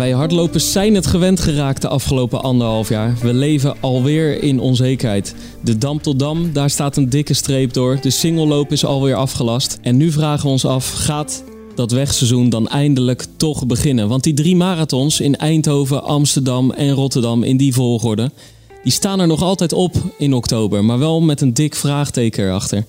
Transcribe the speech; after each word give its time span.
Wij 0.00 0.10
hardlopers 0.10 0.72
zijn 0.72 0.94
het 0.94 1.06
gewend 1.06 1.40
geraakt 1.40 1.82
de 1.82 1.88
afgelopen 1.88 2.42
anderhalf 2.42 2.88
jaar. 2.88 3.16
We 3.22 3.34
leven 3.34 3.80
alweer 3.80 4.42
in 4.42 4.60
onzekerheid. 4.60 5.34
De 5.60 5.78
Dam 5.78 6.02
tot 6.02 6.18
Dam, 6.18 6.52
daar 6.52 6.70
staat 6.70 6.96
een 6.96 7.08
dikke 7.08 7.34
streep 7.34 7.72
door. 7.72 7.98
De 8.00 8.10
singelloop 8.10 8.72
is 8.72 8.84
alweer 8.84 9.14
afgelast. 9.14 9.78
En 9.82 9.96
nu 9.96 10.10
vragen 10.10 10.44
we 10.44 10.50
ons 10.50 10.64
af, 10.64 10.90
gaat 10.92 11.44
dat 11.74 11.90
wegseizoen 11.90 12.48
dan 12.48 12.68
eindelijk 12.68 13.24
toch 13.36 13.66
beginnen? 13.66 14.08
Want 14.08 14.24
die 14.24 14.34
drie 14.34 14.56
marathons 14.56 15.20
in 15.20 15.36
Eindhoven, 15.36 16.02
Amsterdam 16.02 16.70
en 16.70 16.90
Rotterdam 16.90 17.42
in 17.42 17.56
die 17.56 17.74
volgorde... 17.74 18.30
die 18.82 18.92
staan 18.92 19.20
er 19.20 19.26
nog 19.26 19.42
altijd 19.42 19.72
op 19.72 19.94
in 20.18 20.34
oktober, 20.34 20.84
maar 20.84 20.98
wel 20.98 21.20
met 21.20 21.40
een 21.40 21.54
dik 21.54 21.74
vraagteken 21.74 22.44
erachter 22.44 22.84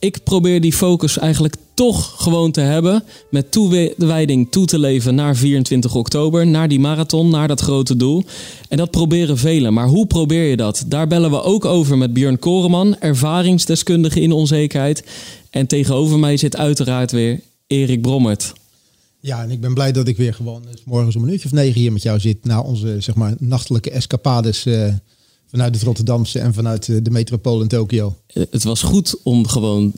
ik 0.00 0.22
probeer 0.24 0.60
die 0.60 0.72
focus 0.72 1.18
eigenlijk 1.18 1.54
toch 1.80 2.14
gewoon 2.16 2.50
te 2.50 2.60
hebben. 2.60 3.04
Met 3.30 3.52
toewijding 3.52 4.50
toe 4.50 4.66
te 4.66 4.78
leven 4.78 5.14
naar 5.14 5.36
24 5.36 5.94
oktober. 5.94 6.46
Naar 6.46 6.68
die 6.68 6.80
marathon, 6.80 7.30
naar 7.30 7.48
dat 7.48 7.60
grote 7.60 7.96
doel. 7.96 8.24
En 8.68 8.76
dat 8.76 8.90
proberen 8.90 9.38
velen. 9.38 9.72
Maar 9.72 9.86
hoe 9.86 10.06
probeer 10.06 10.42
je 10.42 10.56
dat? 10.56 10.84
Daar 10.86 11.06
bellen 11.06 11.30
we 11.30 11.42
ook 11.42 11.64
over 11.64 11.98
met 11.98 12.12
Björn 12.12 12.38
Koreman, 12.38 12.98
ervaringsdeskundige 12.98 14.20
in 14.20 14.32
onzekerheid. 14.32 15.04
En 15.50 15.66
tegenover 15.66 16.18
mij 16.18 16.36
zit 16.36 16.56
uiteraard 16.56 17.10
weer 17.10 17.40
Erik 17.66 18.02
Brommert. 18.02 18.52
Ja, 19.20 19.42
en 19.42 19.50
ik 19.50 19.60
ben 19.60 19.74
blij 19.74 19.92
dat 19.92 20.08
ik 20.08 20.16
weer 20.16 20.34
gewoon 20.34 20.62
uh, 20.64 20.70
morgens 20.84 21.16
om 21.16 21.22
een 21.22 21.30
uurtje 21.30 21.46
of 21.46 21.54
negen 21.54 21.80
hier 21.80 21.92
met 21.92 22.02
jou 22.02 22.20
zit. 22.20 22.44
Na 22.44 22.60
onze 22.60 22.96
zeg 22.98 23.14
maar, 23.14 23.34
nachtelijke 23.38 23.90
escapades. 23.90 24.66
Uh, 24.66 24.92
Vanuit 25.50 25.74
het 25.74 25.84
Rotterdamse 25.84 26.38
en 26.38 26.54
vanuit 26.54 26.88
eh, 26.88 26.96
de 27.02 27.10
metropool 27.10 27.60
in 27.60 27.68
Tokio. 27.68 28.16
Eh, 28.26 28.42
het 28.50 28.64
was 28.64 28.82
goed 28.82 29.14
om 29.22 29.48
gewoon 29.48 29.92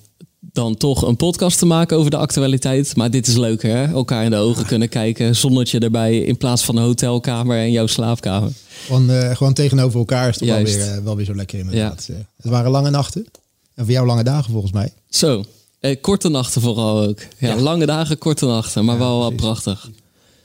dan 0.53 0.77
toch 0.77 1.03
een 1.03 1.17
podcast 1.17 1.59
te 1.59 1.67
maken 1.67 1.97
over 1.97 2.11
de 2.11 2.17
actualiteit. 2.17 2.97
Maar 2.97 3.11
dit 3.11 3.27
is 3.27 3.37
leuk 3.37 3.63
hè? 3.63 3.85
Elkaar 3.85 4.25
in 4.25 4.31
de 4.31 4.37
ogen 4.37 4.67
kunnen 4.67 4.89
kijken. 4.89 5.37
Zonnetje 5.37 5.79
erbij 5.79 6.19
in 6.19 6.37
plaats 6.37 6.65
van 6.65 6.77
een 6.77 6.83
hotelkamer 6.83 7.59
en 7.59 7.71
jouw 7.71 7.87
slaapkamer. 7.87 8.53
Gewoon, 8.87 9.11
uh, 9.11 9.37
gewoon 9.37 9.53
tegenover 9.53 9.99
elkaar 9.99 10.29
is 10.29 10.39
toch 10.39 10.49
wel 10.49 10.63
weer, 10.63 10.79
uh, 10.79 11.05
wel 11.05 11.17
weer 11.17 11.25
zo 11.25 11.35
lekker 11.35 11.59
inderdaad. 11.59 12.05
Ja. 12.09 12.15
Het 12.37 12.51
waren 12.51 12.71
lange 12.71 12.91
nachten. 12.91 13.27
En 13.75 13.85
voor 13.85 13.93
jou 13.93 14.07
lange 14.07 14.25
dagen 14.25 14.53
volgens 14.53 14.73
mij. 14.73 14.93
Zo. 15.09 15.45
Eh, 15.81 15.97
korte 16.01 16.29
nachten 16.29 16.61
vooral 16.61 17.03
ook. 17.03 17.19
Ja, 17.39 17.49
ja, 17.49 17.57
lange 17.57 17.87
dagen, 17.87 18.19
korte 18.19 18.47
nachten. 18.47 18.85
Maar 18.85 18.95
ja, 18.95 19.01
wel, 19.01 19.19
wel 19.19 19.31
prachtig. 19.31 19.91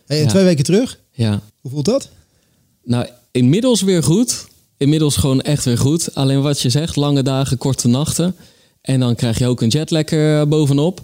Hey, 0.06 0.22
en 0.22 0.28
twee 0.28 0.44
weken 0.44 0.64
terug? 0.64 1.00
Ja. 1.12 1.42
Hoe 1.62 1.72
voelt 1.72 1.86
dat? 1.86 2.10
Nou, 2.84 3.08
inmiddels 3.32 3.82
weer 3.82 4.04
goed 4.04 4.46
inmiddels 4.78 5.16
gewoon 5.16 5.42
echt 5.42 5.66
weer 5.66 5.78
goed. 5.78 6.16
Alleen 6.16 6.42
wat 6.42 6.62
je 6.62 6.70
zegt, 6.70 6.96
lange 6.96 7.24
dagen, 7.24 7.58
korte 7.58 7.88
nachten. 7.88 8.36
En 8.88 9.00
dan 9.00 9.16
krijg 9.16 9.40
je 9.40 9.48
ook 9.48 9.62
een 9.62 9.68
jetlekker 9.68 10.40
eh, 10.40 10.48
bovenop. 10.48 11.02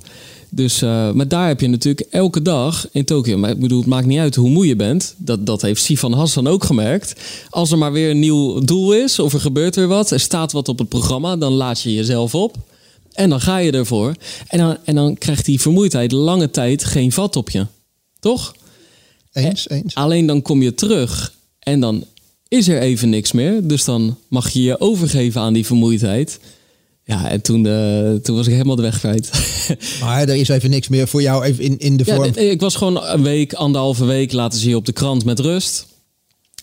Dus, 0.49 0.81
uh, 0.81 1.11
maar 1.11 1.27
daar 1.27 1.47
heb 1.47 1.59
je 1.59 1.67
natuurlijk 1.67 2.07
elke 2.09 2.41
dag 2.41 2.87
in 2.91 3.05
Tokio. 3.05 3.37
Maar 3.37 3.49
ik 3.49 3.59
bedoel, 3.59 3.79
het 3.79 3.87
maakt 3.87 4.05
niet 4.05 4.19
uit 4.19 4.35
hoe 4.35 4.49
moe 4.49 4.67
je 4.67 4.75
bent. 4.75 5.15
Dat, 5.17 5.45
dat 5.45 5.61
heeft 5.61 5.83
Sifan 5.83 6.13
Hassan 6.13 6.47
ook 6.47 6.63
gemerkt. 6.63 7.13
Als 7.49 7.71
er 7.71 7.77
maar 7.77 7.91
weer 7.91 8.09
een 8.09 8.19
nieuw 8.19 8.59
doel 8.59 8.93
is, 8.93 9.19
of 9.19 9.33
er 9.33 9.39
gebeurt 9.39 9.75
weer 9.75 9.87
wat, 9.87 10.11
er 10.11 10.19
staat 10.19 10.51
wat 10.51 10.69
op 10.69 10.79
het 10.79 10.89
programma, 10.89 11.35
dan 11.37 11.53
laat 11.53 11.81
je 11.81 11.93
jezelf 11.93 12.35
op. 12.35 12.57
En 13.13 13.29
dan 13.29 13.41
ga 13.41 13.57
je 13.57 13.71
ervoor. 13.71 14.15
En 14.47 14.57
dan, 14.57 14.77
en 14.83 14.95
dan 14.95 15.17
krijgt 15.17 15.45
die 15.45 15.61
vermoeidheid 15.61 16.11
lange 16.11 16.51
tijd 16.51 16.83
geen 16.83 17.11
vat 17.11 17.35
op 17.35 17.49
je. 17.49 17.65
Toch? 18.19 18.55
Eens, 19.31 19.69
eens. 19.69 19.95
Alleen 19.95 20.25
dan 20.25 20.41
kom 20.41 20.61
je 20.61 20.75
terug 20.75 21.33
en 21.59 21.79
dan 21.79 22.03
is 22.47 22.67
er 22.67 22.79
even 22.81 23.09
niks 23.09 23.31
meer. 23.31 23.67
Dus 23.67 23.83
dan 23.83 24.17
mag 24.27 24.49
je 24.49 24.61
je 24.61 24.79
overgeven 24.79 25.41
aan 25.41 25.53
die 25.53 25.65
vermoeidheid. 25.65 26.39
Ja, 27.05 27.29
en 27.29 27.41
toen, 27.41 27.65
uh, 27.65 28.13
toen 28.13 28.35
was 28.35 28.47
ik 28.47 28.51
helemaal 28.51 28.75
de 28.75 28.81
weg 28.81 28.99
kwijt. 28.99 29.31
Maar 30.01 30.21
er 30.21 30.35
is 30.35 30.49
even 30.49 30.69
niks 30.69 30.87
meer 30.87 31.07
voor 31.07 31.21
jou 31.21 31.43
even 31.43 31.63
in, 31.63 31.79
in 31.79 31.97
de 31.97 32.05
vorm? 32.05 32.23
Ja, 32.23 32.41
ik 32.41 32.61
was 32.61 32.75
gewoon 32.75 33.03
een 33.03 33.23
week, 33.23 33.53
anderhalve 33.53 34.05
week 34.05 34.31
laten 34.31 34.59
zien 34.59 34.75
op 34.75 34.85
de 34.85 34.91
krant 34.91 35.25
met 35.25 35.39
rust. 35.39 35.87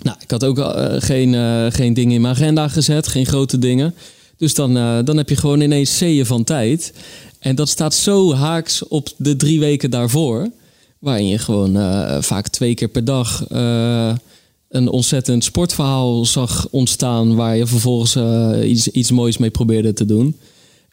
Nou, 0.02 0.16
ik 0.20 0.30
had 0.30 0.44
ook 0.44 0.58
uh, 0.58 0.94
geen, 0.98 1.32
uh, 1.32 1.66
geen 1.68 1.94
dingen 1.94 2.14
in 2.14 2.20
mijn 2.20 2.34
agenda 2.34 2.68
gezet, 2.68 3.08
geen 3.08 3.26
grote 3.26 3.58
dingen. 3.58 3.94
Dus 4.36 4.54
dan, 4.54 4.74
dan 5.04 5.16
heb 5.16 5.28
je 5.28 5.36
gewoon 5.36 5.60
ineens 5.60 5.98
zeeën 5.98 6.26
van 6.26 6.44
tijd. 6.44 6.92
En 7.38 7.54
dat 7.54 7.68
staat 7.68 7.94
zo 7.94 8.34
haaks 8.34 8.88
op 8.88 9.08
de 9.16 9.36
drie 9.36 9.60
weken 9.60 9.90
daarvoor. 9.90 10.50
Waarin 10.98 11.26
je 11.26 11.38
gewoon 11.38 11.72
vaak 12.22 12.48
twee 12.48 12.74
keer 12.74 12.88
per 12.88 13.04
dag 13.04 13.44
een 14.70 14.88
ontzettend 14.88 15.44
sportverhaal 15.44 16.24
zag 16.24 16.68
ontstaan 16.70 17.34
waar 17.34 17.56
je 17.56 17.66
vervolgens 17.66 18.16
uh, 18.16 18.70
iets, 18.70 18.88
iets 18.88 19.10
moois 19.10 19.38
mee 19.38 19.50
probeerde 19.50 19.92
te 19.92 20.04
doen. 20.04 20.36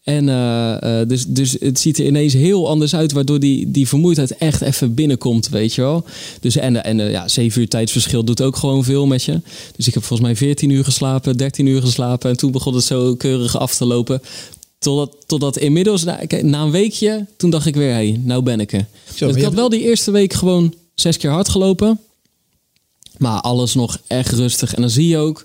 En 0.04 0.28
uh, 0.28 0.78
uh, 0.84 1.08
dus, 1.08 1.26
dus 1.26 1.56
het 1.60 1.80
ziet 1.80 2.00
er 2.00 2.06
ineens 2.06 2.34
heel 2.34 2.70
anders 2.70 2.96
uit, 2.96 3.12
waardoor 3.12 3.40
die, 3.40 3.72
die 3.72 3.88
vermoeidheid 3.88 4.38
echt 4.38 4.62
even 4.62 4.94
binnenkomt, 4.94 5.50
weet 5.50 5.74
je 5.74 5.82
wel. 5.82 6.06
Dus 6.40 6.56
en, 6.56 6.84
en 6.84 6.98
ja, 6.98 7.28
zeven 7.28 7.62
uur 7.62 7.68
tijdsverschil 7.68 8.24
doet 8.24 8.42
ook 8.42 8.56
gewoon 8.56 8.84
veel 8.84 9.06
met 9.06 9.24
je. 9.24 9.42
Dus 9.76 9.88
ik 9.88 9.94
heb 9.94 10.04
volgens 10.04 10.30
mij 10.30 10.38
14 10.38 10.70
uur 10.70 10.84
geslapen, 10.84 11.38
13 11.38 11.66
uur 11.66 11.82
geslapen 11.82 12.30
en 12.30 12.38
toen 12.38 12.52
begon 12.52 12.76
het 12.76 12.84
zo 12.84 13.16
keurig 13.16 13.58
af 13.58 13.76
te 13.76 13.86
lopen. 13.86 14.22
Totdat, 14.80 15.16
totdat 15.26 15.58
inmiddels, 15.58 16.04
na, 16.04 16.20
na 16.42 16.62
een 16.62 16.72
weekje, 16.72 17.26
toen 17.38 17.50
dacht 17.50 17.66
ik 17.66 17.76
weer, 17.76 17.94
hé, 17.94 18.10
hey, 18.10 18.22
nou 18.24 18.42
ben 18.42 18.60
ik 18.60 18.74
er. 18.74 18.86
Zo, 19.16 19.28
dus 19.28 19.36
ik 19.36 19.44
had 19.44 19.54
wel 19.54 19.70
die 19.70 19.82
eerste 19.82 20.12
week 20.12 20.34
gewoon 20.34 20.74
zes 20.96 21.18
keer 21.18 21.32
hard 21.32 21.50
gelopen. 21.50 22.00
Maar 23.18 23.42
alles 23.42 23.74
nog 23.74 23.98
echt 24.08 24.32
rustig. 24.32 24.74
En 24.74 24.82
dan 24.82 24.90
zie 24.90 25.08
je 25.08 25.18
ook 25.18 25.44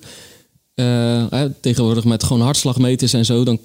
uh, 0.74 1.44
tegenwoordig 1.60 2.04
met 2.04 2.24
gewoon 2.24 2.42
hartslagmeters 2.42 3.12
en 3.12 3.24
zo. 3.24 3.44
Dan, 3.44 3.58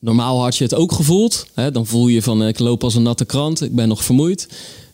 normaal 0.00 0.42
had 0.42 0.56
je 0.56 0.64
het 0.64 0.74
ook 0.74 0.92
gevoeld. 0.92 1.46
Hè? 1.54 1.70
Dan 1.70 1.86
voel 1.86 2.08
je 2.08 2.22
van 2.22 2.46
ik 2.46 2.58
loop 2.58 2.84
als 2.84 2.94
een 2.94 3.02
natte 3.02 3.24
krant. 3.24 3.62
Ik 3.62 3.74
ben 3.74 3.88
nog 3.88 4.04
vermoeid. 4.04 4.48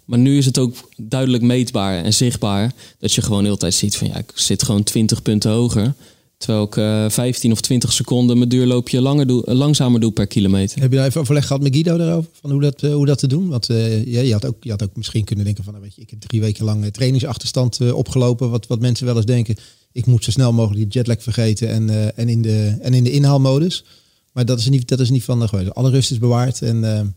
Maar 0.04 0.18
nu 0.18 0.38
is 0.38 0.46
het 0.46 0.58
ook 0.58 0.74
duidelijk 0.96 1.42
meetbaar 1.42 2.04
en 2.04 2.14
zichtbaar. 2.14 2.72
Dat 2.98 3.12
je 3.12 3.22
gewoon 3.22 3.38
de 3.38 3.44
hele 3.44 3.58
tijd 3.58 3.74
ziet 3.74 3.96
van 3.96 4.08
ja, 4.08 4.16
ik 4.16 4.32
zit 4.34 4.62
gewoon 4.62 4.82
20 4.82 5.22
punten 5.22 5.50
hoger. 5.50 5.94
Terwijl 6.38 6.64
ik 6.64 6.76
uh, 6.76 7.04
eh, 7.04 7.10
15 7.10 7.52
of 7.52 7.60
20 7.60 7.92
seconden 7.92 8.36
mijn 8.36 8.48
duurloopje 8.48 9.00
langer 9.00 9.26
doe, 9.26 9.46
uh, 9.48 9.54
langzamer 9.54 10.00
doe 10.00 10.12
per 10.12 10.26
kilometer. 10.26 10.80
Heb 10.80 10.90
je 10.90 10.96
daar 10.96 11.06
even 11.06 11.20
overleg 11.20 11.46
gehad 11.46 11.62
met 11.62 11.72
Guido 11.72 11.96
daarover? 11.96 12.30
Van 12.40 12.50
hoe, 12.50 12.60
dat, 12.60 12.82
uh, 12.82 12.94
hoe 12.94 13.06
dat 13.06 13.18
te 13.18 13.26
doen? 13.26 13.48
Want 13.48 13.66
ja, 14.04 14.20
je, 14.20 14.32
had 14.32 14.46
ook, 14.46 14.56
je 14.60 14.70
had 14.70 14.82
ook 14.82 14.96
misschien 14.96 15.24
kunnen 15.24 15.44
denken 15.44 15.64
van... 15.64 15.72
Nou, 15.72 15.84
weet 15.84 15.94
je, 15.94 16.02
ik 16.02 16.10
heb 16.10 16.20
drie 16.20 16.40
weken 16.40 16.64
lang 16.64 16.92
trainingsachterstand 16.92 17.92
opgelopen. 17.92 18.50
Wat, 18.50 18.66
wat 18.66 18.80
mensen 18.80 19.06
wel 19.06 19.16
eens 19.16 19.24
denken. 19.24 19.56
Ik 19.92 20.06
moet 20.06 20.24
zo 20.24 20.30
snel 20.30 20.52
mogelijk 20.52 20.82
die 20.82 20.92
jetlag 20.92 21.22
vergeten 21.22 21.68
en, 21.68 22.16
en, 22.16 22.28
in, 22.28 22.42
de, 22.42 22.76
en 22.80 22.94
in 22.94 23.04
de 23.04 23.10
inhaalmodus. 23.10 23.84
Maar 24.32 24.44
dat 24.44 24.58
is 24.58 24.68
niet, 24.68 24.88
dat 24.88 25.00
is 25.00 25.10
niet 25.10 25.24
van 25.24 25.40
de 25.40 25.48
geweest. 25.48 25.74
Alle 25.74 25.90
rust 25.90 26.10
is 26.10 26.18
bewaard 26.18 26.62
en 26.62 27.14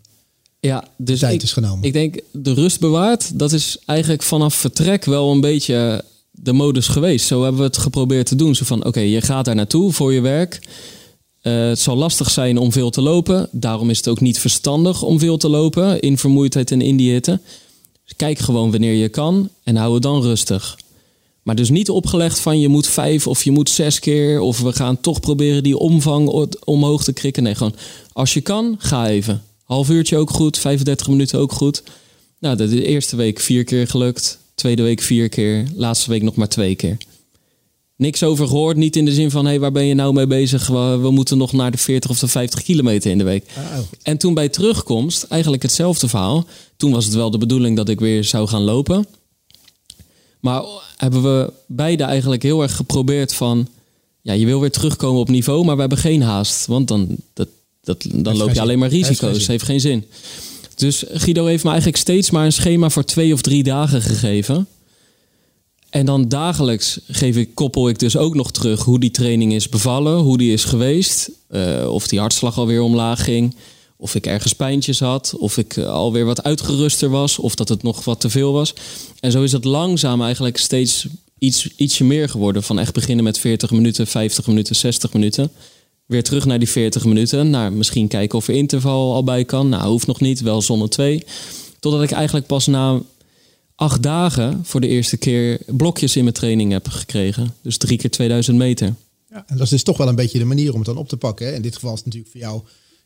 ja, 0.59 0.87
dus 0.97 1.19
tijd 1.19 1.33
ik, 1.33 1.41
is 1.41 1.53
genomen. 1.53 1.83
Ik 1.83 1.93
denk 1.93 2.19
de 2.31 2.53
rust 2.53 2.79
bewaard, 2.79 3.39
dat 3.39 3.51
is 3.51 3.77
eigenlijk 3.85 4.23
vanaf 4.23 4.55
vertrek 4.55 5.05
wel 5.05 5.31
een 5.31 5.41
beetje 5.41 6.03
de 6.43 6.53
modus 6.53 6.87
geweest. 6.87 7.27
Zo 7.27 7.41
hebben 7.41 7.61
we 7.61 7.67
het 7.67 7.77
geprobeerd 7.77 8.25
te 8.25 8.35
doen. 8.35 8.55
Zo 8.55 8.65
van, 8.65 8.85
oké, 8.85 8.99
je 8.99 9.21
gaat 9.21 9.45
daar 9.45 9.55
naartoe 9.55 9.91
voor 9.91 10.13
je 10.13 10.21
werk. 10.21 10.59
Uh, 11.43 11.67
het 11.67 11.79
zal 11.79 11.95
lastig 11.95 12.29
zijn 12.29 12.57
om 12.57 12.71
veel 12.71 12.89
te 12.89 13.01
lopen. 13.01 13.49
Daarom 13.51 13.89
is 13.89 13.97
het 13.97 14.07
ook 14.07 14.19
niet 14.19 14.39
verstandig 14.39 15.01
om 15.01 15.19
veel 15.19 15.37
te 15.37 15.49
lopen 15.49 15.99
in 15.99 16.17
vermoeidheid 16.17 16.71
en 16.71 16.81
in 16.81 16.97
die 16.97 17.11
hitte. 17.11 17.39
Dus 18.03 18.15
kijk 18.15 18.39
gewoon 18.39 18.71
wanneer 18.71 18.93
je 18.93 19.09
kan 19.09 19.49
en 19.63 19.75
hou 19.75 19.93
het 19.93 20.03
dan 20.03 20.21
rustig. 20.21 20.79
Maar 21.43 21.55
dus 21.55 21.69
niet 21.69 21.89
opgelegd 21.89 22.39
van 22.39 22.59
je 22.59 22.67
moet 22.67 22.87
vijf 22.87 23.27
of 23.27 23.43
je 23.43 23.51
moet 23.51 23.69
zes 23.69 23.99
keer... 23.99 24.39
of 24.39 24.59
we 24.59 24.73
gaan 24.73 25.01
toch 25.01 25.19
proberen 25.19 25.63
die 25.63 25.77
omvang 25.77 26.47
omhoog 26.63 27.03
te 27.03 27.13
krikken. 27.13 27.43
Nee, 27.43 27.55
gewoon 27.55 27.75
als 28.13 28.33
je 28.33 28.41
kan, 28.41 28.75
ga 28.77 29.07
even. 29.07 29.43
Half 29.63 29.89
uurtje 29.89 30.17
ook 30.17 30.29
goed, 30.29 30.57
35 30.57 31.07
minuten 31.07 31.39
ook 31.39 31.51
goed. 31.51 31.83
Nou, 32.39 32.55
de 32.55 32.85
eerste 32.85 33.15
week 33.15 33.39
vier 33.39 33.63
keer 33.63 33.87
gelukt. 33.87 34.39
Tweede 34.61 34.81
week 34.81 35.01
vier 35.01 35.29
keer. 35.29 35.65
Laatste 35.75 36.09
week 36.09 36.21
nog 36.21 36.35
maar 36.35 36.47
twee 36.47 36.75
keer. 36.75 36.97
Niks 37.95 38.23
over 38.23 38.47
gehoord. 38.47 38.77
Niet 38.77 38.95
in 38.95 39.05
de 39.05 39.13
zin 39.13 39.31
van: 39.31 39.43
hé, 39.43 39.49
hey, 39.49 39.59
waar 39.59 39.71
ben 39.71 39.85
je 39.85 39.93
nou 39.93 40.13
mee 40.13 40.27
bezig? 40.27 40.67
We, 40.67 40.97
we, 41.01 41.11
moeten 41.11 41.37
nog 41.37 41.51
naar 41.51 41.71
de 41.71 41.77
40 41.77 42.09
of 42.09 42.19
de 42.19 42.27
50 42.27 42.61
kilometer 42.63 43.11
in 43.11 43.17
de 43.17 43.23
week. 43.23 43.45
Oh. 43.57 43.77
En 44.03 44.17
toen 44.17 44.33
bij 44.33 44.49
terugkomst, 44.49 45.23
eigenlijk 45.23 45.61
hetzelfde 45.61 46.07
verhaal. 46.07 46.45
Toen 46.77 46.91
was 46.91 47.05
het 47.05 47.13
wel 47.13 47.31
de 47.31 47.37
bedoeling 47.37 47.75
dat 47.75 47.89
ik 47.89 47.99
weer 47.99 48.23
zou 48.23 48.47
gaan 48.47 48.61
lopen. 48.61 49.07
Maar 50.39 50.63
hebben 50.97 51.23
we 51.23 51.53
beide 51.65 52.03
eigenlijk 52.03 52.43
heel 52.43 52.61
erg 52.61 52.75
geprobeerd 52.75 53.33
van. 53.33 53.67
Ja, 54.21 54.33
je 54.33 54.45
wil 54.45 54.59
weer 54.59 54.71
terugkomen 54.71 55.21
op 55.21 55.29
niveau, 55.29 55.65
maar 55.65 55.75
we 55.75 55.81
hebben 55.81 55.99
geen 55.99 56.21
haast. 56.21 56.65
Want 56.65 56.87
dan, 56.87 57.15
dat, 57.33 57.47
dat, 57.81 58.05
dan 58.13 58.37
loop 58.37 58.53
je 58.53 58.61
alleen 58.61 58.79
maar 58.79 58.89
risico's. 58.89 59.47
Heeft 59.47 59.65
geen 59.65 59.81
zin. 59.81 60.05
Dus 60.81 61.03
Guido 61.11 61.45
heeft 61.45 61.63
me 61.63 61.69
eigenlijk 61.69 61.99
steeds 61.99 62.29
maar 62.29 62.45
een 62.45 62.53
schema 62.53 62.89
voor 62.89 63.05
twee 63.05 63.33
of 63.33 63.41
drie 63.41 63.63
dagen 63.63 64.01
gegeven. 64.01 64.67
En 65.89 66.05
dan 66.05 66.29
dagelijks 66.29 66.99
geef 67.07 67.35
ik, 67.35 67.55
koppel 67.55 67.89
ik 67.89 67.99
dus 67.99 68.17
ook 68.17 68.35
nog 68.35 68.51
terug 68.51 68.83
hoe 68.83 68.99
die 68.99 69.11
training 69.11 69.53
is 69.53 69.69
bevallen, 69.69 70.17
hoe 70.17 70.37
die 70.37 70.53
is 70.53 70.63
geweest. 70.63 71.31
Uh, 71.51 71.91
of 71.91 72.07
die 72.07 72.19
hartslag 72.19 72.57
alweer 72.57 72.81
omlaag 72.81 73.23
ging. 73.23 73.55
Of 73.97 74.15
ik 74.15 74.25
ergens 74.25 74.53
pijntjes 74.53 74.99
had. 74.99 75.35
Of 75.37 75.57
ik 75.57 75.75
uh, 75.75 75.85
alweer 75.85 76.25
wat 76.25 76.43
uitgeruster 76.43 77.09
was. 77.09 77.39
Of 77.39 77.55
dat 77.55 77.69
het 77.69 77.83
nog 77.83 78.03
wat 78.03 78.19
te 78.19 78.29
veel 78.29 78.51
was. 78.51 78.73
En 79.19 79.31
zo 79.31 79.43
is 79.43 79.51
het 79.51 79.63
langzaam 79.63 80.21
eigenlijk 80.21 80.57
steeds 80.57 81.07
iets, 81.39 81.69
ietsje 81.75 82.03
meer 82.03 82.29
geworden. 82.29 82.63
Van 82.63 82.79
echt 82.79 82.93
beginnen 82.93 83.23
met 83.23 83.39
40 83.39 83.71
minuten, 83.71 84.07
50 84.07 84.47
minuten, 84.47 84.75
60 84.75 85.13
minuten. 85.13 85.51
Weer 86.11 86.23
terug 86.23 86.45
naar 86.45 86.59
die 86.59 86.69
40 86.69 87.05
minuten. 87.05 87.49
Naar 87.49 87.73
misschien 87.73 88.07
kijken 88.07 88.37
of 88.37 88.47
er 88.47 88.53
interval 88.53 89.13
al 89.13 89.23
bij 89.23 89.45
kan. 89.45 89.69
Nou, 89.69 89.89
hoeft 89.89 90.07
nog 90.07 90.19
niet. 90.19 90.41
Wel 90.41 90.61
zonne 90.61 90.87
2. 90.87 91.23
Totdat 91.79 92.03
ik 92.03 92.11
eigenlijk 92.11 92.45
pas 92.45 92.67
na 92.67 93.01
acht 93.75 94.03
dagen 94.03 94.59
voor 94.63 94.81
de 94.81 94.87
eerste 94.87 95.17
keer 95.17 95.59
blokjes 95.67 96.15
in 96.15 96.23
mijn 96.23 96.35
training 96.35 96.71
heb 96.71 96.87
gekregen. 96.87 97.53
Dus 97.61 97.77
drie 97.77 97.97
keer 97.97 98.09
2000 98.09 98.57
meter. 98.57 98.95
Ja, 99.29 99.43
en 99.47 99.55
dat 99.55 99.65
is 99.65 99.69
dus 99.69 99.83
toch 99.83 99.97
wel 99.97 100.07
een 100.07 100.15
beetje 100.15 100.39
de 100.39 100.45
manier 100.45 100.71
om 100.71 100.77
het 100.77 100.85
dan 100.85 100.97
op 100.97 101.09
te 101.09 101.17
pakken. 101.17 101.45
Hè? 101.45 101.53
In 101.53 101.61
dit 101.61 101.75
geval 101.75 101.93
is 101.93 101.97
het 101.97 102.05
natuurlijk 102.05 102.31
voor 102.31 102.41
jou 102.41 102.61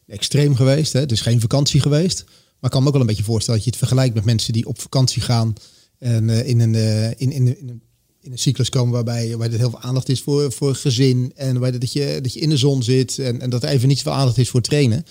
extreem 0.07 0.55
geweest. 0.55 0.93
Hè? 0.93 0.99
Het 0.99 1.11
is 1.11 1.21
geen 1.21 1.41
vakantie 1.41 1.81
geweest. 1.81 2.23
Maar 2.25 2.35
ik 2.61 2.69
kan 2.69 2.81
me 2.81 2.87
ook 2.87 2.93
wel 2.93 3.01
een 3.01 3.07
beetje 3.07 3.23
voorstellen 3.23 3.59
dat 3.59 3.69
je 3.69 3.75
het 3.75 3.87
vergelijkt 3.87 4.15
met 4.15 4.25
mensen 4.25 4.53
die 4.53 4.67
op 4.67 4.81
vakantie 4.81 5.21
gaan. 5.21 5.53
En 5.99 6.27
uh, 6.27 6.47
in, 6.47 6.59
een, 6.59 6.73
uh, 6.73 7.09
in, 7.09 7.15
in, 7.17 7.31
in, 7.31 7.69
een, 7.69 7.81
in 8.25 8.31
een 8.31 8.39
cyclus 8.39 8.69
komen 8.69 8.93
waarbij, 8.93 9.37
waar 9.37 9.51
er 9.51 9.57
heel 9.57 9.69
veel 9.69 9.81
aandacht 9.81 10.09
is 10.09 10.21
voor, 10.21 10.51
voor 10.51 10.75
gezin. 10.75 11.31
En 11.35 11.59
waar 11.59 11.79
dat 11.79 11.93
je, 11.93 12.19
dat 12.21 12.33
je 12.33 12.39
in 12.39 12.49
de 12.49 12.57
zon 12.57 12.83
zit. 12.83 13.19
En, 13.19 13.41
en 13.41 13.49
dat 13.49 13.63
er 13.63 13.69
even 13.69 13.87
niet 13.87 13.97
zoveel 13.97 14.13
aandacht 14.13 14.37
is 14.37 14.49
voor 14.49 14.61
trainen. 14.61 15.05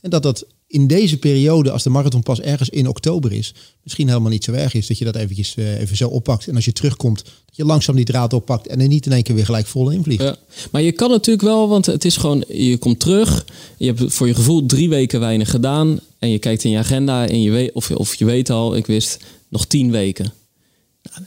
En 0.00 0.10
dat 0.10 0.22
dat 0.22 0.46
in 0.66 0.86
deze 0.86 1.18
periode, 1.18 1.70
als 1.70 1.82
de 1.82 1.90
marathon 1.90 2.22
pas 2.22 2.40
ergens 2.40 2.68
in 2.68 2.88
oktober 2.88 3.32
is, 3.32 3.54
misschien 3.82 4.08
helemaal 4.08 4.30
niet 4.30 4.44
zo 4.44 4.52
erg 4.52 4.74
is 4.74 4.86
dat 4.86 4.98
je 4.98 5.04
dat 5.04 5.16
eventjes 5.16 5.54
uh, 5.56 5.80
even 5.80 5.96
zo 5.96 6.08
oppakt. 6.08 6.48
En 6.48 6.54
als 6.54 6.64
je 6.64 6.72
terugkomt, 6.72 7.24
dat 7.24 7.56
je 7.56 7.64
langzaam 7.64 7.96
die 7.96 8.04
draad 8.04 8.32
oppakt 8.32 8.66
en 8.66 8.80
er 8.80 8.88
niet 8.88 9.06
in 9.06 9.12
één 9.12 9.22
keer 9.22 9.34
weer 9.34 9.44
gelijk 9.44 9.66
vol 9.66 9.90
invliegt. 9.90 10.22
Ja. 10.22 10.36
Maar 10.70 10.82
je 10.82 10.92
kan 10.92 11.10
natuurlijk 11.10 11.46
wel, 11.46 11.68
want 11.68 11.86
het 11.86 12.04
is 12.04 12.16
gewoon, 12.16 12.44
je 12.48 12.76
komt 12.76 13.00
terug, 13.00 13.46
je 13.76 13.86
hebt 13.86 14.12
voor 14.12 14.26
je 14.26 14.34
gevoel 14.34 14.66
drie 14.66 14.88
weken 14.88 15.20
weinig 15.20 15.50
gedaan 15.50 16.00
en 16.18 16.30
je 16.30 16.38
kijkt 16.38 16.64
in 16.64 16.70
je 16.70 16.78
agenda 16.78 17.28
en 17.28 17.42
je 17.42 17.50
weet, 17.50 17.72
of, 17.72 17.90
of 17.90 18.14
je 18.14 18.24
weet 18.24 18.50
al, 18.50 18.76
ik 18.76 18.86
wist 18.86 19.18
nog 19.48 19.66
tien 19.66 19.90
weken. 19.90 20.32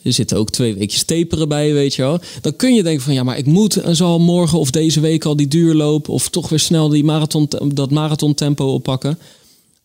Er 0.04 0.14
zitten 0.14 0.38
ook 0.38 0.50
twee 0.50 0.74
weekjes 0.74 1.04
taperen 1.04 1.48
bij, 1.48 1.74
weet 1.74 1.96
je 1.96 2.02
wel. 2.02 2.20
Dan 2.42 2.56
kun 2.56 2.74
je 2.74 2.84
denken 2.84 3.04
van 3.04 3.14
ja, 3.14 3.24
maar 3.24 3.38
ik 3.38 3.46
moet 3.46 3.76
en 3.76 3.96
zal 3.96 4.20
morgen 4.20 4.60
of 4.60 4.72
deze 4.72 5.00
week 5.00 5.26
al 5.26 5.36
die 5.36 5.48
duurloop 5.48 6.10
of 6.10 6.30
toch 6.30 6.50
weer 6.50 6.60
snel 6.60 6.90
die 6.90 7.04
marathon, 7.04 7.50
dat 7.74 7.92
marathon 7.92 8.34
tempo 8.34 8.74
oppakken. 8.74 9.18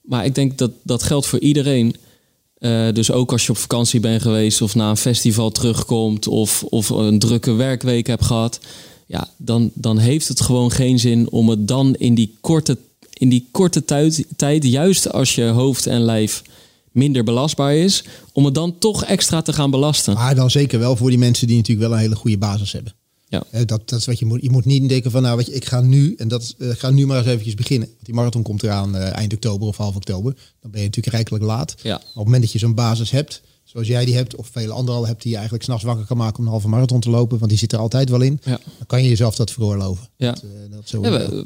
Maar 0.01 0.25
ik 0.25 0.35
denk 0.35 0.59
dat 0.59 0.71
dat 0.83 1.03
geldt 1.03 1.27
voor 1.27 1.39
iedereen. 1.39 1.97
Uh, 2.59 2.93
dus 2.93 3.11
ook 3.11 3.33
als 3.33 3.47
je 3.47 3.53
op 3.53 3.59
vakantie 3.59 4.01
bent 4.01 4.23
geweest 4.23 4.63
of 4.63 4.75
na 4.75 4.91
een 4.91 4.97
festival 4.97 5.51
terugkomt 5.51 6.27
of, 6.27 6.65
of 6.69 6.89
een 6.89 7.19
drukke 7.19 7.53
werkweek 7.53 8.07
hebt 8.07 8.25
gehad. 8.25 8.61
Ja, 9.07 9.29
dan, 9.37 9.71
dan 9.75 9.99
heeft 9.99 10.29
het 10.29 10.41
gewoon 10.41 10.71
geen 10.71 10.99
zin 10.99 11.31
om 11.31 11.49
het 11.49 11.69
dan 11.69 11.95
in 11.95 12.15
die 12.15 12.37
korte, 12.41 12.79
in 13.13 13.29
die 13.29 13.49
korte 13.51 13.85
tijd, 13.85 14.25
tijd, 14.37 14.65
juist 14.65 15.13
als 15.13 15.35
je 15.35 15.45
hoofd 15.45 15.87
en 15.87 16.01
lijf 16.01 16.43
minder 16.97 17.25
belastbaar 17.25 17.77
is, 17.77 18.05
om 18.33 18.45
het 18.45 18.55
dan 18.55 18.79
toch 18.79 19.05
extra 19.05 19.43
te 19.43 19.53
gaan 19.53 19.71
belasten. 19.71 20.15
Maar 20.15 20.35
dan 20.35 20.51
zeker 20.51 20.79
wel 20.79 20.97
voor 20.97 21.09
die 21.09 21.19
mensen 21.19 21.47
die 21.47 21.57
natuurlijk 21.57 21.89
wel 21.89 21.97
een 21.97 22.03
hele 22.03 22.17
goede 22.17 22.39
basis 22.39 22.73
hebben. 22.73 22.95
Ja. 23.29 23.65
Dat, 23.65 23.89
dat 23.89 23.99
is 23.99 24.05
wat 24.05 24.19
je 24.19 24.27
moet. 24.27 24.43
Je 24.43 24.51
moet 24.51 24.65
niet 24.65 24.89
denken 24.89 25.11
van, 25.11 25.23
nou, 25.23 25.37
weet 25.37 25.47
je, 25.47 25.53
ik 25.55 25.65
ga 25.65 25.81
nu 25.81 26.15
en 26.15 26.29
dat 26.29 26.55
uh, 26.59 26.71
ga 26.75 26.91
nu 26.91 27.07
maar 27.07 27.19
eens 27.19 27.27
eventjes 27.27 27.55
beginnen. 27.55 27.89
Want 27.89 28.05
die 28.05 28.15
marathon 28.15 28.43
komt 28.43 28.63
eraan 28.63 28.97
uh, 28.97 29.17
eind 29.17 29.33
oktober 29.33 29.69
of 29.69 29.77
half 29.77 29.97
oktober. 29.97 30.37
Dan 30.61 30.71
ben 30.71 30.81
je 30.81 30.87
natuurlijk 30.87 31.15
rijkelijk 31.15 31.45
laat. 31.45 31.75
Ja. 31.83 31.95
op 31.95 32.03
het 32.05 32.25
moment 32.25 32.43
dat 32.43 32.53
je 32.53 32.59
zo'n 32.59 32.75
basis 32.75 33.11
hebt, 33.11 33.43
zoals 33.65 33.87
jij 33.87 34.05
die 34.05 34.15
hebt, 34.15 34.35
of 34.35 34.49
vele 34.53 34.73
anderen 34.73 35.01
al 35.01 35.07
hebt, 35.07 35.21
die 35.21 35.31
je 35.31 35.37
eigenlijk 35.37 35.65
s'nachts 35.65 35.85
wakker 35.85 36.07
kan 36.07 36.17
maken 36.17 36.39
om 36.39 36.45
een 36.45 36.51
halve 36.51 36.69
marathon 36.69 37.01
te 37.01 37.11
lopen, 37.11 37.39
want 37.39 37.51
die 37.51 37.59
zit 37.59 37.73
er 37.73 37.79
altijd 37.79 38.11
wel 38.11 38.21
in. 38.21 38.41
Ja. 38.45 38.61
Dan 38.79 38.87
kan 38.87 39.03
je 39.03 39.09
jezelf 39.09 39.37
dat 39.37 39.51
veroorloven. 39.51 40.09
Ja. 40.17 40.33
Dat, 40.33 40.43
uh, 40.45 40.51
dat 40.71 40.89
zo 40.89 41.03
ja, 41.03 41.11
we, 41.11 41.45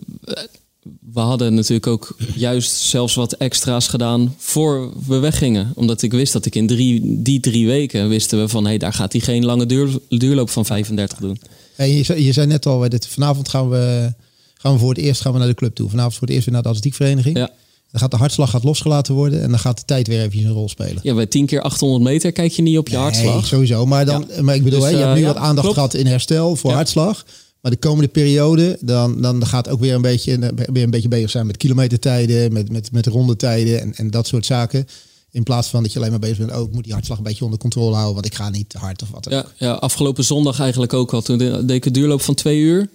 we 1.13 1.21
hadden 1.21 1.55
natuurlijk 1.55 1.87
ook 1.87 2.17
juist 2.35 2.73
zelfs 2.73 3.15
wat 3.15 3.33
extra's 3.33 3.89
gedaan 3.89 4.35
voor 4.39 4.93
we 5.07 5.19
weggingen. 5.19 5.73
Omdat 5.75 6.03
ik 6.03 6.13
wist 6.13 6.33
dat 6.33 6.47
ik 6.47 6.55
in 6.55 6.67
drie, 6.67 7.23
die 7.23 7.41
drie 7.41 7.67
weken 7.67 8.09
wisten 8.09 8.41
we 8.41 8.49
van 8.49 8.63
hé, 8.63 8.69
hey, 8.69 8.79
daar 8.79 8.93
gaat 8.93 9.13
hij 9.13 9.21
geen 9.21 9.45
lange 9.45 9.67
duur, 9.67 9.99
duurloop 10.09 10.51
van 10.51 10.67
35 10.67 11.19
doen. 11.19 11.41
En 11.77 11.89
je, 11.89 12.03
zei, 12.03 12.25
je 12.25 12.33
zei 12.33 12.47
net 12.47 12.67
al, 12.67 12.89
dit, 12.89 13.07
vanavond 13.07 13.49
gaan 13.49 13.69
we, 13.69 14.13
gaan 14.55 14.73
we 14.73 14.79
voor 14.79 14.89
het 14.89 14.99
eerst 14.99 15.21
gaan 15.21 15.33
we 15.33 15.39
naar 15.39 15.49
de 15.49 15.55
club 15.55 15.75
toe. 15.75 15.89
Vanavond 15.91 16.15
voor 16.15 16.27
het 16.27 16.31
eerst 16.31 16.45
weer 16.45 16.55
naar 16.55 16.63
de 16.63 16.69
atletiekvereniging. 16.69 17.37
Ja. 17.37 17.51
Dan 17.91 18.01
gaat 18.01 18.11
de 18.11 18.17
hartslag 18.17 18.51
gaat 18.51 18.65
losgelaten 18.65 19.15
worden 19.15 19.43
en 19.43 19.51
dan 19.51 19.59
gaat 19.59 19.79
de 19.79 19.85
tijd 19.85 20.07
weer 20.07 20.21
even 20.21 20.45
een 20.45 20.53
rol 20.53 20.69
spelen. 20.69 20.99
Ja, 21.03 21.15
bij 21.15 21.27
10 21.27 21.47
keer 21.47 21.61
800 21.61 22.03
meter 22.03 22.33
kijk 22.33 22.53
je 22.53 22.63
niet 22.63 22.79
op 22.79 22.89
je 22.89 22.95
nee, 22.95 23.03
hartslag. 23.03 23.47
sowieso. 23.47 23.87
Maar, 23.87 24.05
dan, 24.05 24.27
maar 24.41 24.55
ik 24.55 24.65
bedoel, 24.65 24.81
dus, 24.81 24.91
je 24.91 24.97
hebt 24.97 25.15
nu 25.15 25.21
uh, 25.21 25.27
wat 25.27 25.37
aandacht 25.37 25.73
gehad 25.73 25.95
in 25.95 26.07
herstel 26.07 26.57
voor 26.57 26.73
hartslag. 26.73 27.25
Maar 27.61 27.71
de 27.71 27.79
komende 27.79 28.09
periode, 28.09 28.79
dan, 28.81 29.21
dan 29.23 29.47
gaat 29.47 29.69
ook 29.69 29.81
weer 29.81 29.95
een 29.95 30.03
beetje, 30.03 30.39
weer 30.73 30.83
een 30.83 30.91
beetje 30.91 31.09
bezig 31.09 31.31
zijn 31.31 31.47
met 31.47 31.57
kilometertijden, 31.57 32.53
met, 32.53 32.71
met, 32.71 32.93
met 32.93 33.07
rondetijden 33.07 33.81
en, 33.81 33.95
en 33.95 34.11
dat 34.11 34.27
soort 34.27 34.47
zaken. 34.47 34.87
In 35.31 35.43
plaats 35.43 35.69
van 35.69 35.83
dat 35.83 35.93
je 35.93 35.99
alleen 35.99 36.11
maar 36.11 36.21
bezig 36.21 36.39
bent, 36.39 36.53
oh, 36.53 36.67
ik 36.67 36.73
moet 36.73 36.85
die 36.85 36.93
hartslag 36.93 37.19
een 37.19 37.25
beetje 37.25 37.45
onder 37.45 37.59
controle 37.59 37.95
houden, 37.95 38.15
want 38.15 38.27
ik 38.27 38.35
ga 38.35 38.51
niet 38.51 38.69
te 38.69 38.79
hard 38.79 39.03
of 39.03 39.11
wat. 39.11 39.27
Ja, 39.31 39.47
ja, 39.57 39.73
afgelopen 39.73 40.25
zondag 40.25 40.61
eigenlijk 40.61 40.93
ook 40.93 41.13
al. 41.13 41.23
Toen 41.23 41.39
deed 41.39 41.71
ik 41.71 41.85
een 41.85 41.93
duurloop 41.93 42.23
van 42.23 42.35
twee 42.35 42.59
uur. 42.59 42.89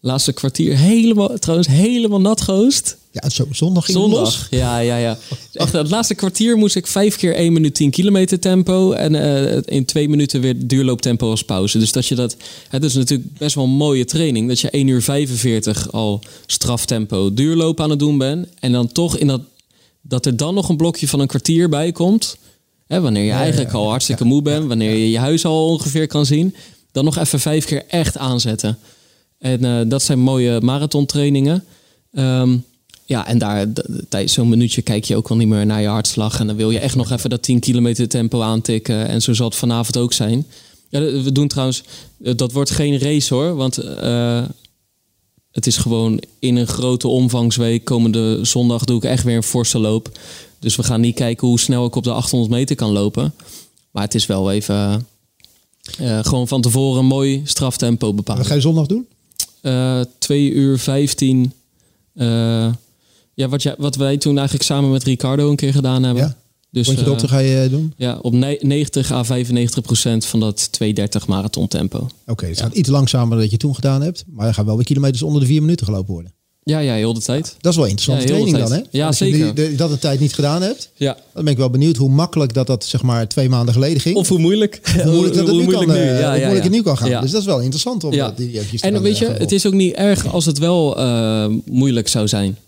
Laatste 0.00 0.32
kwartier 0.32 0.76
helemaal, 0.76 1.38
trouwens 1.38 1.68
helemaal 1.68 2.20
nat 2.20 2.40
gehoost. 2.40 2.96
Ja, 3.12 3.28
zo, 3.28 3.46
zondag 3.50 3.84
ging 3.84 3.98
zondag. 3.98 4.20
los. 4.20 4.46
Ja, 4.50 4.78
ja, 4.78 4.96
ja. 4.96 5.18
Echt, 5.52 5.72
het 5.72 5.90
laatste 5.90 6.14
kwartier 6.14 6.56
moest 6.56 6.76
ik 6.76 6.86
vijf 6.86 7.16
keer 7.16 7.34
1 7.34 7.52
minuut 7.52 7.74
10 7.74 7.90
kilometer 7.90 8.38
tempo. 8.38 8.92
En 8.92 9.14
uh, 9.14 9.58
in 9.64 9.84
twee 9.84 10.08
minuten 10.08 10.40
weer 10.40 10.66
duurlooptempo 10.66 11.30
als 11.30 11.44
pauze. 11.44 11.78
Dus 11.78 11.92
dat 11.92 12.06
je 12.06 12.14
dat. 12.14 12.36
Het 12.68 12.84
is 12.84 12.94
natuurlijk 12.94 13.38
best 13.38 13.54
wel 13.54 13.64
een 13.64 13.70
mooie 13.70 14.04
training. 14.04 14.48
Dat 14.48 14.60
je 14.60 14.70
1 14.70 14.86
uur 14.86 15.02
45 15.02 15.92
al 15.92 16.20
straftempo 16.46 17.34
duurloop 17.34 17.80
aan 17.80 17.90
het 17.90 17.98
doen 17.98 18.18
bent. 18.18 18.48
En 18.60 18.72
dan 18.72 18.92
toch 18.92 19.16
in 19.16 19.26
dat 19.26 19.40
dat 20.02 20.26
er 20.26 20.36
dan 20.36 20.54
nog 20.54 20.68
een 20.68 20.76
blokje 20.76 21.08
van 21.08 21.20
een 21.20 21.26
kwartier 21.26 21.68
bij 21.68 21.92
komt. 21.92 22.36
Hè, 22.86 23.00
wanneer 23.00 23.24
je 23.24 23.32
eigenlijk 23.32 23.72
al 23.72 23.88
hartstikke 23.88 24.24
moe 24.24 24.42
bent, 24.42 24.66
wanneer 24.66 24.90
je 24.90 25.10
je 25.10 25.18
huis 25.18 25.44
al 25.44 25.68
ongeveer 25.68 26.06
kan 26.06 26.26
zien. 26.26 26.54
Dan 26.92 27.04
nog 27.04 27.16
even 27.18 27.40
vijf 27.40 27.64
keer 27.64 27.84
echt 27.86 28.18
aanzetten. 28.18 28.78
En 29.38 29.64
uh, 29.64 29.80
dat 29.86 30.02
zijn 30.02 30.18
mooie 30.18 30.60
marathontrainingen. 30.60 31.64
Um, 32.12 32.64
ja, 33.04 33.26
en 33.26 33.38
daar 33.38 33.66
tijdens 34.08 34.32
zo'n 34.32 34.48
minuutje 34.48 34.82
kijk 34.82 35.04
je 35.04 35.16
ook 35.16 35.28
al 35.28 35.36
niet 35.36 35.48
meer 35.48 35.66
naar 35.66 35.80
je 35.80 35.88
hartslag. 35.88 36.40
En 36.40 36.46
dan 36.46 36.56
wil 36.56 36.70
je 36.70 36.78
echt 36.78 36.96
nog 36.96 37.10
even 37.10 37.30
dat 37.30 37.42
10 37.42 37.60
kilometer 37.60 38.08
tempo 38.08 38.40
aantikken. 38.40 39.08
En 39.08 39.22
zo 39.22 39.32
zal 39.32 39.46
het 39.48 39.56
vanavond 39.56 39.96
ook 39.96 40.12
zijn. 40.12 40.46
Ja, 40.88 41.00
we 41.00 41.32
doen 41.32 41.48
trouwens, 41.48 41.82
eh, 42.22 42.32
dat 42.36 42.52
wordt 42.52 42.70
geen 42.70 42.98
race 42.98 43.34
hoor. 43.34 43.54
Want 43.54 43.84
uh, 43.84 44.44
het 45.50 45.66
is 45.66 45.76
gewoon 45.76 46.22
in 46.38 46.56
een 46.56 46.66
grote 46.66 47.08
omvangsweek. 47.08 47.84
Komende 47.84 48.44
zondag 48.44 48.84
doe 48.84 48.96
ik 48.96 49.04
echt 49.04 49.24
weer 49.24 49.36
een 49.36 49.42
forse 49.42 49.78
loop. 49.78 50.18
Dus 50.58 50.76
we 50.76 50.82
gaan 50.82 51.00
niet 51.00 51.14
kijken 51.14 51.48
hoe 51.48 51.60
snel 51.60 51.86
ik 51.86 51.96
op 51.96 52.04
de 52.04 52.12
800 52.12 52.50
meter 52.52 52.76
kan 52.76 52.92
lopen. 52.92 53.34
Maar 53.90 54.02
het 54.02 54.14
is 54.14 54.26
wel 54.26 54.52
even 54.52 55.06
uh, 56.00 56.18
gewoon 56.22 56.48
van 56.48 56.60
tevoren 56.60 57.00
een 57.00 57.06
mooi 57.06 57.40
straftempo 57.44 58.14
bepalen. 58.14 58.40
Wat 58.40 58.50
ga 58.50 58.54
je 58.54 58.60
zondag 58.60 58.86
doen? 58.86 59.06
Uh, 59.62 60.00
eh, 60.00 60.06
2 60.18 60.50
uur 60.50 60.78
15. 60.78 61.52
Eh, 63.34 63.44
ja, 63.44 63.48
wat, 63.48 63.62
jij, 63.62 63.74
wat 63.78 63.96
wij 63.96 64.16
toen 64.16 64.34
eigenlijk 64.36 64.66
samen 64.66 64.90
met 64.90 65.02
Ricardo 65.02 65.50
een 65.50 65.56
keer 65.56 65.72
gedaan 65.72 66.02
hebben. 66.02 66.22
Ja? 66.22 66.36
Dus, 66.70 66.86
je 66.86 67.02
dokter 67.02 67.28
ga 67.28 67.38
je 67.38 67.68
doen? 67.70 67.92
Ja, 67.96 68.18
op 68.22 68.32
90 68.32 69.12
à 69.12 69.22
95 69.22 69.82
procent 69.82 70.24
van 70.24 70.40
dat 70.40 70.72
230 70.72 71.26
marathon 71.26 71.68
tempo. 71.68 71.98
Oké, 71.98 72.10
okay, 72.26 72.48
het 72.48 72.60
gaat 72.60 72.74
iets 72.74 72.88
langzamer 72.88 73.30
dan 73.30 73.40
dat 73.40 73.50
je 73.50 73.56
toen 73.56 73.74
gedaan 73.74 74.02
hebt. 74.02 74.24
Maar 74.26 74.46
er 74.46 74.54
gaan 74.54 74.64
wel 74.64 74.76
weer 74.76 74.84
kilometers 74.84 75.22
onder 75.22 75.40
de 75.40 75.46
vier 75.46 75.60
minuten 75.60 75.86
gelopen 75.86 76.12
worden. 76.12 76.32
Ja, 76.64 76.78
ja, 76.78 76.94
heel 76.94 77.14
de 77.14 77.20
tijd. 77.20 77.56
dat 77.60 77.72
is 77.72 77.78
wel 77.78 77.86
interessante 77.86 78.24
training 78.24 78.58
dan, 78.58 78.72
hè? 78.72 78.80
Ja, 78.90 79.06
Als 79.06 79.16
zeker. 79.16 79.46
Je 79.46 79.52
de, 79.52 79.74
dat 79.74 79.90
de 79.90 79.98
tijd 79.98 80.20
niet 80.20 80.34
gedaan 80.34 80.62
hebt. 80.62 80.90
Ja. 80.94 81.16
Dan 81.34 81.44
ben 81.44 81.52
ik 81.52 81.58
wel 81.58 81.70
benieuwd 81.70 81.96
hoe 81.96 82.10
makkelijk 82.10 82.54
dat 82.54 82.66
dat 82.66 82.84
zeg 82.84 83.02
maar 83.02 83.28
twee 83.28 83.48
maanden 83.48 83.74
geleden 83.74 84.00
ging. 84.00 84.16
Of 84.16 84.28
hoe 84.28 84.38
moeilijk. 84.38 84.80
Of 84.84 85.02
hoe 85.02 85.12
moeilijk 85.12 85.34
dat 85.34 85.46
het 85.46 85.56
nu 85.56 85.66
kan, 85.66 85.88
nu. 85.88 85.94
Ja, 85.94 86.30
hoe 86.30 86.40
moeilijk 86.40 86.62
het 86.62 86.72
nu 86.72 86.82
kan 86.82 86.98
gaan. 86.98 87.20
Dus 87.20 87.30
dat 87.30 87.40
is 87.40 87.46
wel 87.46 87.60
interessant 87.60 88.04
om 88.04 88.12
ja. 88.12 88.30
die 88.36 88.80
En 88.80 89.02
weet 89.02 89.18
je, 89.18 89.26
het 89.26 89.52
is 89.52 89.66
ook 89.66 89.72
niet 89.72 89.94
erg 89.94 90.26
als 90.26 90.46
het 90.46 90.58
wel 90.58 90.98
uh, 90.98 91.46
moeilijk 91.64 92.08
zou 92.08 92.28
zijn. 92.28 92.58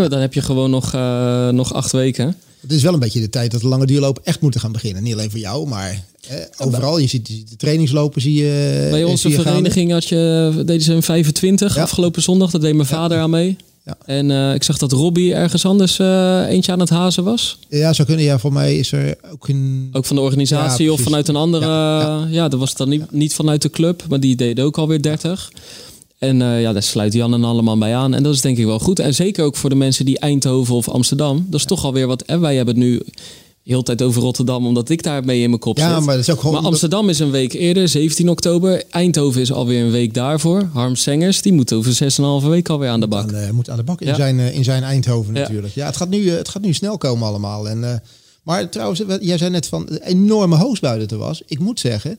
He, 0.00 0.08
dan 0.08 0.20
heb 0.20 0.34
je 0.34 0.42
gewoon 0.42 0.70
nog, 0.70 0.94
uh, 0.94 1.48
nog 1.48 1.74
acht 1.74 1.92
weken. 1.92 2.36
Het 2.60 2.72
is 2.72 2.82
wel 2.82 2.92
een 2.92 3.00
beetje 3.00 3.20
de 3.20 3.30
tijd 3.30 3.50
dat 3.50 3.60
de 3.60 3.68
lange 3.68 3.86
duurlopen 3.86 4.24
echt 4.24 4.40
moeten 4.40 4.60
gaan 4.60 4.72
beginnen. 4.72 5.02
Niet 5.02 5.12
alleen 5.12 5.30
voor 5.30 5.38
jou, 5.40 5.68
maar 5.68 6.04
eh, 6.28 6.36
overal. 6.58 6.98
Je 6.98 7.06
ziet 7.06 7.26
de 7.26 7.56
trainingslopen, 7.56 8.20
zie 8.20 8.34
je. 8.34 8.88
Bij 8.90 9.04
onze 9.04 9.30
vereniging 9.30 9.92
had 9.92 10.04
je, 10.04 10.52
deden 10.56 10.82
ze 10.82 10.92
een 10.92 11.02
25 11.02 11.78
afgelopen 11.78 12.22
zondag. 12.22 12.50
Dat 12.50 12.60
deed 12.60 12.74
mijn 12.74 12.88
vader 12.88 13.18
aan 13.18 13.30
mee. 13.30 13.56
Ja. 13.84 13.96
En 14.04 14.30
uh, 14.30 14.54
ik 14.54 14.62
zag 14.62 14.78
dat 14.78 14.92
Robbie 14.92 15.34
ergens 15.34 15.64
anders 15.66 15.98
uh, 15.98 16.48
eentje 16.48 16.72
aan 16.72 16.80
het 16.80 16.88
hazen 16.88 17.24
was. 17.24 17.58
Ja, 17.68 17.92
zou 17.92 18.08
kunnen. 18.08 18.24
Ja, 18.24 18.38
voor 18.38 18.52
mij 18.52 18.78
is 18.78 18.92
er 18.92 19.16
ook 19.32 19.48
een... 19.48 19.88
Ook 19.92 20.04
van 20.04 20.16
de 20.16 20.22
organisatie 20.22 20.92
of 20.92 21.00
vanuit 21.00 21.28
een 21.28 21.36
andere... 21.36 21.66
Ja, 21.66 22.26
ja. 22.30 22.48
dat 22.48 22.60
was 22.60 22.74
dan 22.74 22.88
niet, 22.88 23.10
niet 23.10 23.34
vanuit 23.34 23.62
de 23.62 23.70
club, 23.70 24.04
maar 24.08 24.20
die 24.20 24.36
deden 24.36 24.64
ook 24.64 24.78
alweer 24.78 25.02
30. 25.02 25.50
En 26.24 26.40
uh, 26.40 26.60
ja, 26.60 26.72
daar 26.72 26.82
sluit 26.82 27.12
Jan 27.12 27.34
en 27.34 27.44
allemaal 27.44 27.78
bij 27.78 27.96
aan. 27.96 28.14
En 28.14 28.22
dat 28.22 28.34
is 28.34 28.40
denk 28.40 28.58
ik 28.58 28.64
wel 28.64 28.78
goed. 28.78 28.98
En 28.98 29.14
zeker 29.14 29.44
ook 29.44 29.56
voor 29.56 29.70
de 29.70 29.76
mensen 29.76 30.04
die 30.04 30.18
Eindhoven 30.18 30.74
of 30.74 30.88
Amsterdam. 30.88 31.46
Dat 31.50 31.60
is 31.60 31.66
toch 31.66 31.84
alweer 31.84 32.06
wat. 32.06 32.22
En 32.22 32.40
wij 32.40 32.56
hebben 32.56 32.74
het 32.74 32.84
nu 32.84 33.02
heel 33.64 33.82
tijd 33.82 34.02
over 34.02 34.22
Rotterdam, 34.22 34.66
omdat 34.66 34.88
ik 34.88 35.02
daarmee 35.02 35.42
in 35.42 35.48
mijn 35.48 35.60
kop 35.60 35.78
ja, 35.78 35.94
zit. 35.94 36.04
Maar, 36.04 36.14
dat 36.14 36.28
is 36.28 36.30
ook 36.30 36.40
gewoon... 36.40 36.54
maar 36.54 36.64
Amsterdam 36.64 37.08
is 37.08 37.18
een 37.18 37.30
week 37.30 37.52
eerder, 37.52 37.88
17 37.88 38.28
oktober. 38.28 38.82
Eindhoven 38.90 39.40
is 39.40 39.52
alweer 39.52 39.84
een 39.84 39.90
week 39.90 40.14
daarvoor. 40.14 40.68
Harm 40.72 40.96
Sengers, 40.96 41.42
die 41.42 41.52
moet 41.52 41.72
over 41.72 41.92
6,5 42.42 42.48
week 42.48 42.68
alweer 42.68 42.88
aan 42.88 43.00
de 43.00 43.08
bak. 43.08 43.28
Aan, 43.28 43.34
uh, 43.34 43.50
moet 43.50 43.70
aan 43.70 43.76
de 43.76 43.82
bak 43.82 44.00
in, 44.00 44.14
zijn, 44.14 44.38
uh, 44.38 44.54
in 44.54 44.64
zijn 44.64 44.82
Eindhoven 44.82 45.34
ja. 45.34 45.40
natuurlijk. 45.40 45.74
Ja, 45.74 45.86
het 45.86 45.96
gaat, 45.96 46.08
nu, 46.08 46.18
uh, 46.18 46.34
het 46.34 46.48
gaat 46.48 46.62
nu 46.62 46.72
snel 46.72 46.98
komen 46.98 47.28
allemaal. 47.28 47.68
En, 47.68 48.02
maar 48.42 48.68
trouwens, 48.68 49.02
jij 49.20 49.38
zei 49.38 49.50
net 49.50 49.66
van 49.66 49.88
enorme 49.88 50.56
hoogstbui 50.56 50.98
dat 50.98 51.10
er 51.10 51.18
was. 51.18 51.42
Ik 51.46 51.58
moet 51.58 51.80
zeggen, 51.80 52.18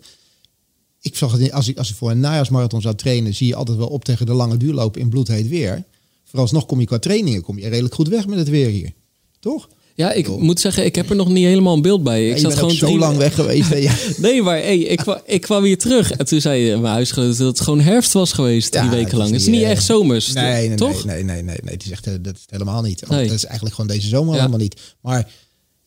ik 1.05 1.15
zag 1.15 1.31
het, 1.31 1.51
als 1.51 1.67
ik, 1.67 1.77
als 1.77 1.89
ik 1.89 1.95
voor 1.95 2.11
een 2.11 2.19
najaarsmarathon 2.19 2.81
zou 2.81 2.95
trainen, 2.95 3.33
zie 3.33 3.47
je 3.47 3.55
altijd 3.55 3.77
wel 3.77 3.87
op 3.87 4.05
tegen 4.05 4.25
de 4.25 4.33
lange 4.33 4.57
duurlopen 4.57 5.01
in 5.01 5.09
bloedheet 5.09 5.47
weer. 5.47 5.83
Vooralsnog 6.23 6.65
kom 6.65 6.79
je 6.79 6.85
qua 6.85 6.99
trainingen 6.99 7.41
kom 7.41 7.59
je 7.59 7.67
redelijk 7.67 7.93
goed 7.93 8.07
weg 8.07 8.27
met 8.27 8.37
het 8.37 8.49
weer 8.49 8.69
hier. 8.69 8.93
Toch? 9.39 9.67
Ja, 9.95 10.11
ik 10.11 10.27
moet 10.27 10.59
zeggen, 10.59 10.85
ik 10.85 10.95
heb 10.95 11.09
er 11.09 11.15
nog 11.15 11.29
niet 11.29 11.45
helemaal 11.45 11.73
een 11.73 11.81
beeld 11.81 12.03
bij. 12.03 12.29
Ik 12.29 12.35
ja, 12.35 12.41
zat 12.41 12.53
gewoon 12.53 12.71
zo 12.71 12.85
drie... 12.85 12.97
lang 12.97 13.17
weg 13.17 13.35
geweest. 13.35 13.73
ja. 13.73 13.93
nee, 14.17 14.41
maar 14.41 14.57
hey, 14.57 14.77
ik, 14.77 14.97
kwam, 14.97 15.19
ik 15.25 15.41
kwam 15.41 15.63
hier 15.63 15.77
terug 15.77 16.11
en 16.11 16.25
toen 16.25 16.41
zei 16.41 16.69
mijn 16.69 16.93
huisgenoot 16.93 17.37
dat 17.37 17.47
het 17.47 17.61
gewoon 17.61 17.79
herfst 17.79 18.13
was 18.13 18.31
geweest 18.31 18.71
drie 18.71 18.83
ja, 18.83 18.89
weken 18.89 19.17
lang. 19.17 19.31
Het 19.31 19.39
is 19.39 19.47
niet 19.47 19.61
echt 19.61 19.83
zomers, 19.83 20.33
nee, 20.33 20.67
nee, 20.67 20.77
toch? 20.77 21.05
Nee, 21.05 21.23
nee, 21.23 21.41
nee, 21.41 21.57
nee, 21.63 21.73
het 21.73 21.85
is 21.85 21.91
echt 21.91 22.23
dat 22.23 22.35
is 22.35 22.43
helemaal 22.49 22.81
niet. 22.81 23.09
Nee. 23.09 23.27
Dat 23.27 23.35
is 23.35 23.45
eigenlijk 23.45 23.75
gewoon 23.75 23.95
deze 23.95 24.07
zomer 24.07 24.35
helemaal 24.35 24.59
niet. 24.59 24.81
Maar 25.01 25.31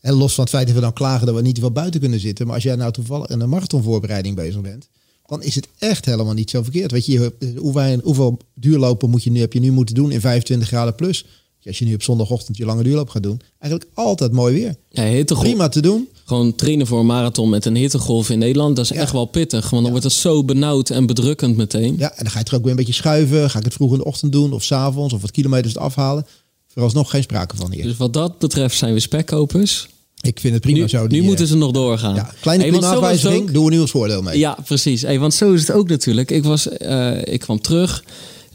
en 0.00 0.14
los 0.14 0.34
van 0.34 0.44
het 0.44 0.52
feit 0.52 0.66
dat 0.66 0.74
we 0.74 0.82
dan 0.82 0.92
klagen 0.92 1.26
dat 1.26 1.34
we 1.34 1.42
niet 1.42 1.58
wel 1.58 1.72
buiten 1.72 2.00
kunnen 2.00 2.20
zitten, 2.20 2.46
maar 2.46 2.54
als 2.54 2.64
jij 2.64 2.76
nou 2.76 2.92
toevallig 2.92 3.28
in 3.28 3.40
een 3.40 3.48
marathonvoorbereiding 3.48 4.36
bezig 4.36 4.60
bent, 4.60 4.88
dan 5.28 5.42
is 5.42 5.54
het 5.54 5.68
echt 5.78 6.04
helemaal 6.04 6.34
niet 6.34 6.50
zo 6.50 6.62
verkeerd. 6.62 6.90
Weet 6.90 7.06
je, 7.06 7.32
hoeveel, 7.56 8.00
hoeveel 8.02 8.38
duurlopen 8.54 9.10
moet 9.10 9.22
je 9.22 9.30
nu, 9.30 9.40
heb 9.40 9.52
je 9.52 9.60
nu 9.60 9.72
moeten 9.72 9.94
doen 9.94 10.10
in 10.10 10.20
25 10.20 10.68
graden 10.68 10.94
plus? 10.94 11.24
Als 11.64 11.78
je 11.78 11.84
nu 11.84 11.94
op 11.94 12.02
zondagochtend 12.02 12.56
je 12.56 12.64
lange 12.64 12.82
duurloop 12.82 13.08
gaat 13.08 13.22
doen, 13.22 13.40
eigenlijk 13.58 13.92
altijd 13.94 14.32
mooi 14.32 14.54
weer. 14.54 14.74
Ja, 14.88 15.04
hittegolf. 15.04 15.48
Prima 15.48 15.68
te 15.68 15.80
doen. 15.80 16.08
Gewoon 16.24 16.54
trainen 16.54 16.86
voor 16.86 16.98
een 16.98 17.06
marathon 17.06 17.48
met 17.48 17.64
een 17.64 17.76
hittegolf 17.76 18.30
in 18.30 18.38
Nederland, 18.38 18.76
dat 18.76 18.84
is 18.84 18.90
ja. 18.90 19.00
echt 19.00 19.12
wel 19.12 19.24
pittig. 19.24 19.60
Want 19.60 19.72
dan 19.72 19.84
ja. 19.84 19.90
wordt 19.90 20.04
het 20.04 20.12
zo 20.12 20.44
benauwd 20.44 20.90
en 20.90 21.06
bedrukkend 21.06 21.56
meteen. 21.56 21.96
Ja, 21.98 22.10
en 22.10 22.24
dan 22.24 22.30
ga 22.30 22.38
je 22.38 22.44
er 22.44 22.54
ook 22.54 22.62
weer 22.62 22.70
een 22.70 22.76
beetje 22.76 22.92
schuiven. 22.92 23.50
Ga 23.50 23.58
ik 23.58 23.64
het 23.64 23.74
vroeg 23.74 23.92
in 23.92 23.98
de 23.98 24.04
ochtend 24.04 24.32
doen 24.32 24.52
of 24.52 24.62
s'avonds 24.64 25.14
of 25.14 25.20
wat 25.20 25.30
kilometers 25.30 25.76
afhalen. 25.76 26.26
Vooralsnog 26.66 27.10
geen 27.10 27.22
sprake 27.22 27.56
van 27.56 27.72
hier. 27.72 27.82
Dus 27.82 27.96
wat 27.96 28.12
dat 28.12 28.38
betreft 28.38 28.76
zijn 28.76 28.94
we 28.94 29.00
spekkopers. 29.00 29.88
Ik 30.20 30.40
vind 30.40 30.54
het 30.54 30.62
prima 30.62 30.78
nu, 30.78 30.88
zo. 30.88 31.06
Die, 31.06 31.20
nu 31.20 31.26
moeten 31.26 31.46
ze 31.46 31.56
nog 31.56 31.70
doorgaan. 31.70 32.14
Ja, 32.14 32.32
kleine 32.40 32.62
hey, 32.62 32.72
klimaatwijziging, 32.72 33.42
ook, 33.42 33.52
doen 33.52 33.64
we 33.64 33.70
nu 33.70 33.80
ons 33.80 33.90
voordeel 33.90 34.22
mee. 34.22 34.38
Ja, 34.38 34.58
precies. 34.64 35.02
Hey, 35.02 35.18
want 35.18 35.34
zo 35.34 35.52
is 35.52 35.60
het 35.60 35.76
ook 35.76 35.88
natuurlijk. 35.88 36.30
Ik, 36.30 36.44
was, 36.44 36.68
uh, 36.78 37.26
ik 37.26 37.40
kwam 37.40 37.60
terug. 37.60 38.04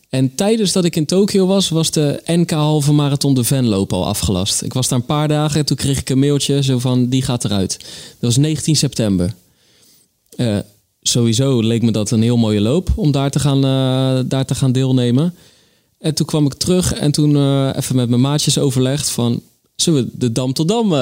En 0.09 0.35
tijdens 0.35 0.71
dat 0.71 0.85
ik 0.85 0.95
in 0.95 1.05
Tokio 1.05 1.45
was, 1.45 1.69
was 1.69 1.91
de 1.91 2.21
NK 2.25 2.51
halve 2.51 2.91
marathon 2.91 3.33
de 3.33 3.43
Venloop 3.43 3.93
al 3.93 4.05
afgelast. 4.05 4.61
Ik 4.61 4.73
was 4.73 4.87
daar 4.87 4.99
een 4.99 5.05
paar 5.05 5.27
dagen 5.27 5.59
en 5.59 5.65
toen 5.65 5.77
kreeg 5.77 5.99
ik 5.99 6.09
een 6.09 6.19
mailtje 6.19 6.63
zo 6.63 6.79
van 6.79 7.09
die 7.09 7.21
gaat 7.21 7.45
eruit. 7.45 7.77
Dat 7.79 7.85
was 8.19 8.37
19 8.37 8.75
september. 8.75 9.33
Uh, 10.35 10.57
sowieso 11.01 11.61
leek 11.61 11.81
me 11.81 11.91
dat 11.91 12.11
een 12.11 12.21
heel 12.21 12.37
mooie 12.37 12.61
loop 12.61 12.89
om 12.95 13.11
daar 13.11 13.31
te 13.31 13.39
gaan, 13.39 13.57
uh, 13.57 14.23
daar 14.25 14.45
te 14.45 14.55
gaan 14.55 14.71
deelnemen. 14.71 15.35
En 15.99 16.13
toen 16.13 16.25
kwam 16.25 16.45
ik 16.45 16.53
terug 16.53 16.93
en 16.93 17.11
toen 17.11 17.29
even 17.75 17.95
met 17.95 18.09
mijn 18.09 18.21
maatjes 18.21 18.57
overlegd 18.57 19.09
van 19.09 19.41
zullen 19.75 20.03
we 20.03 20.09
de 20.13 20.31
Dam 20.31 20.53
tot 20.53 20.67
Dam 20.67 20.93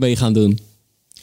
mee 0.00 0.16
gaan 0.16 0.32
doen? 0.32 0.58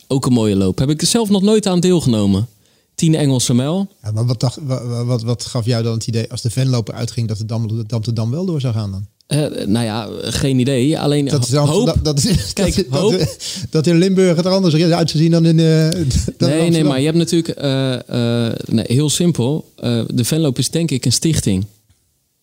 Ook 0.07 0.25
een 0.25 0.33
mooie 0.33 0.55
loop. 0.55 0.77
Heb 0.77 0.89
ik 0.89 1.01
er 1.01 1.07
zelf 1.07 1.29
nog 1.29 1.41
nooit 1.41 1.65
aan 1.67 1.79
deelgenomen. 1.79 2.47
10 2.95 3.15
Engelse 3.15 3.53
mijl. 3.53 3.87
Ja, 4.03 4.11
maar 4.11 4.25
wat, 4.25 4.39
dacht, 4.39 4.57
wat, 4.61 5.05
wat, 5.05 5.23
wat, 5.23 5.45
gaf 5.45 5.65
jou 5.65 5.83
dan 5.83 5.93
het 5.93 6.07
idee 6.07 6.31
als 6.31 6.41
de 6.41 6.49
Venloper 6.49 6.93
uitging 6.93 7.27
dat 7.27 7.37
de 7.37 7.45
Dam, 7.45 7.67
de 7.67 7.85
Dam 7.85 8.01
te 8.01 8.13
Dam 8.13 8.31
wel 8.31 8.45
door 8.45 8.61
zou 8.61 8.73
gaan 8.73 8.91
dan? 8.91 9.07
Uh, 9.27 9.65
nou 9.65 9.85
ja, 9.85 10.07
geen 10.21 10.59
idee. 10.59 10.99
Alleen 10.99 11.25
dat 11.25 11.43
is 11.43 11.49
dan, 11.49 11.67
hoop. 11.67 11.85
Dat, 11.85 12.03
dat 12.03 12.23
is, 12.23 12.53
Kijk, 12.53 12.75
dat, 12.91 12.99
hoop. 12.99 13.11
Dat, 13.11 13.37
dat, 13.69 13.87
in 13.87 13.97
Limburg 13.97 14.35
het 14.35 14.45
er 14.45 14.51
anders 14.51 14.75
uit 14.75 15.07
te 15.07 15.17
zien 15.17 15.31
dan 15.31 15.45
in. 15.45 15.57
Uh, 15.67 15.89
dan 16.37 16.49
nee, 16.49 16.69
nee, 16.69 16.83
maar 16.83 16.99
je 16.99 17.05
hebt 17.05 17.17
natuurlijk 17.17 17.61
uh, 17.61 18.75
nee, 18.75 18.85
heel 18.87 19.09
simpel. 19.09 19.71
de 20.07 20.23
Venloop 20.25 20.57
is 20.57 20.69
denk 20.69 20.91
ik 20.91 21.05
een 21.05 21.11
stichting. 21.11 21.65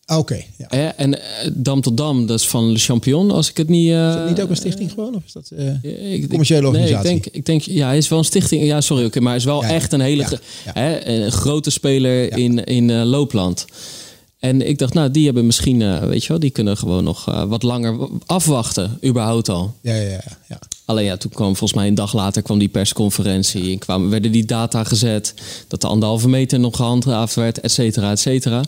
Oké. 0.06 0.18
Okay, 0.18 0.46
ja. 0.70 0.94
En 0.96 1.18
Dam 1.52 1.80
tot 1.80 1.96
Dam, 1.96 2.26
dat 2.26 2.38
is 2.38 2.49
van 2.49 2.73
Le 2.73 2.78
Champion, 2.78 3.30
als 3.30 3.50
ik 3.50 3.56
het 3.56 3.68
niet. 3.68 3.88
is 3.88 4.14
dat 4.14 4.28
niet 4.28 4.40
ook 4.40 4.50
een 4.50 4.56
stichting 4.56 4.90
gewoon? 4.92 5.14
Of 5.14 5.23
is 5.26 5.32
dat 5.32 5.50
een 5.82 6.28
commerciële 6.28 6.66
organisatie? 6.66 7.08
Nee, 7.08 7.16
ik 7.16 7.23
denk, 7.23 7.34
ik 7.34 7.46
denk, 7.46 7.62
ja, 7.62 7.87
hij 7.87 7.96
is 7.96 8.08
wel 8.08 8.18
een 8.18 8.25
stichting. 8.25 8.64
Ja, 8.64 8.80
sorry, 8.80 9.04
oké, 9.04 9.11
okay, 9.11 9.23
maar 9.23 9.32
hij 9.32 9.40
is 9.40 9.46
wel 9.46 9.62
ja, 9.62 9.68
echt 9.68 9.92
een 9.92 10.00
hele 10.00 10.40
een 11.04 11.32
grote 11.32 11.70
speler 11.70 12.37
in, 12.37 12.64
in 12.64 13.04
loopland. 13.04 13.64
En 14.38 14.68
ik 14.68 14.78
dacht, 14.78 14.94
nou, 14.94 15.11
die 15.11 15.25
hebben 15.25 15.46
misschien, 15.46 15.80
uh, 15.80 16.02
weet 16.02 16.23
je 16.23 16.28
wel, 16.28 16.38
die 16.38 16.50
kunnen 16.50 16.76
gewoon 16.76 17.04
nog 17.04 17.28
uh, 17.28 17.42
wat 17.44 17.62
langer 17.62 18.08
afwachten, 18.26 18.99
überhaupt 19.04 19.49
al. 19.49 19.75
Ja, 19.80 19.94
ja, 19.94 20.20
ja. 20.49 20.58
Alleen 20.84 21.04
ja, 21.04 21.16
toen 21.16 21.30
kwam 21.30 21.56
volgens 21.56 21.75
mij 21.75 21.88
een 21.88 21.94
dag 21.94 22.14
later 22.14 22.42
kwam 22.42 22.58
die 22.58 22.68
persconferentie 22.68 23.73
en 23.73 23.78
kwamen, 23.78 24.11
werden 24.11 24.32
die 24.32 24.44
data 24.44 24.84
gezet, 24.84 25.34
dat 25.68 25.80
de 25.80 25.87
anderhalve 25.87 26.28
meter 26.28 26.61
nog 26.61 26.76
gehandhaafd 26.76 27.34
werd, 27.34 27.61
et 27.61 27.73
cetera, 27.73 28.11
et 28.11 28.20
cetera. 28.20 28.62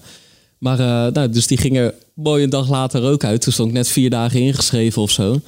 Maar 0.67 0.81
uh, 0.81 1.13
nou, 1.13 1.31
dus 1.31 1.47
die 1.47 1.59
gingen 1.59 1.93
mooi 2.15 2.43
een 2.45 2.51
dag 2.51 2.69
later 2.69 3.03
ook 3.03 3.25
uit. 3.25 3.41
Toen 3.41 3.53
stond 3.53 3.69
ik 3.69 3.75
net 3.75 3.89
vier 3.89 4.11
dagen 4.11 4.41
ingeschreven 4.41 5.03
of 5.03 5.11
zo. 5.11 5.41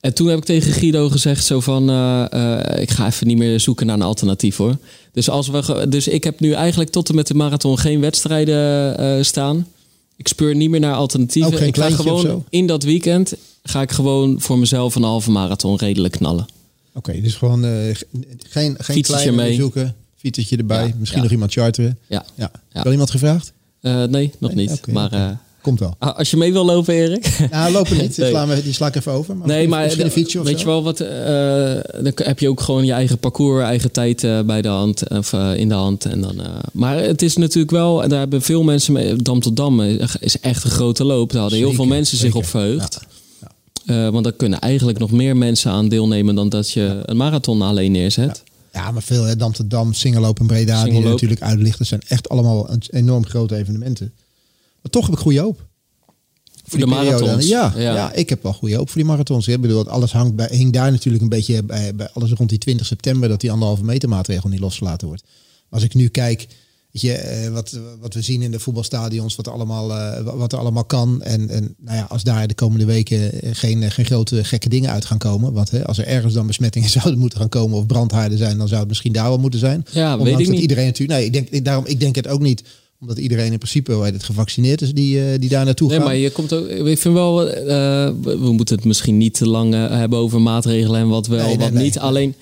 En 0.00 0.14
toen 0.14 0.26
heb 0.26 0.38
ik 0.38 0.44
tegen 0.44 0.72
Guido 0.72 1.08
gezegd 1.08 1.44
zo 1.44 1.60
van, 1.60 1.90
uh, 1.90 2.24
uh, 2.34 2.80
ik 2.80 2.90
ga 2.90 3.06
even 3.06 3.26
niet 3.26 3.36
meer 3.36 3.60
zoeken 3.60 3.86
naar 3.86 3.94
een 3.94 4.02
alternatief 4.02 4.56
hoor. 4.56 4.76
Dus, 5.12 5.30
als 5.30 5.48
we, 5.48 5.86
dus 5.88 6.08
ik 6.08 6.24
heb 6.24 6.40
nu 6.40 6.52
eigenlijk 6.52 6.90
tot 6.90 7.08
en 7.08 7.14
met 7.14 7.26
de 7.26 7.34
marathon 7.34 7.78
geen 7.78 8.00
wedstrijden 8.00 9.24
staan. 9.24 9.66
Ik 10.16 10.28
speur 10.28 10.54
niet 10.54 10.70
meer 10.70 10.80
naar 10.80 10.94
alternatieven. 10.94 11.52
Ook 11.52 11.58
geen 11.58 11.68
ik 11.68 11.76
ga 11.76 11.90
gewoon 11.90 12.44
in 12.48 12.66
dat 12.66 12.82
weekend 12.82 13.34
ga 13.62 13.80
ik 13.80 13.90
gewoon 13.90 14.40
voor 14.40 14.58
mezelf 14.58 14.94
een 14.94 15.02
halve 15.02 15.30
marathon 15.30 15.76
redelijk 15.76 16.12
knallen. 16.12 16.46
Oké, 16.94 17.08
okay, 17.08 17.20
dus 17.20 17.34
gewoon 17.34 17.62
geen, 18.48 18.76
geen 18.78 19.02
kleine 19.02 19.32
mee. 19.32 19.54
zoeken, 19.54 19.94
fietsetje 20.16 20.56
erbij, 20.56 20.86
ja, 20.86 20.94
misschien 20.98 21.18
ja. 21.18 21.24
nog 21.24 21.32
iemand 21.32 21.52
charteren. 21.52 21.98
Ja. 22.06 22.24
ja. 22.34 22.50
Wel 22.72 22.92
iemand 22.92 23.10
gevraagd? 23.10 23.52
Nee, 23.82 24.32
nog 24.38 24.54
nee? 24.54 24.66
niet. 24.66 24.78
Okay, 24.78 24.94
maar 24.94 25.06
okay. 25.06 25.36
Komt 25.62 25.78
wel. 25.78 25.94
Als 25.98 26.30
je 26.30 26.36
mee 26.36 26.52
wil 26.52 26.64
lopen, 26.64 26.94
Erik. 26.94 27.38
Nou, 27.50 27.72
lopen 27.72 27.96
niet. 27.96 28.16
nee. 28.18 28.30
sla 28.30 28.46
me, 28.46 28.62
die 28.62 28.72
sla 28.72 28.86
ik 28.86 28.94
even 28.94 29.12
over. 29.12 29.36
Maar 29.36 29.46
nee, 29.46 29.68
maar 29.68 29.98
een 29.98 30.10
fietsje 30.10 30.40
of 30.40 30.46
weet 30.46 30.60
zo. 30.60 30.64
je 30.64 30.66
wel 30.66 30.82
wat? 30.82 31.00
Uh, 31.00 31.08
dan 32.02 32.12
heb 32.26 32.38
je 32.38 32.48
ook 32.48 32.60
gewoon 32.60 32.84
je 32.84 32.92
eigen 32.92 33.18
parcours, 33.18 33.64
eigen 33.64 33.92
tijd 33.92 34.22
uh, 34.22 34.40
bij 34.40 34.62
de 34.62 34.68
hand 34.68 35.08
of 35.08 35.32
uh, 35.32 35.56
in 35.56 35.68
de 35.68 35.74
hand. 35.74 36.04
En 36.04 36.20
dan, 36.20 36.42
maar 36.72 36.98
het 36.98 37.22
is 37.22 37.36
natuurlijk 37.36 37.72
wel, 37.72 38.02
en 38.02 38.08
daar 38.08 38.18
hebben 38.18 38.42
veel 38.42 38.62
mensen 38.62 38.92
mee. 38.92 39.16
Dam 39.16 39.40
tot 39.40 39.56
Dam 39.56 39.80
is 40.20 40.40
echt 40.40 40.64
een 40.64 40.70
grote 40.70 41.04
loop. 41.04 41.32
Daar 41.32 41.40
hadden 41.40 41.58
zeker, 41.58 41.74
heel 41.74 41.84
veel 41.84 41.94
mensen 41.94 42.16
zeker. 42.16 42.32
zich 42.32 42.42
op 42.42 42.48
verheugd. 42.48 43.00
Ja. 43.40 43.48
Ja. 43.94 44.10
want 44.10 44.24
daar 44.24 44.32
kunnen 44.32 44.60
eigenlijk 44.60 44.98
nog 44.98 45.10
meer 45.10 45.36
mensen 45.36 45.70
aan 45.70 45.88
deelnemen 45.88 46.34
dan 46.34 46.48
dat 46.48 46.70
je 46.70 46.80
ja. 46.80 47.00
een 47.02 47.16
marathon 47.16 47.62
alleen 47.62 47.92
neerzet. 47.92 48.42
Ja, 48.44 48.51
maar 48.72 49.02
veel, 49.02 49.24
hè, 49.24 49.36
Dam 49.36 49.52
tot 49.52 49.70
Dam, 49.70 49.92
Singeloop 49.92 50.40
en 50.40 50.46
Breda, 50.46 50.84
die 50.84 51.00
natuurlijk 51.00 51.42
uitlichten, 51.42 51.86
zijn 51.86 52.02
echt 52.08 52.28
allemaal 52.28 52.68
enorm 52.90 53.26
grote 53.26 53.56
evenementen. 53.56 54.12
Maar 54.82 54.90
toch 54.90 55.06
heb 55.06 55.14
ik 55.14 55.20
goede 55.20 55.40
hoop. 55.40 55.66
Voor 56.64 56.78
de 56.78 56.86
marathons. 56.86 57.48
Ja, 57.48 57.72
ja. 57.76 57.94
ja, 57.94 58.12
ik 58.12 58.28
heb 58.28 58.42
wel 58.42 58.52
goede 58.52 58.76
hoop 58.76 58.88
voor 58.88 59.00
die 59.00 59.10
marathons. 59.10 59.48
Ik 59.48 59.60
bedoel, 59.60 59.88
alles 59.88 60.12
hangt 60.12 60.36
bij, 60.36 60.48
hing 60.50 60.72
daar 60.72 60.90
natuurlijk 60.90 61.22
een 61.22 61.28
beetje 61.28 61.62
bij, 61.62 61.94
bij 61.94 62.10
alles 62.12 62.32
rond 62.32 62.48
die 62.48 62.58
20 62.58 62.86
september 62.86 63.28
dat 63.28 63.40
die 63.40 63.50
anderhalve 63.50 63.84
meter 63.84 64.08
maatregel 64.08 64.48
niet 64.48 64.60
losgelaten 64.60 65.06
wordt. 65.06 65.24
Als 65.68 65.82
ik 65.82 65.94
nu 65.94 66.08
kijk, 66.08 66.46
je, 66.94 67.48
wat, 67.52 67.78
wat 68.00 68.14
we 68.14 68.22
zien 68.22 68.42
in 68.42 68.50
de 68.50 68.58
voetbalstadions, 68.58 69.36
wat 69.36 69.46
er 69.46 69.52
allemaal, 69.52 69.88
wat 70.36 70.52
er 70.52 70.58
allemaal 70.58 70.84
kan. 70.84 71.22
En, 71.22 71.48
en 71.50 71.74
nou 71.78 71.96
ja, 71.96 72.06
als 72.08 72.22
daar 72.22 72.48
de 72.48 72.54
komende 72.54 72.84
weken 72.84 73.30
geen, 73.52 73.90
geen 73.90 74.04
grote 74.04 74.44
gekke 74.44 74.68
dingen 74.68 74.90
uit 74.90 75.04
gaan 75.04 75.18
komen. 75.18 75.52
Want 75.52 75.70
hè, 75.70 75.86
als 75.86 75.98
er 75.98 76.06
ergens 76.06 76.34
dan 76.34 76.46
besmettingen 76.46 76.88
zouden 77.00 77.18
moeten 77.18 77.38
gaan 77.38 77.48
komen 77.48 77.78
of 77.78 77.86
brandhaarden 77.86 78.38
zijn, 78.38 78.58
dan 78.58 78.68
zou 78.68 78.80
het 78.80 78.88
misschien 78.88 79.12
daar 79.12 79.28
wel 79.28 79.38
moeten 79.38 79.60
zijn. 79.60 79.84
Ja, 79.90 80.12
Ondanks 80.12 80.30
weet 80.30 80.38
ik 80.38 80.44
dat 80.44 80.52
niet. 80.54 80.62
iedereen 80.62 80.86
natuurlijk. 80.86 81.18
Nee, 81.18 81.26
ik 81.26 81.32
denk, 81.32 81.48
ik, 81.48 81.64
daarom, 81.64 81.86
ik 81.86 82.00
denk 82.00 82.14
het 82.14 82.28
ook 82.28 82.40
niet 82.40 82.62
omdat 83.00 83.18
iedereen 83.18 83.52
in 83.52 83.58
principe 83.58 83.92
hoe 83.92 84.04
het, 84.04 84.22
gevaccineerd 84.22 84.80
is 84.80 84.92
die, 84.92 85.38
die 85.38 85.48
daar 85.48 85.64
naartoe 85.64 85.88
nee, 85.88 85.96
gaat. 85.96 86.06
maar 86.06 86.16
je 86.16 86.30
komt 86.30 86.52
ook. 86.52 86.68
Ik 86.68 86.98
vind 86.98 87.14
wel. 87.14 87.48
Uh, 87.48 87.54
we, 88.22 88.52
moeten 88.52 88.76
het 88.76 88.84
misschien 88.84 89.16
niet 89.16 89.34
te 89.34 89.48
lang 89.48 89.74
uh, 89.74 89.90
hebben 89.90 90.18
over 90.18 90.40
maatregelen 90.40 91.00
en 91.00 91.08
wat 91.08 91.26
wel, 91.26 91.46
Nee, 91.46 91.56
nee, 91.56 91.70
wat 91.70 91.82
niet. 91.82 91.98
Alleen, 91.98 92.34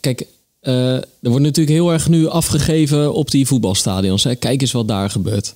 kijk, 0.00 0.26
er 0.60 1.04
wordt 1.20 1.44
natuurlijk 1.44 1.76
heel 1.76 1.92
erg 1.92 2.08
nu 2.08 2.28
afgegeven 2.28 3.14
op 3.14 3.30
die 3.30 3.46
voetbalstadions. 3.46 4.24
Hè. 4.24 4.34
Kijk 4.34 4.60
eens 4.60 4.72
wat 4.72 4.88
daar 4.88 5.10
gebeurt. 5.10 5.52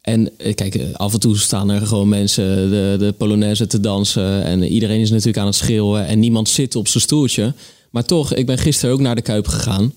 En 0.00 0.30
kijk, 0.54 0.80
af 0.92 1.12
en 1.12 1.20
toe 1.20 1.38
staan 1.38 1.70
er 1.70 1.86
gewoon 1.86 2.08
mensen 2.08 2.70
de, 2.70 2.96
de 2.98 3.12
Polonaise 3.12 3.66
te 3.66 3.80
dansen. 3.80 4.44
En 4.44 4.62
iedereen 4.62 5.00
is 5.00 5.10
natuurlijk 5.10 5.38
aan 5.38 5.46
het 5.46 5.54
schreeuwen. 5.54 6.06
En 6.06 6.18
niemand 6.18 6.48
zit 6.48 6.76
op 6.76 6.88
zijn 6.88 7.02
stoeltje. 7.02 7.54
Maar 7.90 8.04
toch, 8.04 8.34
ik 8.34 8.46
ben 8.46 8.58
gisteren 8.58 8.94
ook 8.94 9.00
naar 9.00 9.14
de 9.14 9.22
Kuip 9.22 9.46
gegaan 9.46 9.92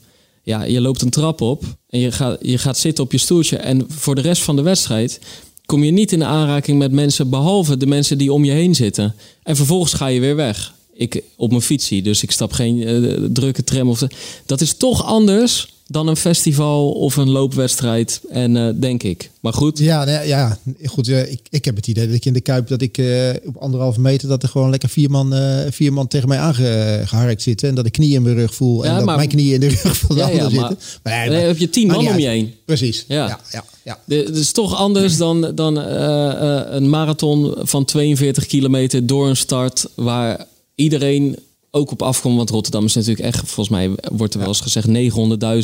ja, 0.47 0.63
je 0.63 0.81
loopt 0.81 1.01
een 1.01 1.09
trap 1.09 1.41
op 1.41 1.63
en 1.89 1.99
je 1.99 2.11
gaat, 2.11 2.37
je 2.41 2.57
gaat 2.57 2.77
zitten 2.77 3.03
op 3.03 3.11
je 3.11 3.17
stoeltje. 3.17 3.57
En 3.57 3.85
voor 3.87 4.15
de 4.15 4.21
rest 4.21 4.41
van 4.41 4.55
de 4.55 4.61
wedstrijd 4.61 5.19
kom 5.65 5.83
je 5.83 5.91
niet 5.91 6.11
in 6.11 6.23
aanraking 6.23 6.77
met 6.77 6.91
mensen, 6.91 7.29
behalve 7.29 7.77
de 7.77 7.87
mensen 7.87 8.17
die 8.17 8.33
om 8.33 8.43
je 8.45 8.51
heen 8.51 8.75
zitten. 8.75 9.15
En 9.43 9.55
vervolgens 9.55 9.93
ga 9.93 10.07
je 10.07 10.19
weer 10.19 10.35
weg. 10.35 10.73
Ik 10.97 11.23
op 11.35 11.49
mijn 11.49 11.61
fietsie, 11.61 12.01
dus 12.01 12.23
ik 12.23 12.31
stap 12.31 12.51
geen 12.51 12.77
uh, 12.77 13.29
drukke 13.31 13.63
tram. 13.63 13.89
Of 13.89 14.03
dat 14.45 14.61
is 14.61 14.73
toch 14.73 15.05
anders 15.05 15.67
dan 15.87 16.07
een 16.07 16.17
festival 16.17 16.91
of 16.91 17.15
een 17.15 17.29
loopwedstrijd. 17.29 18.21
En 18.29 18.57
eh, 18.57 18.73
denk 18.75 19.03
ik. 19.03 19.31
Maar 19.39 19.53
goed. 19.53 19.77
Ja, 19.77 20.03
nee, 20.03 20.27
ja 20.27 20.57
goed. 20.85 21.07
Uh, 21.07 21.31
ik, 21.31 21.41
ik 21.49 21.65
heb 21.65 21.75
het 21.75 21.87
idee 21.87 22.05
dat 22.05 22.15
ik 22.15 22.25
in 22.25 22.33
de 22.33 22.41
Kuip 22.41 22.67
dat 22.67 22.81
ik 22.81 22.97
uh, 22.97 23.29
op 23.45 23.57
anderhalve 23.57 23.99
meter 23.99 24.27
dat 24.27 24.43
er 24.43 24.49
gewoon 24.49 24.69
lekker 24.69 24.89
vier 24.89 25.09
man, 25.09 25.33
vier 25.69 25.93
man 25.93 26.07
tegen 26.07 26.27
mij 26.27 26.37
aangeharkt 26.37 27.41
zitten. 27.41 27.69
En 27.69 27.75
dat 27.75 27.85
ik 27.85 27.91
knieën 27.91 28.15
in 28.15 28.21
mijn 28.21 28.35
rug 28.35 28.55
voel. 28.55 28.85
En 28.85 28.95
dat 28.95 29.15
mijn 29.15 29.27
knieën 29.27 29.53
in 29.53 29.59
de 29.59 29.67
rug 29.67 29.97
van 29.97 30.15
de 30.15 30.21
ja, 30.21 30.27
ander 30.27 30.51
zitten. 30.51 30.79
Maar, 31.03 31.29
nee, 31.29 31.45
heb 31.45 31.57
je 31.57 31.69
tien 31.69 31.87
man 31.87 32.07
om 32.07 32.17
je 32.17 32.27
heen. 32.27 32.53
Precies. 32.65 33.05
Ja. 33.07 33.27
ja, 33.27 33.39
ja, 33.51 33.63
ja. 33.83 34.17
Het 34.17 34.35
is 34.35 34.51
toch 34.51 34.75
anders 34.75 35.17
dan, 35.17 35.51
dan 35.55 35.75
een 35.75 36.89
marathon 36.89 37.55
van 37.57 37.85
42 37.85 38.45
kilometer 38.45 39.05
door 39.05 39.27
een 39.27 39.37
start 39.37 39.89
waar 39.95 40.45
iedereen 40.77 41.37
ook 41.71 41.91
op 41.91 42.01
afkomt. 42.01 42.37
Want 42.37 42.49
Rotterdam 42.49 42.85
is 42.85 42.93
natuurlijk 42.93 43.25
echt, 43.25 43.37
volgens 43.37 43.69
mij 43.69 43.91
wordt 44.11 44.33
er 44.33 44.39
wel 44.39 44.47
eens 44.47 44.61
gezegd 44.61 44.87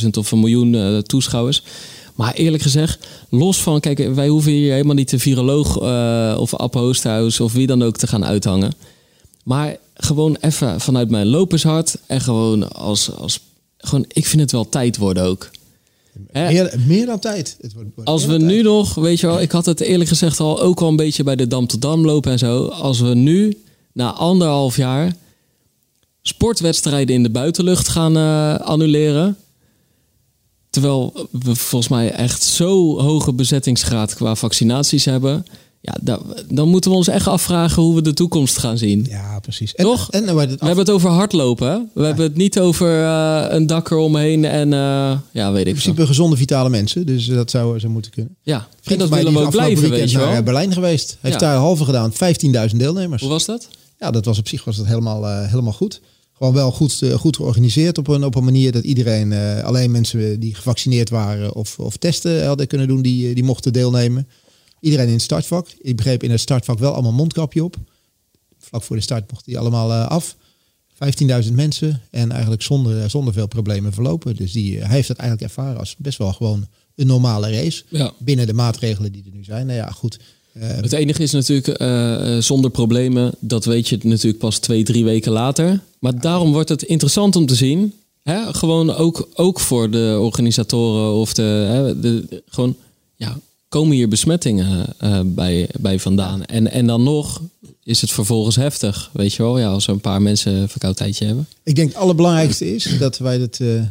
900.000 0.03 0.09
of 0.17 0.31
een 0.31 0.39
miljoen 0.39 0.73
uh, 0.73 0.97
toeschouwers. 0.97 1.63
Maar 2.15 2.33
eerlijk 2.33 2.63
gezegd, 2.63 3.07
los 3.29 3.61
van, 3.61 3.79
kijk, 3.79 4.13
wij 4.13 4.27
hoeven 4.27 4.51
hier 4.51 4.71
helemaal 4.71 4.95
niet 4.95 5.09
de 5.09 5.19
viroloog 5.19 5.81
uh, 5.81 6.37
of 6.39 6.53
App 6.53 6.75
of 6.75 7.53
wie 7.53 7.67
dan 7.67 7.83
ook 7.83 7.97
te 7.97 8.07
gaan 8.07 8.25
uithangen. 8.25 8.73
Maar 9.43 9.77
gewoon 9.93 10.37
even 10.39 10.81
vanuit 10.81 11.09
mijn 11.09 11.27
lopershart 11.27 11.97
en 12.07 12.21
gewoon 12.21 12.71
als, 12.73 13.11
als 13.15 13.39
gewoon, 13.77 14.05
ik 14.07 14.25
vind 14.25 14.41
het 14.41 14.51
wel 14.51 14.69
tijd 14.69 14.97
worden 14.97 15.23
ook. 15.23 15.49
Meer, 16.33 16.73
meer, 16.87 17.05
dan 17.05 17.19
tijd. 17.19 17.57
Het 17.61 17.73
wordt, 17.73 17.89
als 18.03 18.25
we 18.25 18.37
nu 18.37 18.61
nog, 18.61 18.93
weet 18.93 19.19
je 19.19 19.27
wel, 19.27 19.41
ik 19.41 19.51
had 19.51 19.65
het 19.65 19.79
eerlijk 19.79 20.09
gezegd 20.09 20.39
al 20.39 20.61
ook 20.61 20.81
al 20.81 20.87
een 20.87 20.95
beetje 20.95 21.23
bij 21.23 21.35
de 21.35 21.47
Dam 21.47 21.67
tot 21.67 21.81
Dam 21.81 22.05
lopen 22.05 22.31
en 22.31 22.39
zo. 22.39 22.65
Als 22.65 22.99
we 22.99 23.15
nu 23.15 23.57
na 23.93 24.11
anderhalf 24.11 24.77
jaar 24.77 25.13
sportwedstrijden 26.21 27.15
in 27.15 27.23
de 27.23 27.29
buitenlucht 27.29 27.87
gaan 27.87 28.17
uh, 28.17 28.55
annuleren. 28.55 29.37
Terwijl 30.69 31.27
we 31.31 31.55
volgens 31.55 31.91
mij 31.91 32.11
echt 32.11 32.43
zo 32.43 33.01
hoge 33.01 33.33
bezettingsgraad 33.33 34.13
qua 34.13 34.35
vaccinaties 34.35 35.05
hebben. 35.05 35.45
Ja, 35.81 36.19
dan 36.49 36.67
moeten 36.69 36.91
we 36.91 36.97
ons 36.97 37.07
echt 37.07 37.27
afvragen 37.27 37.83
hoe 37.83 37.95
we 37.95 38.01
de 38.01 38.13
toekomst 38.13 38.57
gaan 38.57 38.77
zien. 38.77 39.05
Ja, 39.09 39.39
precies. 39.39 39.75
En, 39.75 39.85
Toch? 39.85 40.11
En, 40.11 40.35
we 40.35 40.39
hebben 40.39 40.77
het 40.77 40.89
over 40.89 41.09
hardlopen. 41.09 41.89
We 41.93 42.05
hebben 42.05 42.25
het 42.25 42.35
niet 42.35 42.59
over 42.59 43.01
uh, 43.01 43.45
een 43.49 43.67
dak 43.67 43.91
eromheen 43.91 44.45
en 44.45 44.71
uh, 44.71 45.17
ja, 45.31 45.51
weet 45.51 45.61
ik 45.61 45.67
In 45.67 45.81
principe 45.81 46.05
gezonde, 46.05 46.37
vitale 46.37 46.69
mensen. 46.69 47.05
Dus 47.05 47.25
dat 47.25 47.49
zou 47.49 47.79
zo 47.79 47.89
moeten 47.89 48.11
kunnen. 48.11 48.35
Ja, 48.41 48.67
Vriend 48.81 49.01
en 49.01 49.09
dat 49.09 49.17
willen 49.17 49.33
we 49.33 49.39
ook 49.39 49.51
blijven, 49.51 49.89
weet 49.89 50.11
je 50.11 50.17
wel. 50.17 50.27
naar 50.27 50.43
Berlijn 50.43 50.73
geweest. 50.73 51.17
Heeft 51.21 51.39
daar 51.39 51.57
halve 51.57 51.85
gedaan. 51.85 52.13
15.000 52.13 52.17
deelnemers. 52.75 53.21
Hoe 53.21 53.31
was 53.31 53.45
dat? 53.45 53.67
Ja, 54.03 54.11
dat 54.11 54.25
was 54.25 54.39
op 54.39 54.47
zich 54.47 54.63
was 54.63 54.77
dat 54.77 54.85
helemaal, 54.85 55.23
uh, 55.23 55.47
helemaal 55.47 55.73
goed 55.73 56.01
gewoon 56.33 56.53
wel 56.53 56.71
goed, 56.71 57.01
uh, 57.01 57.13
goed 57.13 57.35
georganiseerd 57.35 57.97
op 57.97 58.07
een, 58.07 58.23
op 58.23 58.35
een 58.35 58.43
manier 58.43 58.71
dat 58.71 58.83
iedereen, 58.83 59.31
uh, 59.31 59.63
alleen 59.63 59.91
mensen 59.91 60.39
die 60.39 60.55
gevaccineerd 60.55 61.09
waren 61.09 61.53
of, 61.53 61.79
of 61.79 61.97
testen 61.97 62.45
hadden 62.45 62.67
kunnen 62.67 62.87
doen, 62.87 63.01
die, 63.01 63.29
eh, 63.29 63.35
die 63.35 63.43
mochten 63.43 63.73
deelnemen. 63.73 64.27
Iedereen 64.79 65.07
in 65.07 65.13
het 65.13 65.21
startvak. 65.21 65.67
Ik 65.81 65.95
begreep 65.95 66.23
in 66.23 66.31
het 66.31 66.39
startvak 66.39 66.79
wel 66.79 66.93
allemaal 66.93 67.11
mondkapje 67.11 67.63
op. 67.63 67.75
Vlak 68.59 68.83
voor 68.83 68.95
de 68.95 69.01
start 69.01 69.31
mochten 69.31 69.51
die 69.51 69.59
allemaal 69.59 69.91
af. 69.91 70.35
15.000 70.93 71.53
mensen 71.53 72.01
en 72.11 72.31
eigenlijk 72.31 72.61
zonder, 72.61 73.09
zonder 73.09 73.33
veel 73.33 73.47
problemen 73.47 73.93
verlopen. 73.93 74.35
Dus 74.35 74.51
die, 74.51 74.79
hij 74.79 74.95
heeft 74.95 75.07
het 75.07 75.17
eigenlijk 75.17 75.49
ervaren 75.49 75.79
als 75.79 75.95
best 75.97 76.17
wel 76.17 76.33
gewoon 76.33 76.67
een 76.95 77.07
normale 77.07 77.51
race. 77.51 77.83
Ja. 77.89 78.13
Binnen 78.19 78.47
de 78.47 78.53
maatregelen 78.53 79.11
die 79.11 79.23
er 79.25 79.31
nu 79.31 79.43
zijn. 79.43 79.65
Nou 79.65 79.77
ja, 79.77 79.89
goed. 79.89 80.19
Het 80.59 80.93
enige 80.93 81.23
is 81.23 81.31
natuurlijk 81.31 81.81
uh, 81.81 82.37
zonder 82.37 82.71
problemen, 82.71 83.31
dat 83.39 83.65
weet 83.65 83.89
je 83.89 83.97
natuurlijk 84.01 84.37
pas 84.37 84.57
twee, 84.59 84.83
drie 84.83 85.03
weken 85.03 85.31
later. 85.31 85.79
Maar 85.99 86.19
daarom 86.19 86.51
wordt 86.51 86.69
het 86.69 86.83
interessant 86.83 87.35
om 87.35 87.45
te 87.45 87.55
zien. 87.55 87.93
Hè? 88.23 88.53
Gewoon 88.53 88.95
ook, 88.95 89.27
ook 89.33 89.59
voor 89.59 89.89
de 89.89 90.17
organisatoren 90.19 91.13
of 91.13 91.33
de, 91.33 91.41
hè, 91.41 91.99
de, 91.99 92.41
gewoon, 92.49 92.75
ja, 93.15 93.37
komen 93.67 93.95
hier 93.95 94.07
besmettingen 94.07 94.85
uh, 95.03 95.19
bij, 95.25 95.69
bij 95.79 95.99
vandaan. 95.99 96.45
En, 96.45 96.71
en 96.71 96.87
dan 96.87 97.03
nog 97.03 97.41
is 97.83 98.01
het 98.01 98.11
vervolgens 98.11 98.55
heftig, 98.55 99.09
weet 99.13 99.33
je 99.33 99.43
wel, 99.43 99.59
ja, 99.59 99.67
als 99.67 99.87
er 99.87 99.93
een 99.93 99.99
paar 99.99 100.21
mensen 100.21 100.53
een 100.53 100.69
verkoudheidje 100.69 101.25
hebben. 101.25 101.47
Ik 101.63 101.75
denk 101.75 101.87
het 101.87 101.97
allerbelangrijkste 101.97 102.75
is 102.75 102.95
dat 102.99 103.17
wij 103.17 103.39
het, 103.39 103.59
uh, 103.59 103.81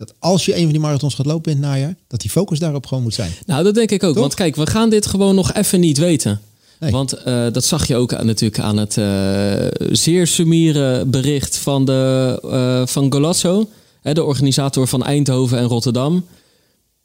dat 0.00 0.14
als 0.18 0.44
je 0.44 0.56
een 0.56 0.62
van 0.62 0.70
die 0.70 0.80
marathons 0.80 1.14
gaat 1.14 1.26
lopen 1.26 1.52
in 1.52 1.58
het 1.58 1.66
najaar, 1.66 1.94
dat 2.06 2.20
die 2.20 2.30
focus 2.30 2.58
daarop 2.58 2.86
gewoon 2.86 3.02
moet 3.02 3.14
zijn. 3.14 3.32
Nou, 3.46 3.64
dat 3.64 3.74
denk 3.74 3.90
ik 3.90 4.02
ook. 4.02 4.14
Want 4.14 4.34
kijk, 4.34 4.56
we 4.56 4.66
gaan 4.66 4.90
dit 4.90 5.06
gewoon 5.06 5.34
nog 5.34 5.52
even 5.52 5.80
niet 5.80 5.98
weten. 5.98 6.40
Want 6.78 7.14
uh, 7.26 7.46
dat 7.52 7.64
zag 7.64 7.86
je 7.86 7.96
ook 7.96 8.14
aan, 8.14 8.26
natuurlijk 8.26 8.60
aan 8.60 8.76
het 8.76 8.96
uh, 8.96 9.94
zeer 9.96 10.26
summiere 10.26 11.04
bericht 11.04 11.56
van, 11.56 11.84
de, 11.84 12.38
uh, 12.44 12.86
van 12.86 13.12
Golazzo, 13.12 13.68
hè, 14.02 14.12
de 14.12 14.24
organisator 14.24 14.88
van 14.88 15.04
Eindhoven 15.04 15.58
en 15.58 15.64
Rotterdam. 15.64 16.24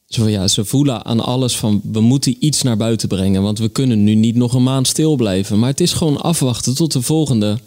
Zo, 0.05 0.27
ja, 0.27 0.47
ze 0.47 0.65
voelen 0.65 1.05
aan 1.05 1.19
alles 1.19 1.57
van 1.57 1.81
we 1.91 2.01
moeten 2.01 2.35
iets 2.39 2.61
naar 2.61 2.77
buiten 2.77 3.07
brengen, 3.07 3.41
want 3.41 3.59
we 3.59 3.69
kunnen 3.69 4.03
nu 4.03 4.15
niet 4.15 4.35
nog 4.35 4.53
een 4.53 4.63
maand 4.63 4.87
stil 4.87 5.15
blijven. 5.15 5.59
Maar 5.59 5.69
het 5.69 5.79
is 5.79 5.93
gewoon 5.93 6.21
afwachten 6.21 6.75
tot 6.75 6.91
de 6.91 7.01
volgende, 7.01 7.57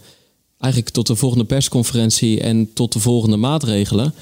eigenlijk 0.58 0.94
tot 0.94 1.06
de 1.06 1.16
volgende 1.16 1.44
persconferentie 1.44 2.40
en 2.40 2.70
tot 2.72 2.92
de 2.92 3.00
volgende 3.00 3.36
maatregelen. 3.36 4.14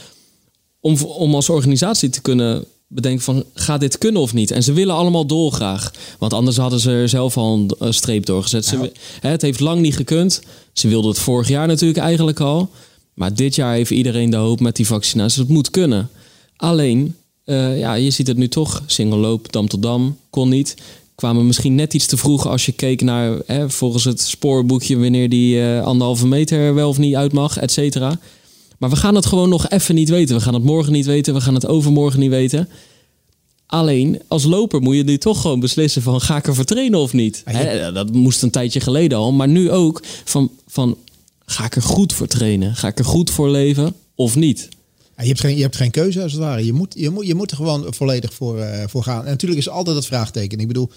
Om, 0.86 0.96
om 1.02 1.34
als 1.34 1.48
organisatie 1.48 2.08
te 2.08 2.20
kunnen 2.20 2.64
bedenken 2.88 3.24
van 3.24 3.44
gaat 3.54 3.80
dit 3.80 3.98
kunnen 3.98 4.22
of 4.22 4.32
niet. 4.32 4.50
En 4.50 4.62
ze 4.62 4.72
willen 4.72 4.94
allemaal 4.94 5.26
dolgraag. 5.26 5.92
Want 6.18 6.32
anders 6.32 6.56
hadden 6.56 6.80
ze 6.80 6.90
er 6.90 7.08
zelf 7.08 7.36
al 7.36 7.66
een 7.78 7.94
streep 7.94 8.26
doorgezet. 8.26 8.64
Ze, 8.64 8.92
hè, 9.20 9.30
het 9.30 9.42
heeft 9.42 9.60
lang 9.60 9.80
niet 9.80 9.96
gekund. 9.96 10.42
Ze 10.72 10.88
wilden 10.88 11.10
het 11.10 11.18
vorig 11.18 11.48
jaar 11.48 11.66
natuurlijk 11.66 11.98
eigenlijk 11.98 12.40
al. 12.40 12.68
Maar 13.14 13.34
dit 13.34 13.54
jaar 13.54 13.74
heeft 13.74 13.90
iedereen 13.90 14.30
de 14.30 14.36
hoop 14.36 14.60
met 14.60 14.76
die 14.76 14.86
vaccinaties. 14.86 15.36
Het 15.36 15.48
moet 15.48 15.70
kunnen. 15.70 16.08
Alleen, 16.56 17.14
uh, 17.44 17.78
ja, 17.78 17.94
je 17.94 18.10
ziet 18.10 18.26
het 18.26 18.36
nu 18.36 18.48
toch. 18.48 18.82
Single 18.86 19.18
loop, 19.18 19.52
dam 19.52 19.68
tot 19.68 19.82
dam, 19.82 20.16
kon 20.30 20.48
niet. 20.48 20.74
Kwamen 21.14 21.46
misschien 21.46 21.74
net 21.74 21.94
iets 21.94 22.06
te 22.06 22.16
vroeg 22.16 22.46
als 22.46 22.66
je 22.66 22.72
keek 22.72 23.02
naar 23.02 23.38
hè, 23.46 23.70
volgens 23.70 24.04
het 24.04 24.20
spoorboekje 24.20 24.98
wanneer 24.98 25.28
die 25.28 25.56
uh, 25.56 25.84
anderhalve 25.84 26.26
meter 26.26 26.74
wel 26.74 26.88
of 26.88 26.98
niet 26.98 27.14
uit 27.14 27.32
mag, 27.32 27.58
et 27.58 27.72
cetera. 27.72 28.18
Maar 28.78 28.90
we 28.90 28.96
gaan 28.96 29.14
het 29.14 29.26
gewoon 29.26 29.48
nog 29.48 29.68
even 29.68 29.94
niet 29.94 30.08
weten. 30.08 30.36
We 30.36 30.42
gaan 30.42 30.54
het 30.54 30.62
morgen 30.62 30.92
niet 30.92 31.06
weten. 31.06 31.34
We 31.34 31.40
gaan 31.40 31.54
het 31.54 31.66
overmorgen 31.66 32.20
niet 32.20 32.30
weten. 32.30 32.68
Alleen 33.66 34.22
als 34.28 34.44
loper 34.44 34.80
moet 34.80 34.96
je 34.96 35.04
nu 35.04 35.18
toch 35.18 35.40
gewoon 35.40 35.60
beslissen 35.60 36.02
van 36.02 36.20
ga 36.20 36.36
ik 36.36 36.46
er 36.46 36.54
voor 36.54 36.64
trainen 36.64 37.00
of 37.00 37.12
niet. 37.12 37.44
dat 37.94 38.12
moest 38.12 38.42
een 38.42 38.50
tijdje 38.50 38.80
geleden 38.80 39.18
al. 39.18 39.32
Maar 39.32 39.48
nu 39.48 39.70
ook 39.70 40.02
van, 40.24 40.50
van 40.66 40.96
ga 41.46 41.64
ik 41.64 41.76
er 41.76 41.82
goed 41.82 42.12
voor 42.12 42.26
trainen? 42.26 42.76
Ga 42.76 42.88
ik 42.88 42.98
er 42.98 43.04
goed 43.04 43.30
voor 43.30 43.50
leven 43.50 43.94
of 44.14 44.36
niet? 44.36 44.68
Ja, 45.16 45.22
je, 45.22 45.28
hebt 45.28 45.40
geen, 45.40 45.56
je 45.56 45.62
hebt 45.62 45.76
geen 45.76 45.90
keuze 45.90 46.22
als 46.22 46.32
het 46.32 46.40
ware. 46.40 46.64
Je 46.64 46.72
moet, 46.72 46.94
je 46.96 47.10
moet, 47.10 47.26
je 47.26 47.34
moet 47.34 47.50
er 47.50 47.56
gewoon 47.56 47.86
volledig 47.94 48.34
voor, 48.34 48.58
uh, 48.58 48.82
voor 48.86 49.02
gaan. 49.02 49.24
En 49.24 49.30
natuurlijk 49.30 49.60
is 49.60 49.68
altijd 49.68 49.96
het 49.96 50.06
vraagteken. 50.06 50.58
Ik 50.58 50.66
bedoel, 50.66 50.90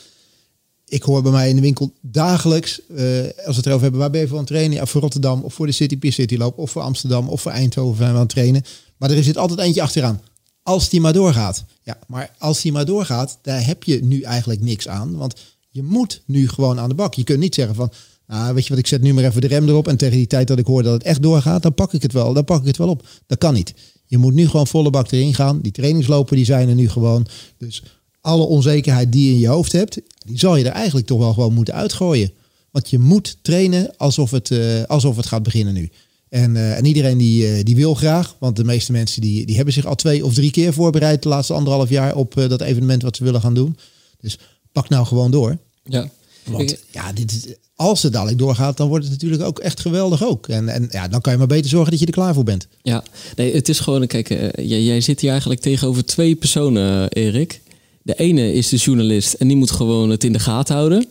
ik 0.89 1.03
hoor 1.03 1.21
bij 1.21 1.31
mij 1.31 1.49
in 1.49 1.55
de 1.55 1.61
winkel 1.61 1.93
dagelijks, 2.01 2.81
uh, 2.89 2.97
als 3.21 3.31
we 3.35 3.53
het 3.55 3.65
erover 3.65 3.81
hebben, 3.81 3.99
waar 3.99 4.09
ben 4.09 4.21
je 4.21 4.27
voor 4.27 4.37
aan 4.37 4.43
het 4.43 4.51
trainen? 4.51 4.77
Ja, 4.77 4.85
voor 4.85 5.01
Rotterdam 5.01 5.41
of 5.41 5.53
voor 5.53 5.65
de 5.65 5.71
City 5.71 5.97
Pier 5.97 6.13
City 6.13 6.37
Loop 6.37 6.57
of 6.57 6.71
voor 6.71 6.81
Amsterdam 6.81 7.27
of 7.27 7.41
voor 7.41 7.51
Eindhoven 7.51 7.97
zijn 7.97 8.09
we 8.09 8.15
aan 8.15 8.21
het 8.21 8.29
trainen. 8.29 8.63
Maar 8.97 9.11
er 9.11 9.23
zit 9.23 9.37
altijd 9.37 9.59
eentje 9.59 9.81
achteraan. 9.81 10.21
Als 10.63 10.89
die 10.89 11.01
maar 11.01 11.13
doorgaat. 11.13 11.63
Ja, 11.83 11.97
maar 12.07 12.35
als 12.37 12.61
die 12.61 12.71
maar 12.71 12.85
doorgaat, 12.85 13.37
daar 13.41 13.65
heb 13.65 13.83
je 13.83 14.03
nu 14.03 14.21
eigenlijk 14.21 14.61
niks 14.61 14.87
aan. 14.87 15.15
Want 15.15 15.35
je 15.69 15.83
moet 15.83 16.21
nu 16.25 16.49
gewoon 16.49 16.79
aan 16.79 16.89
de 16.89 16.95
bak. 16.95 17.13
Je 17.13 17.23
kunt 17.23 17.39
niet 17.39 17.55
zeggen 17.55 17.75
van, 17.75 17.91
nou, 18.27 18.53
weet 18.53 18.63
je 18.63 18.69
wat, 18.69 18.79
ik 18.79 18.87
zet 18.87 19.01
nu 19.01 19.13
maar 19.13 19.23
even 19.23 19.41
de 19.41 19.47
rem 19.47 19.67
erop. 19.67 19.87
En 19.87 19.97
tegen 19.97 20.17
die 20.17 20.27
tijd 20.27 20.47
dat 20.47 20.59
ik 20.59 20.65
hoor 20.65 20.83
dat 20.83 20.93
het 20.93 21.03
echt 21.03 21.21
doorgaat, 21.21 21.61
dan 21.61 21.73
pak 21.73 21.93
ik 21.93 22.01
het 22.01 22.13
wel. 22.13 22.33
Dan 22.33 22.45
pak 22.45 22.61
ik 22.61 22.67
het 22.67 22.77
wel 22.77 22.89
op. 22.89 23.07
Dat 23.27 23.37
kan 23.37 23.53
niet. 23.53 23.73
Je 24.05 24.17
moet 24.17 24.33
nu 24.33 24.47
gewoon 24.47 24.67
volle 24.67 24.89
bak 24.89 25.11
erin 25.11 25.33
gaan. 25.33 25.61
Die 25.61 25.71
trainingslopen 25.71 26.35
die 26.35 26.45
zijn 26.45 26.69
er 26.69 26.75
nu 26.75 26.89
gewoon. 26.89 27.27
Dus 27.57 27.83
alle 28.21 28.43
onzekerheid 28.43 29.11
die 29.11 29.25
je 29.25 29.31
in 29.31 29.39
je 29.39 29.47
hoofd 29.47 29.71
hebt, 29.71 30.01
die 30.25 30.39
zal 30.39 30.55
je 30.55 30.65
er 30.65 30.71
eigenlijk 30.71 31.07
toch 31.07 31.19
wel 31.19 31.33
gewoon 31.33 31.53
moeten 31.53 31.73
uitgooien. 31.73 32.31
Want 32.71 32.89
je 32.89 32.99
moet 32.99 33.37
trainen 33.41 33.97
alsof 33.97 34.31
het, 34.31 34.49
uh, 34.49 34.83
alsof 34.83 35.15
het 35.15 35.25
gaat 35.25 35.43
beginnen 35.43 35.73
nu. 35.73 35.89
En, 36.29 36.55
uh, 36.55 36.77
en 36.77 36.85
iedereen 36.85 37.17
die, 37.17 37.57
uh, 37.57 37.63
die 37.63 37.75
wil 37.75 37.93
graag, 37.93 38.35
want 38.39 38.55
de 38.55 38.63
meeste 38.63 38.91
mensen 38.91 39.21
die, 39.21 39.45
die 39.45 39.55
hebben 39.55 39.73
zich 39.73 39.85
al 39.85 39.95
twee 39.95 40.25
of 40.25 40.33
drie 40.33 40.51
keer 40.51 40.73
voorbereid 40.73 41.23
de 41.23 41.29
laatste 41.29 41.53
anderhalf 41.53 41.89
jaar 41.89 42.15
op 42.15 42.33
dat 42.33 42.61
evenement 42.61 43.01
wat 43.01 43.15
ze 43.15 43.23
willen 43.23 43.41
gaan 43.41 43.53
doen. 43.53 43.77
Dus 44.19 44.37
pak 44.71 44.89
nou 44.89 45.05
gewoon 45.05 45.31
door. 45.31 45.57
Ja. 45.83 46.09
Want 46.43 46.77
ja, 46.91 47.13
dit, 47.13 47.57
als 47.75 48.03
het 48.03 48.13
dadelijk 48.13 48.37
doorgaat, 48.37 48.77
dan 48.77 48.87
wordt 48.87 49.03
het 49.03 49.13
natuurlijk 49.13 49.43
ook 49.43 49.59
echt 49.59 49.79
geweldig 49.79 50.23
ook. 50.23 50.47
En, 50.47 50.69
en 50.69 50.87
ja, 50.91 51.07
dan 51.07 51.21
kan 51.21 51.31
je 51.31 51.37
maar 51.37 51.47
beter 51.47 51.69
zorgen 51.69 51.91
dat 51.91 51.99
je 51.99 52.05
er 52.05 52.11
klaar 52.11 52.33
voor 52.33 52.43
bent. 52.43 52.67
Ja, 52.81 53.03
nee, 53.35 53.53
het 53.53 53.69
is 53.69 53.79
gewoon, 53.79 54.07
kijk, 54.07 54.27
jij, 54.55 54.83
jij 54.83 55.01
zit 55.01 55.19
hier 55.21 55.29
eigenlijk 55.29 55.61
tegenover 55.61 56.05
twee 56.05 56.35
personen, 56.35 57.09
Erik. 57.09 57.61
De 58.09 58.15
ene 58.15 58.53
is 58.53 58.69
de 58.69 58.77
journalist 58.77 59.33
en 59.33 59.47
die 59.47 59.57
moet 59.57 59.71
gewoon 59.71 60.09
het 60.09 60.23
in 60.23 60.33
de 60.33 60.39
gaten 60.39 60.75
houden. 60.75 61.05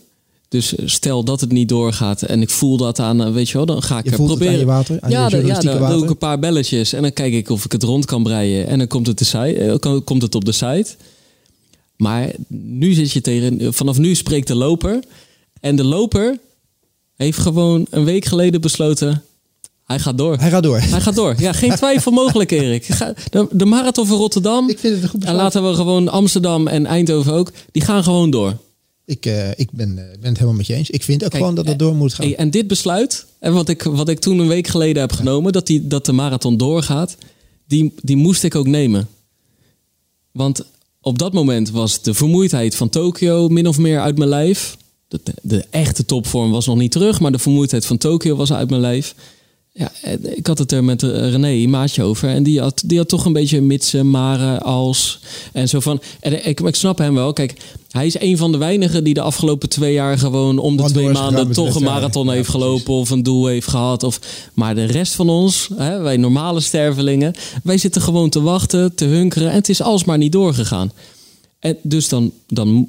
Dus 0.48 0.74
stel 0.84 1.24
dat 1.24 1.40
het 1.40 1.52
niet 1.52 1.68
doorgaat 1.68 2.22
en 2.22 2.42
ik 2.42 2.50
voel 2.50 2.76
dat 2.76 2.98
aan, 2.98 3.24
eh, 3.24 3.32
weet 3.32 3.48
je 3.48 3.56
wel, 3.56 3.66
dan 3.66 3.82
ga 3.82 3.98
ik 3.98 4.04
je 4.04 4.10
er 4.10 4.16
proberen. 4.16 4.58
je 4.58 4.64
water, 4.64 4.98
ja, 5.08 5.08
ja, 5.08 5.60
dan 5.60 5.90
doe 5.90 6.02
ik 6.02 6.10
een 6.10 6.18
paar 6.18 6.38
belletjes 6.38 6.92
en 6.92 7.02
dan 7.02 7.12
kijk 7.12 7.32
ik 7.32 7.50
of 7.50 7.64
ik 7.64 7.72
het 7.72 7.82
rond 7.82 8.04
kan 8.04 8.22
breien. 8.22 8.66
En 8.66 8.78
dan 8.78 8.86
komt 8.86 9.06
het, 9.06 9.18
de 9.18 9.24
site, 9.24 9.78
eh, 9.80 9.98
komt 10.04 10.22
het 10.22 10.34
op 10.34 10.44
de 10.44 10.52
site. 10.52 10.86
Maar 11.96 12.32
nu 12.48 12.92
zit 12.92 13.10
je 13.12 13.20
tegen, 13.20 13.74
vanaf 13.74 13.98
nu 13.98 14.14
spreekt 14.14 14.46
de 14.46 14.54
loper. 14.54 15.02
En 15.60 15.76
de 15.76 15.84
loper 15.84 16.38
heeft 17.16 17.38
gewoon 17.38 17.86
een 17.90 18.04
week 18.04 18.24
geleden 18.24 18.60
besloten, 18.60 19.22
Hij 19.88 19.98
gaat 19.98 20.18
door. 20.18 20.36
Hij 20.38 20.50
gaat 20.50 20.62
door. 20.62 20.78
Hij 20.80 21.00
gaat 21.00 21.14
door. 21.14 21.34
Ja, 21.38 21.52
geen 21.52 21.74
twijfel 21.74 22.12
mogelijk, 22.12 22.50
Erik. 22.50 22.86
De, 23.30 23.46
de 23.50 23.64
marathon 23.64 24.06
van 24.06 24.16
Rotterdam. 24.16 24.68
Ik 24.68 24.78
vind 24.78 24.94
het 24.94 25.02
een 25.02 25.08
goed 25.08 25.24
En 25.24 25.26
besluit. 25.26 25.42
laten 25.54 25.70
we 25.70 25.74
gewoon 25.74 26.08
Amsterdam 26.08 26.66
en 26.66 26.86
Eindhoven 26.86 27.32
ook. 27.32 27.52
Die 27.72 27.82
gaan 27.82 28.02
gewoon 28.02 28.30
door. 28.30 28.56
Ik, 29.04 29.26
eh, 29.26 29.50
ik 29.50 29.70
ben, 29.72 29.88
eh, 29.98 30.04
ben 30.20 30.28
het 30.28 30.36
helemaal 30.38 30.56
met 30.56 30.66
je 30.66 30.74
eens. 30.74 30.90
Ik 30.90 31.02
vind 31.02 31.24
ook 31.24 31.30
Kijk, 31.30 31.42
gewoon 31.42 31.56
dat 31.56 31.66
het 31.66 31.78
door 31.78 31.94
moet 31.94 32.14
gaan. 32.14 32.34
En 32.34 32.50
dit 32.50 32.66
besluit, 32.66 33.26
en 33.38 33.52
wat 33.52 33.68
ik, 33.68 33.82
wat 33.82 34.08
ik 34.08 34.18
toen 34.18 34.38
een 34.38 34.48
week 34.48 34.66
geleden 34.66 35.00
heb 35.00 35.12
genomen, 35.12 35.52
dat, 35.52 35.66
die, 35.66 35.86
dat 35.86 36.06
de 36.06 36.12
marathon 36.12 36.56
doorgaat, 36.56 37.16
die, 37.66 37.94
die 38.02 38.16
moest 38.16 38.44
ik 38.44 38.54
ook 38.54 38.66
nemen. 38.66 39.08
Want 40.32 40.64
op 41.00 41.18
dat 41.18 41.32
moment 41.32 41.70
was 41.70 42.02
de 42.02 42.14
vermoeidheid 42.14 42.74
van 42.74 42.88
Tokio 42.88 43.48
min 43.48 43.66
of 43.68 43.78
meer 43.78 44.00
uit 44.00 44.18
mijn 44.18 44.30
lijf. 44.30 44.76
De, 45.08 45.20
de 45.42 45.64
echte 45.70 46.04
topvorm 46.04 46.50
was 46.50 46.66
nog 46.66 46.76
niet 46.76 46.92
terug, 46.92 47.20
maar 47.20 47.32
de 47.32 47.38
vermoeidheid 47.38 47.86
van 47.86 47.98
Tokio 47.98 48.36
was 48.36 48.52
uit 48.52 48.68
mijn 48.70 48.80
lijf. 48.80 49.14
Ja, 49.78 49.92
ik 50.34 50.46
had 50.46 50.58
het 50.58 50.72
er 50.72 50.84
met 50.84 51.02
eh, 51.02 51.30
René, 51.30 51.66
maatje, 51.66 52.02
over. 52.02 52.28
En 52.28 52.42
die 52.42 52.60
had, 52.60 52.82
die 52.86 52.98
had 52.98 53.08
toch 53.08 53.24
een 53.24 53.32
beetje 53.32 53.60
mitsen, 53.60 54.10
maren, 54.10 54.62
als. 54.62 55.20
En 55.52 55.68
zo 55.68 55.80
van. 55.80 56.00
En 56.20 56.46
ik, 56.46 56.60
ik 56.60 56.74
snap 56.74 56.98
hem 56.98 57.14
wel. 57.14 57.32
Kijk, 57.32 57.54
hij 57.90 58.06
is 58.06 58.20
een 58.20 58.36
van 58.36 58.52
de 58.52 58.58
weinigen 58.58 59.04
die 59.04 59.14
de 59.14 59.20
afgelopen 59.20 59.68
twee 59.68 59.92
jaar 59.92 60.18
gewoon 60.18 60.58
om 60.58 60.76
de 60.76 60.82
twee 60.82 61.08
maanden 61.08 61.52
toch 61.52 61.74
een 61.74 61.82
marathon 61.82 62.26
Ja, 62.26 62.32
heeft 62.32 62.50
precies. 62.50 62.64
gelopen 62.66 62.94
of 62.94 63.10
een 63.10 63.22
doel 63.22 63.46
heeft 63.46 63.68
gehad. 63.68 64.02
Of, 64.02 64.20
maar 64.54 64.74
de 64.74 64.84
rest 64.84 65.14
van 65.14 65.28
ons, 65.28 65.68
hè, 65.76 65.98
wij 66.00 66.16
normale 66.16 66.60
stervelingen, 66.60 67.34
wij 67.62 67.78
zitten 67.78 68.02
gewoon 68.02 68.30
te 68.30 68.40
wachten, 68.40 68.94
te 68.94 69.04
hunkeren. 69.04 69.48
En 69.50 69.54
het 69.56 69.68
is 69.68 69.82
alsmaar 69.82 70.18
niet 70.18 70.32
doorgegaan. 70.32 70.92
En 71.58 71.76
dus 71.82 72.08
dan, 72.08 72.32
dan, 72.46 72.88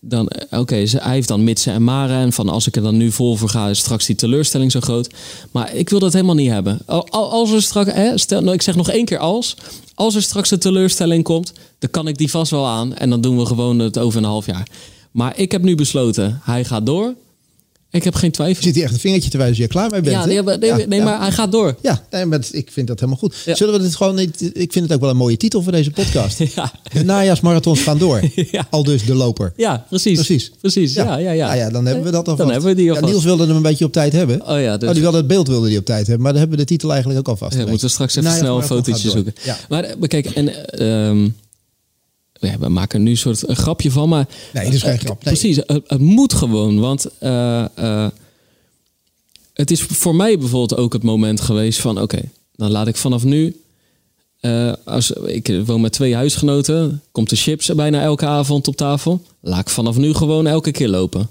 dan 0.00 0.30
oké, 0.50 0.86
ze- 0.86 0.98
hij 1.02 1.14
heeft 1.14 1.28
dan 1.28 1.44
mitsen 1.44 1.72
en 1.72 1.84
maren. 1.84 2.16
En 2.16 2.32
van 2.32 2.48
als 2.48 2.66
ik 2.66 2.76
er 2.76 2.82
dan 2.82 2.96
nu 2.96 3.10
vol 3.12 3.36
voor 3.36 3.48
ga, 3.48 3.68
is 3.68 3.78
straks 3.78 4.06
die 4.06 4.16
teleurstelling 4.16 4.72
zo 4.72 4.80
groot. 4.80 5.08
Maar 5.52 5.74
ik 5.74 5.88
wil 5.88 5.98
dat 5.98 6.12
helemaal 6.12 6.34
niet 6.34 6.50
hebben. 6.50 6.78
Al- 6.86 7.08
al- 7.08 7.30
Als 7.30 7.50
er 7.50 7.62
straks, 7.62 7.92
hè, 7.92 8.18
stel, 8.18 8.40
nou, 8.40 8.54
ik 8.54 8.62
zeg 8.62 8.76
nog 8.76 8.90
één 8.90 9.04
keer 9.04 9.18
als. 9.18 9.56
Als 9.94 10.14
er 10.14 10.22
straks 10.22 10.50
een 10.50 10.58
teleurstelling 10.58 11.24
komt, 11.24 11.52
dan 11.78 11.90
kan 11.90 12.08
ik 12.08 12.18
die 12.18 12.30
vast 12.30 12.50
wel 12.50 12.66
aan. 12.66 12.94
En 12.94 13.10
dan 13.10 13.20
doen 13.20 13.38
we 13.38 13.46
gewoon 13.46 13.78
het 13.78 13.98
over 13.98 14.18
een 14.18 14.24
half 14.24 14.46
jaar. 14.46 14.68
Maar 15.10 15.38
ik 15.38 15.52
heb 15.52 15.62
nu 15.62 15.74
besloten, 15.74 16.40
hij 16.44 16.64
gaat 16.64 16.86
door. 16.86 17.14
Ik 17.90 18.04
heb 18.04 18.14
geen 18.14 18.30
twijfel. 18.30 18.62
Zit 18.62 18.74
hij 18.74 18.84
echt 18.84 18.92
een 18.92 18.98
vingertje 18.98 19.30
te 19.30 19.36
wijzen 19.36 19.56
als 19.62 19.72
je 19.72 19.74
er 19.74 19.80
klaar 19.80 19.90
mee 19.90 20.00
bent? 20.00 20.16
Ja, 20.16 20.24
nee, 20.26 20.42
maar- 20.42 20.58
nee, 20.58 20.68
Ja, 20.70 20.76
nee, 20.76 20.98
ja. 20.98 21.04
maar 21.04 21.20
hij 21.20 21.30
gaat 21.32 21.52
door. 21.52 21.76
Ja, 21.82 22.02
nee, 22.10 22.24
maar 22.24 22.38
het- 22.38 22.54
ik 22.54 22.70
vind 22.72 22.86
dat 22.86 23.00
helemaal 23.00 23.20
goed. 23.20 23.34
Ja. 23.44 23.54
Zullen 23.54 23.74
we 23.74 23.80
dit 23.80 23.96
gewoon 23.96 24.14
niet... 24.14 24.50
Ik 24.52 24.72
vind 24.72 24.84
het 24.84 24.92
ook 24.94 25.00
wel 25.00 25.10
een 25.10 25.16
mooie 25.16 25.36
titel 25.36 25.62
voor 25.62 25.72
deze 25.72 25.90
podcast. 25.90 26.38
Ja, 26.54 26.72
De 26.92 27.04
najaarsmarathons 27.04 27.80
gaan 27.80 27.98
door. 27.98 28.20
Ja. 28.50 28.66
Al 28.70 28.82
dus 28.84 29.04
de 29.04 29.14
loper. 29.14 29.52
ja 29.56 29.86
precies. 29.88 30.14
Precies. 30.14 30.50
Precies, 30.60 30.94
ja, 30.94 31.16
ja, 31.16 31.30
ja. 31.30 31.46
Nou 31.46 31.58
ja, 31.58 31.70
dan 31.70 31.86
hebben 31.86 32.04
we 32.04 32.10
dat 32.10 32.28
alvast. 32.28 32.38
Dan 32.38 32.50
hebben 32.50 32.68
we 32.70 32.76
die 32.76 32.90
alvast. 32.90 33.10
Niels 33.12 33.24
wilde 33.24 33.46
hem 33.46 33.56
een 33.56 33.62
beetje 33.62 33.84
op 33.84 33.92
tijd 33.92 34.12
hebben. 34.12 34.46
Oh 34.48 34.60
ja, 34.60 34.76
dus 34.76 34.88
Oh, 34.88 34.94
die 34.94 35.02
wilde 35.02 35.16
het 35.18 35.26
beeld 35.26 35.48
wilde 35.48 35.68
die 35.68 35.78
op 35.78 35.84
tijd 35.84 36.06
hebben. 36.06 36.22
Maar 36.22 36.32
dan 36.32 36.40
hebben 36.40 36.58
we 36.58 36.64
de 36.64 36.70
titel 36.70 36.90
eigenlijk 36.90 37.20
ook 37.20 37.28
alvast. 37.28 37.56
Ja, 37.56 37.64
we 37.64 37.70
moeten 37.70 37.90
straks 37.90 38.16
even 38.16 38.32
snel 38.32 38.56
een 38.56 38.62
fotootje 38.62 39.10
zoeken. 39.10 39.34
Ja. 39.44 39.56
Maar 39.68 39.84
eh, 39.84 39.94
kijk, 40.08 40.26
en 40.26 40.70
ehm, 40.78 41.28
ja, 42.40 42.58
we 42.58 42.68
maken 42.68 43.02
nu 43.02 43.10
een 43.10 43.16
soort 43.16 43.48
een 43.48 43.56
grapje 43.56 43.90
van, 43.90 44.08
maar 44.08 44.28
Nee, 44.52 44.64
dat 44.64 44.72
is 44.74 44.82
geen 44.82 44.98
grap. 44.98 45.24
Nee. 45.24 45.34
Precies, 45.34 45.56
het, 45.56 45.82
het 45.86 46.00
moet 46.00 46.34
gewoon, 46.34 46.80
want 46.80 47.06
eh, 47.18 47.64
eh, 47.74 48.06
het 49.52 49.70
is 49.70 49.82
voor 49.82 50.14
mij 50.14 50.38
bijvoorbeeld 50.38 50.80
ook 50.80 50.92
het 50.92 51.02
moment 51.02 51.40
geweest 51.40 51.80
van, 51.80 52.00
oké, 52.00 52.20
dan 52.56 52.70
laat 52.70 52.86
ik 52.86 52.96
vanaf 52.96 53.24
nu. 53.24 53.60
eh, 54.40 54.72
als, 54.84 55.10
ik 55.10 55.62
woon 55.66 55.80
met 55.80 55.92
twee 55.92 56.14
huisgenoten, 56.14 57.02
komt 57.12 57.30
de 57.30 57.36
chips 57.36 57.74
bijna 57.74 58.00
elke 58.02 58.26
avond 58.26 58.68
op 58.68 58.76
tafel. 58.76 59.22
Laat 59.40 59.60
ik 59.60 59.68
vanaf 59.68 59.96
nu 59.96 60.14
gewoon 60.14 60.46
elke 60.46 60.70
keer 60.70 60.88
lopen. 60.88 61.28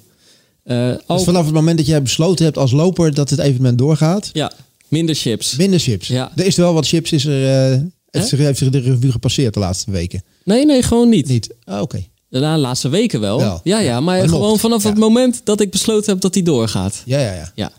Dus 0.64 1.24
vanaf 1.24 1.46
het 1.46 1.54
moment 1.54 1.78
dat 1.78 1.88
jij 1.88 2.02
besloten 2.02 2.46
hebt 2.46 2.58
als 2.58 2.72
loper 2.72 3.14
dat 3.14 3.30
het 3.30 3.40
evenement 3.40 3.78
doorgaat, 3.78 4.30
ja, 4.34 4.52
minder 4.88 5.16
chips. 5.16 5.56
minder 5.56 5.80
chips. 5.80 6.08
Ja. 6.08 6.32
Er 6.36 6.46
is 6.46 6.56
wel 6.56 6.74
wat 6.74 6.88
chips, 6.88 7.12
is 7.12 7.26
er, 7.26 7.86
heeft, 8.12 8.28
zich, 8.28 8.40
heeft 8.40 8.58
zich 8.58 8.70
de 8.70 8.80
revue 8.80 9.12
gepasseerd 9.12 9.54
de 9.54 9.60
laatste 9.60 9.92
weken. 9.92 10.24
Nee, 10.44 10.66
nee, 10.66 10.84
gewoon 10.84 11.10
niet. 11.10 11.28
Niet? 11.28 11.54
Ah, 11.64 11.82
Oké. 11.82 12.08
De 12.30 12.40
laatste 12.40 12.90
weken 12.90 13.20
wel. 13.20 13.38
Wel. 13.38 13.62
Ja, 13.64 13.80
ja, 13.80 14.00
maar 14.00 14.18
Maar 14.18 14.28
gewoon 14.30 14.60
vanaf 14.60 14.84
het 14.84 14.98
moment 14.98 15.42
dat 15.44 15.62
ik 15.62 15.72
besloten 15.72 16.12
heb 16.12 16.22
dat 16.22 16.34
hij 16.34 16.44
doorgaat. 16.44 17.02
Ja, 17.06 17.20
ja, 17.20 17.34
ja. 17.34 17.52
Ja, 17.56 17.72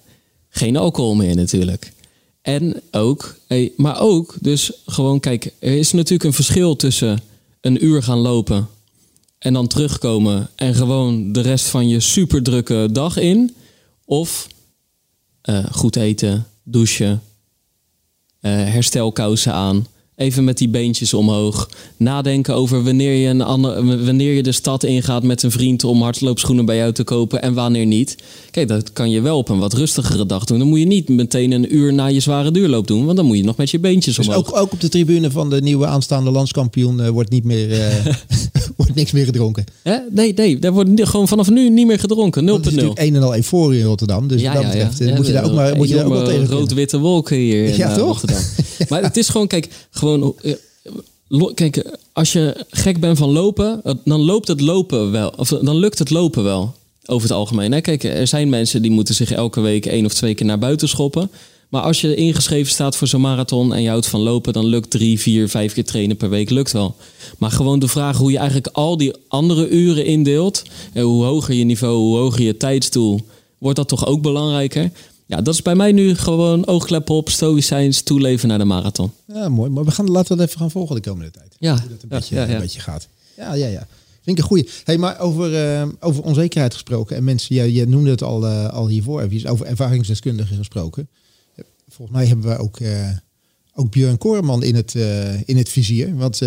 geen 0.48 0.76
alcohol 0.76 1.14
meer 1.14 1.34
natuurlijk. 1.36 1.92
En 2.42 2.82
ook, 2.90 3.36
hey, 3.46 3.72
maar 3.76 4.00
ook, 4.00 4.34
dus 4.40 4.72
gewoon, 4.86 5.20
kijk, 5.20 5.52
er 5.58 5.78
is 5.78 5.92
natuurlijk 5.92 6.24
een 6.24 6.32
verschil 6.32 6.76
tussen 6.76 7.20
een 7.60 7.84
uur 7.84 8.02
gaan 8.02 8.18
lopen 8.18 8.68
en 9.38 9.52
dan 9.52 9.66
terugkomen 9.66 10.50
en 10.54 10.74
gewoon 10.74 11.32
de 11.32 11.40
rest 11.40 11.66
van 11.66 11.88
je 11.88 12.00
superdrukke 12.00 12.88
dag 12.92 13.16
in. 13.16 13.54
Of 14.04 14.46
eh, 15.40 15.64
goed 15.70 15.96
eten, 15.96 16.46
douchen, 16.62 17.22
eh, 18.40 18.52
herstelkousen 18.52 19.52
aan. 19.52 19.86
Even 20.18 20.44
met 20.44 20.58
die 20.58 20.68
beentjes 20.68 21.14
omhoog. 21.14 21.70
Nadenken 21.96 22.54
over 22.54 22.84
wanneer 22.84 23.12
je, 23.12 23.28
een 23.28 23.40
ander, 23.40 24.04
wanneer 24.04 24.32
je 24.32 24.42
de 24.42 24.52
stad 24.52 24.84
ingaat 24.84 25.22
met 25.22 25.42
een 25.42 25.50
vriend 25.50 25.84
om 25.84 26.02
hardloopschoenen 26.02 26.64
bij 26.64 26.76
jou 26.76 26.92
te 26.92 27.04
kopen 27.04 27.42
en 27.42 27.54
wanneer 27.54 27.86
niet. 27.86 28.16
Kijk, 28.50 28.68
dat 28.68 28.92
kan 28.92 29.10
je 29.10 29.20
wel 29.20 29.38
op 29.38 29.48
een 29.48 29.58
wat 29.58 29.72
rustigere 29.72 30.26
dag 30.26 30.44
doen. 30.44 30.58
Dan 30.58 30.68
moet 30.68 30.78
je 30.78 30.86
niet 30.86 31.08
meteen 31.08 31.52
een 31.52 31.74
uur 31.74 31.92
na 31.92 32.06
je 32.06 32.20
zware 32.20 32.50
duurloop 32.50 32.86
doen, 32.86 33.04
want 33.04 33.16
dan 33.16 33.26
moet 33.26 33.36
je 33.36 33.44
nog 33.44 33.56
met 33.56 33.70
je 33.70 33.78
beentjes 33.78 34.16
Dus 34.16 34.26
omhoog. 34.28 34.48
ook, 34.48 34.56
ook 34.60 34.72
op 34.72 34.80
de 34.80 34.88
tribune 34.88 35.30
van 35.30 35.50
de 35.50 35.60
nieuwe 35.60 35.86
aanstaande 35.86 36.30
landskampioen 36.30 37.00
eh, 37.00 37.08
wordt, 37.08 37.30
niet 37.30 37.44
meer, 37.44 37.72
eh, 37.72 38.06
wordt 38.76 38.94
niks 38.94 39.12
meer 39.12 39.24
gedronken. 39.24 39.64
Hè? 39.82 39.96
Nee, 40.10 40.32
nee, 40.34 40.58
daar 40.58 40.72
wordt 40.72 40.90
gewoon 40.94 41.28
vanaf 41.28 41.50
nu 41.50 41.70
niet 41.70 41.86
meer 41.86 41.98
gedronken. 41.98 42.42
0.0. 42.42 42.46
Want 42.50 42.64
het 42.64 42.74
is 42.74 42.80
natuurlijk 42.80 43.08
een 43.08 43.14
en 43.14 43.22
al 43.22 43.34
euforie 43.36 43.80
in 43.80 43.86
Rotterdam. 43.86 44.28
Dus 44.28 44.42
wat 44.42 44.52
dat 44.52 44.62
betreft 44.62 45.00
eh, 45.00 45.16
moet 45.16 45.26
je 45.26 45.32
daar 45.32 45.44
ook 45.44 45.54
maar, 45.54 45.76
moet 45.76 45.88
je 45.88 45.94
daar 45.94 46.04
ook 46.04 46.12
wel 46.12 46.24
tegen. 46.24 46.46
Rood-witte 46.46 46.98
wolken 46.98 47.36
hier 47.36 47.64
in 47.68 47.76
Ja, 47.76 47.88
eh, 47.88 47.96
toch? 47.96 48.20
Rotterdam. 48.20 48.42
Maar 48.88 49.02
het 49.02 49.16
is 49.16 49.28
gewoon, 49.28 49.46
kijk, 49.46 49.68
gewoon... 49.90 50.07
eh, 50.42 50.54
Kijk, 51.54 51.76
eh, 51.76 51.92
als 52.12 52.32
je 52.32 52.64
gek 52.70 53.00
bent 53.00 53.18
van 53.18 53.30
lopen, 53.30 53.80
eh, 53.84 53.94
dan 54.04 54.20
loopt 54.20 54.48
het 54.48 54.60
lopen 54.60 55.10
wel. 55.10 55.32
Of 55.36 55.52
eh, 55.52 55.58
dan 55.62 55.76
lukt 55.76 55.98
het 55.98 56.10
lopen 56.10 56.44
wel. 56.44 56.74
Over 57.06 57.28
het 57.28 57.38
algemeen. 57.38 57.72
Hè? 57.72 57.80
Kijk, 57.80 58.04
er 58.04 58.26
zijn 58.26 58.48
mensen 58.48 58.82
die 58.82 58.90
moeten 58.90 59.14
zich 59.14 59.30
elke 59.30 59.60
week 59.60 59.86
één 59.86 60.04
of 60.04 60.14
twee 60.14 60.34
keer 60.34 60.46
naar 60.46 60.58
buiten 60.58 60.88
schoppen. 60.88 61.30
Maar 61.68 61.82
als 61.82 62.00
je 62.00 62.14
ingeschreven 62.14 62.72
staat 62.72 62.96
voor 62.96 63.06
zo'n 63.06 63.20
marathon 63.20 63.74
en 63.74 63.82
je 63.82 63.88
houdt 63.88 64.06
van 64.06 64.20
lopen, 64.20 64.52
dan 64.52 64.66
lukt 64.66 64.90
drie, 64.90 65.20
vier, 65.20 65.48
vijf 65.48 65.72
keer 65.72 65.84
trainen 65.84 66.16
per 66.16 66.30
week 66.30 66.50
lukt 66.50 66.72
wel. 66.72 66.96
Maar 67.38 67.50
gewoon 67.50 67.78
de 67.78 67.88
vraag 67.88 68.16
hoe 68.16 68.30
je 68.30 68.36
eigenlijk 68.36 68.68
al 68.72 68.96
die 68.96 69.12
andere 69.28 69.68
uren 69.68 70.04
indeelt. 70.04 70.62
En 70.92 71.02
hoe 71.02 71.24
hoger 71.24 71.54
je 71.54 71.64
niveau, 71.64 71.96
hoe 71.96 72.16
hoger 72.16 72.42
je 72.42 72.56
tijdsdoel, 72.56 73.20
wordt 73.58 73.76
dat 73.76 73.88
toch 73.88 74.06
ook 74.06 74.22
belangrijker. 74.22 74.90
Ja, 75.28 75.42
dat 75.42 75.54
is 75.54 75.62
bij 75.62 75.74
mij 75.74 75.92
nu 75.92 76.14
gewoon 76.14 76.66
oogklep 76.66 77.10
op, 77.10 77.28
stoïcijns, 77.28 78.02
toeleven 78.02 78.48
naar 78.48 78.58
de 78.58 78.64
marathon. 78.64 79.12
Ja, 79.26 79.48
mooi. 79.48 79.70
Maar 79.70 79.84
we 79.84 79.90
gaan, 79.90 80.10
laten 80.10 80.32
we 80.32 80.36
dat 80.36 80.48
even 80.48 80.60
gaan 80.60 80.70
volgen 80.70 80.94
de 80.94 81.00
komende 81.00 81.30
tijd. 81.30 81.56
Ja, 81.58 81.70
Hoe 81.70 81.80
dat 81.80 81.90
een, 81.90 82.08
ja, 82.08 82.16
beetje, 82.16 82.34
ja, 82.34 82.44
ja. 82.44 82.54
een 82.54 82.60
beetje 82.60 82.80
gaat. 82.80 83.08
Ja, 83.36 83.54
ja, 83.54 83.66
ja. 83.66 83.86
Vind 84.22 84.38
ik 84.38 84.38
een 84.38 84.48
goeie. 84.48 84.68
Hey, 84.84 84.98
maar 84.98 85.20
over, 85.20 85.54
eh, 85.54 85.88
over 86.00 86.22
onzekerheid 86.22 86.72
gesproken. 86.72 87.16
En 87.16 87.24
mensen, 87.24 87.54
jij, 87.54 87.70
jij 87.70 87.84
noemde 87.84 88.10
het 88.10 88.22
al, 88.22 88.46
eh, 88.46 88.68
al 88.68 88.88
hiervoor 88.88 89.22
even. 89.22 89.50
Over 89.50 89.66
ervaringsdeskundigen 89.66 90.56
gesproken. 90.56 91.08
Volgens 91.88 92.18
mij 92.18 92.26
hebben 92.26 92.48
we 92.48 92.56
ook, 92.58 92.80
eh, 92.80 93.08
ook 93.74 93.90
Björn 93.90 94.18
Koreman 94.18 94.62
in 94.62 94.74
het, 94.74 94.94
in 95.44 95.56
het 95.56 95.68
vizier. 95.68 96.16
Want 96.16 96.38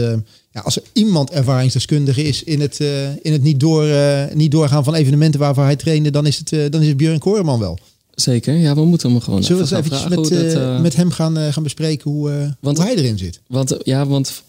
ja, 0.52 0.62
als 0.63 0.76
er 0.76 0.84
iemand 0.94 1.30
ervaringsdeskundige 1.30 2.24
is 2.24 2.44
in 2.44 2.62
het, 2.62 2.80
in 3.22 3.32
het 3.32 3.41
niet, 3.41 3.60
door, 3.60 3.88
niet 4.34 4.52
doorgaan 4.52 4.84
van 4.84 4.94
evenementen 4.94 5.39
waarvoor 5.39 5.63
hij 5.63 5.76
trainde, 5.76 6.10
dan 6.10 6.26
is 6.26 6.38
het, 6.38 6.72
dan 6.72 6.82
is 6.82 6.88
het 6.88 6.98
Björn 6.98 7.20
Koreman 7.20 7.60
wel. 7.60 7.78
Zeker, 8.22 8.54
ja, 8.56 8.76
we 8.76 8.86
moeten 8.86 9.10
hem 9.12 9.22
gewoon 9.22 9.44
Zullen 9.44 9.68
we 9.68 9.76
even 9.78 9.92
eens 9.92 10.04
met, 10.08 10.18
dat, 10.18 10.32
eh, 10.32 10.76
eh, 10.76 10.82
met 10.82 10.96
hem 10.96 11.12
gaan, 11.12 11.38
eh, 11.38 11.54
gaan 11.54 11.64
bespreken 11.64 12.12
hoe, 12.12 12.56
Want- 12.60 12.78
hoe 12.78 12.86
hij 12.86 12.96
erin 12.96 13.18
zit? 13.18 13.42
Want, 13.48 13.78
ja, 13.84 14.06
want 14.08 14.44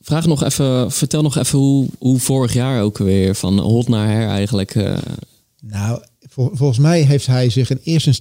vraag 0.00 0.26
nog 0.26 0.44
even, 0.44 0.92
vertel 0.92 1.22
nog 1.22 1.36
even 1.36 1.58
hoe, 1.58 1.86
hoe 1.98 2.18
vorig 2.18 2.52
jaar 2.52 2.82
ook 2.82 2.98
weer 2.98 3.34
van 3.34 3.58
hot 3.58 3.88
naar 3.88 4.08
her 4.08 4.28
eigenlijk. 4.28 4.74
Nou, 5.60 6.02
vol- 6.28 6.50
volgens 6.52 6.78
mij 6.78 7.00
heeft 7.02 7.26
hij 7.26 7.50
zich 7.50 7.70
in 7.70 7.80
eerste, 7.82 8.14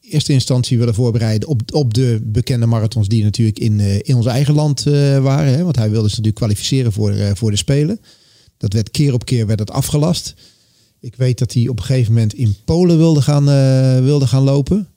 eerste 0.00 0.32
instantie 0.32 0.78
willen 0.78 0.94
voorbereiden 0.94 1.48
op, 1.48 1.62
op 1.72 1.94
de 1.94 2.20
bekende 2.22 2.66
marathons 2.66 3.08
die 3.08 3.22
natuurlijk 3.24 3.58
in, 3.58 3.80
in 4.04 4.16
ons 4.16 4.26
eigen 4.26 4.54
land 4.54 4.82
waren. 5.22 5.52
Hè? 5.52 5.62
Want 5.62 5.76
hij 5.76 5.90
wilde 5.90 6.08
zich 6.08 6.16
natuurlijk 6.16 6.36
kwalificeren 6.44 6.92
voor, 6.92 7.14
voor 7.34 7.50
de 7.50 7.56
Spelen. 7.56 8.00
Dat 8.56 8.72
werd 8.72 8.90
keer 8.90 9.12
op 9.12 9.24
keer 9.24 9.46
werd 9.46 9.58
het 9.58 9.70
afgelast. 9.70 10.34
Ik 11.02 11.16
weet 11.16 11.38
dat 11.38 11.52
hij 11.52 11.68
op 11.68 11.78
een 11.78 11.84
gegeven 11.84 12.12
moment 12.12 12.34
in 12.34 12.56
Polen 12.64 12.98
wilde 12.98 13.22
gaan, 13.22 13.48
eh, 13.48 13.98
wilde 13.98 14.26
gaan 14.26 14.42
lopen. 14.42 14.88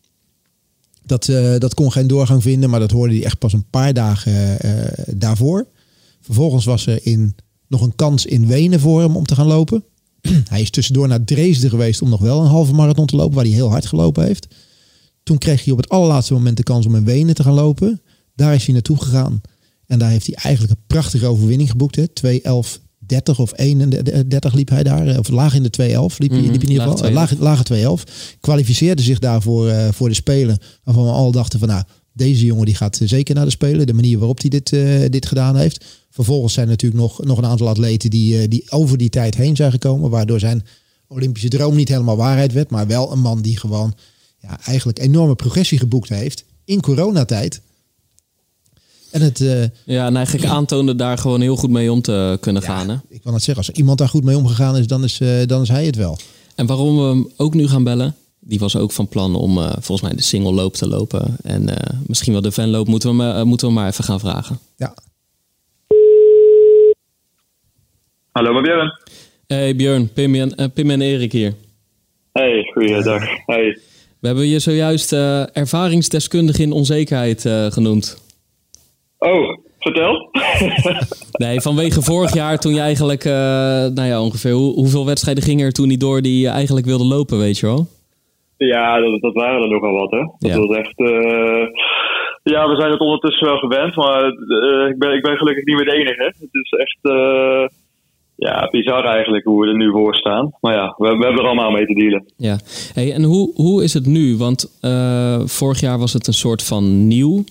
Dat, 1.06 1.28
eh, 1.28 1.58
dat 1.58 1.74
kon 1.74 1.92
geen 1.92 2.08
doorgang 2.08 2.42
vinden, 2.42 2.70
maar 2.70 2.80
dat 2.80 2.92
hoorde 2.92 3.14
hij 3.14 3.24
echt 3.24 3.40
pas 3.40 3.54
een 3.54 3.70
paar 3.70 3.94
dagen 3.94 4.60
eh, 4.60 5.04
daarvoor. 5.16 5.68
Vervolgens 6.22 6.66
was 6.66 6.86
er 6.86 7.06
in, 7.06 7.36
nog 7.68 7.82
een 7.82 7.96
kans 7.96 8.26
in 8.26 8.48
Wenen 8.48 8.80
voor 8.80 9.02
hem 9.02 9.16
om 9.16 9.26
te 9.26 9.36
gaan 9.36 9.48
lopen. 9.48 9.84
hij 10.50 10.62
is 10.62 10.70
tussendoor 10.70 11.08
naar 11.08 11.24
Dresden 11.24 11.70
geweest 11.70 12.02
om 12.02 12.10
nog 12.10 12.22
wel 12.22 12.42
een 12.42 12.48
halve 12.48 12.74
marathon 12.74 13.06
te 13.06 13.16
lopen, 13.16 13.36
waar 13.36 13.46
hij 13.46 13.54
heel 13.54 13.70
hard 13.70 13.86
gelopen 13.86 14.26
heeft. 14.26 14.48
Toen 15.24 15.38
kreeg 15.38 15.64
hij 15.64 15.74
op 15.74 15.80
het 15.80 15.90
allerlaatste 15.90 16.34
moment 16.34 16.58
de 16.58 16.64
kans 16.64 16.86
om 16.86 16.96
in 16.96 17.06
Wenen 17.06 17.36
te 17.36 17.44
gaan 17.44 17.54
lopen. 17.54 18.02
Daar 18.36 18.56
is 18.56 18.64
hij 18.64 18.74
naartoe 18.74 18.98
gegaan. 18.98 19.42
En 19.86 20.00
daar 20.00 20.10
heeft 20.10 20.26
hij 20.26 20.36
eigenlijk 20.36 20.74
een 20.74 20.86
prachtige 20.88 21.28
overwinning 21.28 21.70
geboekt. 21.70 21.98
2,11. 21.98 22.85
30 23.08 23.40
of 23.40 23.52
31 23.56 24.54
liep 24.54 24.70
hij 24.70 24.84
daar. 24.84 25.20
Of 25.20 25.30
laag 25.30 25.54
in 25.54 25.64
de 25.64 25.72
2.11 25.82 26.18
liep, 26.18 26.32
hij 26.32 26.40
in 26.40 26.70
ieder 26.70 26.82
geval. 26.82 27.08
2.11. 27.10 27.14
Laag, 27.14 27.38
lage 27.38 27.98
2.11. 28.08 28.12
Kwalificeerde 28.40 29.02
zich 29.02 29.20
daarvoor 29.20 29.68
eh, 29.68 29.88
voor 29.92 30.10
de 30.10 30.16
Spelen. 30.16 30.58
Waarvan 30.84 31.06
we 31.06 31.12
al 31.12 31.32
dachten 31.32 31.60
van 31.60 31.68
nou, 31.68 31.84
deze 32.14 32.46
jongen 32.46 32.66
die 32.66 32.76
gaat 32.76 33.00
zeker 33.04 33.36
naar 33.36 33.46
de 33.46 33.52
Spelen. 33.52 33.88
De 33.88 33.94
manier 33.94 34.18
waarop 34.18 34.42
hij 34.42 34.50
dit, 34.50 34.70
dit 35.12 35.26
gedaan 35.26 35.56
heeft. 35.56 35.86
Vervolgens 36.10 36.54
zijn 36.54 36.66
er 36.66 36.72
natuurlijk 36.72 37.02
nog, 37.02 37.24
nog 37.24 37.38
een 37.38 37.46
aantal 37.46 37.68
atleten 37.68 38.10
die, 38.10 38.48
die 38.48 38.72
over 38.72 38.98
die 38.98 39.10
tijd 39.10 39.36
heen 39.36 39.56
zijn 39.56 39.72
gekomen. 39.72 40.10
Waardoor 40.10 40.40
zijn 40.40 40.64
Olympische 41.08 41.50
droom 41.50 41.76
niet 41.76 41.90
helemaal 41.90 42.18
waarheid 42.18 42.54
werd. 42.54 42.70
Maar 42.70 42.88
wel 42.88 43.12
een 43.12 43.20
man 43.20 43.42
die 43.42 43.58
gewoon 43.58 43.94
ja, 44.40 44.60
eigenlijk 44.66 45.00
enorme 45.00 45.36
progressie 45.36 45.80
geboekt 45.80 46.10
heeft 46.10 46.46
in 46.66 46.82
coronatijd. 46.82 47.62
En 49.16 49.22
het, 49.22 49.40
uh, 49.40 49.64
ja, 49.86 50.06
en 50.06 50.16
eigenlijk 50.16 50.48
aantoonde 50.48 50.96
daar 50.96 51.18
gewoon 51.18 51.42
heel 51.42 51.56
goed 51.56 51.70
mee 51.70 51.92
om 51.92 52.02
te 52.02 52.38
kunnen 52.40 52.62
gaan. 52.62 52.90
Hè? 52.90 52.96
Ik 53.10 53.24
wil 53.24 53.34
het 53.34 53.44
zeggen, 53.44 53.66
als 53.68 53.76
iemand 53.76 53.98
daar 53.98 54.10
goed 54.10 54.24
mee 54.24 54.38
omgegaan 54.38 54.78
is, 54.78 54.88
dan 54.88 55.04
is, 55.04 55.20
uh, 55.20 55.46
dan 55.46 55.62
is 55.62 55.70
hij 55.70 55.86
het 55.86 55.96
wel. 55.96 56.18
En 56.56 56.66
waarom 56.66 56.98
we 56.98 57.04
hem 57.04 57.32
ook 57.38 57.54
nu 57.54 57.68
gaan 57.68 57.84
bellen, 57.84 58.16
die 58.40 58.60
was 58.60 58.76
ook 58.76 58.92
van 58.92 59.08
plan 59.08 59.36
om 59.36 59.58
uh, 59.58 59.70
volgens 59.72 60.02
mij 60.02 60.16
de 60.16 60.22
single 60.22 60.52
loop 60.52 60.74
te 60.74 60.88
lopen. 60.88 61.38
En 61.44 61.70
misschien 62.08 62.34
wel 62.34 62.42
de 62.42 62.52
fanloop 62.52 62.88
moeten 62.88 63.18
we, 63.18 63.44
moeten 63.44 63.68
we 63.68 63.74
maar 63.74 63.88
even 63.88 64.04
gaan 64.04 64.20
vragen. 64.20 64.60
Ja. 64.78 64.94
Hallo, 68.32 68.54
maar 68.54 68.62
Björn. 68.62 69.00
Hey 69.48 69.76
Björn, 69.76 70.14
Pim 70.14 70.36
en, 70.36 70.72
Pim 70.74 70.90
en 70.90 71.02
Erik 71.02 71.32
hier. 71.32 71.54
Hey, 72.32 72.72
goeiedag. 72.74 73.24
Hey. 73.46 73.80
We 74.20 74.28
hebben 74.28 74.48
je 74.48 74.60
zojuist 74.60 75.12
ervaringsdeskundige 75.54 76.62
in 76.62 76.72
onzekerheid 76.72 77.42
genoemd. 77.70 78.24
Oh, 79.18 79.58
vertel. 79.80 80.30
nee, 81.46 81.62
vanwege 81.62 82.02
vorig 82.02 82.34
jaar 82.34 82.58
toen 82.58 82.74
je 82.74 82.80
eigenlijk, 82.80 83.26
uh, 83.26 83.34
nou 83.98 84.04
ja, 84.04 84.22
ongeveer 84.22 84.52
hoe, 84.52 84.74
hoeveel 84.74 85.06
wedstrijden 85.06 85.44
gingen 85.44 85.66
er 85.66 85.72
toen 85.72 85.88
niet 85.88 86.00
door 86.00 86.22
die 86.22 86.40
je 86.42 86.48
eigenlijk 86.48 86.86
wilde 86.86 87.06
lopen, 87.06 87.38
weet 87.38 87.60
je 87.60 87.66
wel? 87.66 87.86
Ja, 88.58 89.00
dat, 89.00 89.22
dat 89.22 89.34
waren 89.34 89.62
er 89.62 89.70
nogal 89.70 89.94
wat, 89.94 90.12
hè. 90.12 90.50
Dat 90.50 90.66
was 90.68 90.78
echt... 90.78 91.00
Uh, 91.00 91.66
ja, 92.44 92.70
we 92.70 92.76
zijn 92.76 92.92
het 92.92 93.00
ondertussen 93.00 93.48
wel 93.48 93.58
gewend, 93.58 93.96
maar 93.96 94.24
uh, 94.24 94.90
ik, 94.90 94.98
ben, 94.98 95.14
ik 95.14 95.22
ben 95.22 95.38
gelukkig 95.38 95.66
niet 95.66 95.76
meer 95.76 95.86
de 95.86 95.96
enige. 95.96 96.24
Het 96.24 96.50
is 96.52 96.70
echt 96.70 96.98
ja, 98.36 98.68
bizar 98.72 99.06
eigenlijk 99.06 99.46
hoe 99.46 99.62
we 99.62 99.68
er 99.68 99.76
nu 99.76 99.92
voor 99.92 100.16
staan. 100.16 100.54
Maar 100.62 100.74
ja, 100.74 100.96
we, 100.98 101.18
we 101.18 101.26
hebben 101.26 101.44
er 101.44 101.46
allemaal 101.46 101.72
mee 101.72 101.86
te 101.86 101.94
dealen. 101.94 102.26
Ja, 102.38 102.58
hey, 102.94 103.14
en 103.14 103.24
hoe, 103.24 103.52
hoe 103.56 103.84
is 103.84 103.94
het 103.94 104.06
nu? 104.06 104.38
Want 104.38 104.80
vorig 105.46 105.80
jaar 105.80 106.00
was 106.00 106.14
het 106.14 106.28
een 106.28 106.34
soort 106.34 106.64
van 106.64 107.08
nieuw. 107.08 107.44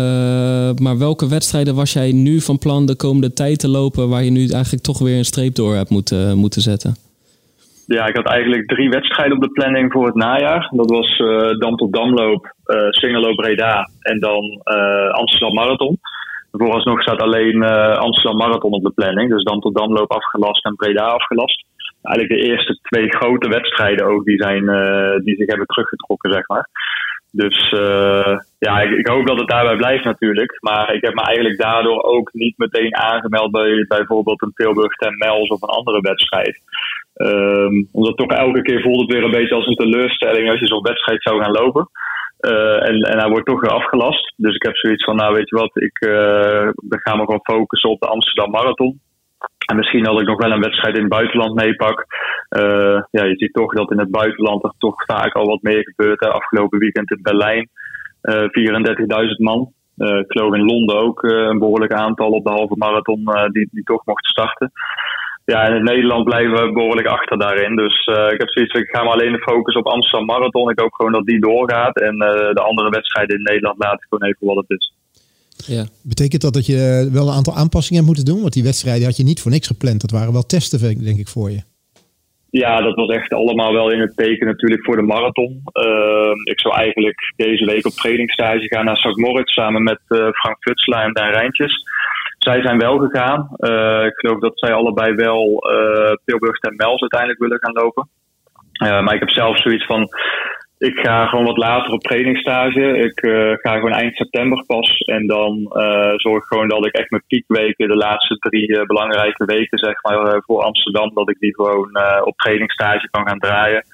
Uh, 0.00 0.70
maar 0.84 0.98
welke 0.98 1.28
wedstrijden 1.28 1.74
was 1.74 1.92
jij 1.92 2.12
nu 2.12 2.40
van 2.40 2.58
plan 2.58 2.86
de 2.86 2.96
komende 2.96 3.32
tijd 3.32 3.58
te 3.58 3.68
lopen 3.68 4.08
waar 4.08 4.24
je 4.24 4.30
nu 4.30 4.44
eigenlijk 4.48 4.82
toch 4.82 4.98
weer 4.98 5.18
een 5.18 5.32
streep 5.32 5.54
door 5.54 5.74
hebt 5.74 5.90
moeten, 5.90 6.38
moeten 6.38 6.62
zetten? 6.62 6.94
Ja, 7.86 8.06
ik 8.06 8.16
had 8.16 8.26
eigenlijk 8.26 8.68
drie 8.68 8.88
wedstrijden 8.88 9.36
op 9.36 9.42
de 9.42 9.50
planning 9.50 9.92
voor 9.92 10.06
het 10.06 10.14
najaar. 10.14 10.70
Dat 10.70 10.90
was 10.90 11.18
uh, 11.18 11.50
Dam 11.58 11.76
tot 11.76 11.92
Damloop, 11.92 12.54
uh, 12.66 12.76
Singeloop 12.90 13.36
Breda 13.36 13.90
en 14.00 14.20
dan 14.20 14.60
Amsterdam 15.10 15.54
Marathon. 15.54 15.98
Vooralsnog 16.52 17.02
staat 17.02 17.22
alleen 17.22 17.64
Amsterdam 17.98 18.36
Marathon 18.36 18.72
op 18.72 18.82
de 18.82 18.92
planning. 18.94 19.30
Dus 19.30 19.42
Dam 19.42 19.60
tot 19.60 19.76
Damloop 19.76 20.12
afgelast 20.12 20.64
en 20.64 20.74
Breda 20.74 21.04
afgelast. 21.04 21.64
Eigenlijk 22.02 22.40
de 22.40 22.48
eerste 22.48 22.78
twee 22.82 23.08
grote 23.08 23.48
wedstrijden 23.48 24.06
ook 24.06 24.24
die, 24.24 24.42
zijn, 24.42 24.64
die 25.24 25.36
zich 25.36 25.46
hebben 25.46 25.66
teruggetrokken, 25.66 26.32
zeg 26.32 26.48
maar. 26.48 26.68
Dus 27.32 27.72
uh, 27.72 28.36
ja, 28.58 28.80
ik, 28.80 28.90
ik, 28.90 29.06
hoop 29.06 29.26
dat 29.26 29.38
het 29.38 29.48
daarbij 29.48 29.76
blijft 29.76 30.04
natuurlijk. 30.04 30.58
Maar 30.60 30.94
ik 30.94 31.04
heb 31.04 31.14
me 31.14 31.22
eigenlijk 31.22 31.60
daardoor 31.60 32.02
ook 32.02 32.32
niet 32.32 32.58
meteen 32.58 32.96
aangemeld 32.96 33.50
bij 33.50 33.84
bijvoorbeeld 33.88 34.42
een 34.42 34.52
Tilburg 34.54 34.94
ten 34.94 35.16
Mels 35.18 35.48
of 35.48 35.62
een 35.62 35.68
andere 35.68 36.00
wedstrijd. 36.00 36.60
Um, 37.14 37.88
omdat 37.92 38.16
toch 38.16 38.30
elke 38.30 38.62
keer 38.62 38.80
voelt 38.80 39.00
het 39.00 39.12
weer 39.12 39.24
een 39.24 39.38
beetje 39.38 39.54
als 39.54 39.66
een 39.66 39.74
teleurstelling 39.74 40.50
als 40.50 40.60
je 40.60 40.66
zo'n 40.66 40.82
wedstrijd 40.82 41.22
zou 41.22 41.42
gaan 41.42 41.52
lopen. 41.52 41.88
Uh, 42.40 42.88
en, 42.88 43.02
en 43.02 43.18
hij 43.18 43.28
wordt 43.28 43.46
toch 43.46 43.60
weer 43.60 43.70
afgelast. 43.70 44.34
Dus 44.36 44.54
ik 44.54 44.62
heb 44.62 44.76
zoiets 44.76 45.04
van, 45.04 45.16
nou 45.16 45.34
weet 45.34 45.48
je 45.48 45.56
wat, 45.56 45.76
ik 45.76 46.06
uh, 46.06 46.68
ga 46.88 47.14
me 47.16 47.24
gewoon 47.24 47.40
focussen 47.42 47.90
op 47.90 48.00
de 48.00 48.06
Amsterdam 48.06 48.50
Marathon. 48.50 49.00
En 49.70 49.76
misschien 49.76 50.02
dat 50.02 50.20
ik 50.20 50.26
nog 50.26 50.42
wel 50.42 50.52
een 50.52 50.68
wedstrijd 50.68 50.94
in 50.96 51.02
het 51.02 51.10
buitenland 51.10 51.54
meepak. 51.54 52.06
Uh, 52.58 52.98
ja, 53.10 53.24
je 53.24 53.36
ziet 53.36 53.52
toch 53.52 53.72
dat 53.72 53.90
in 53.90 53.98
het 53.98 54.10
buitenland 54.10 54.64
er 54.64 54.72
toch 54.78 55.04
vaak 55.04 55.34
al 55.34 55.46
wat 55.46 55.62
meer 55.62 55.82
gebeurt. 55.82 56.20
Hè. 56.20 56.28
Afgelopen 56.28 56.78
weekend 56.78 57.10
in 57.10 57.22
Berlijn 57.22 57.68
uh, 58.22 59.28
34.000 59.28 59.36
man. 59.36 59.72
Uh, 59.96 60.18
ik 60.18 60.32
geloof 60.32 60.54
in 60.54 60.64
Londen 60.64 60.96
ook 60.96 61.22
een 61.22 61.58
behoorlijk 61.58 61.92
aantal 61.92 62.30
op 62.30 62.44
de 62.44 62.50
halve 62.50 62.74
marathon 62.76 63.24
die, 63.52 63.68
die 63.72 63.82
toch 63.82 64.04
mochten 64.04 64.30
starten. 64.30 64.72
Ja, 65.44 65.66
in 65.66 65.84
Nederland 65.84 66.24
blijven 66.24 66.52
we 66.52 66.72
behoorlijk 66.72 67.06
achter 67.06 67.38
daarin. 67.38 67.76
Dus 67.76 68.06
ik 68.06 68.40
heb 68.40 68.50
zoiets 68.50 68.74
ik 68.74 68.96
ga 68.96 69.02
me 69.02 69.10
alleen 69.10 69.38
focussen 69.38 69.84
op 69.84 69.92
Amsterdam 69.92 70.26
Marathon. 70.26 70.70
Ik 70.70 70.80
hoop 70.80 70.92
gewoon 70.92 71.12
dat 71.12 71.26
die 71.26 71.40
doorgaat. 71.40 72.00
En 72.00 72.18
de 72.58 72.62
andere 72.62 72.88
wedstrijden 72.88 73.36
in 73.36 73.42
Nederland 73.42 73.78
laat 73.78 73.94
ik 74.02 74.06
gewoon 74.08 74.28
even 74.28 74.46
wat 74.46 74.56
het 74.56 74.78
is. 74.78 74.92
Ja. 75.66 75.84
Betekent 76.02 76.42
dat 76.42 76.54
dat 76.54 76.66
je 76.66 77.08
wel 77.12 77.28
een 77.28 77.34
aantal 77.34 77.54
aanpassingen 77.54 78.02
hebt 78.02 78.14
moeten 78.14 78.32
doen? 78.32 78.40
Want 78.40 78.52
die 78.52 78.62
wedstrijden 78.62 79.04
had 79.06 79.16
je 79.16 79.22
niet 79.22 79.40
voor 79.40 79.50
niks 79.50 79.66
gepland. 79.66 80.00
Dat 80.00 80.10
waren 80.10 80.32
wel 80.32 80.46
testen, 80.46 81.04
denk 81.04 81.18
ik, 81.18 81.28
voor 81.28 81.50
je. 81.50 81.60
Ja, 82.50 82.80
dat 82.80 82.94
was 82.94 83.08
echt 83.08 83.32
allemaal 83.32 83.72
wel 83.72 83.90
in 83.90 84.00
het 84.00 84.16
teken 84.16 84.46
natuurlijk 84.46 84.84
voor 84.84 84.96
de 84.96 85.02
marathon. 85.02 85.62
Uh, 85.72 86.32
ik 86.44 86.60
zou 86.60 86.74
eigenlijk 86.74 87.32
deze 87.36 87.64
week 87.64 87.86
op 87.86 87.92
trainingsstage 87.92 88.68
gaan 88.68 88.84
naar 88.84 88.96
St. 88.96 89.16
Moritz 89.16 89.52
samen 89.52 89.82
met 89.82 90.00
uh, 90.08 90.18
Frank 90.30 90.56
Futselaar 90.60 91.04
en 91.04 91.12
Dan 91.12 91.30
Rijntjes. 91.30 91.82
Zij 92.38 92.62
zijn 92.62 92.78
wel 92.78 92.98
gegaan. 92.98 93.48
Uh, 93.56 94.04
ik 94.04 94.14
geloof 94.14 94.40
dat 94.40 94.58
zij 94.58 94.72
allebei 94.72 95.14
wel 95.14 95.62
Tilburg 96.24 96.58
en 96.58 96.76
Mels 96.76 97.00
uiteindelijk 97.00 97.40
willen 97.40 97.58
gaan 97.58 97.82
lopen. 97.82 98.08
maar 98.78 99.14
ik 99.14 99.20
heb 99.20 99.30
zelf 99.30 99.60
zoiets 99.60 99.86
van, 99.86 100.08
ik 100.88 100.98
ga 100.98 101.26
gewoon 101.26 101.44
wat 101.44 101.56
later 101.56 101.92
op 101.92 102.02
trainingsstage. 102.02 102.98
Ik 102.98 103.22
uh, 103.22 103.52
ga 103.52 103.74
gewoon 103.74 103.92
eind 103.92 104.16
september 104.16 104.64
pas. 104.66 104.98
En 104.98 105.26
dan 105.26 105.58
uh, 105.58 106.12
zorg 106.16 106.42
ik 106.42 106.48
gewoon 106.48 106.68
dat 106.68 106.86
ik 106.86 106.94
echt 106.94 107.10
mijn 107.10 107.22
piekweken, 107.26 107.88
de 107.88 107.96
laatste 107.96 108.36
drie 108.38 108.68
uh, 108.68 108.82
belangrijke 108.82 109.44
weken 109.44 109.78
zeg 109.78 110.02
maar, 110.02 110.42
voor 110.46 110.62
Amsterdam, 110.62 111.14
dat 111.14 111.30
ik 111.30 111.38
die 111.38 111.54
gewoon 111.54 111.90
op 112.24 112.36
trainingsstage 112.36 113.08
kan 113.10 113.28
gaan 113.28 113.38
draaien. 113.38 113.84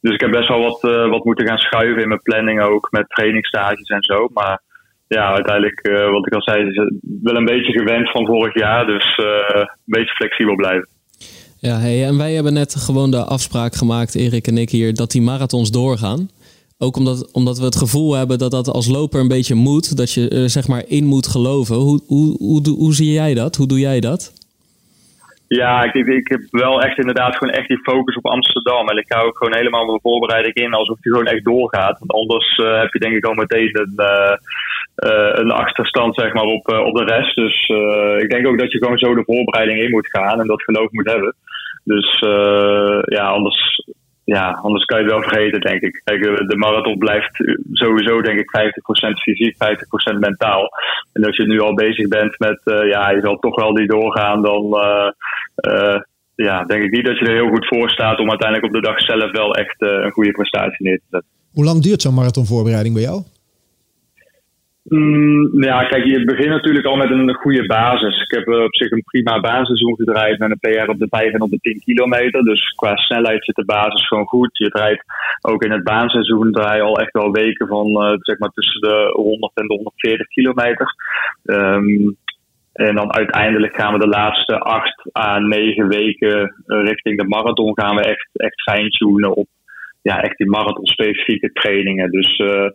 Dus 0.00 0.14
ik 0.14 0.20
heb 0.20 0.30
best 0.30 0.48
wel 0.48 0.60
wat, 0.60 0.80
wat 1.10 1.24
moeten 1.24 1.46
gaan 1.46 1.58
schuiven 1.58 2.02
in 2.02 2.08
mijn 2.08 2.22
planning 2.22 2.60
ook 2.62 2.90
met 2.90 3.08
trainingsstages 3.08 3.88
en 3.88 4.02
zo. 4.02 4.28
Maar 4.32 4.60
ja, 5.08 5.32
uiteindelijk, 5.32 5.88
wat 6.10 6.26
ik 6.26 6.34
al 6.34 6.42
zei, 6.42 6.66
is 6.66 6.76
wel 7.22 7.36
een 7.36 7.44
beetje 7.44 7.72
gewend 7.72 8.10
van 8.10 8.26
vorig 8.26 8.54
jaar. 8.54 8.86
Dus 8.86 9.16
een 9.16 9.68
beetje 9.84 10.14
flexibel 10.14 10.54
blijven. 10.54 10.88
Ja, 11.60 11.78
hey, 11.78 12.06
en 12.06 12.16
wij 12.16 12.32
hebben 12.32 12.52
net 12.52 12.74
gewoon 12.74 13.10
de 13.10 13.24
afspraak 13.24 13.74
gemaakt, 13.74 14.14
Erik 14.14 14.46
en 14.46 14.58
ik 14.58 14.70
hier, 14.70 14.94
dat 14.94 15.10
die 15.10 15.22
marathons 15.22 15.70
doorgaan. 15.70 16.30
Ook 16.78 16.96
omdat, 16.96 17.32
omdat 17.32 17.58
we 17.58 17.64
het 17.64 17.76
gevoel 17.76 18.14
hebben 18.14 18.38
dat 18.38 18.50
dat 18.50 18.68
als 18.68 18.88
loper 18.88 19.20
een 19.20 19.28
beetje 19.28 19.54
moet, 19.54 19.96
dat 19.96 20.12
je 20.12 20.28
er 20.28 20.50
zeg 20.50 20.68
maar 20.68 20.84
in 20.86 21.04
moet 21.04 21.26
geloven. 21.26 21.76
Hoe, 21.76 22.00
hoe, 22.06 22.36
hoe, 22.38 22.68
hoe 22.68 22.94
zie 22.94 23.12
jij 23.12 23.34
dat? 23.34 23.56
Hoe 23.56 23.66
doe 23.66 23.78
jij 23.78 24.00
dat? 24.00 24.32
Ja, 25.48 25.82
ik, 25.82 25.94
ik 26.06 26.28
heb 26.28 26.40
wel 26.50 26.82
echt 26.82 26.98
inderdaad 26.98 27.36
gewoon 27.36 27.54
echt 27.54 27.68
die 27.68 27.82
focus 27.82 28.16
op 28.16 28.26
Amsterdam. 28.26 28.88
En 28.88 28.96
ik 28.96 29.12
ga 29.12 29.20
ook 29.20 29.36
gewoon 29.36 29.56
helemaal 29.56 29.86
mijn 29.86 30.00
voorbereiding 30.02 30.54
in 30.54 30.74
alsof 30.74 31.00
die 31.00 31.12
gewoon 31.12 31.26
echt 31.26 31.44
doorgaat. 31.44 31.98
Want 31.98 32.12
anders 32.12 32.58
uh, 32.58 32.80
heb 32.80 32.92
je 32.92 32.98
denk 32.98 33.14
ik 33.16 33.24
al 33.24 33.34
meteen 33.34 33.70
een, 33.72 33.94
uh, 33.96 34.36
een 35.40 35.50
achterstand 35.50 36.14
zeg 36.14 36.32
maar, 36.32 36.44
op, 36.44 36.68
op 36.68 36.96
de 36.96 37.04
rest. 37.04 37.34
Dus 37.34 37.68
ik 38.22 38.30
denk 38.30 38.46
ook 38.46 38.58
dat 38.58 38.72
je 38.72 38.78
gewoon 38.78 38.98
zo 38.98 39.14
de 39.14 39.24
voorbereiding 39.24 39.80
in 39.80 39.90
moet 39.90 40.08
gaan 40.10 40.40
en 40.40 40.46
dat 40.46 40.62
geloof 40.62 40.90
moet 40.90 41.10
hebben. 41.10 41.34
Dus 41.84 42.18
ja, 43.04 43.26
anders, 43.26 43.84
ja, 44.24 44.50
anders 44.62 44.84
kan 44.84 44.98
je 44.98 45.04
het 45.04 45.12
wel 45.12 45.22
vergeten, 45.22 45.60
denk 45.60 45.80
ik. 45.80 46.00
Kijk, 46.04 46.22
de 46.48 46.56
marathon 46.56 46.98
blijft 46.98 47.44
sowieso, 47.72 48.20
denk 48.20 48.38
ik, 48.38 48.50
50% 48.50 49.22
fysiek, 49.22 49.54
50% 50.14 50.18
mentaal. 50.18 50.68
En 51.12 51.24
als 51.24 51.36
je 51.36 51.46
nu 51.46 51.60
al 51.60 51.74
bezig 51.74 52.08
bent 52.08 52.38
met, 52.38 52.60
ja, 52.64 53.10
je 53.10 53.20
zal 53.22 53.38
toch 53.38 53.56
wel 53.56 53.74
die 53.74 53.86
doorgaan, 53.86 54.42
dan 54.42 54.76
ja, 56.34 56.64
denk 56.64 56.82
ik 56.82 56.90
niet 56.90 57.04
dat 57.04 57.18
je 57.18 57.24
er 57.24 57.34
heel 57.34 57.48
goed 57.48 57.66
voor 57.66 57.90
staat 57.90 58.18
om 58.18 58.28
uiteindelijk 58.28 58.68
op 58.68 58.82
de 58.82 58.88
dag 58.88 59.00
zelf 59.00 59.30
wel 59.30 59.54
echt 59.54 59.76
een 59.78 60.10
goede 60.10 60.30
prestatie 60.30 60.86
neer 60.86 60.98
te 60.98 61.06
zetten. 61.10 61.30
Hoe 61.52 61.64
lang 61.64 61.82
duurt 61.82 62.02
zo'n 62.02 62.14
marathonvoorbereiding 62.14 62.94
bij 62.94 63.02
jou? 63.02 63.22
Mm, 64.82 65.62
ja, 65.62 65.84
kijk, 65.84 66.04
je 66.04 66.24
begint 66.24 66.48
natuurlijk 66.48 66.86
al 66.86 66.96
met 66.96 67.10
een 67.10 67.34
goede 67.34 67.66
basis. 67.66 68.22
Ik 68.22 68.30
heb 68.30 68.48
uh, 68.48 68.62
op 68.62 68.74
zich 68.74 68.90
een 68.90 69.02
prima 69.04 69.40
basisseizoen 69.40 69.96
gedraaid 69.96 70.38
met 70.38 70.50
een 70.50 70.58
PR 70.58 70.90
op 70.90 70.98
de 70.98 71.06
5 71.10 71.32
en 71.32 71.42
op 71.42 71.50
de 71.50 71.58
10 71.60 71.80
kilometer. 71.80 72.42
Dus 72.42 72.68
qua 72.68 72.96
snelheid 72.96 73.44
zit 73.44 73.54
de 73.54 73.64
basis 73.64 74.06
gewoon 74.06 74.26
goed. 74.26 74.58
Je 74.58 74.68
draait 74.68 75.04
ook 75.40 75.62
in 75.62 75.70
het 75.70 75.84
baanseizoen 75.84 76.52
draai 76.52 76.80
al 76.80 76.98
echt 76.98 77.12
wel 77.12 77.30
weken 77.30 77.66
van 77.66 77.86
uh, 77.86 78.14
zeg 78.18 78.38
maar 78.38 78.48
tussen 78.48 78.80
de 78.80 79.10
100 79.12 79.52
en 79.54 79.66
de 79.66 79.74
140 79.74 80.26
kilometer. 80.26 80.94
Um, 81.44 82.16
en 82.72 82.94
dan 82.94 83.12
uiteindelijk 83.12 83.74
gaan 83.74 83.92
we 83.92 83.98
de 83.98 84.08
laatste 84.08 84.58
8 84.58 85.10
à 85.18 85.38
9 85.38 85.88
weken 85.88 86.54
uh, 86.66 86.84
richting 86.84 87.18
de 87.18 87.28
marathon 87.28 87.80
gaan 87.80 87.96
we 87.96 88.02
echt, 88.02 88.28
echt 88.32 88.62
fine-tunen 88.70 89.36
op 89.36 89.48
ja, 90.02 90.22
echt 90.22 90.36
die 90.36 90.50
marathon-specifieke 90.50 91.52
trainingen. 91.52 92.10
Dus 92.10 92.38
uh, 92.38 92.48
uh, 92.48 92.70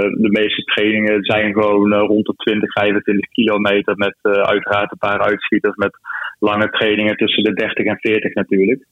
de 0.00 0.28
meeste 0.30 0.62
trainingen 0.62 1.24
zijn 1.24 1.52
gewoon 1.52 1.92
uh, 1.92 1.98
rond 1.98 2.26
de 2.26 2.34
20, 2.36 2.72
25 2.72 3.28
kilometer. 3.30 3.96
Met 3.96 4.16
uiteraard 4.22 4.92
een 4.92 4.98
paar 4.98 5.20
uitschieters. 5.20 5.76
Met 5.76 5.98
lange 6.38 6.70
trainingen 6.70 7.16
tussen 7.16 7.44
de 7.44 7.52
30 7.52 7.84
en 7.84 7.98
40 8.00 8.34
natuurlijk. 8.34 8.86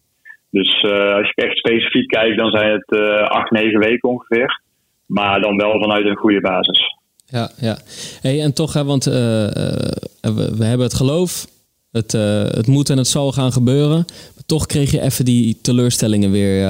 Dus 0.50 0.82
als 0.82 1.32
je 1.34 1.42
echt 1.42 1.58
specifiek 1.58 2.08
kijkt, 2.08 2.36
dan 2.36 2.50
zijn 2.50 2.72
het 2.72 3.00
8, 3.28 3.50
9 3.50 3.78
weken 3.78 4.08
ongeveer. 4.08 4.60
Maar 5.06 5.40
dan 5.40 5.56
wel 5.56 5.80
vanuit 5.80 6.04
een 6.04 6.16
goede 6.16 6.40
basis. 6.40 6.96
Ja, 7.26 7.50
ja. 7.60 7.76
Hey, 8.20 8.40
en 8.40 8.54
toch, 8.54 8.72
hè, 8.72 8.84
want 8.84 9.04
we, 9.04 10.64
hebben 10.64 10.86
het 10.86 10.94
geloof, 10.94 11.46
het, 11.90 12.14
uh, 12.14 12.44
het 12.44 12.66
moet 12.66 12.90
en 12.90 12.96
het 12.98 13.06
zal 13.06 13.32
gaan 13.32 13.52
gebeuren. 13.52 14.04
Maar 14.34 14.44
toch 14.46 14.66
kreeg 14.66 14.90
je 14.90 15.00
even 15.00 15.24
die 15.24 15.58
teleurstellingen 15.62 16.30
weer 16.30 16.62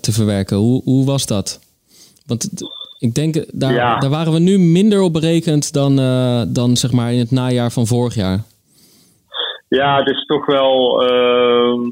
te 0.00 0.12
verwerken. 0.12 0.56
Hoe, 0.56 0.82
hoe 0.84 1.04
was 1.04 1.26
dat? 1.26 1.60
Want 2.26 2.48
ik 2.98 3.14
denk, 3.14 3.44
daar, 3.52 3.72
ja. 3.72 3.98
daar 3.98 4.10
waren 4.10 4.32
we 4.32 4.38
nu 4.38 4.58
minder 4.58 5.00
op 5.00 5.12
berekend 5.12 5.72
dan, 5.72 5.96
dan 6.52 6.76
zeg 6.76 6.92
maar 6.92 7.12
in 7.12 7.18
het 7.18 7.30
najaar 7.30 7.72
van 7.72 7.86
vorig 7.86 8.14
jaar. 8.14 8.42
Ja, 9.68 9.98
het 9.98 10.08
is 10.08 10.26
toch 10.26 10.46
wel 10.46 11.02
ehm, 11.02 11.90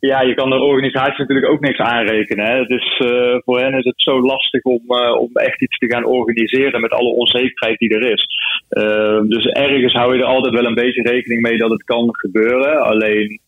ja, 0.00 0.20
je 0.20 0.34
kan 0.34 0.50
de 0.50 0.56
organisatie 0.56 1.18
natuurlijk 1.18 1.52
ook 1.52 1.60
niks 1.60 1.78
aanrekenen. 1.78 2.46
Hè. 2.46 2.64
Dus 2.64 2.98
uh, 2.98 3.36
voor 3.44 3.60
hen 3.60 3.74
is 3.74 3.84
het 3.84 3.94
zo 4.02 4.20
lastig 4.20 4.62
om, 4.62 4.82
uh, 4.88 5.20
om 5.20 5.30
echt 5.32 5.62
iets 5.62 5.78
te 5.78 5.90
gaan 5.90 6.04
organiseren 6.04 6.80
met 6.80 6.92
alle 6.92 7.14
onzekerheid 7.14 7.78
die 7.78 7.94
er 7.94 8.12
is. 8.12 8.26
Uh, 8.70 9.20
dus 9.28 9.46
ergens 9.46 9.92
hou 9.92 10.14
je 10.14 10.20
er 10.20 10.28
altijd 10.28 10.54
wel 10.54 10.64
een 10.64 10.74
beetje 10.74 11.02
rekening 11.02 11.42
mee 11.42 11.56
dat 11.56 11.70
het 11.70 11.84
kan 11.84 12.08
gebeuren. 12.10 12.80
Alleen, 12.82 13.40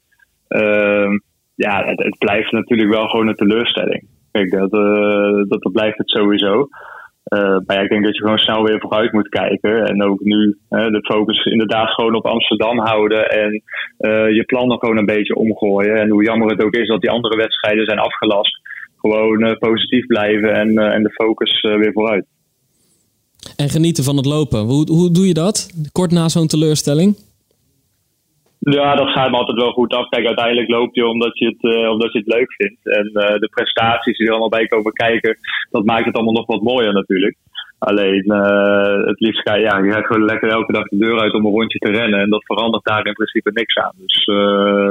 ehm, 0.49 1.19
ja, 1.55 1.85
het, 1.85 2.03
het, 2.03 2.19
blijft 2.19 2.53
natuurlijk 2.53 2.91
wel 2.91 3.09
gewoon 3.09 3.29
een 3.29 3.35
teleurstelling. 3.35 4.05
Kijk, 4.33 4.51
dat, 4.51 4.73
eh, 4.73 5.49
dat, 5.49 5.63
dat 5.63 5.73
blijft 5.73 5.99
het 5.99 6.11
sowieso. 6.11 6.69
Uh, 7.31 7.59
maar 7.67 7.77
ja, 7.77 7.83
ik 7.83 7.89
denk 7.89 8.05
dat 8.05 8.17
je 8.17 8.23
gewoon 8.23 8.39
snel 8.39 8.63
weer 8.63 8.81
vooruit 8.81 9.13
moet 9.13 9.29
kijken. 9.29 9.87
En 9.87 10.03
ook 10.03 10.21
nu 10.21 10.59
de 10.69 11.01
focus 11.03 11.45
inderdaad 11.45 11.91
gewoon 11.91 12.15
op 12.15 12.27
Amsterdam 12.27 12.79
houden. 12.79 13.29
En 13.29 13.63
uh, 13.99 14.35
je 14.35 14.45
plannen 14.47 14.79
gewoon 14.79 14.97
een 14.97 15.07
beetje 15.07 15.35
omgooien. 15.35 15.97
En 15.97 16.11
hoe 16.11 16.25
jammer 16.25 16.51
het 16.51 16.63
ook 16.63 16.75
is 16.75 16.89
dat 16.89 17.01
die 17.01 17.11
andere 17.11 17.37
wedstrijden 17.37 17.85
zijn 17.85 17.99
afgelast. 17.99 18.61
Gewoon 18.97 19.45
uh, 19.45 19.53
positief 19.59 20.07
blijven 20.07 20.55
en, 20.55 20.79
en 20.79 21.03
de 21.03 21.11
focus 21.11 21.61
weer 21.61 21.93
vooruit. 21.93 22.27
En 23.57 23.69
genieten 23.69 24.05
van 24.05 24.17
het 24.17 24.27
lopen. 24.27 24.61
Hoe, 24.61 24.91
hoe 24.91 25.11
doe 25.11 25.27
je 25.27 25.35
dat? 25.35 25.71
Kort 25.93 26.11
na 26.11 26.29
zo'n 26.29 26.47
teleurstelling? 26.47 27.17
Ja, 28.61 28.95
dat 28.95 29.09
gaat 29.09 29.31
me 29.31 29.37
altijd 29.37 29.59
wel 29.59 29.73
goed 29.73 29.95
af. 29.95 30.09
Kijk, 30.09 30.27
uiteindelijk 30.27 30.69
loop 30.69 30.95
je 30.95 31.07
omdat 31.07 31.39
je 31.39 31.47
het, 31.47 31.63
uh, 31.75 31.91
omdat 31.91 32.13
je 32.13 32.19
het 32.19 32.35
leuk 32.35 32.53
vindt. 32.53 32.81
En 32.83 33.07
uh, 33.07 33.39
de 33.39 33.49
prestaties 33.51 34.17
die 34.17 34.27
er 34.27 34.33
allemaal 34.33 34.59
bij 34.59 34.67
komen 34.67 34.93
kijken, 34.93 35.39
dat 35.71 35.85
maakt 35.85 36.05
het 36.05 36.15
allemaal 36.15 36.35
nog 36.35 36.47
wat 36.47 36.63
mooier 36.63 36.93
natuurlijk. 36.93 37.37
Alleen, 37.79 38.25
uh, 38.27 39.07
het 39.07 39.21
liefst 39.21 39.49
ga 39.49 39.55
je, 39.55 39.63
ja, 39.63 39.79
je 39.79 39.93
gaat 39.93 40.07
gewoon 40.07 40.25
lekker 40.25 40.49
elke 40.49 40.73
dag 40.73 40.89
de 40.89 40.97
deur 40.97 41.21
uit 41.21 41.33
om 41.33 41.45
een 41.45 41.53
rondje 41.53 41.79
te 41.79 41.91
rennen. 41.91 42.21
En 42.21 42.31
dat 42.31 42.45
verandert 42.45 42.85
daar 42.85 43.07
in 43.07 43.13
principe 43.13 43.51
niks 43.53 43.77
aan. 43.77 43.95
Dus 43.97 44.25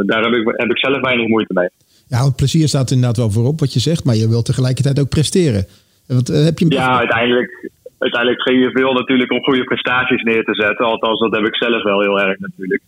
daar 0.06 0.24
heb 0.24 0.34
ik, 0.34 0.54
heb 0.58 0.70
ik 0.70 0.80
zelf 0.80 1.02
weinig 1.02 1.28
moeite 1.28 1.54
mee. 1.54 1.70
Ja, 2.08 2.24
het 2.26 2.36
plezier 2.36 2.68
staat 2.68 2.92
inderdaad 2.92 3.18
wel 3.18 3.32
voorop 3.32 3.60
wat 3.60 3.74
je 3.74 3.80
zegt, 3.80 4.06
maar 4.06 4.16
je 4.16 4.30
wilt 4.30 4.46
tegelijkertijd 4.46 5.00
ook 5.00 5.10
presteren. 5.10 5.66
Want, 6.08 6.28
heb 6.28 6.60
je 6.60 6.66
ja, 6.70 6.98
uiteindelijk, 6.98 7.70
uiteindelijk 8.00 8.42
ging 8.42 8.64
je 8.64 8.72
veel 8.72 8.94
natuurlijk 8.94 9.32
om 9.32 9.44
goede 9.44 9.64
prestaties 9.64 10.22
neer 10.22 10.44
te 10.44 10.56
zetten. 10.56 10.86
Althans, 10.86 11.20
dat 11.20 11.36
heb 11.36 11.46
ik 11.46 11.56
zelf 11.56 11.84
wel 11.84 12.02
heel 12.02 12.20
erg 12.20 12.40
natuurlijk. 12.40 12.82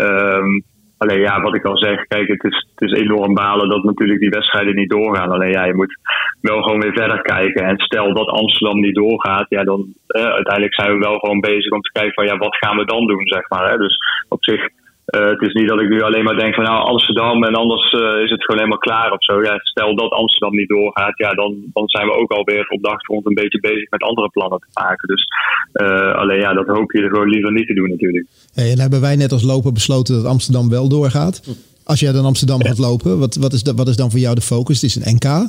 Um, 0.00 0.64
alleen 0.98 1.20
ja, 1.20 1.40
wat 1.40 1.54
ik 1.54 1.64
al 1.64 1.78
zeg, 1.78 2.06
kijk, 2.06 2.28
het 2.28 2.44
is, 2.44 2.66
het 2.74 2.90
is 2.90 3.00
enorm 3.00 3.34
balen 3.34 3.68
dat 3.68 3.84
natuurlijk 3.84 4.20
die 4.20 4.28
wedstrijden 4.28 4.74
niet 4.74 4.90
doorgaan. 4.90 5.30
Alleen 5.30 5.50
ja, 5.50 5.64
je 5.64 5.74
moet 5.74 5.96
wel 6.40 6.62
gewoon 6.62 6.80
weer 6.80 6.92
verder 6.92 7.20
kijken. 7.20 7.66
En 7.66 7.78
stel 7.78 8.14
dat 8.14 8.28
Amsterdam 8.28 8.80
niet 8.80 8.94
doorgaat, 8.94 9.46
ja, 9.48 9.64
dan 9.64 9.94
eh, 10.06 10.22
uiteindelijk 10.24 10.74
zijn 10.74 10.92
we 10.92 10.98
wel 10.98 11.18
gewoon 11.18 11.40
bezig 11.40 11.72
om 11.72 11.80
te 11.80 11.92
kijken 11.92 12.14
van 12.14 12.26
ja, 12.26 12.36
wat 12.36 12.56
gaan 12.56 12.76
we 12.76 12.84
dan 12.84 13.06
doen, 13.06 13.26
zeg 13.26 13.48
maar. 13.48 13.70
Hè? 13.70 13.76
Dus 13.76 13.98
op 14.28 14.44
zich 14.44 14.68
uh, 15.06 15.30
het 15.30 15.42
is 15.42 15.52
niet 15.52 15.68
dat 15.68 15.80
ik 15.80 15.88
nu 15.88 16.02
alleen 16.02 16.24
maar 16.24 16.36
denk 16.36 16.54
van 16.54 16.64
nou 16.64 16.84
Amsterdam 16.84 17.44
en 17.44 17.54
anders 17.54 17.92
uh, 17.92 18.22
is 18.24 18.30
het 18.30 18.44
gewoon 18.44 18.60
helemaal 18.62 18.86
klaar 18.88 19.12
of 19.12 19.24
zo. 19.24 19.42
Ja, 19.42 19.58
stel 19.58 19.94
dat 19.96 20.10
Amsterdam 20.10 20.56
niet 20.56 20.68
doorgaat, 20.68 21.18
ja, 21.18 21.30
dan, 21.30 21.56
dan 21.72 21.88
zijn 21.88 22.06
we 22.06 22.16
ook 22.16 22.30
alweer 22.30 22.68
op 22.68 22.82
de 22.82 22.88
achtergrond 22.88 23.26
een 23.26 23.34
beetje 23.34 23.60
bezig 23.60 23.90
met 23.90 24.02
andere 24.02 24.28
plannen 24.28 24.58
te 24.58 24.80
maken. 24.80 25.08
Dus 25.08 25.26
uh, 25.72 26.14
alleen 26.14 26.40
ja, 26.40 26.52
dat 26.52 26.66
hoop 26.66 26.92
je 26.92 27.02
er 27.02 27.08
gewoon 27.08 27.28
liever 27.28 27.52
niet 27.52 27.66
te 27.66 27.74
doen 27.74 27.88
natuurlijk. 27.88 28.26
Hey, 28.54 28.70
en 28.70 28.78
hebben 28.78 29.00
wij 29.00 29.16
net 29.16 29.32
als 29.32 29.42
lopen 29.42 29.74
besloten 29.74 30.14
dat 30.14 30.24
Amsterdam 30.24 30.70
wel 30.70 30.88
doorgaat. 30.88 31.42
Als 31.84 32.00
jij 32.00 32.12
dan 32.12 32.24
Amsterdam 32.24 32.64
gaat 32.64 32.78
lopen, 32.78 33.18
wat, 33.18 33.34
wat, 33.34 33.52
is, 33.52 33.62
wat 33.76 33.88
is 33.88 33.96
dan 33.96 34.10
voor 34.10 34.20
jou 34.20 34.34
de 34.34 34.40
focus? 34.40 34.80
Het 34.80 34.90
is 34.90 34.96
een 34.96 35.14
NK, 35.14 35.48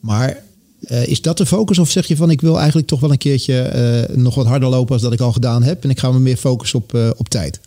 maar 0.00 0.36
is 1.06 1.22
dat 1.22 1.38
de 1.38 1.46
focus 1.46 1.78
of 1.78 1.88
zeg 1.88 2.06
je 2.06 2.16
van 2.16 2.30
ik 2.30 2.40
wil 2.40 2.56
eigenlijk 2.56 2.86
toch 2.86 3.00
wel 3.00 3.10
een 3.10 3.18
keertje 3.18 4.08
nog 4.14 4.34
wat 4.34 4.46
harder 4.46 4.68
lopen 4.68 4.92
als 4.92 5.02
dat 5.02 5.12
ik 5.12 5.20
al 5.20 5.32
gedaan 5.32 5.62
heb 5.62 5.84
en 5.84 5.90
ik 5.90 5.98
ga 5.98 6.10
me 6.10 6.18
meer 6.18 6.36
focussen 6.36 6.78
op, 6.78 6.94
op 7.16 7.28
tijd? 7.28 7.60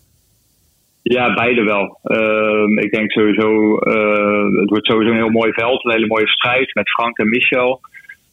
Ja, 1.03 1.33
beide 1.33 1.63
wel. 1.63 1.99
Uh, 2.03 2.83
ik 2.83 2.91
denk 2.91 3.11
sowieso, 3.11 3.79
uh, 3.79 4.59
het 4.59 4.69
wordt 4.69 4.85
sowieso 4.85 5.11
een 5.11 5.17
heel 5.17 5.29
mooi 5.29 5.51
veld, 5.51 5.85
een 5.85 5.91
hele 5.91 6.07
mooie 6.07 6.27
strijd 6.27 6.73
met 6.73 6.89
Frank 6.89 7.17
en 7.17 7.29
Michel. 7.29 7.79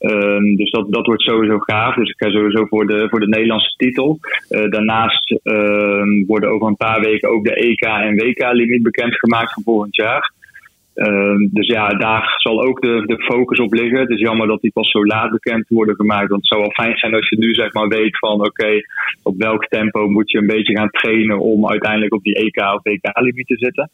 Uh, 0.01 0.57
dus 0.57 0.71
dat, 0.71 0.93
dat 0.93 1.07
wordt 1.07 1.23
sowieso 1.23 1.59
gaaf. 1.59 1.95
Dus 1.95 2.11
ik 2.11 2.23
ga 2.25 2.31
sowieso 2.31 2.67
voor 2.67 2.87
de, 2.87 3.07
voor 3.09 3.21
de 3.21 3.29
Nederlandse 3.29 3.77
titel. 3.77 4.19
Uh, 4.51 4.71
daarnaast 4.71 5.31
ehm, 5.43 6.27
worden 6.27 6.51
over 6.51 6.67
een 6.69 6.77
paar 6.77 7.01
weken 7.01 7.31
ook 7.31 7.45
de 7.45 7.55
EK 7.55 7.81
en 7.81 8.17
WK-limiet 8.17 8.83
bekendgemaakt 8.83 9.53
voor 9.53 9.63
volgend 9.63 9.97
jaar. 9.97 10.33
Uh, 10.99 11.35
dus 11.51 11.67
ja, 11.67 11.89
daar 11.89 12.35
zal 12.39 12.63
ook 12.63 12.81
de, 12.81 13.03
de 13.07 13.23
focus 13.23 13.59
op 13.59 13.73
liggen. 13.73 13.99
Het 13.99 14.11
is 14.11 14.21
jammer 14.21 14.47
dat 14.47 14.61
die 14.61 14.73
pas 14.73 14.91
zo 14.91 15.05
laat 15.05 15.31
bekend 15.31 15.69
worden 15.69 15.95
gemaakt. 15.95 16.29
Want 16.29 16.41
het 16.41 16.51
zou 16.51 16.61
wel 16.61 16.85
fijn 16.85 16.99
zijn 16.99 17.15
als 17.15 17.29
je 17.29 17.39
nu 17.39 17.55
zeg 17.55 17.73
maar 17.73 17.89
weet 17.89 18.19
van 18.19 18.47
oké, 18.47 18.81
op 19.23 19.35
welk 19.37 19.67
tempo 19.67 20.09
moet 20.09 20.31
je 20.31 20.39
een 20.39 20.47
beetje 20.47 20.77
gaan 20.77 20.91
trainen 20.91 21.39
om 21.39 21.69
uiteindelijk 21.69 22.15
op 22.15 22.23
die 22.23 22.35
EK 22.35 22.57
of 22.57 22.83
WK-limiet 22.83 23.47
te 23.47 23.57
zitten. 23.57 23.91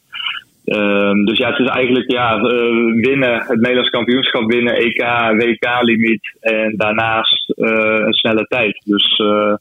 Uh, 0.65 1.25
dus 1.25 1.37
ja, 1.37 1.49
het 1.49 1.59
is 1.59 1.67
eigenlijk 1.67 2.11
ja, 2.11 2.37
uh, 2.37 3.01
winnen, 3.01 3.33
het 3.33 3.59
Nederlands 3.59 3.89
kampioenschap 3.89 4.51
winnen, 4.51 4.75
EK, 4.75 5.03
WK-limiet 5.37 6.37
en 6.39 6.73
daarnaast 6.77 7.53
uh, 7.55 8.05
een 8.05 8.13
snelle 8.13 8.45
tijd. 8.47 8.81
Dus 8.85 9.19
uh, 9.19 9.53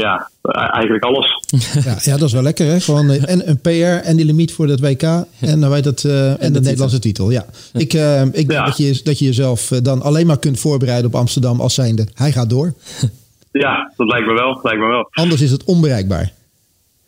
ja, 0.00 0.30
eigenlijk 0.70 1.04
alles. 1.04 1.38
Ja, 1.84 1.96
ja, 2.02 2.16
dat 2.16 2.28
is 2.28 2.32
wel 2.32 2.42
lekker 2.42 2.66
hè. 2.66 2.80
Gewoon 2.80 3.10
eh, 3.10 3.30
en 3.30 3.48
een 3.48 3.60
PR 3.60 4.06
en 4.08 4.16
die 4.16 4.24
limiet 4.24 4.52
voor 4.52 4.68
het 4.68 4.80
WK 4.80 5.02
en 5.40 5.60
dan 5.60 5.70
weet 5.70 5.84
dat 5.84 6.04
uh, 6.04 6.30
en, 6.30 6.38
en 6.38 6.52
de, 6.52 6.60
Nederlandse 6.60 6.98
titel. 6.98 7.30
Ja, 7.30 7.44
ik, 7.72 7.94
uh, 7.94 8.22
ik 8.24 8.48
denk 8.48 8.66
dat 8.66 8.76
je 8.76 9.00
dat 9.04 9.18
je 9.18 9.24
jezelf 9.24 9.68
dan 9.68 10.02
alleen 10.02 10.26
maar 10.26 10.38
kunt 10.38 10.60
voorbereiden 10.60 11.06
op 11.06 11.14
Amsterdam 11.14 11.60
als 11.60 11.74
zijnde. 11.74 12.06
Hij 12.14 12.32
gaat 12.32 12.50
door. 12.50 12.72
Ja, 13.52 13.92
dat 13.96 14.06
lijkt 14.06 14.26
me 14.26 14.32
wel. 14.32 14.54
Dat 14.54 14.64
lijkt 14.64 14.80
me 14.80 14.86
wel. 14.86 15.08
Anders 15.10 15.40
is 15.40 15.50
het 15.50 15.64
onbereikbaar. 15.64 16.32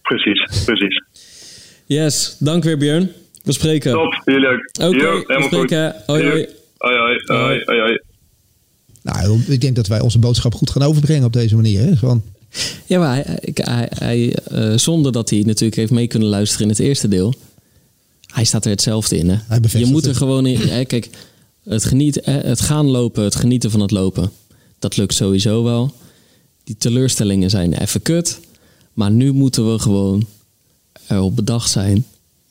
Precies, 0.03 0.65
precies. 0.65 1.03
Yes, 1.87 2.37
dank 2.39 2.65
weer 2.65 2.79
Björn. 2.79 3.11
We 3.43 3.53
spreken. 3.53 3.93
Top, 3.93 4.23
jullie 4.25 4.49
ook. 4.49 4.69
Oké, 4.81 4.87
okay, 4.87 5.37
we 5.37 5.43
spreken. 5.43 5.95
Hoi, 6.07 6.29
hoi. 6.29 6.49
Hoi, 6.77 6.99
hoi, 6.99 7.21
hoi, 7.25 7.63
hoi, 7.65 7.81
hoi. 7.81 8.01
Nou, 9.03 9.41
ik 9.49 9.61
denk 9.61 9.77
dat 9.77 9.87
wij 9.87 10.01
onze 10.01 10.19
boodschap 10.19 10.55
goed 10.55 10.71
gaan 10.71 10.83
overbrengen 10.83 11.25
op 11.25 11.33
deze 11.33 11.55
manier. 11.55 11.81
Hè? 11.81 11.97
Gewoon 11.97 12.23
ja, 12.87 12.99
maar 12.99 13.15
hij, 13.15 13.39
hij, 13.55 13.89
hij 13.95 14.37
uh, 14.53 14.79
zonder 14.79 15.13
dat 15.13 15.31
hij 15.31 15.43
natuurlijk 15.47 15.77
heeft 15.77 15.91
mee 15.91 16.07
kunnen 16.07 16.29
luisteren 16.29 16.63
in 16.63 16.69
het 16.69 16.79
eerste 16.79 17.09
deel. 17.09 17.35
Hij 18.27 18.45
staat 18.45 18.65
er 18.65 18.71
hetzelfde 18.71 19.19
in. 19.19 19.29
Hè? 19.29 19.57
Je 19.79 19.87
moet 19.87 20.07
er 20.07 20.15
gewoon 20.15 20.47
in. 20.47 20.69
Hè, 20.69 20.85
kijk, 20.85 21.11
het, 21.65 21.85
geniet, 21.85 22.21
het 22.25 22.61
gaan 22.61 22.87
lopen, 22.87 23.25
het 23.25 23.35
genieten 23.35 23.71
van 23.71 23.81
het 23.81 23.91
lopen. 23.91 24.31
Dat 24.79 24.97
lukt 24.97 25.15
sowieso 25.15 25.63
wel. 25.63 25.95
Die 26.65 26.77
teleurstellingen 26.79 27.51
zijn 27.51 27.73
even 27.73 28.03
kut. 28.03 28.41
Maar 28.93 29.11
nu 29.11 29.33
moeten 29.33 29.73
we 29.73 29.79
gewoon 29.79 30.27
erop 31.09 31.37
bedacht 31.37 31.71
zijn. 31.71 32.05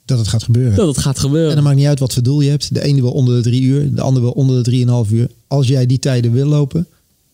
Dat 0.06 0.20
het 0.20 0.28
gaat 0.28 0.44
gebeuren. 0.44 0.76
Dat 0.76 0.88
het 0.88 0.98
gaat 0.98 1.20
gebeuren. 1.20 1.50
En 1.50 1.56
dan 1.56 1.64
maakt 1.64 1.78
niet 1.78 1.86
uit 1.86 2.00
wat 2.00 2.14
voor 2.14 2.24
doel 2.24 2.42
je 2.42 2.50
hebt. 2.50 2.74
De 2.74 2.82
ene 2.82 3.02
wil 3.02 3.12
onder 3.12 3.36
de 3.36 3.42
drie 3.50 3.62
uur, 3.62 3.96
de 3.96 4.02
andere 4.02 4.26
wil 4.26 4.34
onder 4.34 4.56
de 4.56 4.62
drieënhalf 4.62 5.12
uur. 5.12 5.30
Als 5.48 5.68
jij 5.68 5.86
die 5.86 6.00
tijden 6.00 6.32
wil 6.32 6.48
lopen, 6.48 6.88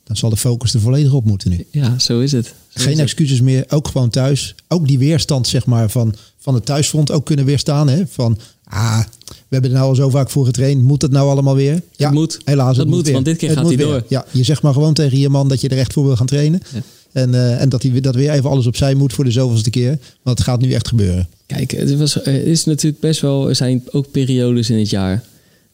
dan 0.08 0.16
zal 0.16 0.30
de 0.30 0.38
focus 0.38 0.74
er 0.74 0.80
volledig 0.80 1.14
op 1.14 1.26
moeten 1.26 1.50
nu. 1.50 1.66
Ja, 1.72 2.00
zo 2.00 2.20
is 2.20 2.32
het. 2.32 2.54
Geen 2.68 3.00
excuses 3.00 3.42
meer, 3.42 3.66
ook 3.70 3.88
gewoon 3.88 4.10
thuis. 4.10 4.56
Ook 4.68 4.88
die 4.88 5.00
weerstand 5.00 5.48
zeg 5.48 5.66
maar, 5.66 5.90
van, 5.90 6.16
van 6.38 6.54
het 6.54 6.66
thuisfront 6.66 7.12
ook 7.12 7.26
kunnen 7.26 7.46
weerstaan. 7.46 7.90
Hè? 7.90 8.04
Van, 8.08 8.40
ah, 8.64 9.00
we 9.28 9.36
hebben 9.50 9.72
er 9.72 9.78
nou 9.78 9.90
al 9.90 9.96
zo 9.96 10.10
vaak 10.10 10.30
voor 10.30 10.46
getraind. 10.46 10.82
Moet 10.82 11.02
het 11.02 11.12
nou 11.12 11.30
allemaal 11.30 11.56
weer? 11.56 11.82
Ja, 11.96 12.06
het 12.06 12.14
moet. 12.14 12.40
Helaas, 12.44 12.78
het, 12.78 12.88
moet, 12.88 13.10
want 13.10 13.26
dit 13.26 13.38
keer 13.38 13.52
gaat 13.52 13.66
hij 13.66 13.76
door. 13.76 14.04
Ja, 14.08 14.26
je 14.32 14.44
zegt 14.44 14.62
maar 14.62 14.74
gewoon 14.74 14.94
tegen 14.94 15.18
je 15.18 15.30
man 15.30 15.48
dat 15.48 15.62
je 15.62 15.70
er 15.70 15.78
echt 15.78 15.94
voor 15.94 16.06
wil 16.06 16.16
gaan 16.16 16.26
trainen. 16.26 16.62
En, 17.12 17.30
uh, 17.30 17.62
en 17.62 17.70
dat 17.70 17.84
hij 17.84 18.02
dat 18.02 18.16
weer 18.16 18.32
even 18.32 18.50
alles 18.50 18.68
opzij 18.68 18.94
moet 18.94 19.14
voor 19.14 19.24
de 19.24 19.32
zoveelste 19.32 19.70
keer. 19.70 20.00
Want 20.22 20.38
het 20.38 20.48
gaat 20.48 20.62
nu 20.62 20.72
echt 20.72 20.88
gebeuren. 20.88 21.28
Kijk, 21.46 21.72
het, 21.72 21.98
was, 21.98 22.18
is 22.22 22.66
natuurlijk 22.66 23.02
best 23.02 23.22
wel... 23.22 23.50
Er 23.50 23.56
zijn 23.56 23.84
ook 23.92 24.12
periodes 24.12 24.70
in 24.70 24.78
het 24.78 24.90
jaar 24.90 25.24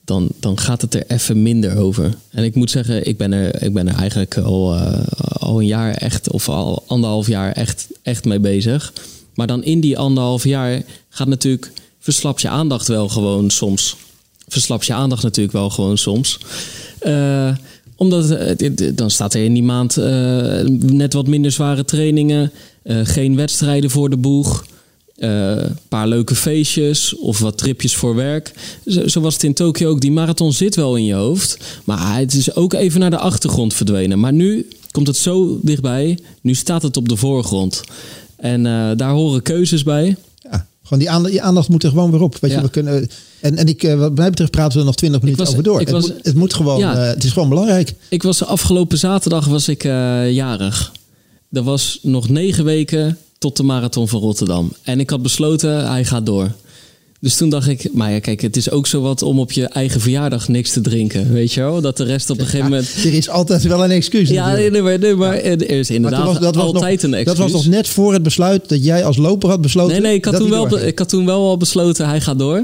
dan, 0.05 0.29
dan 0.39 0.59
gaat 0.59 0.81
het 0.81 0.93
er 0.93 1.03
even 1.07 1.41
minder 1.41 1.77
over. 1.77 2.13
En 2.29 2.43
ik 2.43 2.55
moet 2.55 2.71
zeggen, 2.71 3.07
ik 3.07 3.17
ben 3.17 3.31
er, 3.31 3.63
ik 3.63 3.73
ben 3.73 3.87
er 3.87 3.95
eigenlijk 3.95 4.37
al, 4.37 4.75
uh, 4.75 5.03
al 5.39 5.59
een 5.59 5.65
jaar 5.65 5.93
echt, 5.93 6.31
of 6.31 6.49
al 6.49 6.83
anderhalf 6.87 7.27
jaar 7.27 7.51
echt, 7.51 7.87
echt 8.01 8.25
mee 8.25 8.39
bezig. 8.39 8.93
Maar 9.33 9.47
dan 9.47 9.63
in 9.63 9.79
die 9.79 9.97
anderhalf 9.97 10.43
jaar 10.43 10.81
gaat 11.09 11.27
natuurlijk, 11.27 11.71
verslap 11.99 12.39
je 12.39 12.49
aandacht 12.49 12.87
wel 12.87 13.09
gewoon 13.09 13.49
soms. 13.49 13.95
Verslap 14.47 14.83
je 14.83 14.93
aandacht 14.93 15.23
natuurlijk 15.23 15.53
wel 15.53 15.69
gewoon 15.69 15.97
soms. 15.97 16.39
Uh, 17.03 17.55
omdat 17.95 18.31
uh, 18.57 18.91
dan 18.95 19.11
staat 19.11 19.33
er 19.33 19.43
in 19.43 19.53
die 19.53 19.63
maand 19.63 19.95
net 20.79 21.13
wat 21.13 21.27
minder 21.27 21.51
zware 21.51 21.85
trainingen, 21.85 22.51
geen 23.03 23.35
wedstrijden 23.35 23.89
voor 23.89 24.09
de 24.09 24.17
boeg. 24.17 24.65
Een 25.17 25.57
uh, 25.57 25.65
paar 25.87 26.07
leuke 26.07 26.35
feestjes 26.35 27.15
of 27.15 27.39
wat 27.39 27.57
tripjes 27.57 27.95
voor 27.95 28.15
werk. 28.15 28.53
Zo, 28.87 29.07
zo, 29.07 29.21
was 29.21 29.33
het 29.33 29.43
in 29.43 29.53
Tokio 29.53 29.89
ook. 29.89 30.01
Die 30.01 30.11
marathon 30.11 30.53
zit 30.53 30.75
wel 30.75 30.95
in 30.95 31.05
je 31.05 31.13
hoofd. 31.13 31.57
Maar 31.83 32.17
het 32.17 32.33
is 32.33 32.55
ook 32.55 32.73
even 32.73 32.99
naar 32.99 33.09
de 33.09 33.17
achtergrond 33.17 33.73
verdwenen. 33.73 34.19
Maar 34.19 34.33
nu 34.33 34.67
komt 34.91 35.07
het 35.07 35.17
zo 35.17 35.59
dichtbij. 35.61 36.19
Nu 36.41 36.53
staat 36.55 36.81
het 36.81 36.97
op 36.97 37.09
de 37.09 37.15
voorgrond. 37.17 37.81
En 38.35 38.65
eh, 38.65 38.89
daar 38.95 39.11
horen 39.11 39.41
keuzes 39.41 39.83
bij. 39.83 40.15
Ja, 40.51 40.67
gewoon 40.83 40.99
die 40.99 41.09
aandacht, 41.09 41.31
die 41.33 41.41
aandacht 41.41 41.69
moet 41.69 41.83
er 41.83 41.89
gewoon 41.89 42.11
weer 42.11 42.21
op. 42.21 42.37
Weet 42.39 42.51
Ja. 42.51 42.57
je, 42.57 42.63
we 42.63 42.69
kunnen, 42.69 43.09
en, 43.39 43.55
en 43.57 43.67
ik, 43.67 43.83
eh, 43.83 43.97
wat 43.97 44.15
mij 44.15 44.29
betreft 44.29 44.51
praten 44.51 44.73
we 44.73 44.79
er 44.79 44.85
nog 44.85 44.95
twintig 44.95 45.21
minuten 45.21 45.43
was- 45.43 45.51
over 45.53 45.63
door. 45.63 45.79
Het, 45.79 45.91
moet, 45.91 46.13
het 46.21 46.35
moet 46.35 46.53
gewoon, 46.53 46.79
Ja. 46.79 46.95
eh, 46.95 47.07
het 47.07 47.23
is 47.23 47.31
gewoon 47.31 47.49
belangrijk. 47.49 47.93
Ik 48.09 48.23
was 48.23 48.43
afgelopen 48.45 48.97
zaterdag 48.97 49.45
was 49.47 49.67
ik 49.67 49.83
eh, 49.83 50.31
jarig. 50.31 50.91
Er 51.51 51.63
was 51.63 51.99
nog 52.01 52.29
negen 52.29 52.63
weken 52.65 53.17
tot 53.43 53.57
de 53.57 53.63
marathon 53.63 54.07
van 54.07 54.19
Rotterdam. 54.19 54.73
En 54.83 54.99
ik 54.99 55.09
had 55.09 55.21
besloten, 55.21 55.89
hij 55.91 56.05
gaat 56.05 56.25
door. 56.25 56.51
Dus 57.19 57.35
toen 57.35 57.49
dacht 57.49 57.67
ik, 57.67 57.89
maar 57.93 58.11
ja, 58.11 58.19
kijk, 58.19 58.41
het 58.41 58.57
is 58.57 58.69
ook 58.69 58.87
zo 58.87 59.01
wat 59.01 59.21
om 59.21 59.39
op 59.39 59.51
je 59.51 59.65
eigen 59.65 60.01
verjaardag 60.01 60.47
niks 60.47 60.71
te 60.71 60.81
drinken. 60.81 61.33
Weet 61.33 61.53
je 61.53 61.59
wel? 61.59 61.81
Dat 61.81 61.97
de 61.97 62.03
rest 62.03 62.29
op 62.29 62.39
een 62.39 62.45
gegeven 62.45 62.69
moment. 62.69 62.87
Er 63.05 63.13
is 63.13 63.29
altijd 63.29 63.63
wel 63.63 63.83
een 63.83 63.91
excuus. 63.91 64.29
Ja, 64.29 64.45
natuurlijk. 64.45 64.71
nee, 64.73 64.81
maar, 64.81 64.99
nee, 64.99 65.15
maar 65.15 65.35
er 65.35 65.69
is 65.69 65.89
inderdaad 65.89 66.25
was- 66.25 66.39
dat 66.39 66.55
was 66.55 66.63
altijd 66.65 67.01
nog, 67.01 67.11
een 67.11 67.17
excuus. 67.17 67.37
Dat 67.37 67.51
was 67.51 67.63
nog 67.63 67.73
net 67.73 67.87
voor 67.87 68.13
het 68.13 68.23
besluit 68.23 68.69
dat 68.69 68.83
jij 68.83 69.05
als 69.05 69.17
loper 69.17 69.49
had 69.49 69.61
besloten. 69.61 69.91
Nee, 69.91 70.01
nee, 70.01 70.15
ik 70.15 70.25
had, 70.25 70.35
toen 70.35 70.49
wel, 70.49 70.79
ik 70.79 70.99
had 70.99 71.09
toen 71.09 71.25
wel 71.25 71.47
al 71.47 71.57
besloten, 71.57 72.07
hij 72.07 72.21
gaat 72.21 72.39
door. 72.39 72.63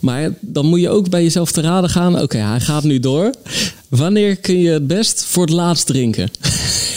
Maar 0.00 0.34
dan 0.40 0.66
moet 0.66 0.80
je 0.80 0.88
ook 0.88 1.08
bij 1.10 1.22
jezelf 1.22 1.52
te 1.52 1.60
raden 1.60 1.90
gaan. 1.90 2.20
Oké, 2.22 2.36
hij 2.38 2.60
gaat 2.60 2.84
nu 2.84 3.00
door. 3.00 3.30
Wanneer 3.88 4.36
kun 4.36 4.58
je 4.58 4.70
het 4.70 4.86
best 4.86 5.24
voor 5.24 5.42
het 5.44 5.52
laatst 5.54 5.86
drinken? 5.86 6.28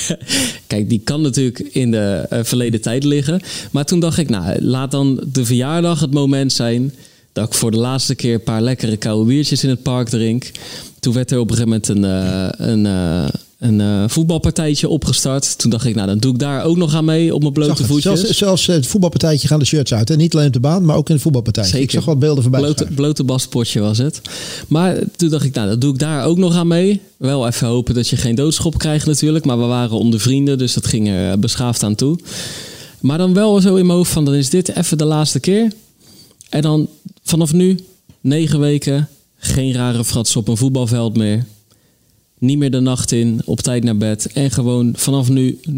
Kijk, 0.67 0.89
die 0.89 1.01
kan 1.03 1.21
natuurlijk 1.21 1.59
in 1.59 1.91
de 1.91 2.25
eh, 2.29 2.39
verleden 2.43 2.81
tijd 2.81 3.03
liggen. 3.03 3.41
Maar 3.71 3.85
toen 3.85 3.99
dacht 3.99 4.17
ik, 4.17 4.29
nou, 4.29 4.61
laat 4.61 4.91
dan 4.91 5.23
de 5.31 5.45
verjaardag 5.45 5.99
het 5.99 6.13
moment 6.13 6.53
zijn... 6.53 6.93
dat 7.33 7.47
ik 7.47 7.53
voor 7.53 7.71
de 7.71 7.77
laatste 7.77 8.15
keer 8.15 8.33
een 8.33 8.43
paar 8.43 8.61
lekkere 8.61 8.97
koude 8.97 9.25
biertjes 9.25 9.63
in 9.63 9.69
het 9.69 9.83
park 9.83 10.09
drink. 10.09 10.51
Toen 10.99 11.13
werd 11.13 11.31
er 11.31 11.39
op 11.39 11.49
een 11.49 11.55
gegeven 11.55 11.69
moment 11.69 11.87
een, 11.87 12.05
eh, 12.05 12.67
een, 12.67 12.85
eh, 12.85 13.27
een 13.61 13.81
eh, 13.81 14.03
voetbalpartijtje 14.07 14.89
opgestart. 14.89 15.57
Toen 15.57 15.69
dacht 15.69 15.85
ik, 15.85 15.95
nou, 15.95 16.07
dan 16.07 16.17
doe 16.17 16.33
ik 16.33 16.39
daar 16.39 16.63
ook 16.63 16.77
nog 16.77 16.95
aan 16.95 17.05
mee 17.05 17.33
op 17.33 17.41
mijn 17.41 17.53
blote 17.53 17.85
voetjes. 17.85 18.19
Zelfs, 18.21 18.37
zelfs 18.37 18.65
het 18.65 18.87
voetbalpartijtje 18.87 19.47
gaan 19.47 19.59
de 19.59 19.65
shirts 19.65 19.93
uit. 19.93 20.09
En 20.09 20.17
niet 20.17 20.33
alleen 20.33 20.47
op 20.47 20.53
de 20.53 20.59
baan, 20.59 20.85
maar 20.85 20.95
ook 20.95 21.07
in 21.07 21.13
het 21.13 21.23
voetbalpartijtje. 21.23 21.71
Zeker. 21.71 21.87
Ik 21.87 21.95
zag 21.95 22.05
wat 22.05 22.19
beelden 22.19 22.43
voorbij. 22.43 22.61
Blote, 22.61 22.87
blote 22.95 23.23
baspotje 23.23 23.79
was 23.79 23.97
het. 23.97 24.21
Maar 24.67 24.97
toen 25.15 25.29
dacht 25.29 25.45
ik, 25.45 25.53
nou, 25.53 25.67
dat 25.67 25.81
doe 25.81 25.93
ik 25.93 25.99
daar 25.99 26.25
ook 26.25 26.37
nog 26.37 26.55
aan 26.55 26.67
mee. 26.67 27.01
Wel 27.17 27.47
even 27.47 27.67
hopen 27.67 27.93
dat 27.93 28.07
je 28.07 28.17
geen 28.17 28.35
doodschop 28.35 28.77
krijgt 28.77 29.05
natuurlijk. 29.05 29.45
Maar 29.45 29.59
we 29.59 29.65
waren 29.65 29.97
onder 29.97 30.19
vrienden, 30.19 30.57
dus 30.57 30.73
dat 30.73 30.85
ging 30.85 31.09
er 31.09 31.39
beschaafd 31.39 31.83
aan 31.83 31.95
toe. 31.95 32.19
Maar 32.99 33.17
dan 33.17 33.33
wel 33.33 33.61
zo 33.61 33.75
in 33.75 33.85
mijn 33.85 33.97
hoofd 33.97 34.11
van, 34.11 34.25
dan 34.25 34.33
is 34.33 34.49
dit 34.49 34.75
even 34.75 34.97
de 34.97 35.05
laatste 35.05 35.39
keer. 35.39 35.71
En 36.49 36.61
dan 36.61 36.87
vanaf 37.23 37.53
nu, 37.53 37.79
negen 38.21 38.59
weken, 38.59 39.07
geen 39.37 39.73
rare 39.73 40.05
frats 40.05 40.35
op 40.35 40.47
een 40.47 40.57
voetbalveld 40.57 41.17
meer. 41.17 41.45
Niet 42.41 42.57
meer 42.57 42.71
de 42.71 42.79
nacht 42.79 43.11
in, 43.11 43.41
op 43.45 43.59
tijd 43.61 43.83
naar 43.83 43.97
bed. 43.97 44.27
En 44.33 44.51
gewoon 44.51 44.93
vanaf 44.95 45.29
nu 45.29 45.59
0.0. 45.69 45.71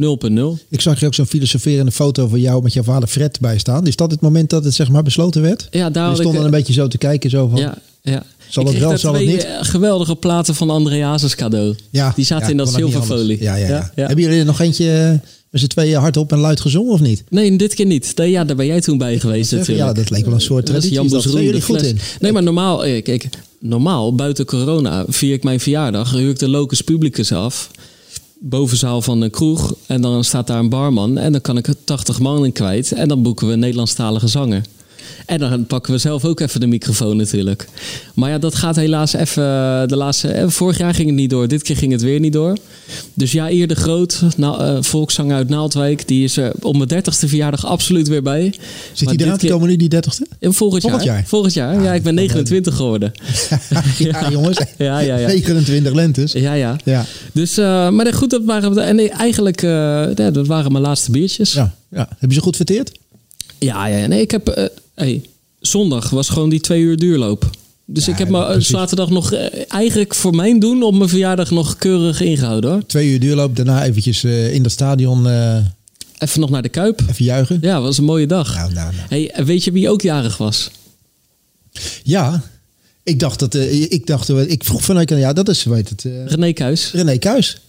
Ik 0.69 0.81
zag 0.81 0.99
je 0.99 1.05
ook 1.05 1.13
zo'n 1.13 1.25
filosoferende 1.25 1.91
foto 1.91 2.27
van 2.27 2.39
jou 2.39 2.63
met 2.63 2.73
jouw 2.73 2.83
vader 2.83 3.09
Fred 3.09 3.39
bij 3.39 3.57
staan. 3.57 3.87
Is 3.87 3.95
dat 3.95 4.11
het 4.11 4.21
moment 4.21 4.49
dat 4.49 4.63
het 4.63 4.73
zeg 4.73 4.89
maar 4.89 5.03
besloten 5.03 5.41
werd? 5.41 5.67
Ja, 5.71 5.89
daar 5.89 6.09
Je 6.09 6.15
stond 6.15 6.35
dan 6.35 6.45
een 6.45 6.51
beetje 6.51 6.73
zo 6.73 6.87
te 6.87 6.97
kijken. 6.97 7.29
Zo 7.29 7.47
van, 7.47 7.59
Ja, 7.59 7.77
ja. 8.01 8.23
Zal 8.49 8.63
ik 8.63 8.69
het 8.69 8.79
wel, 8.79 8.97
zal 8.97 9.13
het 9.13 9.25
niet? 9.25 9.43
eh, 9.45 9.51
geweldige 9.61 10.15
platen 10.15 10.55
van 10.55 10.69
André 10.69 11.03
Hazes 11.03 11.35
cadeau. 11.35 11.75
Ja, 11.89 12.11
Die 12.15 12.25
zaten 12.25 12.45
ja, 12.45 12.51
in 12.51 12.57
dat 12.57 12.73
zilverfolie. 12.73 13.41
Ja, 13.41 13.55
ja, 13.55 13.67
ja. 13.67 13.91
Ja. 13.95 14.05
Hebben 14.07 14.23
jullie 14.25 14.39
er 14.39 14.45
nog 14.45 14.59
eentje 14.59 14.91
eh, 14.91 15.09
met 15.49 15.61
z'n 15.61 15.67
tweeën 15.67 15.99
hardop 15.99 16.31
en 16.31 16.37
luid 16.39 16.61
gezongen 16.61 16.91
of 16.93 16.99
niet? 16.99 17.23
Nee, 17.29 17.55
dit 17.57 17.73
keer 17.73 17.85
niet. 17.85 18.11
Nee, 18.15 18.31
ja, 18.31 18.43
daar 18.43 18.55
ben 18.55 18.65
jij 18.65 18.81
toen 18.81 18.97
bij 18.97 19.19
geweest 19.19 19.51
natuurlijk. 19.51 19.87
ja, 19.87 19.93
dat 19.93 20.09
leek 20.09 20.25
wel 20.25 20.33
een 20.33 20.41
soort 20.41 20.67
Dat 20.67 20.75
is 20.83 20.89
traditie. 20.89 21.09
Dat 21.13 21.23
zijn 21.23 21.43
jullie 21.43 21.61
goed 21.61 21.81
in. 21.81 21.99
Nee, 22.19 22.31
maar 22.31 22.43
normaal, 22.43 22.85
eh, 22.85 23.03
kijk, 23.03 23.29
normaal, 23.63 24.15
buiten 24.15 24.45
corona, 24.45 25.05
vier 25.07 25.33
ik 25.33 25.43
mijn 25.43 25.59
verjaardag, 25.59 26.11
huur 26.11 26.29
ik 26.29 26.39
de 26.39 26.49
locus 26.49 26.81
publicus 26.81 27.31
af. 27.31 27.71
Bovenzaal 28.39 29.01
van 29.01 29.21
een 29.21 29.29
kroeg. 29.29 29.75
En 29.87 30.01
dan 30.01 30.23
staat 30.23 30.47
daar 30.47 30.59
een 30.59 30.69
barman. 30.69 31.17
En 31.17 31.31
dan 31.31 31.41
kan 31.41 31.57
ik 31.57 31.67
er 31.67 31.75
80 31.83 32.19
man 32.19 32.45
in 32.45 32.51
kwijt. 32.51 32.91
En 32.91 33.07
dan 33.07 33.21
boeken 33.21 33.47
we 33.47 33.55
Nederlandstalige 33.55 34.27
zanger. 34.27 34.61
En 35.25 35.39
dan 35.39 35.65
pakken 35.65 35.93
we 35.93 35.97
zelf 35.99 36.25
ook 36.25 36.39
even 36.39 36.59
de 36.59 36.67
microfoon 36.67 37.17
natuurlijk. 37.17 37.67
Maar 38.13 38.29
ja, 38.29 38.37
dat 38.37 38.55
gaat 38.55 38.75
helaas 38.75 39.13
even 39.13 39.43
de 39.87 39.95
laatste... 39.95 40.27
eh, 40.27 40.49
Vorig 40.49 40.77
jaar 40.77 40.93
ging 40.93 41.07
het 41.07 41.17
niet 41.17 41.29
door, 41.29 41.47
dit 41.47 41.61
keer 41.61 41.77
ging 41.77 41.91
het 41.91 42.01
weer 42.01 42.19
niet 42.19 42.33
door. 42.33 42.57
Dus 43.13 43.31
ja, 43.31 43.49
Ier 43.49 43.67
de 43.67 43.75
Groot, 43.75 44.21
na, 44.37 44.57
eh, 44.57 44.77
volkszanger 44.81 45.35
uit 45.35 45.49
Naaldwijk... 45.49 46.07
die 46.07 46.23
is 46.23 46.37
er 46.37 46.51
op 46.61 46.75
mijn 46.75 46.87
dertigste 46.87 47.27
verjaardag 47.27 47.65
absoluut 47.65 48.07
weer 48.07 48.21
bij. 48.23 48.53
Zit 48.93 49.09
hij 49.09 49.17
eraan 49.17 49.37
te 49.37 49.47
komen 49.47 49.69
nu, 49.69 49.75
die 49.75 49.89
dertigste? 49.89 50.25
en 50.39 50.53
Volgend, 50.53 50.81
Volgend 50.81 51.03
jaar. 51.03 51.15
jaar? 51.15 51.27
Volgend 51.27 51.53
jaar. 51.53 51.83
ja, 51.83 51.93
ik 51.93 52.03
ben 52.03 52.13
29 52.15 52.75
geworden. 52.75 53.11
ja, 53.97 54.29
jongens. 54.29 54.57
Ja, 54.77 54.99
ja, 54.99 55.17
ja. 55.17 55.27
29 55.27 55.93
lentes. 55.93 56.31
Ja, 56.31 56.53
ja. 56.53 56.75
Ja, 56.83 57.05
Dus, 57.31 57.57
eh, 57.57 57.89
maar 57.89 58.13
goed, 58.13 58.29
dat 58.29 58.41
waren, 58.45 58.77
en 58.77 58.95
nee, 58.95 59.09
eigenlijk, 59.09 59.61
eh, 59.61 59.69
ja, 60.15 60.31
dat 60.31 60.47
waren 60.47 60.71
mijn 60.71 60.83
laatste 60.83 61.11
biertjes. 61.11 61.53
ja, 61.53 61.73
ja. 61.89 62.07
Heb 62.17 62.29
je 62.29 62.35
ze 62.35 62.41
goed 62.41 62.55
verteerd? 62.55 62.91
Ja, 63.59 63.85
ja, 63.87 64.07
nee, 64.07 64.21
ik 64.21 64.31
heb, 64.31 64.47
eh, 64.47 64.65
hey, 64.95 65.21
zondag 65.59 66.09
was 66.09 66.29
gewoon 66.29 66.49
die 66.49 66.59
twee 66.59 66.81
uur 66.81 66.97
duurloop. 66.97 67.49
Dus 67.85 68.05
Ja, 68.05 68.11
ik 68.11 68.17
heb 68.17 68.29
me 68.29 68.45
eh, 68.45 68.59
zaterdag 68.59 69.09
nog 69.09 69.31
eh, 69.31 69.63
eigenlijk 69.67 70.15
voor 70.15 70.35
mijn 70.35 70.59
doen 70.59 70.83
op 70.83 70.93
mijn 70.93 71.09
verjaardag 71.09 71.51
nog 71.51 71.75
keurig 71.75 72.21
ingehouden 72.21 72.71
hoor. 72.71 72.85
Twee 72.85 73.09
uur 73.09 73.19
duurloop, 73.19 73.55
daarna 73.55 73.83
eventjes 73.83 74.23
eh, 74.23 74.53
in 74.53 74.63
dat 74.63 74.71
stadion 74.71 75.27
Even 76.17 76.39
nog 76.39 76.49
naar 76.49 76.61
de 76.61 76.69
Kuip. 76.69 77.01
even 77.09 77.25
juichen. 77.25 77.57
Ja, 77.61 77.81
was 77.81 77.97
een 77.97 78.03
mooie 78.03 78.27
dag. 78.27 78.55
Nou, 78.55 78.73
nou, 78.73 78.93
nou. 78.95 79.07
Hey, 79.09 79.45
weet 79.45 79.63
je 79.63 79.71
wie 79.71 79.89
ook 79.89 80.01
jarig 80.01 80.37
was? 80.37 80.71
Ja, 82.03 82.41
ik 83.03 83.19
dacht 83.19 83.39
dat, 83.39 83.55
ik 83.89 84.07
dacht, 84.07 84.29
ik 84.29 84.63
vroeg 84.63 84.83
van, 84.83 85.05
ja, 85.07 85.33
dat 85.33 85.49
is, 85.49 85.63
weet 85.63 85.89
het, 85.89 86.05
René 86.25 86.53
Kuis. 86.53 86.91
René 86.91 87.17
Kuis. 87.17 87.61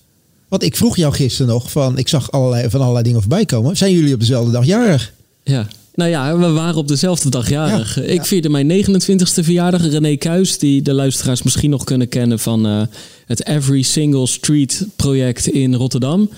Want 0.49 0.62
ik 0.62 0.77
vroeg 0.77 0.97
jou 0.97 1.14
gisteren 1.14 1.53
nog 1.53 1.70
van, 1.70 1.99
ik 1.99 2.09
zag 2.09 2.31
allerlei, 2.31 2.70
van 2.70 2.81
allerlei 2.81 3.05
dingen 3.05 3.20
voorbij 3.20 3.45
komen. 3.45 3.77
Zijn 3.77 3.93
jullie 3.93 4.14
op 4.14 4.20
dezelfde 4.20 4.53
dag 4.53 4.64
jarig? 4.64 5.12
Ja. 5.45 5.68
Nou 5.95 6.11
ja, 6.11 6.38
we 6.38 6.51
waren 6.51 6.76
op 6.76 6.88
dezelfde 6.88 7.30
dag 7.30 7.49
jarig. 7.49 7.95
Ja, 7.95 8.03
ik 8.03 8.16
ja. 8.16 8.24
vierde 8.24 8.49
mijn 8.49 8.84
29ste 8.84 9.45
verjaardag. 9.45 9.86
René 9.86 10.16
Kuis, 10.16 10.59
die 10.59 10.82
de 10.82 10.92
luisteraars 10.92 11.42
misschien 11.42 11.70
nog 11.70 11.84
kunnen 11.84 12.09
kennen 12.09 12.38
van 12.38 12.66
eh, 12.66 12.82
het 13.26 13.47
Every 13.47 13.82
Single 13.82 14.26
Street 14.26 14.86
project 14.97 15.47
in 15.47 15.74
Rotterdam. 15.74 16.30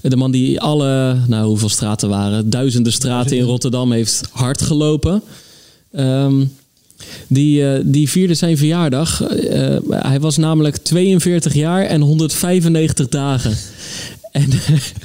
De 0.00 0.16
man 0.16 0.30
die 0.30 0.60
alle, 0.60 1.16
nou 1.26 1.46
hoeveel 1.46 1.68
straten 1.68 2.08
waren, 2.08 2.50
duizenden 2.50 2.92
straten 2.92 3.36
in 3.36 3.44
Rotterdam 3.44 3.92
heeft 3.92 4.28
hard 4.30 4.62
gelopen. 4.62 5.22
Ehm, 5.92 6.44
die, 7.28 7.72
eh, 7.72 7.80
die 7.84 8.08
vierde 8.08 8.34
zijn 8.34 8.56
verjaardag. 8.56 9.22
Eh, 9.22 9.76
hij 9.88 10.20
was 10.20 10.36
namelijk 10.36 10.76
42 10.76 11.54
jaar 11.54 11.84
en 11.84 12.00
195 12.00 13.08
dagen. 13.08 13.56
En, 14.32 14.50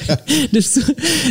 dus 0.52 0.80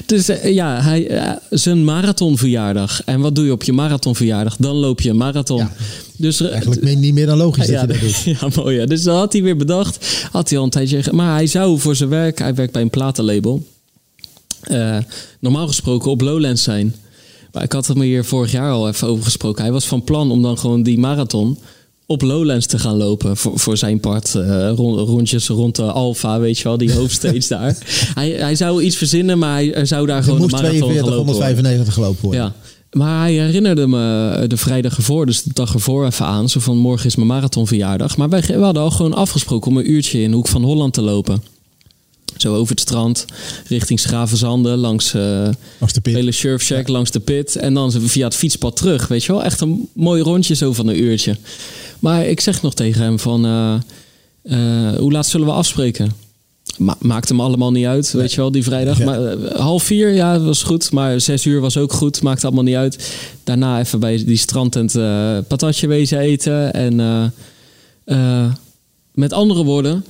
dus 0.07 0.28
eh, 0.28 0.55
ja, 0.55 0.82
hij, 0.82 1.09
eh, 1.09 1.32
zijn 1.51 1.84
marathonverjaardag. 1.84 3.05
En 3.05 3.20
wat 3.20 3.34
doe 3.34 3.45
je 3.45 3.53
op 3.53 3.62
je 3.62 3.72
marathonverjaardag? 3.72 4.57
Dan 4.57 4.74
loop 4.76 5.01
je 5.01 5.11
een 5.11 5.16
marathon. 5.16 5.59
Ja. 5.59 5.72
Dus, 6.16 6.40
eh, 6.40 6.51
Eigenlijk 6.51 6.99
niet 6.99 7.14
meer 7.14 7.26
dan 7.26 7.36
logisch 7.36 7.66
dat 7.66 7.80
je 7.80 7.86
dat 7.86 8.01
doet. 8.01 8.22
ja, 8.22 8.62
mooi. 8.62 8.76
Ja. 8.76 8.86
Dus 8.86 9.03
dat 9.03 9.16
had 9.16 9.32
hij 9.32 9.43
weer 9.43 9.57
bedacht. 9.57 10.26
Had 10.30 10.49
hij 10.49 10.59
al 10.59 10.64
een 10.64 10.70
tijdje. 10.70 11.03
Maar 11.11 11.34
hij 11.34 11.47
zou 11.47 11.78
voor 11.78 11.97
zijn 11.97 12.09
werk, 12.09 12.38
hij 12.38 12.55
werkt 12.55 12.72
bij 12.72 12.82
een 12.82 12.90
platenlabel. 12.90 13.66
normaal 15.40 15.66
gesproken 15.66 16.11
op 16.11 16.20
Lowlands 16.20 16.62
zijn. 16.62 16.95
Maar 17.53 17.62
ik 17.62 17.72
had 17.72 17.86
het 17.86 17.97
me 17.97 18.05
hier 18.05 18.24
vorig 18.24 18.53
jaar 18.53 18.70
al 18.70 18.88
even 18.88 19.09
over 19.09 19.24
gesproken. 19.24 19.62
Hij 19.62 19.72
was 19.72 19.86
van 19.86 20.05
plan 20.05 20.30
om 20.30 20.43
dan 20.43 20.59
gewoon 20.59 20.82
die 20.82 20.99
marathon 20.99 21.59
op 22.07 22.22
Lowlands 22.22 22.66
te 22.66 22.78
gaan 22.78 22.96
lopen. 22.96 23.36
Voor, 23.36 23.59
voor 23.59 23.76
zijn 23.76 24.00
part. 24.00 24.34
eh, 24.34 24.72
rond, 24.74 25.09
rondjes 25.09 25.48
rond 25.48 25.76
de 25.76 25.82
Alfa, 25.82 26.40
weet 26.40 26.59
je 26.59 26.64
wel, 26.64 26.78
die 26.78 26.92
hoofdstage 26.92 27.48
daar. 27.59 27.76
Hij, 28.14 28.30
hij 28.30 28.55
zou 28.55 28.82
iets 28.82 28.96
verzinnen, 28.96 29.38
maar 29.38 29.55
hij, 29.55 29.84
zou 29.84 30.07
daar 30.07 30.22
gewoon 30.22 30.38
moest 30.38 30.53
een 30.55 30.62
marathon 30.62 30.88
42, 30.88 31.11
gelopen 31.11 31.32
worden. 31.32 31.55
195 31.55 31.94
gelopen 31.94 32.22
worden. 32.22 32.40
Ja. 32.40 32.53
Maar 32.92 33.20
hij 33.20 33.32
herinnerde 33.32 33.86
me 33.86 34.44
de 34.46 34.57
vrijdag 34.57 34.96
ervoor, 34.96 35.26
dus 35.26 35.42
de 35.42 35.50
dag 35.53 35.74
ervoor 35.74 36.07
even 36.07 36.26
aan. 36.26 36.48
Zo 36.48 36.61
van 36.61 36.76
morgen 36.76 37.07
is 37.07 37.16
mijn 37.16 37.28
marathonverjaardag. 37.28 38.16
Maar 38.16 38.28
wij 38.28 38.40
we 38.40 38.55
hadden 38.59 38.82
al 38.82 38.90
gewoon 38.90 39.14
afgesproken 39.14 39.70
om 39.70 39.76
een 39.76 39.90
uurtje 39.90 40.22
in 40.22 40.32
Hoek 40.32 40.48
van 40.48 40.62
Holland 40.62 40.92
te 40.92 41.03
lopen. 41.03 41.42
Zo 42.36 42.55
over 42.55 42.70
het 42.70 42.80
strand, 42.80 43.24
richting 43.68 44.00
Schravenzanden, 44.00 44.78
langs 44.78 45.14
eh 45.14 45.48
Als 45.78 45.92
de 45.92 46.00
pit. 46.00 46.14
hele 46.14 46.32
Surfshack, 46.32 46.88
langs 46.88 47.11
de 47.11 47.20
pit. 47.20 47.57
En 47.57 47.74
dan 47.74 47.92
via 47.92 48.24
het 48.24 48.34
fietspad 48.34 48.76
terug, 48.76 49.09
weet 49.09 49.24
je 49.24 49.32
wel. 49.32 49.44
Echt 49.44 49.61
een 49.61 49.88
mooi 49.92 50.22
rondje 50.22 50.55
zo 50.55 50.72
van 50.72 50.86
een 50.86 51.03
uurtje. 51.03 51.36
Maar 52.03 52.26
ik 52.26 52.40
zeg 52.40 52.62
nog 52.62 52.74
tegen 52.74 53.03
hem 53.03 53.18
van, 53.18 53.44
eh, 53.44 53.74
eh, 54.42 54.98
hoe 54.98 55.12
laat 55.12 55.26
zullen 55.26 55.46
we 55.46 55.53
afspreken? 55.53 56.12
Ma 56.78 56.96
maakt 57.00 57.28
hem 57.28 57.40
allemaal 57.40 57.70
niet 57.70 57.86
uit, 57.86 58.12
weet 58.12 58.32
je 58.32 58.40
wel, 58.40 58.50
die 58.50 58.62
vrijdag. 58.62 58.98
Ja. 58.98 59.05
Maar 59.05 59.26
eh, 59.26 59.61
half 59.61 59.82
vier, 59.82 60.09
ja, 60.09 60.32
dat 60.32 60.44
was 60.44 60.62
goed. 60.62 60.92
Maar 60.92 61.20
zes 61.20 61.44
uur 61.44 61.61
was 61.61 61.76
ook 61.76 61.92
goed, 61.92 62.22
maakt 62.22 62.44
allemaal 62.44 62.62
niet 62.62 62.74
uit. 62.74 63.16
Daarna 63.44 63.78
even 63.78 64.00
bij 64.00 64.24
die 64.24 64.36
strandtent 64.36 64.94
eh 64.94 65.38
patatje 65.48 65.86
wezen 65.86 66.18
eten. 66.18 66.72
En 66.72 67.32
met 69.14 69.32
andere 69.32 69.64
woorden, 69.64 70.05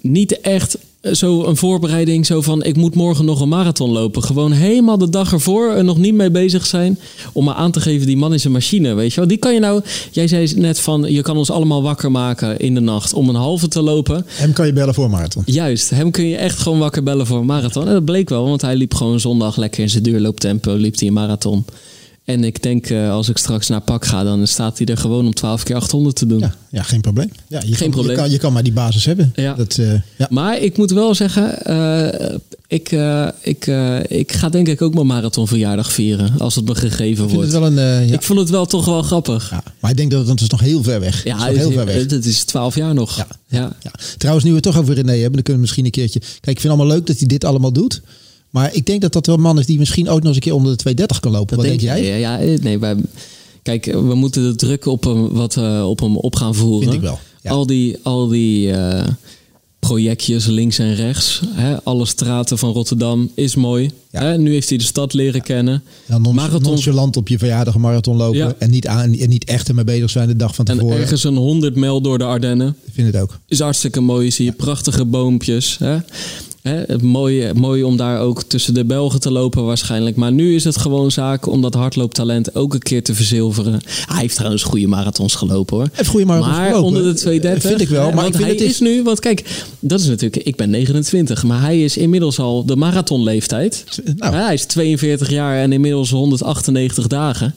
niet 0.00 0.40
echt 0.40 0.78
zo 1.02 1.44
een 1.44 1.56
voorbereiding, 1.56 2.26
zo 2.26 2.40
van 2.40 2.62
ik 2.62 2.76
moet 2.76 2.94
morgen 2.94 3.24
nog 3.24 3.40
een 3.40 3.48
marathon 3.48 3.90
lopen. 3.90 4.22
Gewoon 4.22 4.52
helemaal 4.52 4.98
de 4.98 5.08
dag 5.08 5.32
ervoor 5.32 5.70
er 5.70 5.84
nog 5.84 5.98
niet 5.98 6.14
mee 6.14 6.30
bezig 6.30 6.66
zijn. 6.66 6.98
Om 7.32 7.44
maar 7.44 7.54
aan 7.54 7.70
te 7.70 7.80
geven, 7.80 8.06
die 8.06 8.16
man 8.16 8.34
is 8.34 8.44
een 8.44 8.52
machine, 8.52 8.94
weet 8.94 9.12
je 9.12 9.20
wel. 9.20 9.28
Die 9.28 9.38
kan 9.38 9.54
je 9.54 9.60
nou, 9.60 9.82
jij 10.10 10.28
zei 10.28 10.52
net 10.56 10.80
van, 10.80 11.02
je 11.12 11.22
kan 11.22 11.36
ons 11.36 11.50
allemaal 11.50 11.82
wakker 11.82 12.10
maken 12.10 12.58
in 12.58 12.74
de 12.74 12.80
nacht 12.80 13.12
om 13.12 13.28
een 13.28 13.34
halve 13.34 13.68
te 13.68 13.82
lopen. 13.82 14.26
Hem 14.28 14.52
kan 14.52 14.66
je 14.66 14.72
bellen 14.72 14.94
voor 14.94 15.04
een 15.04 15.10
marathon. 15.10 15.42
Juist, 15.46 15.90
hem 15.90 16.10
kun 16.10 16.24
je 16.24 16.36
echt 16.36 16.58
gewoon 16.58 16.78
wakker 16.78 17.02
bellen 17.02 17.26
voor 17.26 17.38
een 17.38 17.46
marathon. 17.46 17.86
En 17.86 17.92
dat 17.92 18.04
bleek 18.04 18.28
wel, 18.28 18.44
want 18.44 18.60
hij 18.60 18.76
liep 18.76 18.94
gewoon 18.94 19.20
zondag 19.20 19.56
lekker 19.56 19.82
in 19.82 19.90
zijn 19.90 20.02
duurlooptempo, 20.02 20.74
liep 20.74 20.98
hij 20.98 21.08
een 21.08 21.14
marathon. 21.14 21.64
En 22.32 22.44
ik 22.44 22.62
denk, 22.62 22.90
uh, 22.90 23.10
als 23.10 23.28
ik 23.28 23.38
straks 23.38 23.68
naar 23.68 23.80
pak 23.80 24.04
ga, 24.04 24.24
dan 24.24 24.46
staat 24.46 24.78
hij 24.78 24.86
er 24.86 24.96
gewoon 24.96 25.26
om 25.26 25.34
12 25.34 25.62
keer 25.62 25.76
800 25.76 26.16
te 26.16 26.26
doen. 26.26 26.38
Ja, 26.38 26.54
ja 26.70 26.82
geen 26.82 27.00
probleem. 27.00 27.30
Ja, 27.48 27.60
je 27.60 27.66
geen 27.66 27.76
kan, 27.76 27.90
probleem. 27.90 28.16
Je 28.16 28.22
kan, 28.22 28.30
je 28.30 28.38
kan 28.38 28.52
maar 28.52 28.62
die 28.62 28.72
basis 28.72 29.04
hebben. 29.04 29.32
Ja. 29.34 29.54
Dat, 29.54 29.76
uh, 29.76 29.92
ja. 30.16 30.26
Maar 30.30 30.58
ik 30.58 30.76
moet 30.76 30.90
wel 30.90 31.14
zeggen, 31.14 31.58
uh, 31.66 32.34
ik, 32.66 32.96
ik, 33.40 33.66
ik 34.08 34.32
ga 34.32 34.48
denk 34.48 34.68
ik 34.68 34.82
ook 34.82 34.94
mijn 34.94 35.06
marathonverjaardag 35.06 35.92
vieren. 35.92 36.38
Als 36.38 36.54
het 36.54 36.64
me 36.64 36.74
gegeven 36.74 37.24
ik 37.24 37.30
wordt. 37.30 37.52
Het 37.52 37.60
wel 37.60 37.66
een, 37.66 38.06
ja. 38.06 38.14
Ik 38.14 38.22
vond 38.22 38.38
het 38.38 38.50
wel 38.50 38.66
toch 38.66 38.84
wel 38.84 39.02
grappig. 39.02 39.50
Ja, 39.50 39.62
maar 39.80 39.90
ik 39.90 39.96
denk 39.96 40.10
dat 40.10 40.28
het, 40.28 40.40
is 40.40 40.48
nog 40.48 40.60
heel 40.60 40.82
ver 40.82 41.00
weg. 41.00 41.24
Ja, 41.24 41.38
het 41.38 41.52
is 41.52 41.58
heel 41.58 41.72
ver 41.72 41.86
weg. 41.86 42.10
Het 42.10 42.26
is 42.26 42.44
12 42.44 42.74
jaar 42.74 42.94
nog. 42.94 43.16
Ja. 43.16 43.26
Ja. 43.48 43.76
Ja. 43.82 43.90
Trouwens, 44.18 44.44
nu 44.44 44.50
we 44.50 44.56
het 44.56 44.66
toch 44.66 44.78
over 44.78 44.94
René 44.94 45.12
hebben, 45.12 45.32
dan 45.32 45.42
kunnen 45.42 45.54
we 45.54 45.60
misschien 45.60 45.84
een 45.84 45.90
keertje... 45.90 46.18
Kijk, 46.18 46.30
ik 46.40 46.60
vind 46.60 46.62
het 46.62 46.72
allemaal 46.72 46.96
leuk 46.96 47.06
dat 47.06 47.18
hij 47.18 47.26
dit 47.26 47.44
allemaal 47.44 47.72
doet. 47.72 48.00
Maar 48.50 48.74
ik 48.74 48.86
denk 48.86 49.00
dat 49.00 49.12
dat 49.12 49.26
wel 49.26 49.34
een 49.34 49.40
man 49.40 49.58
is 49.58 49.66
die 49.66 49.78
misschien 49.78 50.08
ook 50.08 50.18
nog 50.18 50.26
eens 50.26 50.34
een 50.36 50.42
keer 50.42 50.54
onder 50.54 50.70
de 50.72 50.78
230 50.78 51.20
kan 51.20 51.32
lopen. 51.32 51.56
Dat 51.56 51.66
Wat 51.66 51.66
denk, 51.66 51.80
denk 51.80 52.04
jij? 52.04 52.20
Ja, 52.20 52.38
ja, 52.40 52.58
nee, 52.62 52.78
wij, 52.78 52.96
kijk, 53.62 53.84
we 53.84 54.14
moeten 54.14 54.42
de 54.42 54.54
druk 54.56 54.86
op 54.86 55.04
hem, 55.04 55.28
wat, 55.32 55.56
uh, 55.56 55.88
op 55.88 56.00
hem 56.00 56.16
op 56.16 56.36
gaan 56.36 56.54
voeren. 56.54 56.82
Vind 56.82 56.94
ik 56.94 57.00
wel. 57.00 57.18
Ja. 57.42 57.50
Al 57.50 57.66
die, 57.66 57.96
al 58.02 58.28
die 58.28 58.66
uh, 58.68 59.02
projectjes 59.78 60.46
links 60.46 60.78
en 60.78 60.94
rechts. 60.94 61.40
Hè, 61.46 61.82
alle 61.82 62.06
straten 62.06 62.58
van 62.58 62.72
Rotterdam 62.72 63.30
is 63.34 63.54
mooi. 63.54 63.90
Ja. 64.10 64.22
Hè, 64.22 64.38
nu 64.38 64.52
heeft 64.52 64.68
hij 64.68 64.78
de 64.78 64.84
stad 64.84 65.12
leren 65.12 65.42
kennen. 65.42 65.82
Ja, 66.06 66.18
non 66.18 66.34
Marathon- 66.34 66.62
nonchalant 66.62 67.16
op 67.16 67.28
je 67.28 67.38
verjaardag 67.38 67.74
een 67.74 67.80
marathon 67.80 68.16
lopen. 68.16 68.38
Ja. 68.38 68.54
En, 68.58 68.70
niet 68.70 68.86
aan, 68.86 69.14
en 69.14 69.28
niet 69.28 69.44
echt 69.44 69.68
ermee 69.68 69.84
bezig 69.84 70.10
zijn 70.10 70.28
de 70.28 70.36
dag 70.36 70.54
van 70.54 70.64
En 70.64 70.76
tevoren. 70.76 70.98
ergens 70.98 71.24
een 71.24 71.36
100 71.36 71.76
mijl 71.76 72.00
door 72.00 72.18
de 72.18 72.24
Ardennen. 72.24 72.76
Ik 72.86 72.92
vind 72.94 73.12
het 73.12 73.22
ook. 73.22 73.38
Is 73.48 73.60
hartstikke 73.60 74.00
mooi. 74.00 74.30
Zie 74.30 74.44
je 74.44 74.52
prachtige 74.52 75.04
boompjes. 75.04 75.76
Hè? 75.78 75.96
Hè, 76.62 76.82
het 76.86 77.02
mooie, 77.02 77.54
mooi 77.54 77.82
om 77.82 77.96
daar 77.96 78.20
ook 78.20 78.42
tussen 78.42 78.74
de 78.74 78.84
Belgen 78.84 79.20
te 79.20 79.30
lopen 79.30 79.64
waarschijnlijk. 79.64 80.16
Maar 80.16 80.32
nu 80.32 80.54
is 80.54 80.64
het 80.64 80.76
gewoon 80.76 81.10
zaak 81.10 81.46
om 81.46 81.62
dat 81.62 81.74
hardlooptalent 81.74 82.54
ook 82.54 82.74
een 82.74 82.82
keer 82.82 83.02
te 83.02 83.14
verzilveren. 83.14 83.80
Hij 84.06 84.20
heeft 84.20 84.34
trouwens 84.34 84.62
goede 84.62 84.86
marathons 84.86 85.34
gelopen 85.34 85.76
hoor. 85.76 85.84
Hij 85.84 85.94
heeft 85.96 86.08
goede 86.08 86.26
marathons 86.26 86.56
maar 86.56 86.66
gelopen. 86.66 86.86
onder 86.86 87.02
de 87.02 87.14
230. 87.14 87.68
Vind 87.70 87.80
ik 87.80 87.88
wel. 87.88 88.04
Maar 88.06 88.14
want 88.14 88.26
ik 88.26 88.34
vind 88.34 88.46
hij 88.46 88.56
het 88.58 88.70
is... 88.74 88.80
nu, 88.80 89.02
want 89.02 89.20
kijk, 89.20 89.64
dat 89.80 90.00
is 90.00 90.06
natuurlijk, 90.06 90.42
ik 90.46 90.56
ben 90.56 90.70
29, 90.70 91.44
maar 91.44 91.60
hij 91.60 91.82
is 91.84 91.96
inmiddels 91.96 92.38
al 92.38 92.64
de 92.64 92.76
marathonleeftijd. 92.76 93.84
Nou. 94.16 94.34
Ja, 94.34 94.44
hij 94.44 94.54
is 94.54 94.64
42 94.64 95.30
jaar 95.30 95.58
en 95.58 95.72
inmiddels 95.72 96.10
198 96.10 97.06
dagen. 97.06 97.54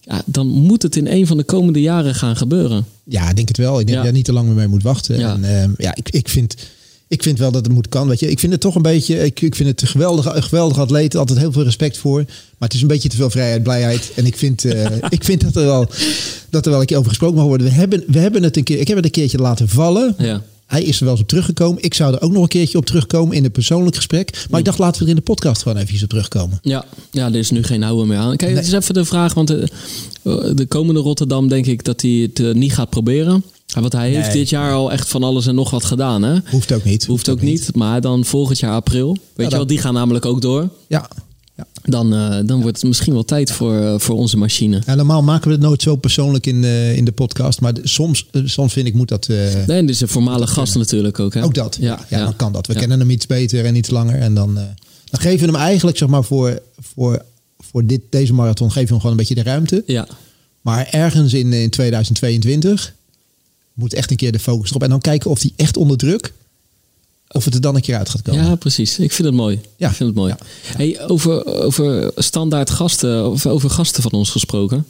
Ja, 0.00 0.22
dan 0.26 0.46
moet 0.46 0.82
het 0.82 0.96
in 0.96 1.06
een 1.06 1.26
van 1.26 1.36
de 1.36 1.44
komende 1.44 1.80
jaren 1.80 2.14
gaan 2.14 2.36
gebeuren. 2.36 2.84
Ja, 3.04 3.28
ik 3.28 3.36
denk 3.36 3.48
het 3.48 3.56
wel. 3.56 3.80
Ik 3.80 3.86
denk 3.86 3.88
Ja. 3.88 3.94
dat 3.94 3.96
je 3.96 4.02
daar 4.08 4.12
niet 4.16 4.24
te 4.24 4.32
lang 4.32 4.46
meer 4.46 4.56
mee 4.56 4.66
moet 4.68 4.82
wachten. 4.82 5.18
Ja. 5.18 5.32
En, 5.32 5.44
ehm, 5.44 5.70
ja, 5.76 5.94
ik, 5.94 6.10
ik, 6.10 6.28
vind, 6.28 6.54
ik 7.14 7.22
vind 7.22 7.38
wel 7.38 7.52
dat 7.52 7.64
het 7.64 7.74
moet 7.74 7.88
kan. 7.88 8.08
Weet 8.08 8.20
je. 8.20 8.30
Ik 8.30 8.38
vind 8.38 8.52
het 8.52 8.60
toch 8.60 8.74
een 8.74 8.82
beetje. 8.82 9.24
Ik, 9.24 9.40
ik 9.40 9.54
vind 9.54 9.68
het 9.68 9.82
een 9.82 9.88
geweldige, 9.88 10.34
een 10.34 10.42
geweldige 10.42 10.80
atleet. 10.80 11.16
Altijd 11.16 11.38
heel 11.38 11.52
veel 11.52 11.62
respect 11.62 11.98
voor. 11.98 12.24
Maar 12.24 12.68
het 12.68 12.74
is 12.74 12.82
een 12.82 12.88
beetje 12.88 13.08
te 13.08 13.16
veel 13.16 13.30
vrijheid, 13.30 13.62
blijheid. 13.62 14.12
En 14.14 14.26
ik 14.26 14.36
vind, 14.36 14.64
eh, 14.64 14.86
ik 15.08 15.24
vind 15.24 15.40
dat, 15.40 15.56
er 15.56 15.64
wel, 15.64 15.88
dat 16.50 16.64
er 16.64 16.70
wel 16.70 16.80
een 16.80 16.86
keer 16.86 16.96
over 16.96 17.08
gesproken 17.08 17.36
mag 17.36 17.46
worden. 17.46 17.66
We 17.66 17.72
hebben, 17.72 18.04
we 18.06 18.18
hebben 18.18 18.42
het 18.42 18.56
een 18.56 18.62
keer. 18.62 18.80
Ik 18.80 18.88
heb 18.88 18.96
het 18.96 19.04
een 19.04 19.10
keertje 19.10 19.38
laten 19.38 19.68
vallen. 19.68 20.14
Ja. 20.18 20.42
Hij 20.66 20.82
is 20.82 20.98
er 20.98 21.04
wel 21.04 21.12
eens 21.12 21.22
op 21.22 21.28
teruggekomen. 21.28 21.82
Ik 21.82 21.94
zou 21.94 22.14
er 22.14 22.20
ook 22.20 22.32
nog 22.32 22.42
een 22.42 22.48
keertje 22.48 22.78
op 22.78 22.86
terugkomen 22.86 23.36
in 23.36 23.44
een 23.44 23.50
persoonlijk 23.50 23.96
gesprek. 23.96 24.46
Maar 24.50 24.58
ik 24.58 24.64
dacht, 24.64 24.78
laten 24.78 24.98
we 24.98 25.04
er 25.04 25.10
in 25.10 25.16
de 25.16 25.22
podcast 25.22 25.62
gewoon 25.62 25.78
even 25.78 26.02
op 26.02 26.08
terugkomen. 26.08 26.58
Ja, 26.62 26.84
ja, 27.10 27.26
er 27.26 27.34
is 27.34 27.50
nu 27.50 27.62
geen 27.62 27.82
houden 27.82 28.06
meer 28.06 28.18
aan. 28.18 28.36
Kijk, 28.36 28.56
het 28.56 28.66
is 28.66 28.72
even 28.72 28.94
de 28.94 29.04
vraag, 29.04 29.34
want 29.34 29.48
de, 29.48 29.68
de 30.54 30.66
komende 30.68 31.00
Rotterdam 31.00 31.48
denk 31.48 31.66
ik 31.66 31.84
dat 31.84 32.02
hij 32.02 32.10
het 32.10 32.40
eh, 32.40 32.54
niet 32.54 32.74
gaat 32.74 32.90
proberen. 32.90 33.44
Want 33.80 33.92
hij 33.92 34.10
heeft 34.10 34.26
Nee. 34.26 34.36
dit 34.36 34.48
jaar 34.48 34.72
al 34.72 34.92
echt 34.92 35.08
van 35.08 35.22
alles 35.22 35.46
en 35.46 35.54
nog 35.54 35.70
wat 35.70 35.84
gedaan. 35.84 36.22
Hè? 36.22 36.38
Hoeft 36.50 36.72
ook 36.72 36.84
niet. 36.84 37.06
Hoeft 37.06 37.28
ook 37.28 37.40
niet, 37.40 37.74
maar 37.74 38.00
dan 38.00 38.24
volgend 38.24 38.58
jaar 38.58 38.72
april. 38.72 39.16
Weet 39.34 39.50
je 39.50 39.56
wel, 39.56 39.66
die 39.66 39.78
gaan 39.78 39.94
namelijk 39.94 40.24
ook 40.24 40.40
door. 40.40 40.68
Ja. 40.86 41.08
ja. 41.56 41.66
Dan, 41.82 42.14
eh, 42.14 42.38
dan 42.46 42.60
wordt 42.62 42.76
het 42.76 42.86
misschien 42.86 43.12
wel 43.12 43.24
tijd 43.24 43.52
voor, 43.52 43.76
eh, 43.76 43.94
voor 43.98 44.16
onze 44.16 44.36
machine. 44.36 44.82
Ja, 44.86 44.94
normaal 44.94 45.22
maken 45.22 45.46
we 45.48 45.52
het 45.54 45.62
nooit 45.62 45.82
zo 45.82 45.96
persoonlijk 45.96 46.46
in, 46.46 46.64
in 46.94 47.04
de 47.04 47.12
podcast. 47.12 47.60
Maar 47.60 47.72
soms, 47.82 48.26
eh, 48.30 48.42
soms 48.44 48.72
vind 48.72 48.86
ik 48.86 48.94
moet 48.94 49.08
dat. 49.08 49.28
Nee, 49.28 49.64
en 49.66 49.88
is 49.88 50.00
een 50.00 50.08
voormalig 50.08 50.50
gast 50.52 50.74
natuurlijk 50.74 51.18
ook. 51.20 51.34
Hè? 51.34 51.42
Ook 51.42 51.54
dat. 51.54 51.76
Ja, 51.80 52.06
Ja, 52.08 52.24
dan 52.24 52.36
kan 52.36 52.52
dat. 52.52 52.66
We 52.66 52.74
kennen 52.74 52.98
hem 52.98 53.10
iets 53.10 53.26
beter 53.26 53.64
en 53.64 53.74
iets 53.74 53.90
langer. 53.90 54.18
En 54.20 54.34
dan, 54.34 54.54
dan 54.54 55.20
geven 55.20 55.46
we 55.46 55.52
hem 55.52 55.62
eigenlijk, 55.62 55.96
zeg 55.96 56.08
maar, 56.08 56.24
voor, 56.24 56.60
voor, 56.80 57.24
voor 57.58 57.86
dit, 57.86 58.00
deze 58.10 58.34
marathon 58.34 58.68
geven 58.68 58.82
we 58.86 58.90
hem 58.90 59.00
gewoon 59.00 59.12
een 59.12 59.26
beetje 59.26 59.34
de 59.42 59.42
ruimte. 59.50 59.82
Ja, 59.86 60.06
Maar 60.60 60.88
ergens 60.90 61.34
in, 61.34 61.52
in 61.52 61.70
2022 61.70 62.94
moet 63.74 63.94
echt 63.94 64.10
een 64.10 64.16
keer 64.16 64.32
de 64.32 64.38
focus 64.38 64.68
erop. 64.68 64.82
En 64.82 64.90
dan 64.90 65.00
kijken 65.00 65.30
of 65.30 65.40
hij 65.40 65.52
echt 65.56 65.76
onder 65.76 65.96
druk, 65.96 66.32
of 67.28 67.44
het 67.44 67.54
er 67.54 67.60
dan 67.60 67.74
een 67.74 67.80
keer 67.80 67.96
uit 67.96 68.08
gaat 68.08 68.22
komen. 68.22 68.44
ja, 68.44 68.54
precies. 68.54 68.98
Ik 68.98 69.12
vind 69.12 69.28
het 69.28 69.36
mooi. 69.36 69.60
Ja. 69.76 69.88
Ik 69.88 69.94
vind 69.94 70.08
het 70.08 70.18
mooi. 70.18 70.34
Ja. 70.38 70.46
Hey, 70.76 71.06
over, 71.06 71.46
over 71.46 72.12
standaard 72.16 72.70
gasten, 72.70 73.30
of 73.30 73.46
over 73.46 73.70
gasten 73.70 74.02
van 74.02 74.12
ons 74.12 74.30
gesproken. 74.30 74.86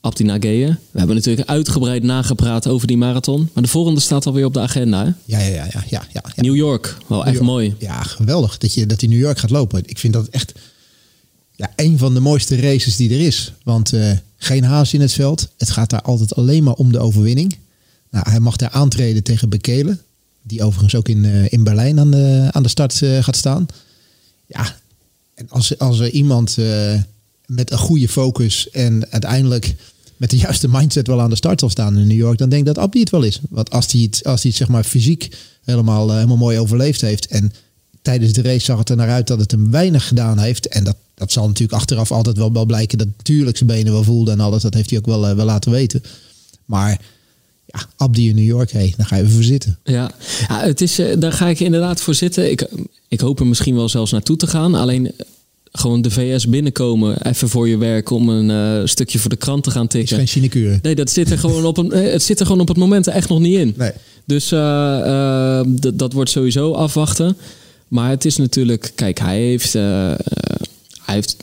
Abdi 0.00 0.24
Nageye. 0.24 0.66
We 0.90 0.98
hebben 0.98 1.16
natuurlijk 1.16 1.48
uitgebreid 1.48 2.02
nagepraat 2.02 2.66
over 2.66 2.86
die 2.86 2.96
marathon. 2.96 3.48
Maar 3.52 3.62
de 3.62 3.68
volgende 3.68 4.00
staat 4.00 4.26
alweer 4.26 4.44
op 4.44 4.54
de 4.54 4.60
agenda. 4.60 5.04
hè? 5.04 5.10
Ja, 5.24 5.38
ja, 5.38 5.64
ja, 5.72 5.84
ja, 5.88 6.04
ja. 6.12 6.22
New 6.36 6.56
York. 6.56 6.96
Wel 7.06 7.24
echt 7.24 7.34
York. 7.34 7.46
mooi. 7.46 7.74
Ja, 7.78 8.02
geweldig 8.02 8.58
dat 8.58 8.74
je 8.74 8.86
dat 8.86 9.00
hij 9.00 9.08
New 9.10 9.18
York 9.18 9.38
gaat 9.38 9.50
lopen. 9.50 9.82
Ik 9.86 9.98
vind 9.98 10.12
dat 10.12 10.26
echt 10.26 10.52
ja, 11.56 11.72
een 11.76 11.98
van 11.98 12.14
de 12.14 12.20
mooiste 12.20 12.60
races 12.60 12.96
die 12.96 13.10
er 13.10 13.20
is. 13.20 13.52
Want 13.64 13.92
eh, 13.92 14.10
geen 14.36 14.64
haas 14.64 14.92
in 14.94 15.00
het 15.00 15.12
veld. 15.12 15.48
Het 15.58 15.70
gaat 15.70 15.90
daar 15.90 16.02
altijd 16.02 16.34
alleen 16.34 16.62
maar 16.62 16.74
om 16.74 16.92
de 16.92 16.98
overwinning. 16.98 17.56
Nou, 18.10 18.30
hij 18.30 18.40
mag 18.40 18.56
daar 18.56 18.70
aantreden 18.70 19.22
tegen 19.22 19.48
Bekele. 19.48 19.98
Die 20.42 20.62
overigens 20.62 20.94
ook 20.94 21.08
in, 21.08 21.24
eh, 21.24 21.52
in 21.52 21.64
Berlijn 21.64 21.98
aan 21.98 22.10
de, 22.10 22.48
aan 22.50 22.62
de 22.62 22.68
start 22.68 23.02
eh, 23.02 23.22
gaat 23.22 23.36
staan. 23.36 23.66
Ja, 24.46 24.76
en 25.34 25.46
als, 25.48 25.78
als 25.78 25.98
er 25.98 26.10
iemand 26.10 26.58
eh, 26.58 26.94
met 27.46 27.70
een 27.70 27.78
goede 27.78 28.08
focus 28.08 28.70
en 28.70 29.10
uiteindelijk 29.10 29.74
met 30.16 30.30
de 30.30 30.36
juiste 30.46 30.68
mindset 30.68 31.06
wel 31.06 31.20
aan 31.20 31.30
de 31.30 31.36
start 31.36 31.60
zal 31.60 31.70
staan 31.70 31.98
in 31.98 32.06
New 32.06 32.16
York, 32.16 32.38
dan 32.38 32.48
denk 32.48 32.60
ik 32.60 32.74
dat 32.74 32.84
Abdi 32.84 33.00
het 33.00 33.10
wel 33.10 33.22
is. 33.22 33.40
Want 33.50 33.70
als 33.70 33.92
hij 33.92 34.00
het, 34.00 34.24
als 34.24 34.42
hij 34.42 34.50
het 34.50 34.58
zeg 34.58 34.68
maar 34.68 34.84
fysiek 34.84 35.36
helemaal, 35.64 36.12
helemaal 36.12 36.36
mooi 36.36 36.58
overleefd 36.58 37.00
heeft 37.00 37.26
en 37.26 37.52
tijdens 38.02 38.32
de 38.32 38.42
race 38.42 38.64
zag 38.64 38.78
het 38.78 38.88
er 38.88 38.96
naar 38.96 39.10
uit 39.10 39.26
dat 39.26 39.38
het 39.38 39.50
hem 39.50 39.70
weinig 39.70 40.08
gedaan 40.08 40.38
heeft. 40.38 40.68
En 40.68 40.84
dat, 40.84 40.96
dat 41.14 41.32
zal 41.32 41.46
natuurlijk 41.46 41.78
achteraf 41.78 42.12
altijd 42.12 42.36
wel, 42.36 42.52
wel 42.52 42.64
blijken 42.64 42.98
dat 42.98 43.08
natuurlijk 43.16 43.56
zijn 43.56 43.68
benen 43.68 43.92
wel 43.92 44.04
voelde 44.04 44.30
en 44.30 44.40
alles. 44.40 44.62
Dat 44.62 44.74
heeft 44.74 44.90
hij 44.90 44.98
ook 44.98 45.06
wel, 45.06 45.34
wel 45.34 45.44
laten 45.44 45.70
weten. 45.70 46.02
Maar 46.64 47.00
ja, 47.72 47.86
Abdi 47.96 48.28
in 48.28 48.34
New 48.34 48.44
York, 48.44 48.70
hey, 48.72 48.94
daar 48.96 49.06
ga 49.06 49.16
je 49.16 49.22
even 49.22 49.34
voor 49.34 49.42
zitten. 49.44 49.78
Ja, 49.84 50.10
ja 50.48 50.60
het 50.60 50.80
is, 50.80 50.98
eh, 50.98 51.16
daar 51.18 51.32
ga 51.32 51.46
ik 51.48 51.60
inderdaad 51.60 52.00
voor 52.00 52.14
zitten. 52.14 52.50
Ik, 52.50 52.66
ik 53.08 53.20
hoop 53.20 53.40
er 53.40 53.46
misschien 53.46 53.74
wel 53.74 53.88
zelfs 53.88 54.12
naartoe 54.12 54.36
te 54.36 54.46
gaan. 54.46 54.74
Alleen 54.74 55.06
eh, 55.06 55.12
gewoon 55.72 56.02
de 56.02 56.10
VS 56.10 56.48
binnenkomen, 56.48 57.26
even 57.26 57.48
voor 57.48 57.68
je 57.68 57.76
werk 57.78 58.10
om 58.10 58.28
een 58.28 58.80
eh, 58.80 58.86
stukje 58.86 59.18
voor 59.18 59.30
de 59.30 59.36
krant 59.36 59.62
te 59.64 59.70
gaan 59.70 59.82
is 59.84 59.88
tikken. 59.90 60.16
geen 60.16 60.28
sinecure. 60.28 60.78
Nee, 60.82 60.94
dat 60.94 61.10
zit 61.10 61.30
er 61.30 61.38
gewoon 61.38 61.64
op 61.64 61.76
een, 61.78 61.90
het 61.90 62.22
zit 62.22 62.40
er 62.40 62.46
gewoon 62.46 62.60
op 62.60 62.68
het 62.68 62.76
moment 62.76 63.06
echt 63.06 63.28
nog 63.28 63.38
niet 63.40 63.58
in. 63.58 63.74
Nee. 63.76 63.92
Dus 64.26 64.46
d- 65.80 65.98
dat 65.98 66.12
wordt 66.12 66.30
sowieso 66.30 66.72
afwachten. 66.72 67.36
Maar 67.88 68.10
het 68.10 68.24
is 68.24 68.36
natuurlijk, 68.36 68.92
kijk, 68.94 69.18
hij 69.18 69.38
heeft, 69.40 69.72
hij 69.72 70.16
heeft 71.04 71.36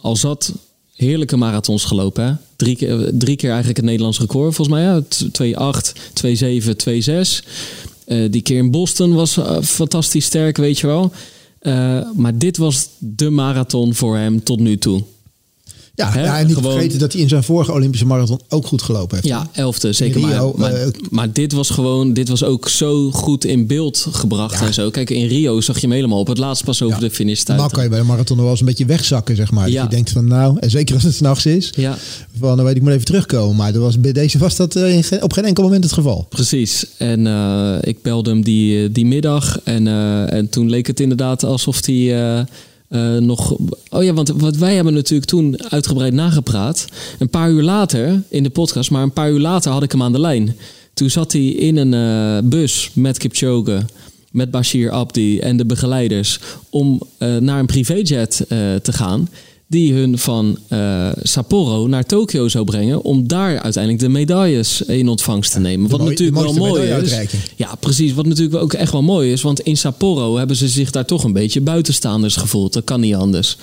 al 0.00 0.16
zat 0.16 0.52
heerlijke 0.94 1.36
marathons 1.36 1.84
gelopen. 1.84 2.40
Drie, 2.56 2.76
keer, 2.76 3.10
drie 3.12 3.36
keer 3.36 3.48
eigenlijk 3.48 3.76
het 3.76 3.86
Nederlands 3.86 4.18
record, 4.20 4.54
volgens 4.54 4.76
mij. 4.76 4.82
Ja? 4.82 5.00
T- 5.08 5.28
2,8, 5.32 5.92
2,7, 6.12 6.76
2,6. 6.76 7.44
Eh, 8.04 8.30
die 8.30 8.42
keer 8.42 8.56
in 8.56 8.70
Boston 8.70 9.14
was 9.14 9.36
eh, 9.36 9.62
fantastisch 9.62 10.24
sterk, 10.24 10.56
weet 10.56 10.78
je 10.78 10.86
wel. 10.86 11.12
Eh, 11.58 12.00
maar 12.16 12.38
dit 12.38 12.56
was 12.56 12.88
de 12.98 13.30
marathon 13.30 13.94
voor 13.94 14.16
hem 14.16 14.42
tot 14.42 14.60
nu 14.60 14.78
toe. 14.78 15.02
Ja, 15.96 16.10
Hè, 16.12 16.22
ja, 16.22 16.38
en 16.38 16.46
niet 16.46 16.54
gewoon- 16.56 16.72
vergeten 16.72 16.98
dat 16.98 17.12
hij 17.12 17.22
in 17.22 17.28
zijn 17.28 17.42
vorige 17.42 17.72
Olympische 17.72 18.06
marathon 18.06 18.40
ook 18.48 18.66
goed 18.66 18.82
gelopen 18.82 19.14
heeft. 19.16 19.28
Ja, 19.28 19.48
elfde, 19.52 19.92
zeker. 19.92 20.20
Rio, 20.20 20.52
maar, 20.56 20.70
maar, 20.70 20.80
eh, 20.80 20.88
maar 21.10 21.32
dit 21.32 21.52
was 21.52 21.70
gewoon, 21.70 22.12
dit 22.12 22.28
was 22.28 22.44
ook 22.44 22.68
zo 22.68 23.10
goed 23.10 23.44
in 23.44 23.66
beeld 23.66 24.06
gebracht 24.10 24.60
Ja. 24.60 24.66
en 24.66 24.74
zo. 24.74 24.90
Kijk, 24.90 25.10
in 25.10 25.26
Rio 25.26 25.60
zag 25.60 25.74
je 25.74 25.80
hem 25.86 25.90
helemaal 25.92 26.18
op 26.18 26.26
het 26.26 26.38
laatst 26.38 26.64
pas 26.64 26.82
over 26.82 26.94
Ja. 27.02 27.08
de 27.08 27.14
finish 27.14 27.34
Dan 27.42 27.42
stuiten. 27.56 27.70
kan 27.70 27.82
je 27.82 27.88
bij 27.90 27.98
de 27.98 28.04
marathon 28.04 28.34
nog 28.36 28.42
wel 28.44 28.50
eens 28.50 28.60
een 28.60 28.66
beetje 28.66 28.86
wegzakken, 28.86 29.36
zeg 29.36 29.50
maar. 29.50 29.68
Ja. 29.70 29.74
Dat 29.82 29.90
je 29.90 29.96
denkt 29.96 30.10
van 30.10 30.26
nou, 30.26 30.56
en 30.60 30.70
zeker 30.70 30.94
als 30.94 31.04
het 31.04 31.14
s'nachts 31.14 31.46
is, 31.46 31.70
Ja, 31.76 31.96
van 32.38 32.56
dan 32.56 32.64
weet 32.66 32.76
ik 32.76 32.82
moet 32.82 32.92
even 32.92 33.04
terugkomen. 33.04 33.56
Maar 33.56 33.72
dat 33.72 33.82
was, 33.82 34.00
bij 34.00 34.12
deze 34.12 34.38
was 34.38 34.56
dat 34.56 34.76
eh, 34.76 34.98
op 35.20 35.32
geen 35.32 35.44
enkel 35.44 35.62
moment 35.62 35.84
het 35.84 35.92
geval. 35.92 36.26
precies. 36.28 36.86
En 36.98 37.26
eh, 37.26 37.74
ik 37.80 38.02
belde 38.02 38.30
hem 38.30 38.42
die, 38.44 38.92
die 38.92 39.06
middag 39.06 39.60
en, 39.64 39.86
en 40.30 40.48
toen 40.48 40.70
leek 40.70 40.86
het 40.86 41.00
inderdaad 41.00 41.44
alsof 41.44 41.86
hij 41.86 42.46
eh, 42.94 43.16
eh, 43.16 43.22
nog... 43.22 43.56
Oh 43.90 44.02
ja, 44.02 44.12
want 44.12 44.28
wat 44.28 44.56
wij 44.56 44.74
hebben 44.74 44.94
natuurlijk 44.94 45.28
toen 45.28 45.70
uitgebreid 45.70 46.12
nagepraat. 46.12 46.86
Een 47.18 47.28
paar 47.28 47.50
uur 47.50 47.62
later 47.62 48.22
in 48.28 48.42
de 48.42 48.50
podcast, 48.50 48.90
maar 48.90 49.02
een 49.02 49.12
paar 49.12 49.30
uur 49.30 49.40
later 49.40 49.72
had 49.72 49.82
ik 49.82 49.92
hem 49.92 50.02
aan 50.02 50.12
de 50.12 50.20
lijn. 50.20 50.56
Toen 50.94 51.10
zat 51.10 51.32
hij 51.32 51.46
in 51.46 51.76
een 51.76 51.94
eh, 51.94 52.48
bus 52.48 52.90
met 52.94 53.18
Kipchoge 53.18 53.84
met 54.30 54.50
Bashir 54.50 54.90
Abdi 54.90 55.38
en 55.38 55.56
de 55.56 55.64
begeleiders 55.64 56.40
om 56.70 57.02
uh, 57.18 57.36
naar 57.36 57.58
een 57.58 57.66
privéjet 57.66 58.44
te 58.82 58.92
gaan 58.92 59.28
die 59.74 59.92
hun 59.92 60.18
van 60.18 60.58
uh, 60.68 61.08
Sapporo 61.22 61.86
naar 61.86 62.04
Tokio 62.04 62.48
zou 62.48 62.64
brengen 62.64 63.02
om 63.02 63.28
daar 63.28 63.60
uiteindelijk 63.60 64.02
de 64.02 64.08
medailles 64.08 64.82
in 64.82 65.08
ontvangst 65.08 65.52
te 65.52 65.60
nemen. 65.60 65.90
wat 65.90 66.04
natuurlijk 66.04 66.40
wel 66.40 66.52
mooi 66.52 66.82
is. 66.82 67.16
Ja, 67.56 67.74
precies. 67.80 68.12
Wat 68.12 68.26
natuurlijk 68.26 68.62
ook 68.62 68.72
echt 68.72 68.92
wel 68.92 69.02
mooi 69.02 69.32
is, 69.32 69.42
want 69.42 69.60
in 69.60 69.76
Sapporo 69.76 70.36
hebben 70.36 70.56
ze 70.56 70.68
zich 70.68 70.90
daar 70.90 71.04
toch 71.04 71.24
een 71.24 71.32
beetje 71.32 71.60
buitenstaanders 71.60 72.36
gevoeld. 72.36 72.72
Dat 72.72 72.84
kan 72.84 73.00
niet 73.00 73.14
anders. 73.14 73.56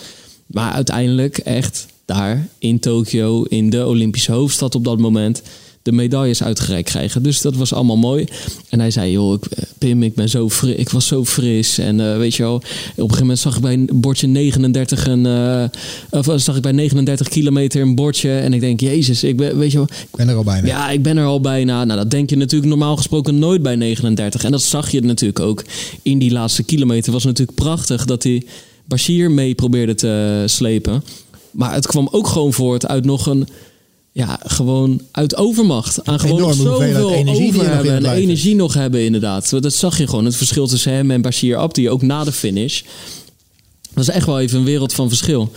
Maar 0.46 0.72
uiteindelijk 0.72 1.38
echt 1.38 1.86
daar 2.06 2.48
in 2.58 2.80
Tokio, 2.80 3.44
in 3.44 3.70
de 3.70 3.86
Olympische 3.86 4.32
hoofdstad 4.32 4.76
op 4.76 4.84
dat 4.84 5.00
moment, 5.00 5.42
de 5.84 5.92
medailles 5.92 6.44
uitgereikt 6.44 6.90
krijgen. 6.90 7.24
Dus 7.24 7.42
dat 7.42 7.56
was 7.56 7.74
allemaal 7.74 7.98
mooi. 7.98 8.26
En 8.70 8.80
hij 8.80 8.92
zei, 8.92 9.12
joh, 9.12 9.34
ik, 9.34 9.46
Pim, 9.78 10.04
ik 10.04 10.16
ben 10.16 10.30
zo 10.30 10.50
fris, 10.50 10.76
ik 10.76 10.90
was 10.90 11.08
zo 11.08 11.26
fris. 11.26 11.78
En 11.78 12.00
uh, 12.00 12.18
weet 12.18 12.36
je 12.36 12.44
wel, 12.44 12.56
op 12.56 12.64
een 12.64 12.94
gegeven 12.96 13.20
moment 13.20 13.40
zag 13.40 13.56
ik 13.56 13.62
bij 13.62 13.74
een 13.74 13.90
bordje 13.94 14.28
39 14.28 15.08
een, 15.08 15.26
uh, 15.26 15.64
of 16.10 16.42
zag 16.42 16.56
ik 16.56 16.62
bij 16.62 16.72
39 16.72 17.28
kilometer 17.28 17.82
een 17.82 17.96
bordje. 17.96 18.32
En 18.32 18.54
ik 18.54 18.60
denk, 18.60 18.80
jezus, 18.80 19.24
ik 19.24 19.38
ben, 19.38 19.58
weet 19.58 19.72
je 19.72 19.78
wel. 19.78 19.88
Ik 20.02 20.16
ben 20.16 20.30
er 20.30 20.36
al 20.36 20.44
bijna. 20.44 20.68
Ja, 20.68 20.90
ik 20.90 21.04
ben 21.04 21.18
er 21.18 21.26
al 21.26 21.42
bijna. 21.42 21.84
Nou, 21.84 22.00
dat 22.00 22.12
denk 22.12 22.30
je 22.30 22.36
natuurlijk 22.36 22.70
normaal 22.70 22.98
gesproken 22.98 23.40
nooit 23.40 23.62
bij 23.62 23.76
39. 23.76 24.44
En 24.44 24.52
dat 24.52 24.62
zag 24.62 24.92
je 24.92 25.02
natuurlijk 25.02 25.40
ook 25.40 25.64
in 26.02 26.20
die 26.20 26.32
laatste 26.32 26.64
kilometer. 26.64 27.12
was 27.12 27.24
natuurlijk 27.24 27.58
prachtig 27.58 28.06
dat 28.06 28.24
hij 28.24 28.44
Bashir 28.86 29.32
mee 29.32 29.56
probeerde 29.56 29.96
te 29.96 30.44
slepen. 30.46 31.04
Maar 31.52 31.74
het 31.74 31.88
kwam 31.88 32.08
ook 32.12 32.28
gewoon 32.28 32.54
voort 32.54 32.88
uit 32.88 33.06
nog 33.06 33.26
een 33.26 33.48
ja, 34.12 34.40
gewoon 34.44 35.02
uit 35.12 35.36
overmacht. 35.36 36.06
Aan 36.06 36.20
gewoon 36.20 36.54
zoveel 36.54 37.14
energie 37.14 37.50
over 37.50 37.74
hebben 37.74 37.96
en 37.96 38.06
energie 38.06 38.56
nog 38.56 38.74
hebben, 38.74 39.06
inderdaad. 39.06 39.50
Dat 39.62 39.74
zag 39.74 39.98
je 39.98 40.08
gewoon, 40.08 40.26
het 40.26 40.36
verschil 40.36 40.68
tussen 40.68 40.94
hem 40.94 41.12
en 41.12 41.22
Bashir 41.22 41.58
Abdi, 41.58 41.90
ook 41.90 42.02
na 42.02 42.24
de 42.24 42.32
finish. 42.32 42.82
Dat 43.94 44.04
is 44.04 44.10
echt 44.10 44.26
wel 44.26 44.40
even 44.40 44.60
een 44.60 44.66
wereld 44.66 44.94
van 44.94 45.08
verschil. 45.08 45.52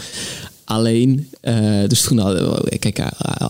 Alleen, 0.65 1.29
uh, 1.43 1.89
dus 1.89 2.01
toen, 2.01 2.17
kijk, 2.79 3.01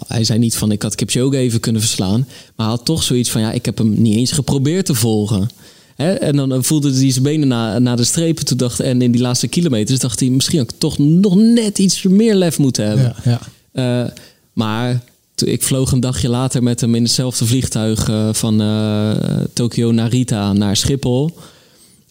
hij 0.07 0.25
zei 0.25 0.39
niet 0.39 0.57
van 0.57 0.73
ik 0.73 0.83
had 0.83 0.95
Kipchoge 0.95 1.37
even 1.37 1.61
kunnen 1.61 1.81
verslaan. 1.81 2.27
Maar 2.57 2.67
hij 2.67 2.77
had 2.77 2.85
toch 2.85 3.03
zoiets 3.03 3.31
van, 3.31 3.41
ja, 3.41 3.53
ik 3.53 3.65
heb 3.65 3.79
hem 3.79 4.03
niet 4.03 4.17
eens 4.17 4.33
geprobeerd 4.33 4.87
te 4.87 4.95
volgen. 4.95 5.49
En 5.97 6.37
dan 6.37 6.65
voelde 6.65 6.93
hij 6.93 7.11
zijn 7.11 7.25
benen 7.25 7.49
na, 7.49 7.79
naar 7.79 7.97
de 7.97 8.05
strepen. 8.05 8.45
Toen 8.45 8.57
dacht, 8.57 8.81
en 8.81 9.03
in 9.03 9.13
die 9.13 9.21
laatste 9.21 9.49
kilometers 9.49 9.99
dacht 9.99 10.21
hij, 10.21 10.29
misschien 10.29 10.59
had 10.59 10.71
ik 10.71 10.79
toch 10.79 10.99
nog 10.99 11.37
net 11.37 11.79
iets 11.79 12.03
meer 12.03 12.35
lef 12.35 12.59
moeten 12.59 12.87
hebben. 12.87 13.15
Ja, 13.25 13.41
ja. 13.73 14.05
Uh, 14.05 14.11
maar 14.55 15.03
ik 15.45 15.63
vloog 15.63 15.93
een 15.93 16.01
dagje 16.01 16.29
later 16.29 16.63
met 16.63 16.81
hem 16.81 16.95
in 16.95 17.03
hetzelfde 17.03 17.47
vliegtuig 17.47 18.09
uh, 18.09 18.29
van 18.33 18.63
uh, 18.63 19.11
Tokio 19.53 19.93
Narita 19.93 20.53
naar 20.53 20.77
Schiphol. 20.77 21.31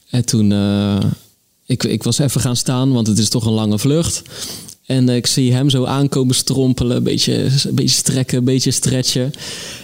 En 0.09 0.25
toen, 0.25 0.51
uh, 0.51 0.97
ik, 1.65 1.83
ik 1.83 2.03
was 2.03 2.17
even 2.17 2.41
gaan 2.41 2.55
staan, 2.55 2.91
want 2.91 3.07
het 3.07 3.17
is 3.17 3.29
toch 3.29 3.45
een 3.45 3.53
lange 3.53 3.79
vlucht. 3.79 4.21
En 4.85 5.09
ik 5.09 5.27
zie 5.27 5.53
hem 5.53 5.69
zo 5.69 5.85
aankomen 5.85 6.35
strompelen, 6.35 6.97
een 6.97 7.03
beetje, 7.03 7.43
een 7.43 7.75
beetje 7.75 7.95
strekken, 7.95 8.37
een 8.37 8.43
beetje 8.43 8.71
stretchen. 8.71 9.31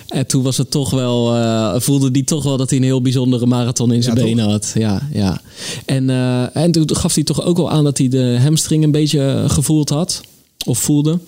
En 0.07 0.27
toen 0.27 0.43
was 0.43 0.57
het 0.57 0.71
toch 0.71 0.89
wel, 0.89 1.81
voelde 1.81 2.09
hij 2.11 2.23
toch 2.23 2.43
wel 2.43 2.57
dat 2.57 2.69
hij 2.69 2.79
een 2.79 2.85
heel 2.85 3.01
bijzondere 3.01 3.45
marathon 3.45 3.93
in 3.93 4.03
zijn 4.03 4.15
benen 4.15 4.49
had. 4.49 4.71
Ja, 4.73 5.07
ja. 5.13 5.41
En, 5.85 6.09
en 6.53 6.71
toen 6.71 6.95
gaf 6.95 7.15
hij 7.15 7.23
toch 7.23 7.41
ook 7.41 7.57
wel 7.57 7.71
aan 7.71 7.83
dat 7.83 7.97
hij 7.97 8.07
de 8.07 8.37
hamstring 8.41 8.83
een 8.83 8.91
beetje 8.91 9.43
gevoeld 9.47 9.89
had, 9.89 10.21
of 10.65 10.79
voelde. 10.79 11.19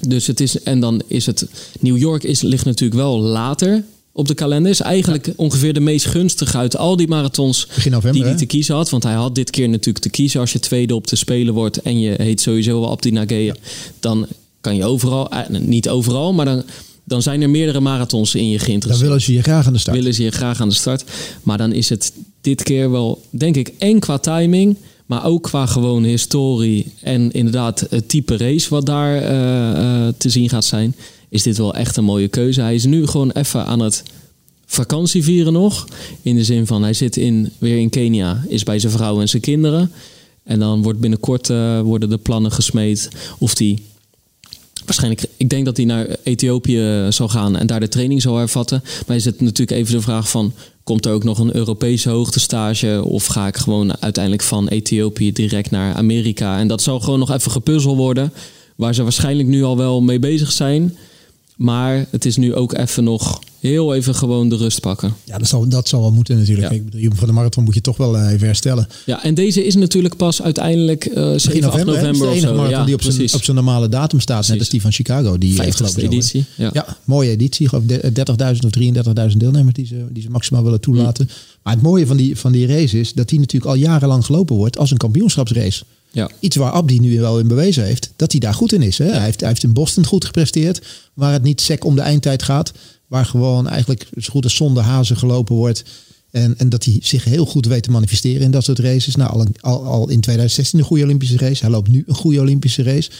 Dus 0.00 0.26
het 0.26 0.40
is, 0.40 0.62
en 0.62 0.80
dan 0.80 1.02
is 1.06 1.26
het, 1.26 1.46
New 1.80 1.98
York 1.98 2.24
is, 2.24 2.40
ligt 2.40 2.64
natuurlijk 2.64 3.00
wel 3.00 3.18
later 3.20 3.84
op 4.12 4.28
de 4.28 4.34
kalender. 4.34 4.70
Is 4.70 4.80
eigenlijk 4.80 5.32
ongeveer 5.36 5.72
de 5.72 5.80
meest 5.80 6.06
gunstige 6.06 6.56
uit 6.56 6.76
al 6.76 6.96
die 6.96 7.08
marathons 7.08 7.68
november, 7.84 8.12
die 8.12 8.22
hij 8.22 8.34
te 8.34 8.46
kiezen 8.46 8.74
had. 8.74 8.90
Want 8.90 9.02
hij 9.02 9.14
had 9.14 9.34
dit 9.34 9.50
keer 9.50 9.68
natuurlijk 9.68 10.04
te 10.04 10.10
kiezen. 10.10 10.40
Als 10.40 10.52
je 10.52 10.60
tweede 10.60 10.94
op 10.94 11.06
de 11.06 11.16
Spelen 11.16 11.54
wordt 11.54 11.82
en 11.82 12.00
je 12.00 12.14
heet 12.16 12.40
sowieso 12.40 12.80
wel 12.80 12.90
Abdi 12.90 13.10
Nageye, 13.10 13.44
ja. 13.44 13.54
dan 14.00 14.26
kan 14.60 14.76
je 14.76 14.84
overal, 14.84 15.30
eh, 15.30 15.48
niet 15.48 15.88
overal, 15.88 16.32
maar 16.32 16.44
dan, 16.44 16.62
dan 17.04 17.22
zijn 17.22 17.42
er 17.42 17.50
meerdere 17.50 17.80
marathons 17.80 18.34
in 18.34 18.48
je 18.48 18.58
geïnteresseerd. 18.58 18.98
Dan 18.98 19.08
willen 19.08 19.24
ze 19.24 19.32
je 19.32 19.42
graag 19.42 19.66
aan 19.66 19.72
de 19.72 19.78
start. 19.78 19.96
Willen 19.96 20.14
ze 20.14 20.22
je 20.22 20.30
graag 20.30 20.60
aan 20.60 20.68
de 20.68 20.74
start. 20.74 21.04
Maar 21.42 21.58
dan 21.58 21.72
is 21.72 21.88
het 21.88 22.12
dit 22.40 22.62
keer 22.62 22.90
wel, 22.90 23.22
denk 23.30 23.56
ik, 23.56 23.72
en 23.78 23.98
qua 23.98 24.18
timing 24.18 24.76
maar 25.08 25.24
ook 25.24 25.42
qua 25.42 25.66
gewoon 25.66 26.04
historie 26.04 26.92
en 27.02 27.32
inderdaad 27.32 27.86
het 27.90 28.08
type 28.08 28.36
race 28.36 28.68
wat 28.68 28.86
daar 28.86 29.22
uh, 29.22 29.82
uh, 29.82 30.08
te 30.18 30.28
zien 30.28 30.48
gaat 30.48 30.64
zijn, 30.64 30.94
is 31.28 31.42
dit 31.42 31.58
wel 31.58 31.74
echt 31.74 31.96
een 31.96 32.04
mooie 32.04 32.28
keuze. 32.28 32.60
Hij 32.60 32.74
is 32.74 32.84
nu 32.84 33.06
gewoon 33.06 33.30
even 33.30 33.66
aan 33.66 33.80
het 33.80 34.02
vakantie 34.66 35.24
vieren 35.24 35.52
nog. 35.52 35.86
In 36.22 36.34
de 36.34 36.44
zin 36.44 36.66
van 36.66 36.82
hij 36.82 36.92
zit 36.92 37.16
in, 37.16 37.52
weer 37.58 37.78
in 37.78 37.90
Kenia, 37.90 38.44
is 38.48 38.62
bij 38.62 38.78
zijn 38.78 38.92
vrouw 38.92 39.20
en 39.20 39.28
zijn 39.28 39.42
kinderen. 39.42 39.92
En 40.44 40.58
dan 40.58 40.82
wordt 40.82 41.00
binnenkort 41.00 41.48
uh, 41.48 41.80
worden 41.80 42.08
de 42.08 42.18
plannen 42.18 42.52
gesmeed 42.52 43.08
of 43.38 43.54
die 43.54 43.82
waarschijnlijk, 44.88 45.26
ik 45.36 45.48
denk 45.48 45.64
dat 45.64 45.76
hij 45.76 45.86
naar 45.86 46.06
Ethiopië 46.22 47.06
zal 47.08 47.28
gaan 47.28 47.56
en 47.56 47.66
daar 47.66 47.80
de 47.80 47.88
training 47.88 48.22
zal 48.22 48.36
hervatten. 48.36 48.82
Maar 49.06 49.16
is 49.16 49.24
het 49.24 49.40
natuurlijk 49.40 49.80
even 49.80 49.94
de 49.94 50.00
vraag 50.00 50.30
van, 50.30 50.52
komt 50.82 51.06
er 51.06 51.12
ook 51.12 51.24
nog 51.24 51.38
een 51.38 51.56
Europese 51.56 52.10
hoogtestage 52.10 53.02
of 53.04 53.26
ga 53.26 53.46
ik 53.46 53.56
gewoon 53.56 54.00
uiteindelijk 54.00 54.42
van 54.42 54.68
Ethiopië 54.68 55.32
direct 55.32 55.70
naar 55.70 55.94
Amerika? 55.94 56.58
En 56.58 56.68
dat 56.68 56.82
zal 56.82 57.00
gewoon 57.00 57.18
nog 57.18 57.30
even 57.30 57.50
gepuzzel 57.50 57.96
worden, 57.96 58.32
waar 58.76 58.94
ze 58.94 59.02
waarschijnlijk 59.02 59.48
nu 59.48 59.64
al 59.64 59.76
wel 59.76 60.00
mee 60.00 60.18
bezig 60.18 60.52
zijn. 60.52 60.96
Maar 61.58 62.06
het 62.10 62.24
is 62.24 62.36
nu 62.36 62.54
ook 62.54 62.76
even 62.76 63.04
nog 63.04 63.40
heel 63.60 63.94
even 63.94 64.14
gewoon 64.14 64.48
de 64.48 64.56
rust 64.56 64.80
pakken. 64.80 65.14
Ja, 65.24 65.38
dat 65.38 65.48
zal, 65.48 65.68
dat 65.68 65.88
zal 65.88 66.00
wel 66.00 66.12
moeten 66.12 66.38
natuurlijk. 66.38 66.70
Ja. 66.70 66.76
Ik 66.76 66.84
bedoel, 66.84 67.10
voor 67.14 67.26
de 67.26 67.32
marathon 67.32 67.64
moet 67.64 67.74
je 67.74 67.80
toch 67.80 67.96
wel 67.96 68.16
eh, 68.18 68.32
even 68.32 68.46
herstellen. 68.46 68.88
Ja, 69.06 69.24
en 69.24 69.34
deze 69.34 69.64
is 69.64 69.74
natuurlijk 69.74 70.16
pas 70.16 70.42
uiteindelijk 70.42 71.06
uh, 71.06 71.14
7, 71.14 71.60
november, 71.60 71.70
8 71.70 71.86
november 71.86 72.30
of 72.30 72.38
zo. 72.38 72.68
Ja, 72.68 72.84
die 72.84 72.94
op 72.94 73.02
zijn, 73.02 73.34
op 73.34 73.44
zijn 73.44 73.56
normale 73.56 73.88
datum 73.88 74.20
staat. 74.20 74.36
Precies. 74.36 74.50
Net 74.50 74.60
als 74.60 74.68
die 74.68 74.80
van 74.80 74.92
Chicago. 74.92 75.38
Die 75.38 75.54
50 75.54 75.96
eh, 75.96 76.04
editie. 76.04 76.44
Ja. 76.56 76.70
ja. 76.72 76.96
mooie 77.04 77.30
editie. 77.30 77.68
30.000 77.70 77.78
of 78.24 78.70
33.000 79.30 79.36
deelnemers 79.36 79.74
die 79.74 79.86
ze, 79.86 80.06
die 80.10 80.22
ze 80.22 80.30
maximaal 80.30 80.62
willen 80.64 80.80
toelaten. 80.80 81.24
Mm. 81.24 81.36
Maar 81.62 81.72
het 81.72 81.82
mooie 81.82 82.06
van 82.06 82.16
die, 82.16 82.36
van 82.36 82.52
die 82.52 82.66
race 82.66 83.00
is 83.00 83.12
dat 83.12 83.28
die 83.28 83.38
natuurlijk 83.38 83.70
al 83.70 83.76
jarenlang 83.76 84.24
gelopen 84.24 84.56
wordt 84.56 84.78
als 84.78 84.90
een 84.90 84.96
kampioenschapsrace. 84.96 85.84
Ja. 86.10 86.30
Iets 86.40 86.56
waar 86.56 86.72
Abdi 86.72 86.98
nu 86.98 87.20
wel 87.20 87.38
in 87.38 87.48
bewezen 87.48 87.84
heeft, 87.84 88.12
dat 88.16 88.30
hij 88.30 88.40
daar 88.40 88.54
goed 88.54 88.72
in 88.72 88.82
is. 88.82 88.98
Hè? 88.98 89.10
Hij, 89.10 89.24
heeft, 89.24 89.40
hij 89.40 89.48
heeft 89.48 89.62
in 89.62 89.72
Boston 89.72 90.06
goed 90.06 90.24
gepresteerd, 90.24 90.86
waar 91.14 91.32
het 91.32 91.42
niet 91.42 91.60
sec 91.60 91.84
om 91.84 91.94
de 91.94 92.00
eindtijd 92.00 92.42
gaat. 92.42 92.72
Waar 93.06 93.26
gewoon 93.26 93.68
eigenlijk 93.68 94.08
zo 94.16 94.30
goed 94.30 94.44
als 94.44 94.56
zonder 94.56 94.82
hazen 94.82 95.16
gelopen 95.16 95.54
wordt. 95.54 95.84
En, 96.30 96.58
en 96.58 96.68
dat 96.68 96.84
hij 96.84 96.98
zich 97.02 97.24
heel 97.24 97.46
goed 97.46 97.66
weet 97.66 97.82
te 97.82 97.90
manifesteren 97.90 98.42
in 98.42 98.50
dat 98.50 98.64
soort 98.64 98.78
races. 98.78 99.16
Nou, 99.16 99.30
al, 99.30 99.46
al, 99.60 99.84
al 99.84 100.08
in 100.08 100.20
2016 100.20 100.78
een 100.78 100.84
goede 100.84 101.04
Olympische 101.04 101.36
race. 101.36 101.62
Hij 101.62 101.70
loopt 101.70 101.88
nu 101.88 102.04
een 102.06 102.14
goede 102.14 102.40
Olympische 102.40 102.82
race. 102.82 103.10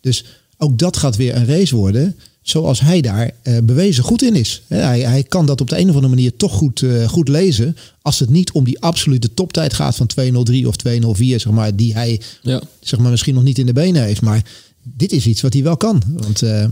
Dus 0.00 0.24
ook 0.58 0.78
dat 0.78 0.96
gaat 0.96 1.16
weer 1.16 1.36
een 1.36 1.46
race 1.46 1.76
worden 1.76 2.16
zoals 2.48 2.80
hij 2.80 3.00
daar 3.00 3.30
uh, 3.42 3.58
bewezen 3.62 4.04
goed 4.04 4.22
in 4.22 4.34
is. 4.34 4.62
Hij, 4.66 5.00
hij 5.00 5.22
kan 5.22 5.46
dat 5.46 5.60
op 5.60 5.68
de 5.68 5.78
een 5.78 5.88
of 5.88 5.94
andere 5.94 6.14
manier 6.14 6.36
toch 6.36 6.52
goed, 6.52 6.80
uh, 6.80 7.08
goed 7.08 7.28
lezen. 7.28 7.76
Als 8.02 8.18
het 8.18 8.28
niet 8.30 8.52
om 8.52 8.64
die 8.64 8.80
absolute 8.80 9.34
toptijd 9.34 9.74
gaat 9.74 9.96
van 9.96 10.06
203 10.06 10.68
of 10.68 10.76
204, 10.76 11.40
zeg 11.40 11.52
maar, 11.52 11.76
die 11.76 11.94
hij 11.94 12.20
ja. 12.42 12.60
zeg 12.80 13.00
maar, 13.00 13.10
misschien 13.10 13.34
nog 13.34 13.42
niet 13.42 13.58
in 13.58 13.66
de 13.66 13.72
benen 13.72 14.02
heeft. 14.02 14.20
Maar 14.20 14.44
dit 14.82 15.12
is 15.12 15.26
iets 15.26 15.40
wat 15.40 15.52
hij 15.52 15.62
wel 15.62 15.76
kan. 15.76 16.02
Want, 16.06 16.42
uh, 16.42 16.64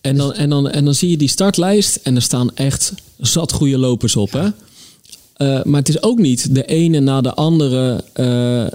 en, 0.00 0.16
dan, 0.16 0.32
en, 0.32 0.50
dan, 0.50 0.68
en 0.68 0.84
dan 0.84 0.94
zie 0.94 1.10
je 1.10 1.16
die 1.16 1.28
startlijst 1.28 1.96
en 2.02 2.16
er 2.16 2.22
staan 2.22 2.56
echt 2.56 2.92
zat 3.18 3.52
goede 3.52 3.78
lopers 3.78 4.16
op. 4.16 4.32
Hè? 4.32 4.48
Maar 5.64 5.80
het 5.80 5.88
is 5.88 6.02
ook 6.02 6.18
niet 6.18 6.54
de 6.54 6.64
ene 6.64 7.00
na 7.00 7.20
de 7.20 7.34
andere 7.34 8.04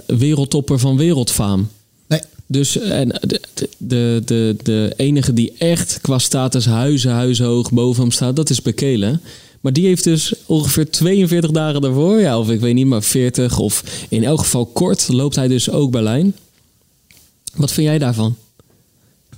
wereldtopper 0.06 0.78
van 0.78 0.96
wereldfaam. 0.96 1.68
Dus 2.52 2.78
en 2.78 3.08
de, 3.08 3.40
de, 3.78 4.22
de, 4.24 4.56
de 4.62 4.92
enige 4.96 5.32
die 5.32 5.52
echt 5.58 5.98
qua 6.00 6.18
status 6.18 6.66
huizen, 6.66 7.10
huizen 7.10 7.46
hoog 7.46 7.72
boven 7.72 8.02
hem 8.02 8.10
staat, 8.10 8.36
dat 8.36 8.50
is 8.50 8.62
Bekele. 8.62 9.20
Maar 9.60 9.72
die 9.72 9.86
heeft 9.86 10.04
dus 10.04 10.34
ongeveer 10.46 10.90
42 10.90 11.50
dagen 11.50 11.80
daarvoor, 11.80 12.20
ja, 12.20 12.38
of 12.38 12.50
ik 12.50 12.60
weet 12.60 12.74
niet, 12.74 12.86
maar 12.86 13.02
40 13.02 13.58
of 13.58 13.84
in 14.08 14.24
elk 14.24 14.38
geval 14.38 14.66
kort, 14.66 15.08
loopt 15.08 15.36
hij 15.36 15.48
dus 15.48 15.70
ook 15.70 15.90
Berlijn. 15.90 16.34
Wat 17.54 17.72
vind 17.72 17.86
jij 17.86 17.98
daarvan? 17.98 18.36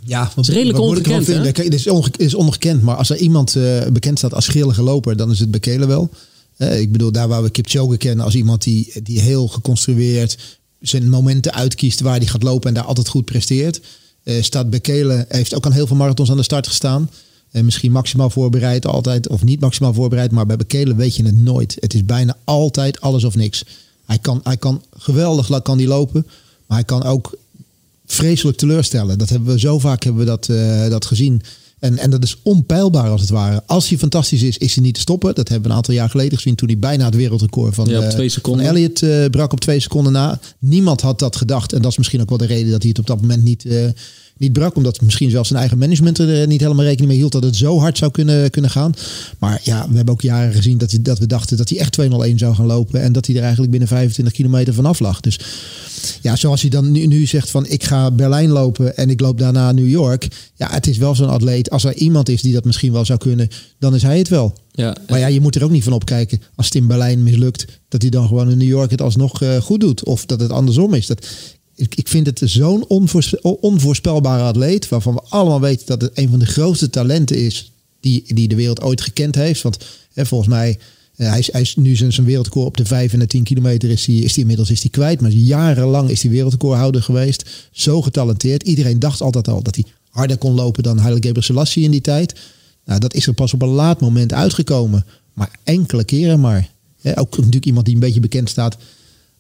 Ja, 0.05 0.31
want, 0.35 0.49
is 0.49 0.55
redelijk 0.55 0.79
ongekend. 0.79 1.27
Het 1.27 1.75
is, 1.75 1.89
onge 1.89 2.11
is 2.17 2.35
ongekend, 2.35 2.83
maar 2.83 2.97
als 2.97 3.11
er 3.11 3.17
iemand 3.17 3.55
uh, 3.55 3.87
bekend 3.87 4.19
staat 4.19 4.35
als 4.35 4.49
grillige 4.49 4.83
loper, 4.83 5.17
dan 5.17 5.31
is 5.31 5.39
het 5.39 5.51
Bekele 5.51 5.87
wel. 5.87 6.11
Uh, 6.59 6.81
ik 6.81 6.93
bedoel, 6.93 7.13
daar 7.13 7.29
waar 7.29 7.43
we 7.43 7.51
Kipchoge 7.51 7.97
kennen 7.97 8.25
als 8.25 8.35
iemand 8.35 8.63
die, 8.63 8.93
die 9.03 9.21
heel 9.21 9.49
geconstrueerd, 9.49 10.59
zijn 10.89 11.09
momenten 11.09 11.55
uitkiest 11.55 12.01
waar 12.01 12.17
hij 12.17 12.27
gaat 12.27 12.43
lopen 12.43 12.69
en 12.69 12.75
daar 12.75 12.85
altijd 12.85 13.09
goed 13.09 13.25
presteert. 13.25 13.81
Uh, 14.25 14.43
staat 14.43 14.71
Bekele, 14.71 15.27
heeft 15.29 15.55
ook 15.55 15.67
aan 15.67 15.73
heel 15.73 15.87
veel 15.87 15.97
marathons 15.97 16.31
aan 16.31 16.37
de 16.37 16.43
start 16.43 16.67
gestaan. 16.67 17.11
Uh, 17.53 17.63
misschien 17.63 17.93
maximaal 17.93 18.31
voorbereid 18.31 18.87
altijd, 18.87 19.29
of 19.29 19.45
niet 19.45 19.61
maximaal 19.61 19.95
voorbereid. 19.95 20.31
Maar 20.31 20.47
bij 20.47 20.57
Bekele 20.57 20.95
weet 20.95 21.17
je 21.17 21.25
het 21.25 21.37
nooit. 21.37 21.77
Het 21.81 21.95
is 21.95 22.05
bijna 22.05 22.37
altijd 22.45 23.01
alles 23.01 23.25
of 23.25 23.35
niks. 23.35 23.65
Hij 24.07 24.19
kan, 24.19 24.41
hij 24.43 24.57
kan 24.57 24.83
geweldig 24.97 25.63
kan 25.63 25.79
die 25.79 25.87
lopen, 25.87 26.27
maar 26.67 26.77
hij 26.77 26.87
kan 26.87 27.03
ook 27.03 27.37
vreselijk 28.07 28.59
teleurstellen. 28.59 29.19
Dat 29.19 29.29
hebben 29.29 29.53
we 29.53 29.59
zo 29.59 29.79
vaak 29.79 30.03
hebben 30.03 30.25
we 30.25 30.29
dat, 30.29 30.49
uh, 30.49 30.89
dat 30.89 31.05
gezien. 31.05 31.43
En, 31.85 31.99
en 31.99 32.11
dat 32.11 32.23
is 32.23 32.39
onpeilbaar 32.43 33.11
als 33.11 33.21
het 33.21 33.31
ware. 33.31 33.63
Als 33.67 33.89
hij 33.89 33.99
fantastisch 33.99 34.43
is, 34.43 34.59
is 34.59 34.75
hij 34.75 34.85
niet 34.85 34.95
te 34.95 35.01
stoppen. 35.01 35.35
Dat 35.35 35.49
hebben 35.49 35.67
we 35.67 35.71
een 35.71 35.77
aantal 35.77 35.95
jaar 35.95 36.11
geleden 36.11 36.37
gezien 36.37 36.55
toen 36.55 36.69
hij 36.69 36.79
bijna 36.79 37.05
het 37.05 37.15
wereldrecord 37.15 37.75
van, 37.75 37.89
Ja, 37.89 37.99
op 37.99 38.05
eh, 38.05 38.11
twee 38.11 38.29
seconden. 38.29 38.67
van 38.67 38.75
Elliot 38.75 39.03
eh, 39.03 39.25
brak 39.31 39.53
op 39.53 39.61
twee 39.61 39.81
seconden 39.81 40.13
na. 40.13 40.41
Niemand 40.59 41.01
had 41.01 41.19
dat 41.19 41.37
gedacht. 41.37 41.73
En 41.73 41.83
dat 41.83 41.91
is 41.91 41.97
misschien 41.97 42.21
ook 42.21 42.29
wel 42.29 42.39
de 42.39 42.47
reden 42.47 42.71
dat 42.71 42.81
hij 42.81 42.89
het 42.89 42.99
op 42.99 43.07
dat 43.07 43.21
moment 43.21 43.45
niet, 43.45 43.65
eh, 43.65 43.87
niet 44.37 44.53
brak. 44.53 44.77
Omdat 44.77 45.01
misschien 45.01 45.31
zelfs 45.31 45.49
zijn 45.49 45.61
eigen 45.61 45.79
management 45.79 46.19
er 46.19 46.41
eh, 46.41 46.47
niet 46.47 46.61
helemaal 46.61 46.85
rekening 46.85 47.09
mee 47.09 47.19
hield 47.19 47.33
dat 47.33 47.43
het 47.43 47.57
zo 47.57 47.79
hard 47.79 47.99
zou 47.99 48.11
kunnen, 48.11 48.51
kunnen 48.51 48.71
gaan. 48.71 48.95
Maar 49.39 49.61
ja, 49.63 49.87
we 49.89 49.97
hebben 49.97 50.15
ook 50.15 50.23
jaren 50.23 50.55
gezien 50.55 50.79
dat, 50.79 50.91
hij, 50.91 51.03
dat 51.03 51.19
we 51.19 51.27
dachten 51.27 51.57
dat 51.57 51.69
hij 51.69 51.79
echt 51.79 52.01
2-0-1 52.01 52.35
zou 52.35 52.55
gaan 52.55 52.67
lopen. 52.67 53.03
En 53.03 53.13
dat 53.13 53.27
hij 53.27 53.35
er 53.35 53.41
eigenlijk 53.41 53.71
binnen 53.71 53.89
25 53.89 54.35
kilometer 54.35 54.75
vanaf 54.75 54.99
lag. 54.99 55.21
Dus 55.21 55.39
ja, 56.23 56.37
zoals 56.37 56.61
hij 56.61 56.71
dan 56.71 56.93
nu, 56.93 57.07
nu 57.07 57.27
zegt 57.27 57.51
van 57.51 57.67
ik 57.67 57.85
ga 57.85 58.11
Berlijn 58.11 58.51
lopen 58.51 58.97
en 58.97 59.11
ik 59.11 59.21
loop 59.21 59.39
daarna 59.39 59.73
New 59.73 59.89
York. 59.89 60.29
Ja, 60.55 60.71
het 60.71 60.87
is 60.87 60.99
wel 60.99 61.15
zo'n 61.15 61.29
atleet. 61.29 61.71
Als 61.71 61.85
er 61.85 61.95
iemand 61.95 62.29
is 62.29 62.43
die 62.43 62.53
dat 62.53 62.65
misschien 62.65 62.93
wel 62.93 63.05
zou 63.05 63.19
kunnen, 63.19 63.49
dan 63.79 63.95
is 63.95 64.03
hij 64.03 64.19
het 64.19 64.29
wel. 64.29 64.55
Ja, 64.71 64.97
Maar 65.09 65.19
ja, 65.19 65.27
je 65.27 65.41
moet 65.41 65.55
er 65.55 65.65
ook 65.65 65.71
niet 65.71 65.85
van 65.85 65.93
opkijken 65.93 66.41
als 66.55 66.67
het 66.67 66.75
in 66.75 66.87
Berlijn 66.87 67.23
mislukt, 67.23 67.67
dat 67.89 68.03
hij 68.03 68.11
dan 68.11 68.27
gewoon 68.27 68.51
in 68.51 68.59
New 68.59 68.69
York 68.69 68.91
het 68.91 69.03
alsnog 69.03 69.43
eh, 69.43 69.57
goed 69.57 69.81
doet. 69.81 70.05
Of 70.05 70.27
dat 70.27 70.41
het 70.41 70.51
andersom 70.51 70.95
is. 70.95 71.07
Dat, 71.07 71.27
ik, 71.75 71.95
ik 71.95 72.09
vind 72.09 72.27
het 72.27 72.41
zo'n 72.45 72.87
onvoors- 72.87 73.41
onvoorspelbare 73.41 74.43
atleet, 74.43 74.89
waarvan 74.89 75.15
we 75.15 75.23
allemaal 75.29 75.61
weten 75.61 75.87
dat 75.87 76.01
het 76.01 76.11
een 76.15 76.29
van 76.29 76.39
de 76.39 76.47
grootste 76.47 76.91
talenten 76.91 77.37
is 77.37 77.73
die, 78.01 78.35
die 78.35 78.49
de 78.49 78.55
wereld 78.55 78.83
ooit 78.83 79.01
gekend 79.01 79.35
heeft. 79.35 79.63
Want 79.63 79.79
hè, 80.13 80.27
volgens 80.27 80.51
mij, 80.51 80.79
eh, 81.17 81.29
hij, 81.29 81.39
is, 81.39 81.53
hij 81.53 81.73
nu 81.77 81.97
zijn, 81.97 82.13
zijn 82.13 82.27
wereldrecord 82.27 82.67
op 82.67 82.77
de 82.77 82.85
5 82.85 83.13
en 83.13 83.19
de 83.19 83.27
10 83.27 83.43
kilometer 83.43 83.91
is 83.91 84.07
hij, 84.07 84.15
is 84.15 84.39
inmiddels 84.39 84.71
is 84.71 84.81
hij 84.81 84.91
kwijt. 84.91 85.21
Maar 85.21 85.31
jarenlang 85.31 86.11
is 86.11 86.23
hij 86.23 86.31
wereldrecordhouder 86.31 87.03
geweest. 87.03 87.69
Zo 87.73 88.03
getalenteerd. 88.03 88.63
Iedereen 88.63 88.99
dacht 88.99 89.21
altijd 89.21 89.49
al 89.49 89.63
dat 89.63 89.75
hij 89.75 89.85
harder 90.11 90.39
kon 90.39 90.55
lopen 90.55 90.83
dan 90.83 90.99
Haile 90.99 91.23
Gebrselassie 91.23 91.85
in 91.85 91.91
die 91.91 92.01
tijd. 92.01 92.41
Nou, 92.85 93.01
dat 93.01 93.15
is 93.15 93.27
er 93.27 93.35
pas 93.35 93.55
op 93.55 93.63
een 93.63 93.69
laat 93.69 94.01
moment 94.01 94.33
uitgekomen. 94.33 95.07
Maar 95.33 95.51
enkele 95.65 96.05
keren 96.05 96.41
maar. 96.41 96.73
Ook 97.15 97.37
natuurlijk 97.37 97.65
iemand 97.65 97.85
die 97.85 97.95
een 97.95 98.01
beetje 98.01 98.21
bekend 98.21 98.49
staat 98.51 98.77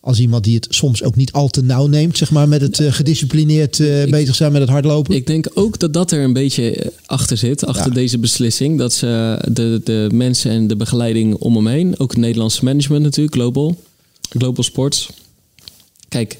als 0.04 0.20
iemand 0.20 0.44
die 0.44 0.54
het 0.54 0.66
soms 0.70 1.02
ook 1.02 1.16
niet 1.16 1.32
al 1.32 1.48
te 1.48 1.62
nauw 1.62 1.86
neemt, 1.86 2.16
zeg 2.16 2.30
maar, 2.30 2.48
met 2.48 2.60
het 2.60 2.80
eh, 2.80 2.92
gedisciplineerd 2.92 3.80
eh, 3.80 4.04
bezig 4.04 4.34
zijn 4.34 4.52
met 4.52 4.60
het 4.60 4.70
hardlopen. 4.70 5.14
Ik 5.14 5.26
denk 5.26 5.46
ook 5.54 5.78
dat 5.78 5.92
dat 5.92 6.10
er 6.10 6.22
een 6.22 6.32
beetje 6.32 6.70
eh, 6.76 6.90
achter 7.06 7.36
zit, 7.36 7.66
achter 7.66 7.86
Ja. 7.88 7.94
deze 7.94 8.18
beslissing. 8.18 8.78
Dat 8.78 8.92
ze 8.92 9.38
de, 9.52 9.80
de 9.84 10.08
mensen 10.12 10.50
en 10.50 10.66
de 10.66 10.76
begeleiding 10.76 11.34
om 11.34 11.54
hem 11.56 11.66
heen, 11.66 11.98
ook 11.98 12.10
het 12.10 12.20
Nederlandse 12.20 12.64
management 12.64 13.02
natuurlijk, 13.02 13.34
Global, 13.34 13.82
Global 14.30 14.62
Sports. 14.64 15.10
Kijk, 16.08 16.38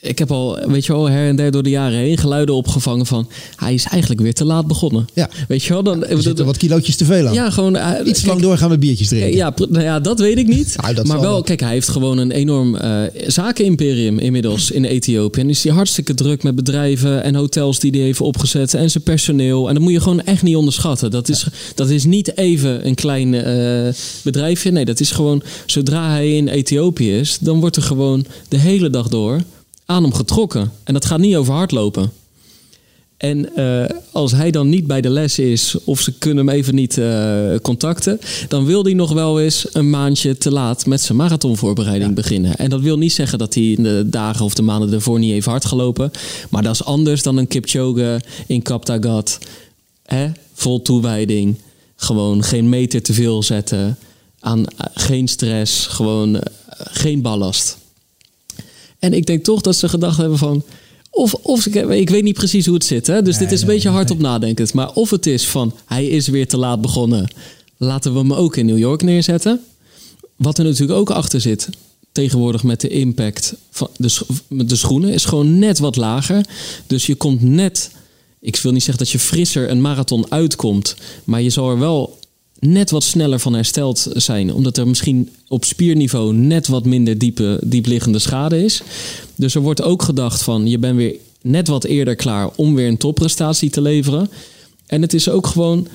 ik 0.00 0.18
heb 0.18 0.30
al, 0.30 0.58
weet 0.66 0.86
je 0.86 0.92
wel, 0.92 1.08
her 1.08 1.28
en 1.28 1.36
der 1.36 1.50
door 1.50 1.62
de 1.62 1.70
jaren 1.70 1.98
heen 1.98 2.18
geluiden 2.18 2.54
opgevangen 2.54 3.06
van 3.06 3.28
hij 3.56 3.74
is 3.74 3.84
eigenlijk 3.84 4.20
weer 4.20 4.34
te 4.34 4.44
laat 4.44 4.66
begonnen. 4.66 5.06
Ja. 5.14 5.30
Weet 5.48 5.62
je 5.62 5.72
wel, 5.72 5.82
dan 5.82 6.04
er 6.04 6.22
zitten 6.22 6.44
wat 6.46 6.56
kilootjes 6.56 6.96
te 6.96 7.04
veel 7.04 7.26
aan. 7.26 7.34
ja, 7.34 7.50
gewoon 7.50 7.76
eh, 7.76 8.06
Iets 8.06 8.18
kijk, 8.18 8.26
lang 8.26 8.40
doorgaan 8.40 8.68
met 8.68 8.80
biertjes 8.80 9.08
drinken. 9.08 9.36
ja, 9.36 9.52
nou 9.68 9.84
ja, 9.84 10.00
dat 10.00 10.18
weet 10.18 10.38
ik 10.38 10.46
niet. 10.46 10.76
Nou, 10.80 10.94
dat 10.94 11.06
maar 11.06 11.20
wel. 11.20 11.42
kijk, 11.42 11.60
hij 11.60 11.72
heeft 11.72 11.88
gewoon 11.88 12.18
een 12.18 12.30
enorm 12.30 12.76
eh 12.76 13.02
zakenimperium 13.26 14.18
inmiddels 14.18 14.70
in 14.70 14.84
Ethiopië. 14.84 15.40
En 15.40 15.50
is 15.50 15.64
hij 15.64 15.72
hartstikke 15.72 16.14
druk 16.14 16.42
met 16.42 16.54
bedrijven 16.54 17.22
en 17.22 17.34
hotels 17.34 17.78
die 17.78 17.90
hij 17.90 18.00
heeft 18.00 18.20
opgezet. 18.20 18.74
En 18.74 18.90
zijn 18.90 19.02
personeel. 19.04 19.68
En 19.68 19.74
dat 19.74 19.82
moet 19.82 19.92
je 19.92 20.00
gewoon 20.00 20.22
echt 20.22 20.42
niet 20.42 20.56
onderschatten. 20.56 21.10
Dat 21.10 21.28
is, 21.28 21.46
dat 21.74 21.90
is 21.90 22.04
niet 22.04 22.36
even 22.36 22.86
een 22.86 22.94
klein 22.94 23.34
eh, 23.34 23.94
bedrijfje. 24.24 24.70
Nee, 24.70 24.84
dat 24.84 25.00
is 25.00 25.10
gewoon, 25.10 25.42
zodra 25.66 26.10
hij 26.10 26.36
in 26.36 26.48
Ethiopië 26.48 27.18
is, 27.18 27.38
dan 27.40 27.60
wordt 27.60 27.76
er 27.76 27.82
gewoon 27.82 28.24
de 28.48 28.58
hele 28.58 28.90
dag 28.90 29.08
door 29.08 29.40
aan 29.90 30.02
hem 30.02 30.14
getrokken. 30.14 30.72
En 30.84 30.94
dat 30.94 31.04
gaat 31.04 31.18
niet 31.18 31.36
over 31.36 31.54
hardlopen. 31.54 32.12
En 33.16 33.56
eh, 33.56 33.96
als 34.12 34.32
hij 34.32 34.50
dan 34.50 34.68
niet 34.68 34.86
bij 34.86 35.00
de 35.00 35.08
les 35.08 35.38
is 35.38 35.76
of 35.84 36.00
ze 36.00 36.12
kunnen 36.18 36.46
hem 36.46 36.56
even 36.56 36.74
niet 36.74 36.98
eh, 36.98 37.54
contacten, 37.62 38.20
dan 38.48 38.64
wil 38.64 38.84
hij 38.84 38.92
nog 38.92 39.12
wel 39.12 39.40
eens 39.40 39.66
een 39.72 39.90
maandje 39.90 40.38
te 40.38 40.50
laat 40.50 40.86
met 40.86 41.00
zijn 41.00 41.18
marathonvoorbereiding 41.18 42.14
beginnen. 42.14 42.56
En 42.56 42.70
dat 42.70 42.80
wil 42.80 42.98
niet 42.98 43.12
zeggen 43.12 43.38
dat 43.38 43.54
hij 43.54 43.64
in 43.64 43.82
de 43.82 44.06
dagen 44.06 44.44
of 44.44 44.54
de 44.54 44.62
maanden 44.62 44.92
ervoor 44.92 45.18
niet 45.18 45.32
heeft 45.32 45.46
hard 45.46 45.64
gelopen. 45.64 46.10
Maar 46.50 46.62
dat 46.62 46.74
is 46.74 46.84
anders 46.84 47.22
dan 47.22 47.36
een 47.36 47.48
Kipchoge 47.48 48.20
in 48.46 48.62
Kaptagat. 48.62 49.38
Hè? 50.04 50.30
Vol 50.54 50.82
toewijding. 50.82 51.56
Gewoon 51.96 52.42
geen 52.42 52.68
meter 52.68 53.02
te 53.02 53.12
veel 53.12 53.42
zetten. 53.42 53.98
Aan, 54.40 54.66
eh, 54.66 54.86
geen 54.94 55.28
stress. 55.28 55.86
Gewoon 55.86 56.40
geen 56.76 57.22
ballast. 57.22 57.77
En 58.98 59.12
ik 59.12 59.26
denk 59.26 59.44
toch 59.44 59.60
dat 59.60 59.76
ze 59.76 59.88
gedacht 59.88 60.16
hebben 60.16 60.38
van... 60.38 60.62
Of, 61.10 61.34
of 61.34 61.66
ik, 61.66 62.08
weet 62.08 62.22
niet 62.22 62.34
precies 62.34 62.66
hoe 62.66 62.74
het 62.74 62.84
zit, 62.84 63.06
hè? 63.06 63.22
dus 63.22 63.38
dit 63.38 63.52
is 63.52 63.60
een 63.60 63.66
beetje 63.66 63.88
hard 63.88 64.10
op 64.10 64.18
nadenkend. 64.18 64.74
Maar 64.74 64.92
of 64.92 65.10
het 65.10 65.26
is 65.26 65.46
van, 65.46 65.74
hij 65.86 66.06
is 66.06 66.28
weer 66.28 66.48
te 66.48 66.56
laat 66.56 66.80
begonnen. 66.80 67.28
Laten 67.76 68.12
we 68.12 68.18
hem 68.18 68.32
ook 68.32 68.56
in 68.56 68.66
New 68.66 68.78
York 68.78 69.02
neerzetten. 69.02 69.60
Wat 70.36 70.58
er 70.58 70.64
natuurlijk 70.64 70.98
ook 70.98 71.10
achter 71.10 71.40
zit, 71.40 71.68
tegenwoordig 72.12 72.62
met 72.62 72.80
de 72.80 72.88
impact 72.88 73.54
van 73.70 73.88
de, 73.96 74.08
scho- 74.08 74.26
de 74.48 74.76
schoenen, 74.76 75.12
is 75.12 75.24
gewoon 75.24 75.58
net 75.58 75.78
wat 75.78 75.96
lager. 75.96 76.46
Dus 76.86 77.06
je 77.06 77.14
komt 77.14 77.42
net, 77.42 77.90
ik 78.40 78.56
wil 78.56 78.72
niet 78.72 78.82
zeggen 78.82 79.04
dat 79.04 79.12
je 79.12 79.18
frisser 79.18 79.70
een 79.70 79.80
marathon 79.80 80.30
uitkomt, 80.30 80.96
maar 81.24 81.42
je 81.42 81.50
zal 81.50 81.70
er 81.70 81.78
wel 81.78 82.18
net 82.60 82.90
wat 82.90 83.04
sneller 83.04 83.38
van 83.38 83.54
hersteld 83.54 84.08
zijn. 84.12 84.54
Omdat 84.54 84.76
er 84.76 84.88
misschien 84.88 85.28
op 85.48 85.64
spierniveau 85.64 86.34
net 86.34 86.66
wat 86.66 86.84
minder 86.84 87.18
diepe, 87.18 87.60
diepliggende 87.64 88.18
schade 88.18 88.64
is. 88.64 88.82
Dus 89.34 89.54
er 89.54 89.60
wordt 89.60 89.82
ook 89.82 90.02
gedacht 90.02 90.42
van 90.42 90.66
je 90.66 90.78
bent 90.78 90.96
weer 90.96 91.14
net 91.42 91.68
wat 91.68 91.84
eerder 91.84 92.16
klaar 92.16 92.50
om 92.56 92.74
weer 92.74 92.88
een 92.88 92.96
topprestatie 92.96 93.70
te 93.70 93.80
leveren. 93.80 94.30
En 94.86 95.02
het 95.02 95.14
is 95.14 95.28
ook 95.28 95.46
gewoon. 95.46 95.86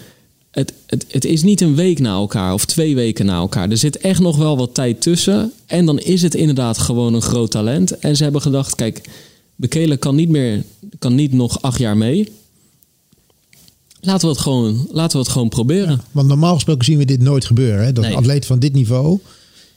Het, 0.51 0.73
het, 0.85 1.05
het 1.07 1.25
is 1.25 1.43
niet 1.43 1.61
een 1.61 1.75
week 1.75 1.99
na 1.99 2.13
elkaar 2.13 2.53
of 2.53 2.65
twee 2.65 2.95
weken 2.95 3.25
na 3.25 3.35
elkaar. 3.35 3.69
Er 3.69 3.77
zit 3.77 3.97
echt 3.97 4.19
nog 4.19 4.37
wel 4.37 4.57
wat 4.57 4.73
tijd 4.73 5.01
tussen. 5.01 5.51
En 5.65 5.85
dan 5.85 5.99
is 5.99 6.21
het 6.21 6.35
inderdaad 6.35 6.77
gewoon 6.77 7.13
een 7.13 7.21
groot 7.21 7.51
talent. 7.51 7.99
En 7.99 8.15
ze 8.15 8.23
hebben 8.23 8.41
gedacht: 8.41 8.75
kijk, 8.75 9.01
Bekele 9.55 9.97
kan 9.97 10.15
niet 10.15 10.29
meer, 10.29 10.63
kan 10.99 11.15
niet 11.15 11.33
nog 11.33 11.61
acht 11.61 11.79
jaar 11.79 11.97
mee. 11.97 12.31
Laten 14.05 14.27
we 14.27 14.33
het 14.33 14.41
gewoon, 14.41 14.87
laten 14.91 15.17
we 15.17 15.23
het 15.23 15.31
gewoon 15.31 15.49
proberen. 15.49 16.01
Want 16.11 16.27
normaal 16.27 16.53
gesproken 16.53 16.85
zien 16.85 16.97
we 16.97 17.05
dit 17.05 17.21
nooit 17.21 17.45
gebeuren. 17.45 17.85
Hè? 17.85 17.93
Dat 17.93 18.03
Nee. 18.03 18.11
een 18.13 18.17
atleet 18.19 18.45
van 18.45 18.59
dit 18.59 18.73
niveau, 18.73 19.19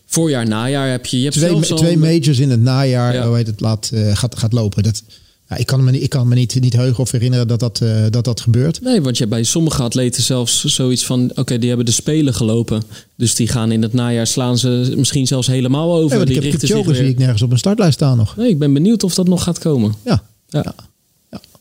Voorjaar, 0.09 0.49
najaar 0.49 0.91
heb 0.91 1.07
je. 1.07 1.17
Je 1.17 1.23
hebt 1.23 1.35
twee, 1.37 1.49
zelfs 1.51 1.71
al- 1.71 1.77
twee 1.79 1.99
majors 1.99 2.39
in 2.39 2.51
het 2.51 2.61
najaar, 2.63 3.15
Ja. 3.15 3.27
hoe 3.27 3.37
heet 3.37 3.47
het, 3.47 3.61
laat, 3.61 3.91
eh, 3.95 4.17
gaat, 4.17 4.39
gaat 4.39 4.53
lopen. 4.53 4.83
Dat, 4.83 5.03
ja, 5.49 5.57
ik 5.57 5.67
kan 5.67 5.85
me, 5.85 5.91
niet- 5.91 6.03
ik 6.03 6.09
kan 6.11 6.29
me 6.29 6.35
niet, 6.35 6.61
niet 6.61 6.73
heugen 6.73 6.99
of 7.03 7.11
herinneren 7.11 7.49
dat 7.49 7.61
dat, 7.61 7.81
eh, 7.81 8.05
dat, 8.11 8.25
dat 8.25 8.41
gebeurt. 8.41 8.81
Nee, 8.81 9.03
want 9.03 9.17
je 9.17 9.23
hebt 9.25 9.35
bij 9.35 9.45
sommige 9.45 9.83
atleten 9.83 10.23
zelfs 10.23 10.65
zoiets 10.65 11.05
van: 11.07 11.31
oké, 11.35 11.59
die 11.59 11.69
hebben 11.69 11.87
de 11.87 11.93
spelen 11.93 12.35
gelopen. 12.35 12.83
Dus 13.17 13.35
die 13.35 13.49
gaan 13.49 13.73
in 13.73 13.83
het 13.83 13.93
najaar 13.93 14.27
slaan 14.27 14.59
ze 14.59 14.95
misschien 14.97 15.27
zelfs 15.27 15.47
helemaal 15.47 15.95
over. 15.95 16.19
Die 16.19 16.27
ik 16.29 16.35
heb 16.35 16.43
richten 16.43 16.61
zich 16.69 16.77
Kipchoge 16.77 16.97
zie 16.99 17.09
ik 17.09 17.19
nergens 17.19 17.43
op 17.43 17.51
een 17.51 17.59
startlijst 17.59 17.95
staan 17.95 18.17
nog. 18.17 18.37
Nee, 18.37 18.49
ik 18.49 18.59
ben 18.59 18.73
benieuwd 18.73 19.03
of 19.05 19.15
dat 19.15 19.29
nog 19.29 19.43
gaat 19.43 19.59
komen. 19.59 19.95
Ja, 20.05 20.23
Ja. 20.49 20.61
ja. 20.65 20.75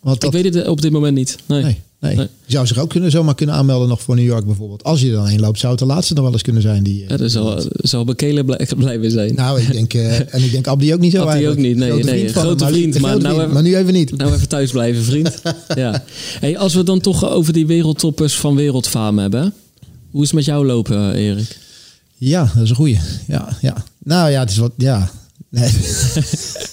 Want 0.05 0.21
dat, 0.21 0.33
Ik 0.35 0.43
weet 0.43 0.53
het 0.55 0.67
op 0.67 0.81
dit 0.81 0.91
moment 0.91 1.15
niet. 1.15 1.37
Nee. 1.45 1.61
Nee, 1.63 1.77
nee. 1.99 2.15
Nee. 2.15 2.27
Je 2.45 2.51
zou 2.53 2.67
zich 2.67 2.77
ook 2.77 2.89
kunnen, 2.89 3.11
zomaar 3.11 3.35
kunnen 3.35 3.55
aanmelden 3.55 3.87
nog 3.87 4.01
voor 4.01 4.15
New 4.15 4.25
York 4.25 4.45
bijvoorbeeld. 4.45 4.83
Als 4.83 5.01
je 5.01 5.07
er 5.07 5.13
dan 5.13 5.27
heen 5.27 5.39
loopt, 5.39 5.59
zou 5.59 5.71
het 5.71 5.81
de 5.81 5.85
laatste 5.87 6.13
nog 6.13 6.23
wel 6.23 6.33
eens 6.33 6.41
kunnen 6.41 6.61
zijn. 6.61 6.83
Die, 6.83 7.03
eh, 7.03 7.09
Ja, 7.09 7.17
dat 7.17 7.31
zal, 7.31 7.61
zal 7.75 8.03
Bekele 8.05 8.45
blij, 8.45 8.67
blijven 8.77 9.11
zijn. 9.11 9.35
Nou, 9.35 9.61
ik 9.61 9.71
denk, 9.71 9.93
eh, 9.93 10.33
en 10.33 10.43
ik 10.43 10.51
denk 10.51 10.67
Abdi 10.67 10.93
ook 10.93 10.99
niet 10.99 11.11
zo 11.11 11.23
Abdi 11.25 11.47
ook 11.47 11.57
niet, 11.57 11.77
nee, 11.77 11.89
Grote 11.89 12.05
nee, 12.05 12.17
vriend 12.19 12.31
van 12.31 12.41
grote 12.43 12.65
vriend, 12.67 12.99
maar 12.99 13.09
grote 13.09 13.23
nou 13.23 13.33
vriend, 13.35 13.41
even- 13.41 13.53
maar 13.53 13.63
nu 13.63 13.77
even 13.77 13.93
niet. 13.93 14.17
Nou, 14.17 14.33
even 14.33 14.47
thuis 14.47 14.71
blijven, 14.71 15.03
vriend. 15.03 15.41
ja. 15.75 16.03
Hey, 16.39 16.57
als 16.57 16.71
we 16.71 16.77
het 16.77 16.87
dan 16.87 16.99
toch 17.01 17.29
over 17.29 17.53
die 17.53 17.67
wereldtoppers 17.67 18.35
van 18.35 18.55
wereldfaam 18.55 19.19
hebben. 19.19 19.53
Hoe 20.11 20.21
is 20.21 20.27
het 20.27 20.35
met 20.35 20.45
jou 20.45 20.65
lopen, 20.65 21.13
Erik? 21.13 21.57
Ja, 22.17 22.51
dat 22.53 22.63
is 22.63 22.69
een 22.69 22.75
goeie. 22.75 22.99
Ja, 23.27 23.57
ja. 23.61 23.83
Nou 24.03 24.31
ja, 24.31 24.39
het 24.39 24.49
is 24.49 24.57
wat, 24.57 24.71
ja. 24.77 25.11
Nee. 25.49 25.69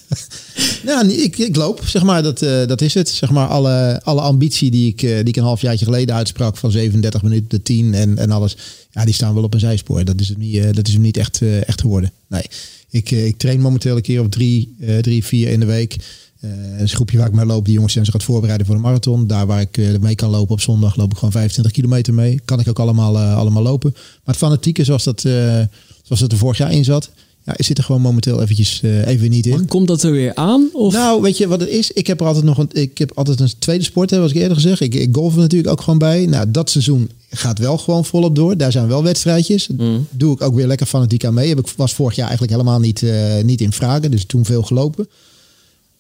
nou, 0.85 1.09
ik, 1.09 1.39
ik 1.39 1.57
loop, 1.57 1.87
zeg 1.87 2.03
maar, 2.03 2.23
dat, 2.23 2.43
eh, 2.43 2.67
dat 2.67 2.81
is 2.81 2.95
het. 2.95 3.09
Zeg 3.09 3.31
maar, 3.31 3.47
alle, 3.47 4.01
alle 4.03 4.21
ambitie 4.21 4.71
die 4.71 4.89
ik, 4.89 5.03
eh, 5.03 5.11
die 5.17 5.25
ik 5.25 5.37
een 5.37 5.79
geleden 5.79 6.15
uitsprak 6.15 6.57
van 6.57 6.71
37 6.71 7.23
minuten 7.23 7.49
de 7.49 7.63
10 7.63 7.95
en, 7.95 8.19
en 8.19 8.31
alles. 8.31 8.57
Ja, 8.91 9.05
die 9.05 9.15
staan 9.15 9.35
wel 9.35 9.43
op 9.43 9.55
een 9.55 9.61
zijspoor. 9.61 10.05
Dat 10.05 10.21
is 10.21 10.29
hem 10.29 10.39
niet, 10.39 10.57
eh, 10.57 10.73
dat 10.73 10.87
is 10.87 10.93
hem 10.93 11.03
niet 11.03 11.17
echt, 11.17 11.43
echt 11.43 11.81
geworden. 11.81 12.13
Nee, 12.29 12.45
ik, 12.91 13.11
ik 13.11 13.37
train 13.37 13.61
momenteel 13.61 13.97
een 13.97 14.03
keer 14.03 14.21
of 14.21 14.29
drie, 14.29 14.77
drie 15.01 15.25
vier 15.25 15.49
in 15.49 15.61
de 15.61 15.67
week. 15.67 15.97
Eh, 16.41 16.51
een 16.81 16.89
groepje 16.89 17.19
waar 17.19 17.27
ik 17.27 17.33
mee 17.33 17.47
loop, 17.47 17.65
die 17.65 17.75
jongens 17.75 17.93
zijn 17.93 18.05
zich 18.05 18.15
het 18.15 18.23
voorbereiden 18.23 18.67
voor 18.67 18.77
de 18.77 18.81
marathon. 18.83 19.27
Daar 19.27 19.47
waar 19.47 19.61
ik 19.61 20.01
mee 20.01 20.15
kan 20.15 20.31
lopen 20.31 20.53
op 20.53 20.61
zondag, 20.61 20.97
loop 20.97 21.11
ik 21.11 21.17
gewoon 21.17 21.33
25 21.33 21.73
kilometer 21.73 22.15
mee. 22.15 22.41
Kan 22.45 22.61
ik 22.61 22.69
ook 22.69 22.79
allemaal, 22.79 23.19
allemaal 23.19 23.63
lopen. 23.63 23.91
Maar 23.93 24.01
het 24.25 24.37
fanatieke, 24.37 24.85
zoals 24.85 25.05
dat, 25.05 25.21
zoals 25.21 26.21
dat 26.21 26.33
er 26.33 26.39
vorig 26.39 26.59
jaar 26.59 26.73
in 26.73 26.85
zat, 26.85 27.11
ja, 27.45 27.55
zit 27.57 27.79
er 27.79 27.85
gewoon 27.85 28.01
momenteel 28.01 28.43
eventjes 28.43 28.81
eh, 28.83 29.07
even 29.07 29.31
niet 29.31 29.47
in. 29.47 29.67
Komt 29.67 29.89
dat 29.89 30.03
er 30.03 30.13
weer 30.13 30.35
aan? 30.35 30.69
Of? 30.73 30.93
Nou, 30.93 31.23
weet 31.23 31.39
je 31.39 31.49
wat 31.49 31.61
het 31.61 31.69
is? 31.69 31.91
Ik 31.91 32.07
heb 32.07 32.21
er 32.21 32.27
altijd 32.27 32.45
nog 32.45 32.59
een, 32.59 32.69
ik 32.73 32.99
heb 32.99 33.13
altijd 33.15 33.41
een 33.41 33.51
tweede 33.59 33.85
sport, 33.85 34.11
hè, 34.11 34.19
was 34.19 34.31
ik 34.31 34.37
eerder 34.37 34.57
gezegd. 34.57 34.81
Ik, 34.81 34.95
ik 34.95 35.09
golf 35.15 35.35
er 35.35 35.41
natuurlijk 35.41 35.73
ook 35.73 35.81
gewoon 35.81 35.99
bij. 35.99 36.27
Nou, 36.27 36.51
dat 36.51 36.71
seizoen 36.71 37.11
gaat 37.31 37.59
wel 37.59 37.79
gewoon 37.79 38.05
volop 38.05 38.37
door. 38.37 38.57
Daar 38.57 38.73
zijn 38.73 38.89
wel 38.89 39.03
wedstrijdjes. 39.03 39.69
Mm. 39.77 40.07
Doe 40.11 40.35
ik 40.35 40.43
ook 40.43 40.55
weer 40.55 40.67
lekker 40.67 40.87
fanatiek 40.87 41.25
aan 41.25 41.35
mee. 41.35 41.49
Heb 41.49 41.59
ik 41.59 41.73
was 41.77 41.95
vorig 41.95 42.17
jaar 42.17 42.29
eigenlijk 42.29 42.59
helemaal 42.59 42.81
niet, 42.81 43.03
eh, 43.03 43.43
niet 43.43 43.61
in 43.61 43.73
vragen. 43.73 44.11
Dus 44.11 44.25
toen 44.25 44.45
veel 44.45 44.63
gelopen. 44.63 45.09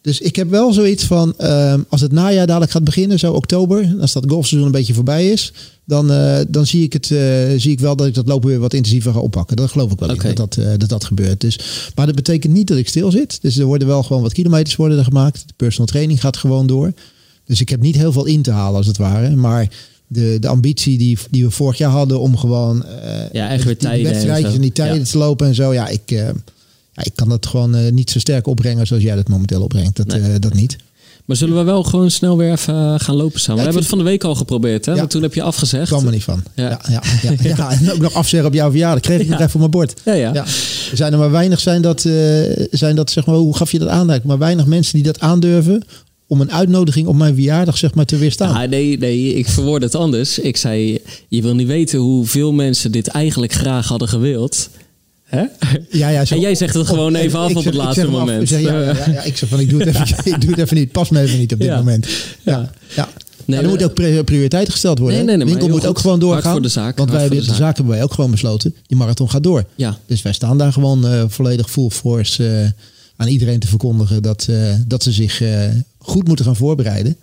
Dus 0.03 0.20
ik 0.20 0.36
heb 0.36 0.50
wel 0.50 0.72
zoiets 0.72 1.05
van, 1.05 1.34
ehm, 1.36 1.80
als 1.88 2.00
het 2.00 2.12
najaar 2.12 2.46
dadelijk 2.46 2.72
gaat 2.72 2.84
beginnen, 2.84 3.18
zo 3.18 3.32
oktober, 3.32 3.94
als 4.00 4.12
dat 4.12 4.24
golfseizoen 4.28 4.66
een 4.66 4.72
beetje 4.74 4.94
voorbij 4.94 5.28
is, 5.30 5.53
dan, 5.84 6.11
eh, 6.12 6.38
dan 6.48 6.66
zie, 6.66 6.82
ik 6.82 6.92
het, 6.92 7.11
eh, 7.11 7.18
zie 7.57 7.70
ik 7.70 7.80
wel 7.80 7.96
dat 7.96 8.07
ik 8.07 8.14
dat 8.14 8.26
lopen 8.26 8.48
weer 8.48 8.59
wat 8.59 8.74
intensiever 8.74 9.12
ga 9.12 9.18
oppakken. 9.18 9.57
Dat 9.57 9.70
geloof 9.70 9.92
ik 9.92 9.98
wel 9.98 10.09
in, 10.11 10.16
dat, 10.34 10.36
dat, 10.36 10.57
eh, 10.57 10.72
dat 10.76 10.88
dat 10.88 11.05
gebeurt. 11.05 11.40
Dus, 11.40 11.59
maar 11.94 12.07
dat 12.07 12.14
betekent 12.14 12.53
niet 12.53 12.66
dat 12.68 12.78
ik 12.78 12.88
stil 12.88 13.11
zit. 13.11 13.38
Dus 13.42 13.57
er 13.59 13.64
worden 13.64 13.88
wel 13.88 14.03
gewoon 14.03 14.22
wat 14.22 14.32
kilometers 14.32 14.76
worden 14.76 14.98
er 14.98 15.05
gemaakt. 15.05 15.42
De 15.46 15.55
personal 15.57 15.86
training 15.86 16.20
gaat 16.20 16.36
gewoon 16.36 16.66
door. 16.66 16.92
Dus 17.44 17.61
ik 17.61 17.68
heb 17.68 17.80
niet 17.80 17.96
heel 17.96 18.12
veel 18.12 18.24
in 18.26 18.42
te 18.42 18.50
halen 18.50 18.76
als 18.76 18.86
het 18.86 18.96
ware. 18.96 19.36
Maar 19.36 19.68
de, 20.07 20.36
de 20.40 20.48
ambitie 20.48 20.98
die, 20.98 21.18
die 21.30 21.44
we 21.44 21.50
vorig 21.50 21.78
jaar 21.78 21.90
hadden 21.90 22.20
om 22.20 22.36
gewoon 22.36 22.84
Ja, 23.32 23.48
echt 23.50 23.64
weer 23.64 23.78
die 23.78 23.88
tijden 23.88 24.07
en 24.07 24.12
wedstrijdjes 24.12 24.55
en 24.55 24.61
die 24.61 24.72
tijden 24.72 24.98
Ja. 24.98 25.05
te 25.05 25.18
lopen 25.18 25.46
en 25.46 25.55
zo. 25.55 25.72
Ja, 25.72 25.88
ik, 25.88 26.22
ja, 26.93 27.05
ik 27.05 27.12
kan 27.14 27.28
dat 27.28 27.47
gewoon 27.47 27.74
eh, 27.74 27.93
niet 27.93 28.11
zo 28.11 28.18
sterk 28.18 28.47
opbrengen 28.47 28.86
zoals 28.86 29.03
jij 29.03 29.16
dat 29.16 29.28
momenteel 29.28 29.62
opbrengt. 29.62 29.97
Dat, 29.97 30.07
Nee. 30.07 30.20
eh, 30.20 30.34
dat 30.40 30.55
niet. 30.55 30.76
Maar 31.24 31.36
zullen 31.36 31.57
we 31.57 31.62
wel 31.62 31.82
gewoon 31.82 32.11
snel 32.11 32.36
weer 32.36 32.53
even 32.53 32.74
eh, 32.74 32.95
gaan 32.97 33.16
lopen 33.16 33.40
samen? 33.40 33.62
Ja, 33.62 33.68
we 33.68 33.74
hebben 33.74 33.80
het 33.80 33.88
van 33.90 33.99
de 33.99 34.05
week 34.05 34.24
al 34.24 34.34
geprobeerd, 34.34 34.84
hè? 34.84 34.93
Ja. 34.93 34.99
Want 34.99 35.11
toen 35.11 35.22
heb 35.22 35.34
je 35.34 35.43
afgezegd. 35.43 35.88
kwam 35.88 36.07
er 36.07 36.12
niet 36.12 36.22
van. 36.24 36.43
Ja. 36.55 36.68
Ja. 36.68 36.80
Ja, 36.88 37.03
ja, 37.22 37.36
ja, 37.57 37.70
En 37.70 37.93
ook 37.93 37.99
nog 37.99 38.14
afzeggen 38.14 38.49
op 38.49 38.55
jouw 38.55 38.70
verjaardag. 38.70 39.03
Kreeg 39.03 39.20
ik 39.20 39.28
nog 39.28 39.38
even 39.40 39.53
op 39.53 39.59
mijn 39.59 39.70
bord. 39.70 40.01
Ja, 40.05 40.12
ja. 40.12 40.32
Ja. 40.34 40.45
Er 40.90 40.97
zijn 40.97 41.12
er 41.12 41.18
maar 41.18 41.30
weinig 41.30 41.61
zijn 41.61 41.82
dat, 41.82 42.05
eh, 42.05 42.12
zijn 42.70 42.97
dat 42.97 43.11
zeg 43.11 43.26
maar, 43.26 43.34
hoe 43.36 43.57
gaf 43.57 43.72
je 43.72 43.78
dat 43.78 43.88
aan? 43.88 44.20
Maar 44.24 44.38
weinig 44.38 44.66
mensen 44.66 44.95
die 44.95 45.03
dat 45.03 45.20
aandurven 45.20 45.82
om 46.26 46.40
een 46.40 46.53
uitnodiging 46.53 47.07
op 47.07 47.16
mijn 47.16 47.34
verjaardag 47.34 47.76
zeg 47.78 47.95
maar 47.95 48.05
te 48.05 48.16
weerstaan. 48.16 48.55
Ah, 48.62 48.68
nee, 48.68 48.99
nee, 48.99 49.34
ik 49.34 49.49
verwoord 49.49 49.82
het 49.82 49.95
anders. 49.95 50.38
Ik 50.38 50.57
zei, 50.57 50.99
je 51.28 51.43
wil 51.43 51.55
niet 51.55 51.66
weten 51.66 51.99
hoeveel 51.99 52.53
mensen 52.53 52.93
dit 52.93 53.07
eigenlijk 53.09 53.53
graag 53.53 53.88
hadden 53.88 54.09
gewild. 54.09 54.68
Hè? 55.37 55.45
Ja, 55.91 56.09
ja, 56.09 56.24
zo- 56.24 56.35
En 56.35 56.41
jij 56.41 56.55
zegt 56.55 56.74
het 56.74 56.87
gewoon 56.87 57.14
even 57.14 57.39
af 57.39 57.55
op 57.57 57.64
het 57.64 57.74
laatste 57.74 58.09
moment. 58.09 58.43
Ik 58.43 58.49
zeg, 58.49 58.61
ja, 58.61 59.22
ik 59.22 59.37
van 59.37 59.61
ik 59.61 59.68
doe 59.70 59.83
het 59.83 59.89
even, 59.89 60.07
ik 60.35 60.41
doe 60.41 60.51
het 60.51 60.59
even 60.59 60.76
niet. 60.76 60.93
Pas 60.93 61.09
me 61.11 61.20
even 61.20 61.39
niet 61.39 61.53
op 61.53 61.61
dit 61.61 61.70
moment. 61.70 62.07
Ja, 62.43 62.70
Ja. 62.97 63.09
Nee, 63.45 63.61
er 63.61 63.68
moet 63.68 63.83
ook 63.85 63.95
pri- 63.95 64.22
prioriteit 64.22 64.70
gesteld 64.70 64.99
worden. 64.99 65.16
Nee, 65.16 65.26
nee, 65.26 65.37
nee, 65.37 65.45
de 65.47 65.51
winkel 65.51 65.68
moet 65.68 65.87
ook 65.87 65.99
gewoon 65.99 66.20
doorgaan. 66.20 66.53
voor 66.53 66.62
de 66.62 66.68
zaak, 66.68 66.99
Want 66.99 67.11
wij 67.11 67.26
voor 67.26 67.37
de, 67.37 67.43
zaak. 67.43 67.76
hebben 67.76 67.95
wij 67.95 68.03
ook 68.03 68.12
gewoon 68.14 68.30
besloten. 68.30 68.74
Die 68.87 68.97
marathon 68.97 69.30
gaat 69.30 69.43
door. 69.43 69.64
Ja. 69.74 69.99
Dus 70.07 70.22
wij 70.22 70.33
staan 70.33 70.59
daar 70.59 70.72
gewoon 70.72 71.07
eh, 71.07 71.24
volledig 71.28 71.70
full 71.70 71.89
force 71.91 72.49
eh, 72.61 72.68
aan 73.16 73.28
iedereen 73.28 73.59
te 73.59 73.66
verkondigen 73.66 74.22
dat, 74.22 74.47
eh, 74.51 74.57
dat 74.87 75.03
ze 75.03 75.12
zich 75.12 75.43
goed 75.99 76.26
moeten 76.28 76.45
gaan 76.45 76.57
voorbereiden. 76.57 77.16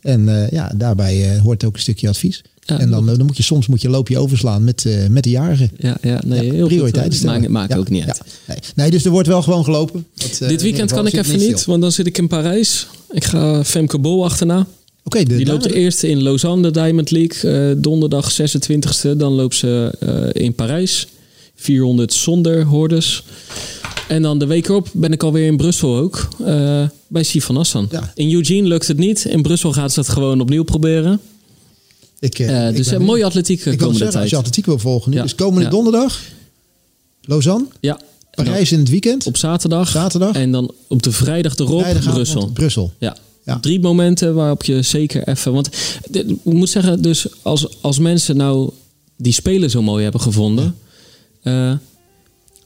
En 0.00 0.48
ja, 0.50 0.72
daarbij 0.76 1.38
hoort 1.38 1.64
ook 1.64 1.74
een 1.74 1.80
stukje 1.80 2.08
advies. 2.08 2.42
Ja, 2.66 2.78
en 2.78 2.90
dan, 2.90 3.08
eh, 3.10 3.16
dan 3.16 3.26
moet 3.26 3.36
je 3.36 3.42
soms 3.42 3.66
moet 3.66 3.80
je 3.82 3.88
loop 3.88 4.08
je 4.08 4.18
overslaan 4.18 4.64
met, 4.64 4.84
eh, 4.86 5.06
met 5.06 5.24
de 5.24 5.30
jarigen. 5.30 5.70
Ja, 5.78 5.96
ja, 6.02 6.20
nee, 6.26 6.46
Ja, 6.46 6.52
heel 6.52 6.66
prioriteiten 6.66 7.12
goed. 7.12 7.20
stellen. 7.20 7.40
Maakt, 7.40 7.52
maakt 7.52 7.72
Ja, 7.72 7.76
ook 7.78 7.88
niet 7.90 8.04
uit. 8.04 8.20
Nee. 8.46 8.56
nee, 8.74 8.90
dus 8.90 9.04
er 9.04 9.10
wordt 9.10 9.28
wel 9.28 9.42
gewoon 9.42 9.64
gelopen. 9.64 10.06
Dat, 10.14 10.38
eh, 10.40 10.48
Dit 10.48 10.62
weekend 10.62 10.92
kan 10.92 11.06
ik 11.06 11.12
even 11.12 11.38
niet, 11.38 11.42
stil. 11.58 11.62
want 11.66 11.82
dan 11.82 11.92
zit 11.92 12.06
ik 12.06 12.18
in 12.18 12.28
Parijs. 12.28 12.86
Ik 13.10 13.24
ga 13.24 13.64
Femke 13.64 13.98
Bol 13.98 14.24
achterna. 14.24 14.66
Oké, 15.04 15.22
de 15.24 15.36
Die 15.36 15.46
loopt 15.46 15.62
de 15.62 15.74
eerste 15.74 16.08
in 16.08 16.22
Lausanne, 16.22 16.62
de 16.62 16.80
Diamond 16.80 17.10
League. 17.10 17.50
eh, 17.70 17.76
donderdag 17.78 18.32
26e. 18.32 19.16
Dan 19.16 19.32
loopt 19.32 19.54
ze 19.56 19.94
eh, 20.34 20.42
in 20.42 20.54
Parijs. 20.54 21.06
400 21.54 22.12
zonder 22.12 22.64
hordes. 22.64 23.24
En 24.08 24.22
dan 24.22 24.38
de 24.38 24.46
week 24.46 24.68
erop 24.68 24.88
ben 24.92 25.12
ik 25.12 25.22
alweer 25.22 25.46
in 25.46 25.56
Brussel 25.56 25.96
ook. 25.96 26.28
eh, 26.44 26.82
bij 27.06 27.22
Sifan 27.22 27.56
Hassan. 27.56 27.88
Ja. 27.90 28.12
In 28.14 28.32
Eugene 28.32 28.68
lukt 28.68 28.88
het 28.88 28.96
niet. 28.98 29.24
In 29.24 29.42
Brussel 29.42 29.72
gaat 29.72 29.92
ze 29.92 30.00
het 30.00 30.08
gewoon 30.08 30.40
opnieuw 30.40 30.62
proberen. 30.62 31.20
Ik, 32.22 32.38
Eh, 32.38 32.68
ik 32.68 32.76
dus 32.76 32.86
eh, 32.88 32.98
mooie 32.98 33.24
atletiek 33.24 33.58
Ik 33.58 33.64
komende 33.64 33.86
zeggen, 33.88 34.06
als 34.06 34.14
tijd. 34.14 34.30
je 34.30 34.36
atletiek 34.36 34.66
wil 34.66 34.78
volgen 34.78 35.10
nu. 35.10 35.16
Ja. 35.16 35.22
Dus 35.22 35.34
komende 35.34 35.64
Ja. 35.64 35.70
donderdag, 35.70 36.20
Lausanne, 37.22 37.66
Ja. 37.80 38.00
Parijs 38.34 38.72
in 38.72 38.78
het 38.78 38.88
weekend. 38.88 39.26
Op 39.26 39.36
zaterdag. 39.36 39.88
Zaterdag. 39.88 40.34
En 40.36 40.52
dan 40.52 40.72
op 40.88 41.02
de 41.02 41.12
vrijdag 41.12 41.56
erop 41.56 41.80
vrijdagavond 41.80 42.14
Brussel. 42.14 42.46
Brussel. 42.52 42.92
Ja. 42.98 43.16
Ja. 43.44 43.60
Drie 43.60 43.80
momenten 43.80 44.34
waarop 44.34 44.64
je 44.64 44.82
zeker 44.82 45.28
even. 45.28 45.52
Want 45.52 45.68
dit- 46.10 46.30
ik 46.30 46.52
moet 46.52 46.68
zeggen, 46.70 47.02
dus 47.02 47.26
als, 47.42 47.66
als 47.82 47.98
mensen 47.98 48.36
nou 48.36 48.70
die 49.16 49.32
spelen 49.32 49.70
zo 49.70 49.82
mooi 49.82 50.02
hebben 50.02 50.20
gevonden. 50.20 50.76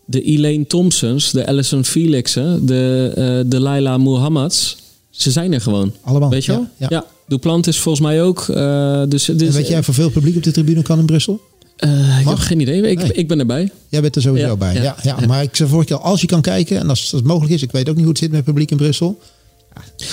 de 0.08 0.22
Elaine 0.22 0.66
Thompsons, 0.66 1.30
de 1.30 1.46
Alison 1.46 1.84
Felixen, 1.84 2.66
de, 2.66 3.12
eh 3.14 3.50
de 3.50 3.60
Laila 3.60 3.98
Mohammads. 3.98 4.76
Ze 5.16 5.30
zijn 5.30 5.52
er 5.52 5.60
gewoon. 5.60 5.92
Allemaal, 6.00 6.30
Weet 6.30 6.44
je 6.44 6.52
wel? 6.52 6.66
ja, 6.76 6.86
ja. 6.90 7.04
Duplant 7.28 7.66
is 7.66 7.78
volgens 7.78 8.06
mij 8.06 8.22
ook. 8.22 8.48
eh, 8.48 9.02
dus, 9.08 9.24
dus, 9.24 9.48
En 9.48 9.52
weet 9.52 9.68
jij 9.68 9.82
voor 9.82 9.94
veel 9.94 10.10
publiek 10.10 10.36
op 10.36 10.42
de 10.42 10.50
tribune 10.50 10.82
kan 10.82 10.98
in 10.98 11.06
Brussel? 11.06 11.40
eh, 11.76 12.20
ik 12.20 12.28
heb 12.28 12.38
geen 12.38 12.60
idee. 12.60 12.82
Ik, 12.82 12.98
Nee. 12.98 13.12
ik 13.12 13.28
ben 13.28 13.38
erbij. 13.38 13.70
Jij 13.88 14.00
bent 14.00 14.16
er 14.16 14.22
sowieso 14.22 14.46
Ja, 14.46 14.56
bij. 14.56 14.74
Ja, 14.74 14.96
ja. 15.02 15.18
Maar 15.26 15.42
ik 15.42 15.56
zei 15.56 15.68
vorige 15.68 15.86
keer, 15.88 15.96
al, 15.96 16.02
als 16.10 16.20
je 16.20 16.26
kan 16.26 16.40
kijken 16.40 16.78
en 16.78 16.88
als 16.88 17.10
het 17.10 17.24
mogelijk 17.24 17.52
is, 17.54 17.62
ik 17.62 17.70
weet 17.72 17.88
ook 17.88 17.94
niet 17.94 18.04
hoe 18.04 18.12
het 18.12 18.22
zit 18.22 18.30
met 18.30 18.44
publiek 18.44 18.70
in 18.70 18.76
Brussel. 18.76 19.18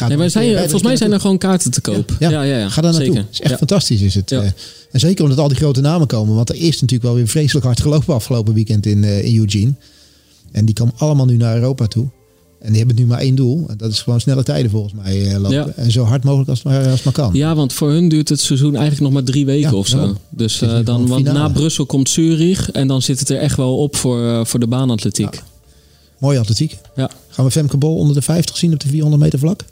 Nee, 0.08 0.18
maar 0.18 0.30
zijn, 0.30 0.58
volgens 0.60 0.82
mij 0.84 0.95
zijn 0.97 1.12
er 1.12 1.20
gewoon 1.20 1.38
kaarten 1.38 1.72
te 1.72 1.82
koop. 1.82 2.16
Ja, 2.20 2.30
Ja, 2.30 2.41
ja. 2.43 2.70
Ga 2.70 2.82
daar 2.82 2.91
naartoe. 2.93 3.18
Het 3.18 3.26
is 3.32 3.41
echt 3.41 3.58
fantastisch 3.58 4.01
is 4.01 4.16
het. 4.16 4.32
Eh. 4.32 4.39
en 4.91 4.99
zeker 4.99 5.24
omdat 5.24 5.39
al 5.39 5.47
die 5.47 5.58
grote 5.58 5.82
namen 5.82 6.08
komen. 6.08 6.36
Want 6.36 6.49
er 6.49 6.56
is 6.56 6.74
natuurlijk 6.74 7.04
wel 7.04 7.14
weer 7.14 7.28
vreselijk 7.28 7.66
hard 7.66 7.82
gelopen 7.82 8.14
afgelopen 8.14 8.54
weekend 8.54 8.86
in, 8.86 9.04
in 9.04 9.38
Eugene. 9.38 9.74
En 10.51 10.66
die 10.66 10.76
komen 10.76 10.93
allemaal 10.97 11.26
nu 11.26 11.38
naar 11.38 11.56
Europa 11.56 11.88
toe. 11.88 12.08
En 12.64 12.70
die 12.70 12.78
hebben 12.78 12.95
nu 12.95 13.05
maar 13.05 13.20
één 13.20 13.36
doel. 13.36 13.66
En 13.68 13.78
dat 13.78 13.91
is 13.91 14.01
gewoon 14.01 14.20
snelle 14.20 14.43
tijden 14.43 14.72
volgens 14.72 14.93
mij 14.93 15.32
eh, 15.32 15.39
lopen. 15.39 15.57
Ja. 15.57 15.68
En 15.76 15.91
zo 15.91 16.03
hard 16.03 16.24
mogelijk 16.24 16.49
als 16.49 16.64
het 16.64 16.68
maar, 16.68 16.84
als 16.84 16.93
het 16.93 17.03
maar 17.03 17.14
kan. 17.14 17.30
Ja, 17.34 17.55
want 17.55 17.74
voor 17.74 17.89
hun 17.89 18.09
duurt 18.09 18.30
het 18.30 18.39
seizoen 18.39 18.76
eigenlijk 18.76 19.01
nog 19.01 19.11
maar 19.11 19.24
drie 19.24 19.45
weken 19.45 19.72
Ja, 19.72 19.78
of 19.78 19.88
zo. 19.88 20.16
Dus 20.30 20.61
eh, 20.61 20.80
dan, 20.84 21.07
want 21.07 21.24
na 21.24 21.49
Brussel 21.49 21.86
komt 21.86 22.09
Zurich 22.09 22.72
en 22.72 22.88
dan 22.88 23.01
zit 23.01 23.20
het 23.20 23.30
er 23.30 23.38
echt 23.38 23.57
wel 23.57 23.78
op 23.78 23.95
voor, 23.95 24.28
eh, 24.28 24.45
voor 24.45 24.59
de 24.59 24.68
baanatletiek. 24.68 25.43
Mooie 26.20 26.39
atletiek. 26.39 26.78
Ja. 26.95 27.09
Gaan 27.30 27.45
we 27.45 27.51
Femke 27.51 27.78
Bol 27.78 27.97
onder 27.97 28.16
de 28.16 28.22
50 28.22 28.57
zien 28.57 28.74
op 28.74 28.80
de 28.80 28.88
400 28.88 29.22
meter 29.24 29.39
vlak? 29.39 29.64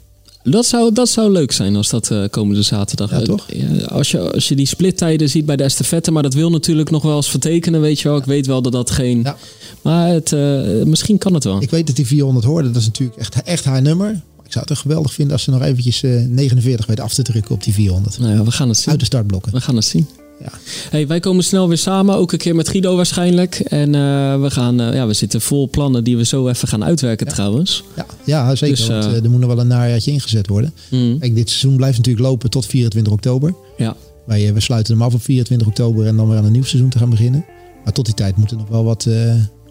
Dat, 0.44 0.66
zou, 0.66 0.92
dat 0.92 1.08
zou 1.08 1.32
leuk 1.32 1.52
zijn 1.52 1.76
als 1.76 1.88
dat 1.88 2.10
eh, 2.10 2.24
komende 2.30 2.62
zaterdag. 2.62 3.10
Ja, 3.10 3.16
Eh, 3.18 3.22
toch? 3.24 3.46
ja, 3.52 3.84
als, 3.84 4.10
je, 4.10 4.32
als 4.32 4.48
je 4.48 4.54
die 4.56 4.66
splittijden 4.66 5.28
ziet 5.28 5.46
bij 5.46 5.56
de 5.56 5.62
estafette, 5.62 6.10
maar 6.10 6.22
dat 6.22 6.34
wil 6.34 6.50
natuurlijk 6.50 6.90
nog 6.90 7.02
wel 7.02 7.16
eens 7.16 7.30
vertekenen, 7.30 7.80
weet 7.80 8.00
je 8.00 8.08
wel. 8.08 8.16
Ik 8.16 8.24
weet 8.24 8.46
wel 8.46 8.62
dat 8.62 8.72
dat 8.72 8.90
geen... 8.90 9.22
Ja. 9.22 9.36
Maar 9.82 10.08
het, 10.08 10.32
eh, 10.32 10.60
misschien 10.84 11.18
kan 11.18 11.34
het 11.34 11.44
wel. 11.44 11.62
Ik 11.62 11.70
weet 11.70 11.86
dat 11.86 11.96
die 11.96 12.06
400 12.06 12.46
hoorde. 12.46 12.70
Dat 12.70 12.80
is 12.80 12.86
natuurlijk 12.86 13.18
echt, 13.18 13.42
echt 13.42 13.64
haar 13.64 13.82
nummer. 13.82 14.10
Ik 14.44 14.58
zou 14.58 14.64
het 14.64 14.66
toch 14.66 14.78
geweldig 14.78 15.12
vinden 15.12 15.32
als 15.32 15.42
ze 15.42 15.50
nog 15.50 15.62
eventjes 15.62 16.02
eh 16.02 16.10
49 16.28 16.86
weet 16.86 17.00
af 17.00 17.14
te 17.14 17.22
drukken 17.22 17.54
op 17.54 17.64
die 17.64 17.72
400. 17.74 18.18
Nou 18.18 18.32
ja, 18.36 18.44
we 18.44 18.50
gaan 18.50 18.68
het 18.68 18.76
zien. 18.78 18.90
Uit 18.90 18.98
de 19.00 19.04
startblokken. 19.06 19.52
We 19.52 19.60
gaan 19.60 19.76
het 19.76 19.84
zien. 19.84 20.06
Ja. 20.42 20.52
Hey, 20.90 21.06
wij 21.06 21.20
komen 21.20 21.44
snel 21.44 21.68
weer 21.68 21.78
samen, 21.78 22.14
ook 22.14 22.32
een 22.32 22.38
keer 22.38 22.54
met 22.54 22.68
Guido 22.68 22.96
waarschijnlijk. 22.96 23.54
En 23.54 23.94
eh, 23.94 24.40
we, 24.40 24.50
gaan, 24.50 24.80
eh, 24.80 24.94
ja, 24.94 25.06
we 25.06 25.12
zitten 25.12 25.40
vol 25.40 25.68
plannen 25.70 26.04
die 26.04 26.16
we 26.16 26.24
zo 26.24 26.48
even 26.48 26.68
gaan 26.68 26.84
uitwerken 26.84 27.26
trouwens. 27.26 27.82
Ja, 27.96 28.06
ja 28.24 28.54
zeker. 28.54 28.76
Dus, 28.76 28.86
want 28.86 29.04
eh, 29.04 29.24
er 29.24 29.30
moet 29.30 29.40
nog 29.40 29.48
wel 29.48 29.58
een 29.58 29.66
najaartje 29.66 30.10
ingezet 30.10 30.46
worden. 30.46 30.72
Mm, 30.90 31.18
Kijk, 31.18 31.34
dit 31.34 31.48
seizoen 31.48 31.76
blijft 31.76 31.96
natuurlijk 31.96 32.26
lopen 32.26 32.50
tot 32.50 32.66
24 32.66 33.12
oktober. 33.12 33.54
ja. 33.76 33.96
Wij, 34.26 34.54
we 34.54 34.60
sluiten 34.60 34.92
hem 34.92 35.02
af 35.02 35.14
op 35.14 35.22
24 35.22 35.68
oktober 35.68 36.06
en 36.06 36.16
dan 36.16 36.28
weer 36.28 36.38
aan 36.38 36.44
een 36.44 36.52
nieuw 36.52 36.64
seizoen 36.64 36.90
te 36.90 36.98
gaan 36.98 37.10
beginnen. 37.10 37.44
Maar 37.84 37.92
tot 37.92 38.04
die 38.04 38.14
tijd 38.14 38.36
moet 38.36 38.50
er 38.50 38.56
nog 38.56 38.68
wel 38.68 38.84
wat, 38.84 39.06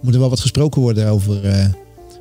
moet 0.02 0.14
er 0.14 0.20
wel 0.20 0.30
wat 0.30 0.40
gesproken 0.40 0.82
worden 0.82 1.08
over, 1.08 1.40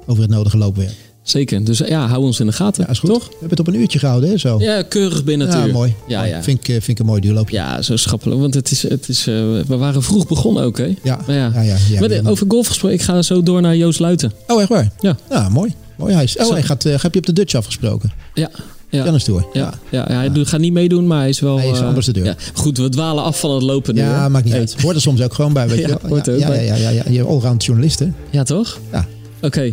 over 0.06 0.22
het 0.22 0.30
nodige 0.30 0.56
loopwerk. 0.56 1.09
Zeker. 1.30 1.64
Dus 1.64 1.78
ja, 1.78 2.06
hou 2.06 2.22
ons 2.22 2.40
in 2.40 2.46
de 2.46 2.52
gaten. 2.52 2.84
Ja, 2.84 2.90
is 2.90 2.98
goed. 2.98 3.10
Toch? 3.10 3.24
We 3.24 3.30
hebben 3.30 3.50
het 3.50 3.60
op 3.60 3.66
een 3.66 3.74
uurtje 3.80 3.98
gehouden, 3.98 4.30
hè? 4.30 4.36
Zo. 4.38 4.58
Ja, 4.60 4.82
keurig 4.82 5.24
binnen 5.24 5.46
het 5.48 5.56
Ja, 5.56 5.66
uur. 5.66 5.72
mooi. 5.72 5.94
Ja, 6.08 6.18
Mooi. 6.18 6.30
ja. 6.30 6.42
Vind, 6.42 6.58
ik, 6.58 6.64
eh, 6.68 6.74
vind 6.74 6.88
ik 6.88 6.98
een 6.98 7.06
mooi 7.06 7.20
duurloopje. 7.20 7.56
Ja, 7.56 7.82
zo 7.82 7.96
schappelijk. 7.96 8.40
Want 8.40 8.54
het 8.54 8.70
is, 8.70 8.82
het 8.82 9.08
is, 9.08 9.18
eh, 9.26 9.34
we 9.66 9.76
waren 9.76 10.02
vroeg 10.02 10.26
begonnen 10.26 10.62
ook, 10.62 10.78
hè? 10.78 10.94
Ja, 11.02 11.18
Maar 11.26 11.36
ja. 11.36 11.50
ja, 11.54 11.60
ja, 11.62 11.76
ja, 11.90 12.00
Maar, 12.00 12.10
ja. 12.12 12.22
over 12.30 12.46
golf 12.48 12.66
gesproken, 12.66 12.96
ik 12.98 13.02
ga 13.04 13.22
zo 13.22 13.42
door 13.42 13.60
naar 13.60 13.76
Joost 13.76 13.98
Luiten. 14.00 14.32
Oh, 14.46 14.60
echt 14.60 14.68
waar? 14.68 14.90
Ja. 15.00 15.16
Ja, 15.30 15.48
mooi. 15.48 15.74
mooi. 15.96 16.14
Hij 16.14 16.22
is, 16.24 16.36
oh, 16.36 16.50
hij 16.50 16.62
gaat, 16.62 16.84
eh, 16.84 17.00
heb 17.02 17.12
je 17.12 17.18
op 17.20 17.26
de 17.26 17.32
Dutch 17.32 17.54
afgesproken? 17.54 18.12
Ja. 18.34 18.50
Ja. 18.88 19.02
Dennis 19.04 19.24
Tour. 19.24 19.46
Ja, 19.52 19.72
ja, 19.90 20.06
ja, 20.08 20.14
hij 20.16 20.32
doet- 20.32 20.48
gaat 20.48 20.60
niet 20.60 20.72
meedoen, 20.72 21.06
maar 21.06 21.18
hij 21.18 21.28
is 21.28 21.40
wel... 21.40 21.58
Hij 21.58 21.70
is 21.70 21.80
ambassadeur. 21.80 22.24
Ja. 22.24 22.34
Goed, 22.54 22.78
we 22.78 22.88
dwalen 22.88 23.24
af 23.24 23.40
van 23.40 23.50
het 23.50 23.62
lopen 23.62 23.94
nu. 23.94 24.00
Ja, 24.00 24.28
maakt 24.28 24.44
niet 24.44 24.54
uit. 24.54 24.80
Hoort 24.82 24.94
er 24.94 25.00
soms 25.00 25.22
ook 25.22 25.34
gewoon 25.34 25.52
bij, 25.52 25.68
weet 25.68 25.78
Ja, 25.86 25.86
je 25.86 25.96
wel. 26.00 26.10
hoort 26.10 26.26
er 26.26 26.34
ook 26.34 26.40
ja, 26.40 26.46
bij. 26.46 26.64
Ja, 26.64 26.74
ja, 26.74 26.88
ja, 26.90 27.02
ja. 27.04 27.10
Je 27.12 27.22
allround 27.22 27.64
journalist, 27.64 27.98
hè? 27.98 28.06
Ja, 28.30 28.42
toch? 28.42 28.78
Ja. 28.92 29.06
Oké, 29.42 29.72